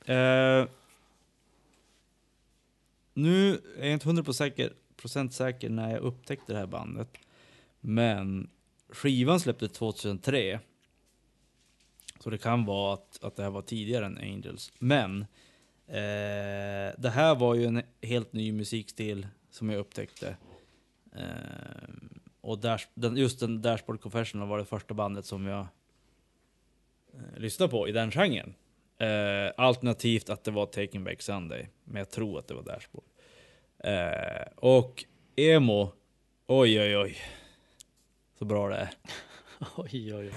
Eh, 0.05 0.67
nu 3.15 3.61
är 3.79 3.85
jag 3.85 3.93
inte 3.93 4.09
100% 4.09 4.33
säker, 4.33 4.73
procent 4.97 5.35
säker 5.35 5.69
när 5.71 5.91
jag 5.91 6.01
upptäckte 6.01 6.53
det 6.53 6.59
här 6.59 6.67
bandet. 6.67 7.09
Men 7.81 8.51
skivan 8.89 9.41
släpptes 9.41 9.73
2003. 9.73 10.61
Så 12.21 12.31
det 12.31 12.39
kan 12.39 12.65
vara 12.65 12.95
att, 12.95 13.19
att 13.25 13.37
det 13.37 13.43
här 13.43 13.51
var 13.51 13.63
tidigare 13.63 14.07
än 14.07 14.19
Angels. 14.19 14.73
Men 14.79 15.21
eh, 15.87 16.95
det 16.99 17.11
här 17.15 17.35
var 17.35 17.55
ju 17.55 17.65
en 17.65 17.83
helt 18.03 18.33
ny 18.33 18.53
musikstil 18.53 19.27
som 19.51 19.71
jag 19.71 19.79
upptäckte. 19.79 20.37
Eh, 21.17 21.95
och 22.41 22.59
Dash, 22.59 22.87
den, 22.95 23.17
just 23.17 23.41
den 23.41 23.63
Dashboard 23.63 24.01
Confessional 24.01 24.49
var 24.49 24.59
det 24.59 24.65
första 24.65 24.95
bandet 24.95 25.27
som 25.27 25.47
jag 25.47 25.67
lyssna 27.37 27.69
på 27.69 27.89
i 27.89 27.93
den 27.93 28.11
genren. 28.11 28.55
Eh, 28.99 29.53
alternativt 29.57 30.31
att 30.31 30.45
det 30.45 30.51
var 30.51 30.67
Taking 30.67 31.05
Back 31.05 31.23
Sunday, 31.23 31.69
men 31.85 31.97
jag 31.99 32.11
tror 32.11 32.39
att 32.39 32.49
det 32.49 32.55
var 32.55 32.63
Dashboard. 32.63 33.05
Eh, 33.85 34.47
och 34.57 35.05
emo, 35.37 35.93
oj 36.47 36.81
oj 36.81 36.97
oj. 36.99 37.17
Så 38.39 38.45
bra 38.45 38.69
det 38.69 38.77
är. 38.77 38.91
Oj, 39.77 40.15
oj, 40.15 40.15
oj. 40.15 40.33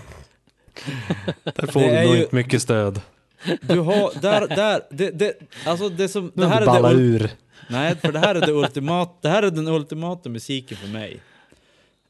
Där 1.43 1.67
får 1.67 1.79
du 1.79 1.87
nog 2.05 2.15
ju- 2.15 2.21
inte 2.21 2.35
mycket 2.35 2.61
stöd. 2.61 3.01
Du 3.61 3.79
har, 3.79 4.21
där, 4.21 4.47
där, 4.47 4.81
det, 4.91 5.11
det, 5.11 5.33
alltså 5.65 5.89
det 5.89 6.07
som, 6.09 6.31
det 6.35 6.47
här 6.47 6.61
är 6.61 6.93
det, 6.93 7.01
ur. 7.01 7.29
nej 7.69 7.95
för 7.95 8.11
det 8.11 8.19
här 8.19 8.35
är 8.35 8.41
det 8.41 8.51
ultimat, 8.63 9.21
det 9.21 9.29
här 9.29 9.43
är 9.43 9.51
den 9.51 9.67
ultimata 9.67 10.29
musiken 10.29 10.77
för 10.77 10.87
mig. 10.87 11.19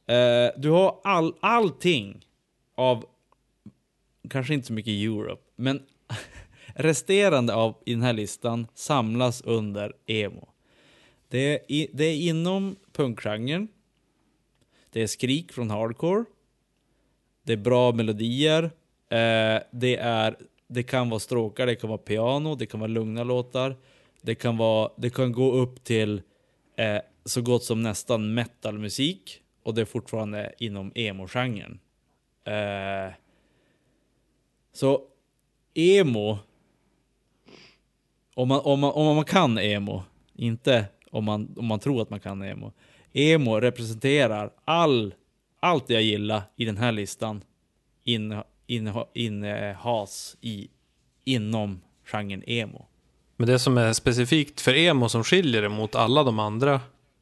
Eh, 0.07 0.52
du 0.57 0.69
har 0.69 0.99
all, 1.03 1.34
allting 1.40 2.26
av, 2.76 3.06
kanske 4.30 4.54
inte 4.54 4.68
så 4.68 4.74
mycket 4.74 4.91
Europe, 4.91 5.41
men 5.56 5.84
resterande 6.76 7.54
av 7.54 7.76
i 7.86 7.94
den 7.94 8.04
här 8.04 8.14
listan 8.14 8.68
samlas 8.74 9.41
under 9.41 9.94
emo. 10.06 10.50
Det 11.28 11.40
är, 11.40 11.72
i, 11.72 11.90
det 11.94 12.06
är 12.06 12.16
inom 12.16 12.76
punkgenren. 12.91 13.68
Det 14.90 15.02
är 15.02 15.08
skrik 15.08 15.52
från 15.52 15.70
hardcore. 15.70 16.26
Det 17.44 17.54
är 17.54 17.58
bra 17.58 17.91
melodier. 17.91 18.64
Eh, 19.10 19.62
det, 19.72 19.95
är, 19.95 20.38
det 20.68 20.84
kan 20.84 21.10
vara 21.10 21.20
stråkar, 21.20 21.66
det 21.66 21.76
kan 21.76 21.90
vara 21.90 21.98
piano, 21.98 22.56
det 22.56 22.66
kan 22.66 22.80
vara 22.80 22.88
lugna 22.88 23.24
låtar. 23.24 23.76
Det 24.22 24.36
kan, 24.36 24.58
vara, 24.58 24.91
det 24.98 25.10
kan 25.10 25.32
gå 25.32 25.52
upp 25.52 25.84
till 25.84 26.22
eh, 26.78 27.02
så 27.26 27.41
gott 27.41 27.64
som 27.64 27.82
nästan 27.84 28.34
metalmusik. 28.34 29.41
Och 29.64 29.74
det 29.74 29.82
är 29.82 29.86
fortfarande 29.86 30.54
inom 30.58 30.91
emo-genren. 30.95 31.80
Eh, 32.45 33.14
så 34.74 35.02
emo, 35.74 36.38
om 38.36 38.48
man, 38.48 38.60
om, 38.60 38.80
man, 38.80 38.91
om 38.91 39.16
man 39.16 39.26
kan 39.26 39.58
emo, 39.58 40.04
inte 40.34 40.86
om 41.12 41.24
man, 41.24 41.56
om 41.58 41.66
man 41.66 41.80
tror 41.80 42.02
att 42.02 42.10
man 42.10 42.20
kan 42.20 42.41
emo. 42.41 42.72
Emo 43.14 43.60
representerar 43.60 44.52
all, 44.66 45.14
allt 45.60 45.90
jag 45.90 46.02
gillar 46.02 46.41
i 46.56 46.66
den 46.66 46.78
här 46.78 46.91
listan 46.91 47.44
inne, 48.04 48.44
in 48.68 48.94
innehas 49.14 50.38
i, 50.41 50.68
inom 51.24 51.82
genren 52.06 52.44
emo. 52.48 52.86
Men 53.38 53.48
det 53.48 53.60
som 53.60 53.78
är 53.78 53.94
specifikt 53.94 54.62
för 54.62 54.74
emo 54.74 55.10
som 55.10 55.24
skiljer 55.24 55.62
det 55.62 55.70
mot 55.70 55.95
alla 55.95 56.24
de 56.24 56.40
andra 56.40 56.74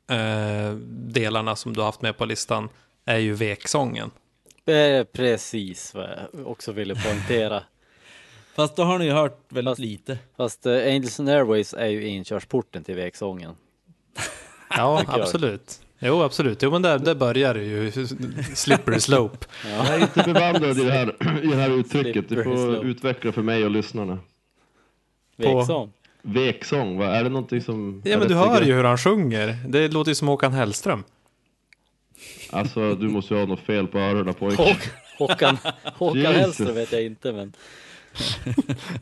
eh, 0.09 0.73
delarna 0.89 1.55
som 1.55 1.73
du 1.73 1.79
har 1.79 1.85
haft 1.85 2.01
med 2.01 2.17
på 2.17 2.25
listan 2.25 2.69
är 3.05 3.17
ju 3.17 3.33
veksången. 3.33 4.11
Det 4.65 4.73
är 4.77 5.03
precis 5.03 5.93
vad 5.93 6.09
jag 6.33 6.47
också 6.47 6.71
ville 6.71 6.95
poängtera. 6.95 7.63
Fast 8.55 8.75
då 8.75 8.83
har 8.83 8.99
ni 8.99 9.05
ju 9.05 9.11
hört 9.11 9.39
väldigt 9.49 9.71
Fast- 9.71 9.79
lite. 9.79 10.17
Fast 10.37 10.65
eh, 10.65 10.73
Angels 10.73 11.19
and 11.19 11.29
Airways 11.29 11.73
är 11.73 11.87
ju 11.87 12.07
inkörsporten 12.07 12.83
till 12.83 12.95
veksången. 12.95 13.55
Ja, 14.77 15.03
absolut. 15.07 15.79
Jo, 15.99 16.21
absolut. 16.23 16.61
Jo, 16.63 16.71
men 16.71 16.81
där, 16.81 16.99
där 16.99 17.15
börjar 17.15 17.53
det 17.53 17.63
ju 17.63 17.91
slippery 18.55 18.99
slope. 18.99 19.45
Jag 19.65 19.87
är 19.87 19.99
inte 20.01 20.23
bevandrad 20.33 20.77
i 20.79 20.83
det 20.83 20.91
här, 20.91 21.15
i 21.43 21.47
det 21.47 21.55
här 21.55 21.69
uttrycket. 21.69 22.29
Du 22.29 22.43
får 22.43 22.55
slope. 22.71 22.87
utveckla 22.87 23.31
för 23.31 23.41
mig 23.41 23.65
och 23.65 23.71
lyssnarna. 23.71 24.19
Veksång. 25.37 25.91
Veksång, 26.21 26.97
vad 26.97 27.07
är 27.07 27.23
det 27.23 27.29
någonting 27.29 27.61
som... 27.61 28.01
Ja, 28.05 28.17
men 28.17 28.27
du 28.27 28.35
hör 28.35 28.61
ju 28.61 28.73
hur 28.73 28.83
han 28.83 28.97
sjunger. 28.97 29.57
Det 29.67 29.87
låter 29.87 30.11
ju 30.11 30.15
som 30.15 30.27
Håkan 30.27 30.53
Hellström. 30.53 31.03
Alltså, 32.49 32.95
du 32.95 33.07
måste 33.09 33.33
ju 33.33 33.39
ha 33.39 33.47
något 33.47 33.59
fel 33.65 33.87
på 33.87 33.99
öronen 33.99 34.33
pojk. 34.33 34.57
Håk- 34.59 34.89
Håkan, 35.17 35.57
Håkan. 35.83 36.21
Hellström 36.35 36.75
vet 36.75 36.91
jag 36.91 37.03
inte 37.03 37.31
men 37.33 37.53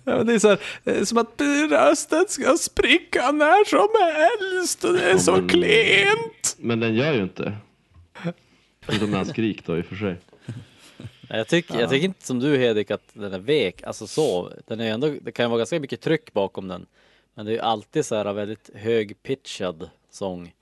Ja, 0.06 0.18
men 0.18 0.26
det 0.28 0.34
är 0.34 0.40
så 0.40 0.48
här, 0.50 1.06
som 1.06 1.18
att 1.18 1.42
rösten 1.70 2.26
ska 2.30 2.58
spricka 2.58 3.32
när 3.32 3.66
som 3.66 3.88
helst 4.14 4.84
och 4.84 4.94
det 4.94 5.04
är 5.04 5.10
Ja, 5.12 5.20
så 5.20 5.32
men- 5.32 5.50
klent. 5.50 6.56
Men 6.58 6.80
den 6.80 6.96
gör 6.96 7.14
ju 7.14 7.24
inte. 7.24 7.58
Förutom 8.82 9.10
när 9.12 9.18
han 9.18 9.26
skrik 9.26 9.66
då 9.66 9.78
i 9.78 9.82
och 9.82 9.86
för 9.86 9.96
sig. 9.96 10.16
jag 11.30 11.48
tycker, 11.48 11.80
jag 11.80 11.90
tycker 11.90 12.06
inte 12.06 12.26
som 12.26 12.40
du 12.40 12.58
Hedik 12.58 12.92
att 12.92 13.04
den 13.14 13.34
är 13.34 13.40
vek, 13.40 13.84
alltså 13.84 14.08
så. 14.08 14.54
Den 14.68 14.80
är 14.80 14.92
ändå, 14.94 15.16
det 15.22 15.32
kan 15.32 15.46
ju 15.46 15.50
vara 15.50 15.58
ganska 15.58 15.80
mycket 15.80 16.02
tryck 16.02 16.34
bakom 16.34 16.68
den. 16.68 16.86
Men 17.36 17.46
det 17.46 17.52
är 17.52 17.54
ju 17.54 17.60
alltid 17.62 18.06
så 18.06 18.16
här 18.16 18.34
väldigt 18.34 18.70
hög-pitchad 18.76 19.90
sång. 20.12 20.54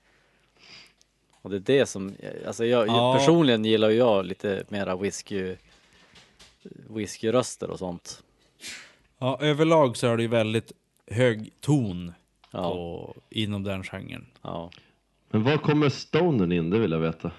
Och 1.48 1.60
det 1.60 1.72
är 1.72 1.78
det 1.78 1.86
som, 1.86 2.14
alltså 2.46 2.64
jag, 2.64 2.88
Ja. 2.88 3.14
personligen 3.18 3.64
gillar 3.64 3.90
jag 3.90 4.24
lite 4.26 4.64
mera 4.68 4.96
whisky, 4.96 5.56
whiskyröster 6.88 7.70
och 7.70 7.78
sånt. 7.78 8.22
Ja, 9.18 9.38
överlag 9.40 9.96
så 9.96 10.06
är 10.06 10.16
det 10.16 10.22
ju 10.22 10.28
väldigt 10.28 10.72
hög 11.10 11.50
ton 11.60 12.12
Ja, 12.50 12.70
på, 12.72 13.14
inom 13.30 13.62
den 13.62 13.82
genren. 13.84 14.26
ja. 14.42 14.70
Men 15.30 15.42
var 15.44 15.56
kommer 15.56 15.88
stonen 15.88 16.52
in? 16.52 16.70
Det 16.70 16.78
vill 16.78 16.90
jag 16.90 16.98
veta. 16.98 17.30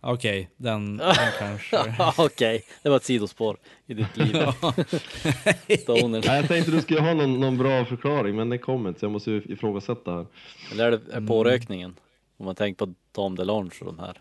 Okej, 0.00 0.50
den, 0.56 0.96
den 0.96 1.14
kanske... 1.38 1.94
Okej, 2.18 2.62
det 2.82 2.88
var 2.88 2.96
ett 2.96 3.04
sidospår 3.04 3.56
i 3.86 3.94
ditt 3.94 4.16
liv. 4.16 4.32
Stoner. 5.80 6.22
Nej, 6.26 6.36
jag 6.40 6.48
tänkte 6.48 6.70
du 6.70 6.80
skulle 6.80 7.00
ha 7.00 7.14
någon, 7.14 7.40
någon 7.40 7.58
bra 7.58 7.84
förklaring, 7.84 8.36
men 8.36 8.48
det 8.48 8.58
kom 8.58 8.86
inte. 8.86 9.00
Så 9.00 9.04
jag 9.06 9.12
måste 9.12 9.30
ju 9.30 9.42
ifrågasätta 9.48 10.12
här. 10.12 10.26
Eller 10.72 10.84
är 10.84 10.90
det 10.90 11.00
är 11.12 11.26
pårökningen? 11.26 11.96
Om 12.40 12.46
man 12.46 12.54
tänker 12.54 12.86
på 12.86 12.94
Tom 13.12 13.36
DeLonge 13.36 13.70
och 13.80 13.86
de 13.86 13.98
här. 13.98 14.20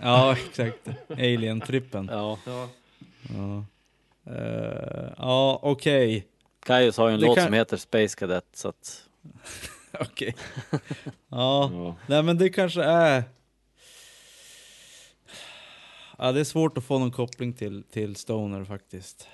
Ja, 0.00 0.32
exakt. 0.46 0.88
Alien-trippen. 1.08 2.08
Ja, 2.12 2.38
Ja, 2.46 2.68
Eh, 4.24 5.12
ja 5.18 5.58
okej. 5.62 6.26
Kaius 6.60 6.96
har 6.96 7.08
ju 7.08 7.14
en 7.14 7.20
Det 7.20 7.26
låt 7.26 7.36
kan- 7.36 7.44
som 7.44 7.52
heter 7.54 7.76
Space 7.76 8.16
Cadet 8.18 8.44
så 8.52 8.68
att 8.68 9.08
Okej. 10.00 10.34
Ja, 11.28 11.70
Ja. 11.72 11.96
nej 12.06 12.22
men 12.22 12.38
det 12.38 12.48
kanske 12.50 12.82
är... 12.82 13.24
Ja, 16.18 16.32
det 16.32 16.40
är 16.40 16.44
svårt 16.44 16.78
att 16.78 16.84
få 16.84 16.98
någon 16.98 17.10
koppling 17.12 17.52
till, 17.52 17.82
till 17.90 18.16
Stoner 18.16 18.64
faktiskt. 18.64 19.28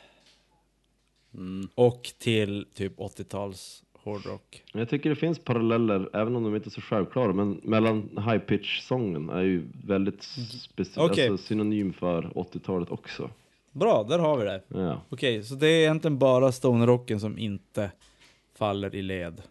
mm, 1.34 1.68
Och 1.74 2.12
till 2.18 2.66
typ 2.74 2.98
80-tals 2.98 3.82
hårdrock. 4.02 4.64
Jag 4.72 4.88
tycker 4.88 5.10
det 5.10 5.16
finns 5.16 5.38
paralleller, 5.38 6.10
även 6.12 6.36
om 6.36 6.44
de 6.44 6.56
inte 6.56 6.68
är 6.68 6.70
så 6.70 6.80
självklara, 6.80 7.32
men 7.32 7.60
mellan 7.64 8.02
high 8.02 8.38
pitch-sången 8.38 9.28
är 9.30 9.42
ju 9.42 9.68
väldigt 9.84 10.20
speci- 10.20 10.98
Okej. 10.98 11.28
alltså, 11.28 11.46
synonym 11.46 11.92
för 11.92 12.22
80-talet 12.22 12.90
också. 12.90 13.30
Bra, 13.72 14.02
där 14.08 14.18
har 14.18 14.38
vi 14.38 14.44
det. 14.44 14.62
Ja. 14.68 15.00
Okej, 15.08 15.42
så 15.44 15.54
det 15.54 15.66
är 15.68 15.80
egentligen 15.80 16.18
bara 16.18 16.52
stonerrocken 16.52 17.20
som 17.20 17.38
inte 17.38 17.90
faller 18.54 18.94
i 18.94 19.02
led. 19.02 19.42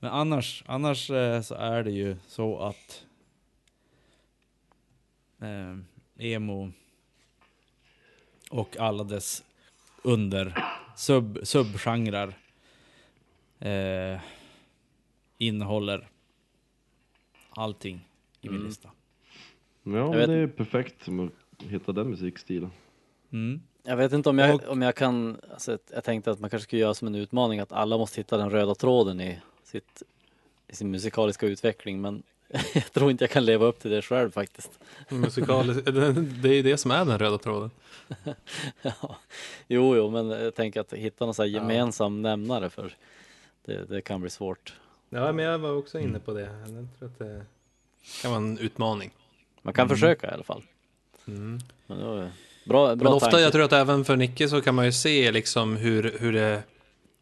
Men 0.00 0.10
annars, 0.10 0.64
annars 0.66 1.10
eh, 1.10 1.40
så 1.42 1.54
är 1.54 1.82
det 1.82 1.90
ju 1.90 2.16
så 2.26 2.58
att 2.58 3.04
eh, 5.40 5.78
emo 6.18 6.72
och 8.50 8.76
alla 8.76 9.04
dess 9.04 9.44
under 10.02 10.64
sub, 10.98 11.38
subgenrer 11.42 12.38
eh, 13.60 14.20
innehåller 15.38 16.08
allting 17.50 18.08
i 18.40 18.46
min 18.48 18.54
Mm. 18.56 18.66
lista. 18.66 18.90
Ja, 19.82 19.90
Jag 19.92 20.08
men 20.10 20.18
vet- 20.18 20.28
det 20.28 20.34
är 20.34 20.46
perfekt 20.46 21.08
att 21.08 21.66
hitta 21.70 21.92
den 21.92 22.10
musikstilen. 22.10 22.70
Mm. 23.32 23.62
Jag 23.82 23.96
vet 23.96 24.12
inte 24.12 24.28
om 24.30 24.38
jag, 24.38 24.54
Och- 24.54 24.68
om 24.68 24.82
jag 24.82 24.94
kan, 24.96 25.40
alltså, 25.52 25.78
jag 25.94 26.04
tänkte 26.04 26.30
att 26.30 26.40
man 26.40 26.50
kanske 26.50 26.64
skulle 26.64 26.82
göra 26.82 26.94
som 26.94 27.08
en 27.08 27.14
utmaning 27.14 27.60
att 27.60 27.72
alla 27.72 27.98
måste 27.98 28.20
hitta 28.20 28.36
den 28.36 28.50
röda 28.50 28.74
tråden 28.74 29.20
i, 29.20 29.38
sitt, 29.62 30.02
i 30.68 30.76
sin 30.76 30.90
musikaliska 30.90 31.46
utveckling 31.46 32.00
men 32.00 32.22
jag 32.74 32.92
tror 32.92 33.10
inte 33.10 33.24
jag 33.24 33.30
kan 33.30 33.44
leva 33.44 33.66
upp 33.66 33.80
till 33.80 33.90
det 33.90 34.02
själv 34.02 34.30
faktiskt. 34.30 34.80
Musikaliskt, 35.08 35.84
det 36.42 36.48
är 36.48 36.54
ju 36.54 36.62
det 36.62 36.76
som 36.76 36.90
är 36.90 37.04
den 37.04 37.18
röda 37.18 37.38
tråden. 37.38 37.70
Ja. 38.82 39.16
Jo, 39.66 39.96
jo, 39.96 40.10
men 40.10 40.28
jag 40.28 40.54
tänker 40.54 40.80
att 40.80 40.92
hitta 40.92 41.24
någon 41.24 41.34
så 41.34 41.42
här 41.42 41.48
gemensam 41.48 42.22
nämnare 42.22 42.70
för 42.70 42.94
det, 43.64 43.84
det 43.84 44.00
kan 44.00 44.20
bli 44.20 44.30
svårt. 44.30 44.74
Ja, 45.08 45.32
men 45.32 45.44
jag 45.44 45.58
var 45.58 45.72
också 45.72 45.98
inne 45.98 46.18
på 46.18 46.32
det. 46.32 46.40
Jag 46.40 46.88
tror 46.98 47.08
att 47.08 47.18
det 47.18 47.46
kan 48.22 48.30
vara 48.30 48.42
en 48.42 48.58
utmaning. 48.58 49.10
Man 49.62 49.74
kan 49.74 49.88
försöka 49.88 50.30
i 50.30 50.30
alla 50.30 50.44
fall. 50.44 50.62
Mm. 51.26 51.58
Men 51.86 52.06
var 52.06 52.30
bra, 52.64 52.96
bra 52.96 52.96
Men 52.96 53.06
ofta, 53.06 53.30
tanke. 53.30 53.40
jag 53.42 53.52
tror 53.52 53.64
att 53.64 53.72
även 53.72 54.04
för 54.04 54.16
Nicke 54.16 54.48
så 54.48 54.60
kan 54.60 54.74
man 54.74 54.84
ju 54.84 54.92
se 54.92 55.32
liksom 55.32 55.76
hur, 55.76 56.18
hur 56.18 56.32
det 56.32 56.62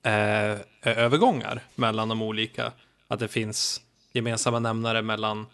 är 0.02 0.64
övergångar 0.82 1.62
mellan 1.74 2.08
de 2.08 2.22
olika. 2.22 2.72
Att 3.08 3.18
det 3.18 3.28
finns 3.28 3.82
gemensamma 4.16 4.58
nämnare 4.58 5.02
mellan 5.02 5.46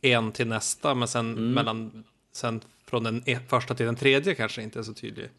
en 0.00 0.32
till 0.32 0.46
nästa, 0.46 0.94
men 0.94 1.08
sen 1.08 1.54
mellan 1.54 2.04
sen 2.32 2.60
från 2.84 3.04
den 3.04 3.22
e- 3.26 3.40
första 3.48 3.74
till 3.74 3.86
den 3.86 3.96
tredje 3.96 4.34
kanske 4.34 4.62
inte 4.62 4.78
är 4.78 4.82
så 4.82 4.94
tydlig 4.94 5.30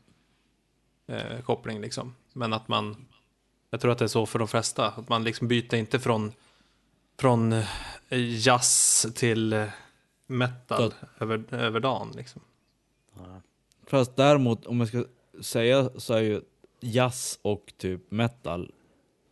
eh, 1.08 1.42
koppling 1.46 1.82
liksom. 1.82 2.16
Men 2.34 2.54
att 2.54 2.68
man, 2.68 3.06
jag 3.70 3.82
tror 3.82 3.92
att 3.92 3.98
det 3.98 4.06
är 4.06 4.10
så 4.10 4.26
för 4.26 4.40
de 4.40 4.48
flesta, 4.48 4.88
att 4.88 5.10
man 5.10 5.24
liksom 5.24 5.48
byter 5.48 5.76
inte 5.76 6.00
från 6.00 6.32
från 7.20 7.54
eh, 7.54 7.64
jazz 8.48 9.08
till 9.16 9.54
eh, 9.54 9.66
metal 10.28 10.94
över, 11.20 11.44
över 11.52 11.80
dagen 11.80 12.12
liksom. 12.16 12.42
Fast 13.88 14.16
däremot, 14.16 14.66
om 14.66 14.80
jag 14.80 14.88
ska 14.90 15.06
säga 15.42 15.90
så 15.98 16.14
är 16.14 16.22
ju 16.22 16.42
jazz 16.80 17.40
och 17.42 17.74
typ 17.78 18.12
metal 18.12 18.72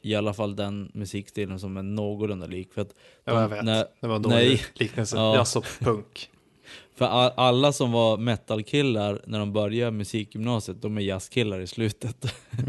i 0.06 0.16
alla 0.16 0.34
fall 0.34 0.56
den 0.56 0.92
musikstilen 0.94 1.60
som 1.60 1.78
är 1.78 1.84
någorlunda 1.84 2.46
lik. 2.48 2.74
För, 2.74 2.82
att 2.82 2.94
Ja, 3.26 3.34
de- 3.34 3.42
jag 3.42 3.50
vet. 3.50 3.66
när- 3.66 3.86
det 4.02 4.08
var 4.08 4.16
en 4.16 4.22
nej. 4.22 4.46
dålig 4.46 4.64
liknelse. 4.74 5.18
Ja. 5.18 5.46
Och 5.56 5.66
punk. 5.80 6.30
för 6.96 7.06
alla 7.40 7.72
som 7.74 7.92
var 7.92 8.18
metalkillar 8.18 9.22
när 9.26 9.40
de 9.40 9.54
började 9.54 9.92
musikgymnasiet, 9.92 10.82
de 10.82 10.98
är 10.98 11.02
jazzkillar 11.02 11.60
i 11.60 11.68
slutet. 11.68 12.36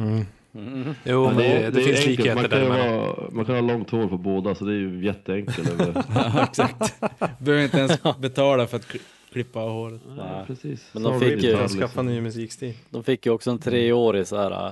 Jo, 1.04 1.24
men 1.26 1.36
det, 1.36 1.62
Ja, 1.62 1.70
det, 1.70 1.80
är 1.80 1.84
finns 1.84 1.98
enkelt. 1.98 2.06
likheter 2.06 2.34
man 2.34 2.48
kan, 2.48 2.60
ju 2.60 2.68
däremellan. 2.68 2.96
vara, 2.98 3.30
man 3.30 3.44
kan 3.44 3.54
ha 3.54 3.62
långt 3.62 3.90
hår 3.90 4.06
på 4.08 4.18
båda, 4.18 4.54
så 4.54 4.64
det 4.64 4.72
är 4.72 4.76
ju 4.76 5.04
jätteenkelt. 5.04 5.70
ja, 6.14 6.42
exakt. 6.44 7.00
Behöver 7.38 7.64
inte 7.64 7.78
ens 7.78 7.98
betala 8.18 8.66
för 8.66 8.76
att 8.76 8.86
kli- 8.86 9.00
klippa 9.32 9.60
av 9.60 9.70
håret. 9.70 10.00
ja, 10.18 10.44
precis. 10.46 10.84
Men 10.92 11.02
de 11.02 11.20
fick 11.20 11.42
ju- 11.42 11.68
Skaffa 11.68 12.02
ny 12.02 12.20
musikstil. 12.20 12.74
De 12.90 13.04
fick 13.04 13.26
ju 13.26 13.32
också 13.32 13.50
en 13.50 13.58
treårig 13.58 14.26
så 14.26 14.36
här, 14.36 14.50
eh, 14.66 14.70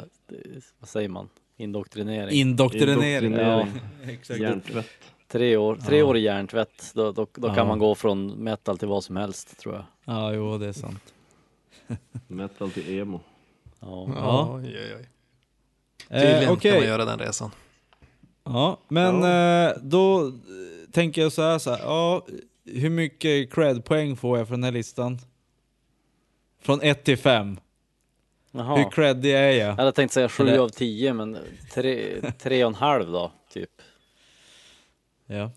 vad 0.78 0.88
säger 0.88 1.08
man, 1.08 1.28
Indoktrinering. 1.56 2.30
Indoktrinering. 2.36 3.24
Indoktrinering. 3.32 3.80
Exakt. 4.08 4.40
Hjärntvätt. 4.40 4.86
tre 5.28 5.56
år, 5.56 5.76
tre 5.76 5.98
Ja. 5.98 6.04
år 6.04 6.16
i 6.16 6.20
hjärntvätt, 6.20 6.90
då, 6.94 7.12
då, 7.12 7.26
då 7.34 7.48
Ja. 7.48 7.54
kan 7.54 7.66
man 7.68 7.78
gå 7.78 7.94
från 7.94 8.26
metal 8.44 8.78
till 8.78 8.88
vad 8.88 9.04
som 9.04 9.16
helst 9.16 9.58
tror 9.58 9.74
jag. 9.74 9.84
Ja, 10.04 10.32
jo 10.32 10.58
det 10.58 10.66
är 10.66 10.72
sant. 10.72 11.14
Metal 12.28 12.70
till 12.70 12.98
emo. 12.98 13.20
Ja. 13.80 14.08
Ja. 14.16 14.50
Oj, 14.54 14.76
oj, 14.78 14.94
oj. 14.98 15.08
Eh, 16.10 16.20
Tydligen 16.20 16.52
Okej, 16.52 16.70
kan 16.70 16.80
man 16.80 16.88
göra 16.88 17.04
den 17.04 17.18
resan. 17.18 17.50
ja, 18.44 18.78
men 18.88 19.14
eh, 19.22 19.72
då 19.82 20.26
eh, 20.26 20.32
tänker 20.92 21.22
jag 21.22 21.32
så 21.32 21.42
här, 21.42 21.58
så 21.58 21.70
här 21.70 21.78
ja, 21.78 22.26
hur 22.64 22.90
mycket 22.90 23.52
cred-poäng 23.54 24.16
får 24.16 24.38
jag 24.38 24.48
för 24.48 24.54
den 24.54 24.64
här 24.64 24.72
listan? 24.72 25.18
Från 26.62 26.80
1 26.82 27.04
till 27.04 27.18
5. 27.18 27.56
Jaha. 28.56 28.76
Hur 28.76 28.90
creddig 28.90 29.32
är 29.34 29.50
jag? 29.50 29.56
Jag 29.68 29.74
hade 29.74 29.92
tänkt 29.92 30.12
säga 30.12 30.28
sju 30.28 30.42
Eller- 30.48 30.58
av 30.58 30.68
tio 30.68 31.12
men 31.12 31.38
tre, 31.74 32.14
tre 32.38 32.64
och 32.64 32.68
en 32.68 32.74
halv 32.74 33.12
då, 33.12 33.32
typ. 33.52 33.70
Ja. 35.26 35.50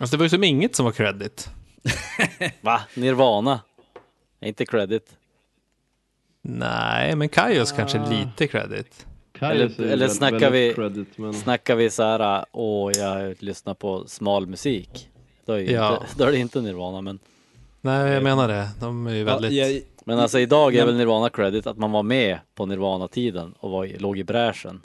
Alltså 0.00 0.16
det 0.16 0.18
var 0.18 0.24
ju 0.24 0.30
som 0.30 0.44
inget 0.44 0.76
som 0.76 0.84
var 0.84 0.92
credit. 0.92 1.50
Va? 2.60 2.80
Nirvana? 2.94 3.60
Är 4.40 4.48
inte 4.48 4.66
credit. 4.66 5.16
Nej, 6.42 7.16
men 7.16 7.28
Kaios 7.28 7.72
kanske 7.72 7.98
är 7.98 8.10
lite 8.10 8.46
credit. 8.46 9.06
Kaius 9.32 9.78
Eller- 9.78 9.88
eller 9.92 10.08
snackar 10.08 10.38
väldigt 10.50 10.70
vi- 10.70 10.74
Credit, 10.74 11.18
men... 11.18 11.34
Snackar 11.34 11.76
vi 11.76 11.90
så 11.90 12.02
här, 12.02 12.44
åh 12.52 12.92
jag 12.96 13.42
lyssnar 13.42 13.74
på 13.74 14.06
smal 14.06 14.46
musik. 14.46 15.10
Då 15.44 15.52
är, 15.52 15.58
Ja. 15.72 15.92
inte, 15.92 16.06
då 16.18 16.24
är 16.24 16.32
det 16.32 16.38
inte 16.38 16.60
Nirvana 16.60 17.00
men. 17.00 17.18
Nej, 17.86 18.12
jag 18.12 18.22
menar 18.22 18.48
det. 18.48 18.68
De 18.80 19.06
är 19.06 19.14
ju 19.14 19.24
väldigt... 19.24 19.52
Ja, 19.52 19.66
jag, 19.66 19.82
Men 20.04 20.18
alltså 20.18 20.38
idag 20.38 20.74
är 20.74 20.78
Men- 20.78 20.86
väl 20.86 20.96
Nirvana 20.96 21.28
credit 21.28 21.66
att 21.66 21.76
man 21.76 21.92
var 21.92 22.02
med 22.02 22.38
på 22.54 22.66
Nirvana-tiden 22.66 23.54
och 23.58 23.70
var, 23.70 23.84
i- 23.84 23.98
låg 23.98 24.18
i 24.18 24.24
bräschen. 24.24 24.82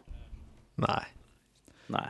Nej, 0.76 1.03
Nej. 1.88 2.02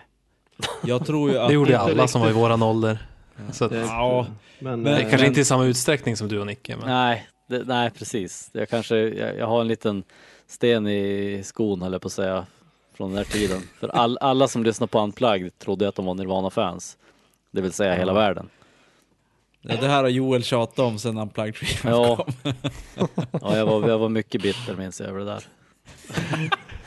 jag 0.84 1.06
tror 1.06 1.32
ju 1.32 1.38
att... 1.38 1.48
det 1.48 1.54
gjorde 1.54 1.72
ju 1.72 1.78
alla 1.78 2.08
som 2.08 2.22
var 2.22 2.30
i 2.30 2.34
våran 2.34 2.64
ålder. 2.64 3.08
Så 3.52 3.66
att, 3.66 3.72
Det 3.72 3.78
är- 3.78 3.82
Ja, 3.86 4.26
men, 4.60 4.82
men- 4.82 4.94
eh, 4.94 5.10
kanske 5.10 5.28
inte 5.28 5.40
i 5.42 5.46
samma 5.46 5.66
utsträckning 5.66 6.18
som 6.18 6.28
du 6.28 6.40
och 6.40 6.48
Nicke. 6.48 6.76
Men... 6.78 6.90
Nej, 6.90 7.28
det, 7.50 7.64
nej 7.66 7.90
precis. 7.92 8.50
Jag 8.54 8.70
kanske, 8.70 8.96
jag, 8.98 9.38
jag 9.38 9.48
har 9.48 9.62
en 9.62 9.68
liten 9.68 10.04
sten 10.48 10.88
i 10.88 11.42
skon 11.44 11.82
höll 11.82 11.92
jag 11.92 12.02
på 12.02 12.08
att 12.08 12.12
säga. 12.12 12.46
Från 12.94 13.10
den 13.10 13.18
här 13.18 13.26
tiden. 13.26 13.62
För 13.80 13.88
all, 13.90 14.18
alla 14.22 14.48
som 14.48 14.64
lyssnar 14.64 14.88
på 14.88 15.00
Unplugged 15.00 15.60
trodde 15.60 15.88
att 15.88 15.96
de 15.96 16.06
var 16.06 16.14
Nirvana-fans. 16.14 16.98
Det 17.52 17.62
vill 17.62 17.72
säga 17.72 17.94
hela 17.96 18.14
världen. 18.14 18.50
Ja, 19.62 19.76
det 19.82 19.88
här 19.88 20.02
har 20.04 20.10
Joel 20.10 20.44
tjatat 20.44 20.80
om 20.80 21.00
sen 21.00 21.18
Unplugged 21.18 21.56
skivan 21.56 21.94
Ja. 22.02 22.16
kom. 22.16 22.34
Ja, 23.42 23.58
jag 23.58 23.66
var, 23.66 23.88
jag 23.90 23.98
var 24.00 24.10
mycket 24.10 24.42
bitter 24.42 24.76
minns 24.76 25.00
jag 25.00 25.10
över 25.10 25.20
det 25.20 25.26
där. 25.26 25.44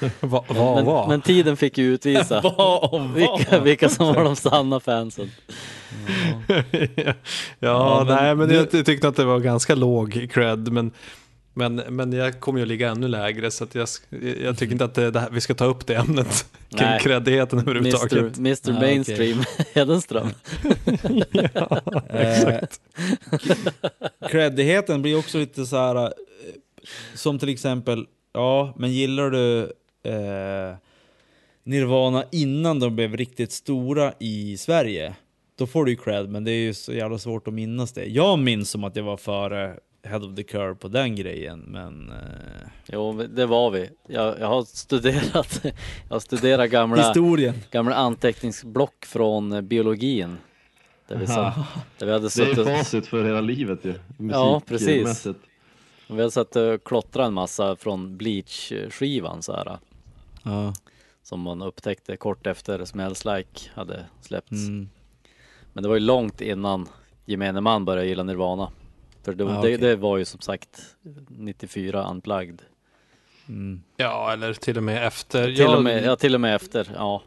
Va, 0.21 0.45
Men, 0.49 0.57
vad 0.57 0.75
men, 0.77 0.85
var? 0.85 1.09
men 1.09 1.21
tiden 1.21 1.57
fick 1.57 1.79
ju 1.79 1.95
utvisa 1.95 2.41
vilka, 3.15 3.61
vilka 3.61 3.89
som 3.89 4.07
var 4.15 4.25
de 4.25 4.37
sanna 4.37 4.81
fansen. 4.81 5.31
ja, 6.99 7.15
Ja, 7.59 8.05
men 8.07 8.17
nej 8.17 8.35
men 8.35 8.49
du- 8.49 8.55
jag 8.55 8.71
ty- 8.71 8.85
tyckte 8.85 9.09
att 9.09 9.17
det 9.17 9.25
var 9.25 9.39
ganska 9.39 9.75
låg 9.75 10.29
cred. 10.33 10.73
Men, 10.73 10.91
men, 11.55 11.77
men 11.77 12.13
jag 12.13 12.41
kommer 12.41 12.59
ju 12.59 12.63
att 12.63 12.69
ligga 12.69 12.91
ännu 12.91 13.09
lägre 13.09 13.51
så 13.51 13.65
att 13.65 13.75
jag, 13.75 13.89
jag 14.43 14.59
tycker 14.59 14.73
inte 14.73 14.85
att 14.85 14.95
det, 14.95 15.11
det 15.11 15.21
här, 15.21 15.31
vi 15.31 15.41
ska 15.41 15.55
ta 15.55 15.65
upp 15.65 15.87
det 15.87 15.95
ämnet 15.95 16.47
kring 16.69 16.89
Nej. 16.89 17.01
creddigheten 17.01 17.59
överhuvudtaget. 17.59 18.39
Mr, 18.39 18.39
Mr 18.39 18.71
Ah. 18.71 18.81
Mainstream 18.81 19.43
Hedenström. 19.75 20.29
Exakt. 22.09 22.81
Creddigheten 24.31 25.03
blir 25.03 25.19
också 25.19 25.39
lite 25.39 25.67
så 25.67 25.77
här, 25.77 25.97
eh, 25.97 26.11
som 27.15 27.39
till 27.39 27.49
exempel, 27.49 28.07
ja, 28.33 28.75
men 28.79 28.93
gillar 28.93 29.31
du 29.31 29.61
eh, 30.03 30.77
Nirvana 31.65 32.25
innan 32.33 32.81
de 32.81 32.95
blev 32.95 33.17
riktigt 33.17 33.53
stora 33.53 34.13
i 34.19 34.57
Sverige, 34.57 35.15
då 35.59 35.67
får 35.67 35.85
du 35.85 35.91
ju 35.91 35.97
cred, 35.97 36.29
men 36.29 36.45
det 36.45 36.51
är 36.51 36.63
ju 36.63 36.75
så 36.75 36.93
jävla 36.93 37.19
svårt 37.19 37.49
att 37.49 37.55
minnas 37.55 37.93
det. 37.93 38.05
Jag 38.05 38.39
minns 38.39 38.71
som 38.71 38.85
att 38.85 38.97
jag 38.97 39.05
var 39.05 39.17
före 39.17 39.75
Head 40.05 40.23
of 40.23 40.37
the 40.37 40.43
Curve 40.43 40.75
på 40.75 40.89
den 40.89 41.17
grejen, 41.17 41.61
men... 41.61 42.11
Eh, 42.11 42.69
Jo, 42.87 43.13
det 43.13 43.47
var 43.47 43.71
vi. 43.71 43.91
Jag, 44.09 44.41
jag 44.41 44.47
har 44.47 44.63
studerat, 44.63 45.61
jag 46.09 46.15
har 46.15 46.21
studerat 46.21 46.71
gamla, 46.71 47.07
historien! 47.07 47.55
gamla 47.71 47.95
anteckningsblock 47.95 49.05
från 49.05 49.53
eh, 49.53 49.61
biologin. 49.61 50.37
Där 51.09 51.17
vi, 51.17 51.27
satt, 51.27 51.55
där 51.99 52.07
vi 52.07 52.13
hade 52.13 52.25
det 52.25 52.27
är 52.27 52.31
suttit 52.31 52.59
ju 52.59 52.63
och, 52.63 52.69
facit 52.69 53.07
för 53.07 53.25
hela 53.25 53.41
livet 53.41 53.85
ju. 53.85 53.95
Ja, 54.19 54.63
precis. 54.67 54.87
Musikmässigt. 54.89 55.39
vi 56.09 56.17
hade 56.17 56.31
satt 56.31 56.57
och 56.57 56.85
klottrat 56.85 57.27
en 57.27 57.35
massa 57.35 57.77
från 57.77 58.17
Bleach-skivan 58.17 59.43
så 59.43 59.53
här. 59.53 59.79
Ja. 60.43 60.73
Som 61.23 61.41
man 61.41 61.63
upptäckte 61.63 62.17
kort 62.17 62.47
efter 62.47 62.85
Smells 62.85 63.25
Like 63.25 63.71
hade 63.75 64.05
släppts. 64.21 64.53
Mm. 64.53 64.89
Men 65.73 65.83
det 65.83 65.89
var 65.89 65.97
ju 65.97 66.01
långt 66.01 66.41
innan 66.41 66.89
gemene 67.25 67.61
man 67.61 67.85
började 67.85 68.09
gilla 68.09 68.23
Nirvana. 68.23 68.71
För 69.25 69.35
det, 69.35 69.45
Ah, 69.45 69.49
det, 69.53 69.59
okej. 69.59 69.77
det 69.79 69.97
var 69.97 70.17
ju 70.19 70.25
som 70.25 70.41
sagt 70.41 70.81
94 71.29 72.11
unplugged. 72.11 72.63
Mm. 73.49 73.83
Ja, 73.97 74.33
eller 74.33 74.55
till 74.55 74.77
och 74.77 74.83
med 74.83 75.07
efter. 75.07 75.45
Till, 75.45 75.59
Jag- 75.59 75.77
och 75.77 75.83
med, 75.85 76.05
ja, 76.05 76.17
till 76.17 76.35
och 76.35 76.41
med 76.41 76.55
efter. 76.55 76.93
Ja, 76.97 77.23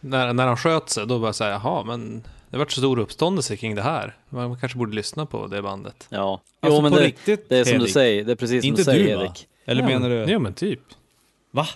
när, 0.00 0.32
när 0.32 0.46
han 0.46 0.56
sköt 0.56 0.88
sig, 0.90 1.06
då 1.06 1.18
var 1.18 1.28
jag 1.28 1.34
säga, 1.34 1.50
jaha, 1.50 1.84
men 1.84 2.22
det 2.50 2.58
vart 2.58 2.70
så 2.72 2.80
stor 2.80 2.98
uppståndelse 2.98 3.56
kring 3.56 3.74
det 3.74 3.82
här. 3.82 4.16
Man 4.28 4.58
kanske 4.60 4.78
borde 4.78 4.94
lyssna 4.96 5.26
på 5.26 5.46
det 5.46 5.62
bandet. 5.62 6.06
ja. 6.10 6.40
Alltså 6.60 6.78
jo, 6.78 6.82
men 6.82 6.92
på 6.92 6.98
det, 6.98 7.04
riktigt, 7.04 7.48
det 7.48 7.58
är 7.58 7.64
som 7.64 7.72
Hedvig. 7.72 7.88
du 7.88 7.92
säger. 7.92 8.24
Det 8.24 8.32
är 8.32 8.36
precis 8.36 8.62
som 8.62 8.68
Inte 8.68 8.80
du 8.80 8.84
säger 8.84 9.18
du? 9.18 9.24
Erik. 9.24 9.48
Eller 9.64 9.82
ja, 9.82 9.88
menar 9.88 10.08
men, 10.08 10.26
du? 10.26 10.32
Ja, 10.32 10.38
men 10.38 10.54
typ. 10.54 10.80
Va? 11.50 11.66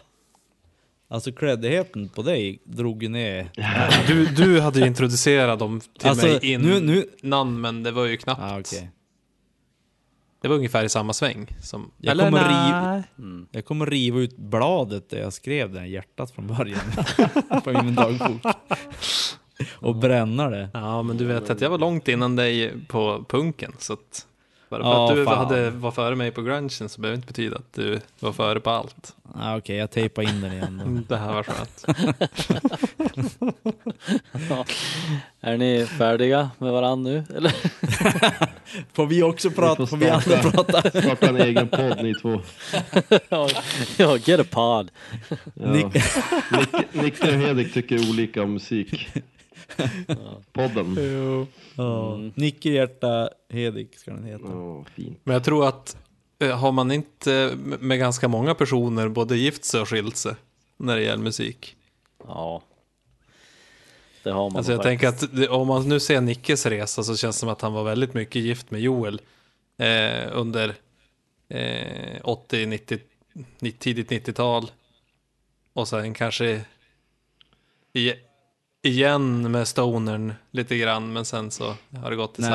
Alltså 1.08 1.32
creddigheten 1.32 2.08
på 2.08 2.22
dig 2.22 2.58
drog 2.64 3.02
ju 3.02 3.08
ner. 3.08 3.50
Du, 4.06 4.26
du 4.26 4.60
hade 4.60 4.80
ju 4.80 4.86
introducerat 4.86 5.58
dem 5.58 5.80
till 5.98 6.08
Alltså, 6.08 6.26
mig 6.26 6.38
innan, 6.52 6.86
nu- 6.86 7.06
nu- 7.22 7.44
men 7.44 7.82
det 7.82 7.90
var 7.90 8.04
ju 8.04 8.16
knappt. 8.16 8.40
Ah, 8.42 8.58
okej. 8.60 8.90
Det 10.44 10.48
var 10.48 10.56
ungefär 10.56 10.84
i 10.84 10.88
samma 10.88 11.12
sväng. 11.12 11.46
Som, 11.62 11.90
Jag 12.00 12.18
kommer 12.18 12.30
nej. 12.48 12.96
riv- 12.96 13.02
Mm. 13.18 13.46
Jag 13.50 13.64
kommer 13.64 13.86
riva 13.86 14.18
ut 14.20 14.36
bladet 14.36 15.10
där 15.10 15.18
jag 15.18 15.32
skrev 15.32 15.72
det 15.72 15.80
här 15.80 15.86
hjärtat 15.86 16.30
från 16.30 16.46
början. 16.46 16.80
på 17.64 17.82
min 17.82 17.94
dagbok. 17.94 18.42
Och 19.74 19.96
bränna 19.96 20.50
det. 20.50 20.68
Ja, 20.72 21.02
men 21.02 21.16
du 21.16 21.24
vet 21.24 21.50
att 21.50 21.60
jag 21.60 21.70
var 21.70 21.78
långt 21.78 22.08
innan 22.08 22.36
dig 22.36 22.72
på 22.88 23.24
punken. 23.28 23.72
Så 23.78 23.92
att 23.92 24.26
bara 24.70 24.82
för 24.82 24.88
Ja, 24.90 25.08
att 25.10 25.16
du 25.16 25.24
fan. 25.24 25.38
hade, 25.46 25.70
var 25.70 25.90
före 25.90 26.16
mig 26.16 26.30
på 26.30 26.42
grungen 26.42 26.70
så 26.70 27.00
behöver 27.00 27.16
inte 27.16 27.26
betyda 27.26 27.56
att 27.56 27.72
du 27.72 28.00
var 28.20 28.32
före 28.32 28.60
på 28.60 28.70
allt. 28.70 29.16
Ah, 29.36 29.56
okej, 29.56 29.76
jag 29.76 29.90
tejpar 29.90 30.22
in 30.22 30.40
den 30.40 30.52
igen. 30.52 31.04
Det 31.08 31.16
här 31.16 31.32
var 31.32 31.42
skönt. 31.42 31.84
Är 35.40 35.56
ni 35.56 35.86
färdiga 35.86 36.50
med 36.58 36.72
varandra 36.72 37.12
nu? 37.12 37.24
Eller? 37.36 37.52
Får 38.92 39.06
vi 39.06 39.22
också 39.22 39.50
prata? 39.50 39.76
får 39.76 39.86
Får 39.86 39.96
vi 39.96 40.10
andra 40.10 40.42
prata? 40.42 40.90
Starta 40.90 41.28
en 41.28 41.36
egen 41.36 41.68
podd 41.68 42.02
ni 42.02 42.14
två. 42.14 42.40
ja, 43.96 44.16
get 44.16 44.40
a 44.40 44.44
pod. 44.50 44.90
Ja. 45.54 45.72
Nicke, 45.72 46.02
Nicke 46.92 47.28
och 47.28 47.34
Hedik 47.42 47.74
tycker 47.74 48.10
olika 48.10 48.42
om 48.42 48.52
musik. 48.52 49.08
Podden. 50.52 50.96
Ja. 51.76 52.14
Mm. 52.14 52.32
Nicke 52.34 52.70
Hjärta 52.70 53.28
Hedik 53.50 53.98
ska 53.98 54.10
den 54.10 54.24
heta. 54.24 54.84
Fint. 54.94 55.20
Men 55.24 55.34
jag 55.34 55.44
tror 55.44 55.68
att 55.68 55.96
har 56.50 56.72
man 56.72 56.90
inte 56.92 57.56
med- 57.56 57.82
med 57.82 57.98
ganska 57.98 58.28
många 58.28 58.54
personer 58.54 59.08
både 59.08 59.36
gift 59.36 59.64
sig 59.64 59.80
och 59.80 59.88
skilt 59.88 60.16
sig 60.16 60.34
när 60.76 60.96
det 60.96 61.02
gäller 61.02 61.22
musik. 61.22 61.76
Ja. 62.26 62.62
Det 64.22 64.30
har 64.30 64.50
man 64.50 64.56
Alltså 64.56 64.72
jag 64.72 64.82
tänker 64.82 65.08
att 65.08 65.36
det, 65.36 65.48
om 65.48 65.68
man 65.68 65.88
nu 65.88 66.00
ser 66.00 66.20
Nickes 66.20 66.66
resa 66.66 67.02
så 67.04 67.16
känns 67.16 67.36
det 67.36 67.40
som 67.40 67.48
att 67.48 67.60
han 67.60 67.72
var 67.72 67.84
väldigt 67.84 68.14
mycket 68.14 68.42
gift 68.42 68.70
med 68.70 68.80
Joel 68.80 69.20
eh, 69.78 70.28
under 70.32 70.74
eh, 71.48 72.20
80, 72.24 72.66
90, 72.66 72.98
ni- 73.58 73.72
tidigt 73.72 74.10
90-tal. 74.10 74.70
Och 75.72 75.88
sen 75.88 76.14
kanske 76.14 76.64
i, 77.92 78.12
igen 78.82 79.50
med 79.50 79.68
Stonern 79.68 80.32
lite 80.50 80.76
grann 80.76 81.12
men 81.12 81.24
sen 81.24 81.50
så 81.50 81.74
har 82.02 82.10
det 82.10 82.16
gått 82.16 82.38
isär. 82.38 82.50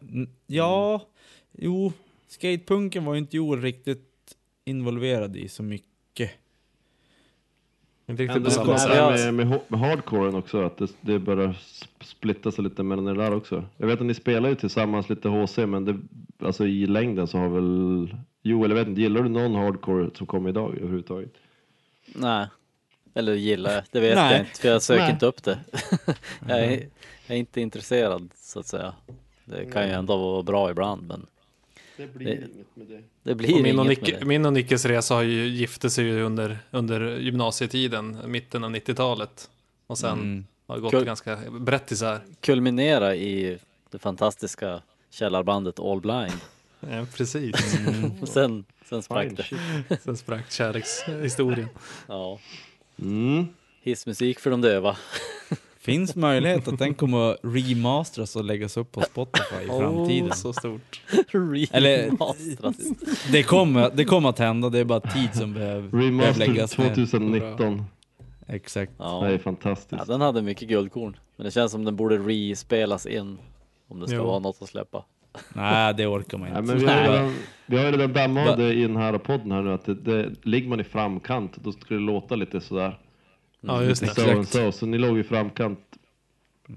Nej, 0.00 0.26
ja, 0.46 1.06
jo. 1.52 1.92
Skatepunken 2.32 3.04
var 3.04 3.14
ju 3.14 3.18
inte 3.18 3.36
Joel 3.36 3.60
riktigt 3.62 4.36
involverad 4.64 5.36
i 5.36 5.48
så 5.48 5.62
mycket. 5.62 6.30
Inte 8.06 8.06
Men 8.06 8.16
riktigt 8.16 8.44
det 8.44 8.60
på. 8.64 8.66
Nej, 8.72 8.78
här 8.88 8.96
jag- 9.26 9.34
med, 9.34 9.48
med, 9.48 9.60
med 9.68 9.80
hardcoren 9.80 10.34
också, 10.34 10.62
att 10.64 10.76
det, 10.78 10.88
det 11.00 11.18
börjar 11.18 11.48
sp- 11.48 12.04
splitta 12.04 12.52
sig 12.52 12.64
lite 12.64 12.82
mellan 12.82 13.04
det 13.04 13.14
där 13.14 13.34
också. 13.34 13.64
Jag 13.76 13.86
vet 13.86 14.00
att 14.00 14.06
ni 14.06 14.14
spelar 14.14 14.48
ju 14.48 14.54
tillsammans 14.54 15.08
lite 15.08 15.28
HC, 15.28 15.56
men 15.58 15.84
det, 15.84 16.00
alltså 16.46 16.66
i 16.66 16.86
längden 16.86 17.26
så 17.26 17.38
har 17.38 17.48
väl 17.48 18.16
Joel, 18.42 18.70
jag 18.70 18.76
vet 18.78 18.88
inte, 18.88 19.00
gillar 19.00 19.22
du 19.22 19.28
någon 19.28 19.54
hardcore 19.54 20.10
som 20.14 20.26
kommer 20.26 20.48
idag 20.50 20.76
överhuvudtaget? 20.76 21.32
Nej. 22.14 22.46
Eller 23.14 23.34
gillar 23.34 23.72
jag, 23.72 23.82
det 23.90 24.00
vet 24.00 24.14
Nej. 24.16 24.32
jag 24.32 24.40
inte 24.40 24.60
för 24.60 24.68
jag 24.68 24.82
söker 24.82 25.02
Nej. 25.02 25.12
inte 25.12 25.26
upp 25.26 25.42
det. 25.42 25.58
jag, 26.48 26.58
är, 26.64 26.70
jag 27.26 27.34
är 27.36 27.36
inte 27.36 27.60
intresserad 27.60 28.30
så 28.36 28.60
att 28.60 28.66
säga. 28.66 28.94
Det 29.44 29.64
kan 29.72 29.86
ju 29.86 29.92
ändå 29.92 30.16
vara 30.16 30.42
bra 30.42 30.70
ibland 30.70 31.06
men 31.06 31.26
Det 31.96 32.06
blir 32.14 32.26
Det- 32.26 32.32
inget 32.34 32.76
med 32.76 32.86
det. 32.86 33.02
Det 33.22 33.34
blir 33.34 33.54
Och 33.56 33.62
min, 33.62 33.78
och 33.78 33.86
med 33.86 33.98
det. 34.02 34.24
min 34.24 34.46
och 34.46 34.52
Nickes 34.52 34.84
resa 34.84 35.14
har 35.14 35.22
ju 35.22 35.46
gifte 35.48 35.90
sig 35.90 36.04
ju 36.04 36.22
under, 36.22 36.58
under 36.70 37.16
gymnasietiden, 37.18 38.18
mitten 38.26 38.64
av 38.64 38.70
90-talet. 38.70 39.50
Och 39.86 39.98
sen 39.98 40.12
Mm. 40.18 40.46
har 40.66 40.74
det 40.76 40.80
gått 40.82 40.90
Kul. 40.90 41.04
ganska 41.04 41.36
brett 41.50 41.90
isär. 41.92 42.20
Kulminera 42.40 43.14
i 43.16 43.58
det 43.90 43.98
fantastiska 43.98 44.82
källarbandet 45.10 45.80
All 45.80 46.00
Blind. 46.00 46.40
Ja, 46.80 47.06
precis. 47.16 47.54
Och 48.20 48.28
sen, 48.28 48.64
sen 48.88 49.02
sprack 49.02 49.26
Fine 49.26 49.34
det. 49.88 49.96
Sen 50.04 50.16
sprack 50.16 50.50
kärlekshistorien. 50.52 51.68
Ja. 52.06 52.38
Mm. 52.98 53.46
Hissmusik 53.82 54.38
för 54.40 54.50
de 54.50 54.60
döva. 54.60 54.96
Finns 55.82 56.16
möjlighet 56.16 56.68
att 56.68 56.78
den 56.78 56.94
kommer 56.94 57.30
att 57.30 57.36
remastras 57.42 58.36
och 58.36 58.44
läggas 58.44 58.76
upp 58.76 58.92
på 58.92 59.00
Spotify 59.00 59.64
i 59.64 59.66
framtiden. 59.66 60.28
Oh, 60.28 60.32
så 60.32 60.52
stort. 60.52 61.00
Eller-. 61.72 62.10
Det 63.32 63.42
kommer, 63.42 63.90
det 63.94 64.04
kommer 64.04 64.28
att 64.28 64.38
hända, 64.38 64.68
det 64.68 64.78
är 64.78 64.84
bara 64.84 65.00
tid 65.00 65.34
som 65.34 65.52
behöver, 65.54 65.88
behöver 65.88 66.38
läggas 66.38 66.78
ner. 66.78 66.88
2019. 66.94 67.84
Exakt. 68.48 68.92
Det 68.98 69.04
är 69.04 69.30
Ja. 69.32 69.38
fantastiskt. 69.38 70.02
ja, 70.06 70.12
den 70.12 70.20
hade 70.20 70.42
mycket 70.42 70.68
guldkorn. 70.68 71.16
Men 71.36 71.44
det 71.44 71.50
känns 71.50 71.72
som 71.72 71.84
den 71.84 71.96
borde 71.96 72.16
respelas 72.18 73.06
in. 73.06 73.38
Om 73.88 74.00
det 74.00 74.06
ska 74.06 74.16
Jo. 74.16 74.24
vara 74.24 74.38
något 74.38 74.62
att 74.62 74.68
släppa. 74.68 75.04
Nej, 75.54 75.94
det 75.94 76.06
orkar 76.06 76.38
man 76.38 76.48
Nej, 76.48 76.58
inte. 76.58 76.74
men 76.74 76.78
vi, 76.82 76.86
har 76.86 76.94
ju 76.96 77.00
Nej. 77.08 77.10
redan, 77.10 77.34
vi 77.66 77.76
har 77.76 77.84
ju 77.84 77.92
redan 77.92 78.12
dammat 78.12 78.56
det 78.56 78.72
i 78.74 78.82
den 78.82 78.96
här 78.96 79.18
podden 79.18 79.52
här 79.52 79.62
nu 79.62 79.72
att 79.72 79.84
det, 79.84 79.94
det, 79.94 80.30
ligger 80.42 80.68
man 80.68 80.80
i 80.80 80.84
framkant 80.84 81.56
då 81.64 81.72
ska 81.72 81.94
det 81.94 82.00
låta 82.00 82.34
lite 82.34 82.60
sådär. 82.60 82.98
Ja, 83.64 83.82
just 83.82 84.16
det. 84.16 84.32
and 84.32 84.48
so. 84.48 84.72
Så 84.72 84.86
ni 84.86 84.98
låg 84.98 85.18
i 85.18 85.22
framkant. 85.24 85.78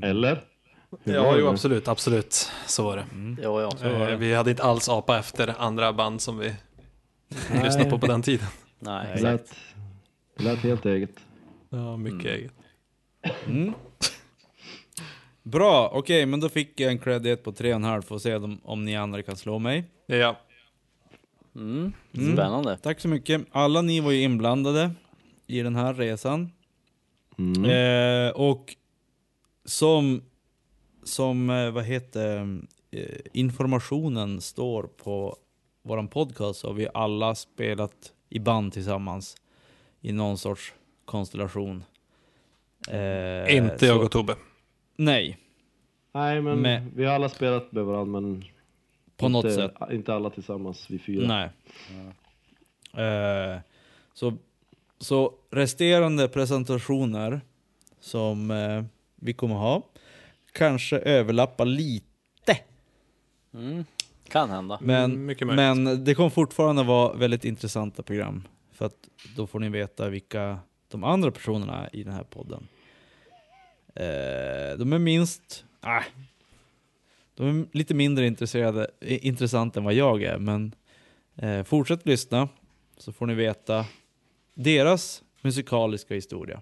Eller? 0.02 0.44
Hur 1.04 1.14
Ja, 1.14 1.38
jo, 1.38 1.48
absolut, 1.48 1.88
absolut. 1.88 2.52
Så 2.68 2.84
var 2.84 2.98
det. 2.98 3.06
Ja, 3.42 3.62
ja. 3.62 3.72
Så 3.72 3.84
var 3.90 3.92
Eh, 4.02 4.08
det. 4.08 4.16
Vi 4.16 4.34
hade 4.34 4.50
inte 4.52 4.64
alls 4.64 4.90
apa 4.90 5.20
efter 5.20 5.56
andra 5.62 5.94
band 5.94 6.22
som 6.22 6.38
vi 6.38 6.54
lyssnade 7.64 7.90
på 7.90 8.00
på 8.00 8.08
den 8.08 8.22
tiden. 8.22 8.48
Nej, 8.80 9.08
Det 9.08 9.14
exakt. 9.14 9.24
lät, 9.34 9.56
det 10.38 10.44
lät 10.44 10.60
helt 10.60 10.86
eget. 10.86 11.20
Ja, 11.70 11.98
mycket 11.98 12.26
eget. 12.32 12.52
Mm. 13.48 13.74
Bra, 15.44 15.90
okej, 15.94 16.26
men 16.26 16.40
då 16.40 16.50
fick 16.50 16.80
jag 16.80 16.92
en 16.92 17.00
credit 17.00 17.44
på 17.44 17.52
3,5 17.52 18.02
för 18.02 18.16
att 18.16 18.22
se 18.22 18.36
om, 18.36 18.60
om 18.64 18.86
ni 18.86 18.96
andra 18.96 19.22
kan 19.24 19.36
slå 19.36 19.60
mig. 19.60 19.84
Ja, 20.06 20.40
Mm. 21.56 21.94
Mm. 22.18 22.34
Spännande. 22.34 22.78
Tack 22.78 23.00
så 23.00 23.08
mycket. 23.08 23.42
Alla 23.52 23.82
ni 23.82 24.00
var 24.00 24.12
ju 24.12 24.22
inblandade 24.22 24.92
i 25.48 25.62
den 25.62 25.76
här 25.76 25.94
resan. 25.94 26.52
Mm. 27.38 27.66
Eh, 27.66 28.32
och 28.32 28.76
som, 29.66 30.22
som 31.04 31.50
eh, 31.50 31.72
vad 31.72 31.84
heter 31.84 32.58
eh, 32.92 33.18
informationen 33.34 34.42
står 34.42 34.84
på 34.84 35.36
våran 35.84 36.08
podcast 36.08 36.60
så 36.60 36.68
har 36.68 36.74
vi 36.74 36.88
alla 36.94 37.36
spelat 37.36 38.14
i 38.30 38.40
band 38.40 38.74
tillsammans 38.74 39.38
i 40.02 40.12
någon 40.12 40.38
sorts 40.38 40.74
konstellation. 41.06 41.84
Eh, 42.90 43.56
inte 43.58 43.86
jag 43.86 44.04
och 44.04 44.12
Tobbe. 44.12 44.36
Nej, 44.96 45.38
Nej 46.12 46.42
men 46.42 46.60
med- 46.62 46.92
vi 46.96 47.06
har 47.06 47.14
alla 47.14 47.30
spelat 47.30 47.72
med 47.72 47.86
varandra 47.86 48.22
men 48.22 48.46
på 49.18 49.26
inte, 49.26 49.30
något 49.48 49.54
sätt. 49.54 49.72
inte 49.92 50.14
alla 50.14 50.30
tillsammans, 50.30 50.90
vi 50.90 51.00
fyra. 51.00 51.28
Nej. 51.28 51.50
Eh, 53.06 53.60
så, 54.14 54.34
så 55.00 55.34
resterande 55.52 56.28
presentationer 56.28 57.42
som 58.00 58.52
eh, 58.52 58.84
vi 59.16 59.34
kommer 59.34 59.56
ha 59.56 59.84
kanske 60.52 60.98
överlappar 60.98 61.66
lite. 61.66 62.58
Mm. 63.54 63.86
Kan 64.30 64.50
hända. 64.50 64.80
Men, 64.82 65.30
Mm, 65.30 65.56
men 65.56 66.04
det 66.04 66.16
kommer 66.16 66.30
fortfarande 66.30 66.84
vara 66.84 67.14
väldigt 67.14 67.46
intressanta 67.46 68.04
program. 68.04 68.48
För 68.72 68.86
att 68.86 69.10
då 69.36 69.48
får 69.48 69.60
ni 69.60 69.70
veta 69.70 70.10
vilka 70.10 70.60
de 70.88 71.04
andra 71.04 71.32
personerna 71.32 71.90
i 71.94 72.04
den 72.04 72.14
här 72.14 72.24
podden. 72.24 72.68
Eh, 73.96 74.78
de 74.78 74.94
är 74.94 75.00
minst... 75.00 75.66
Ah, 75.82 76.04
de 77.36 77.60
är 77.60 77.78
lite 77.78 77.94
mindre 77.94 78.28
intresserade, 78.28 78.88
intressanta 79.02 79.80
än 79.80 79.84
vad 79.84 79.94
jag 79.94 80.24
är, 80.24 80.38
men 80.38 80.76
eh, 81.36 81.64
fortsätt 81.64 82.06
lyssna 82.06 82.50
så 82.98 83.14
får 83.14 83.26
ni 83.26 83.34
veta 83.34 83.86
deras 84.56 85.24
musikaliska 85.42 86.14
historia. 86.14 86.62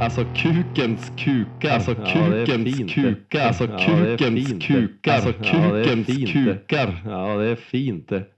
Alltså 0.00 0.24
kukens 0.34 1.12
kukar, 1.18 1.70
alltså 1.70 1.90
Ja, 1.90 2.28
det 2.28 2.42
är 2.52 2.88
kukens 2.88 3.46
alltså 3.46 3.64
Ja, 3.64 3.96
det 4.00 4.24
är 4.24 4.60
kukens 4.60 5.26
alltså 5.26 5.34
Ja, 5.42 5.72
det 5.72 5.80
är 5.80 5.94
kukens 5.94 6.32
kukar. 6.32 7.02
Ja, 7.04 7.36
det 7.36 7.50
är 7.50 7.56
fint 7.56 8.08
det. 8.08 8.35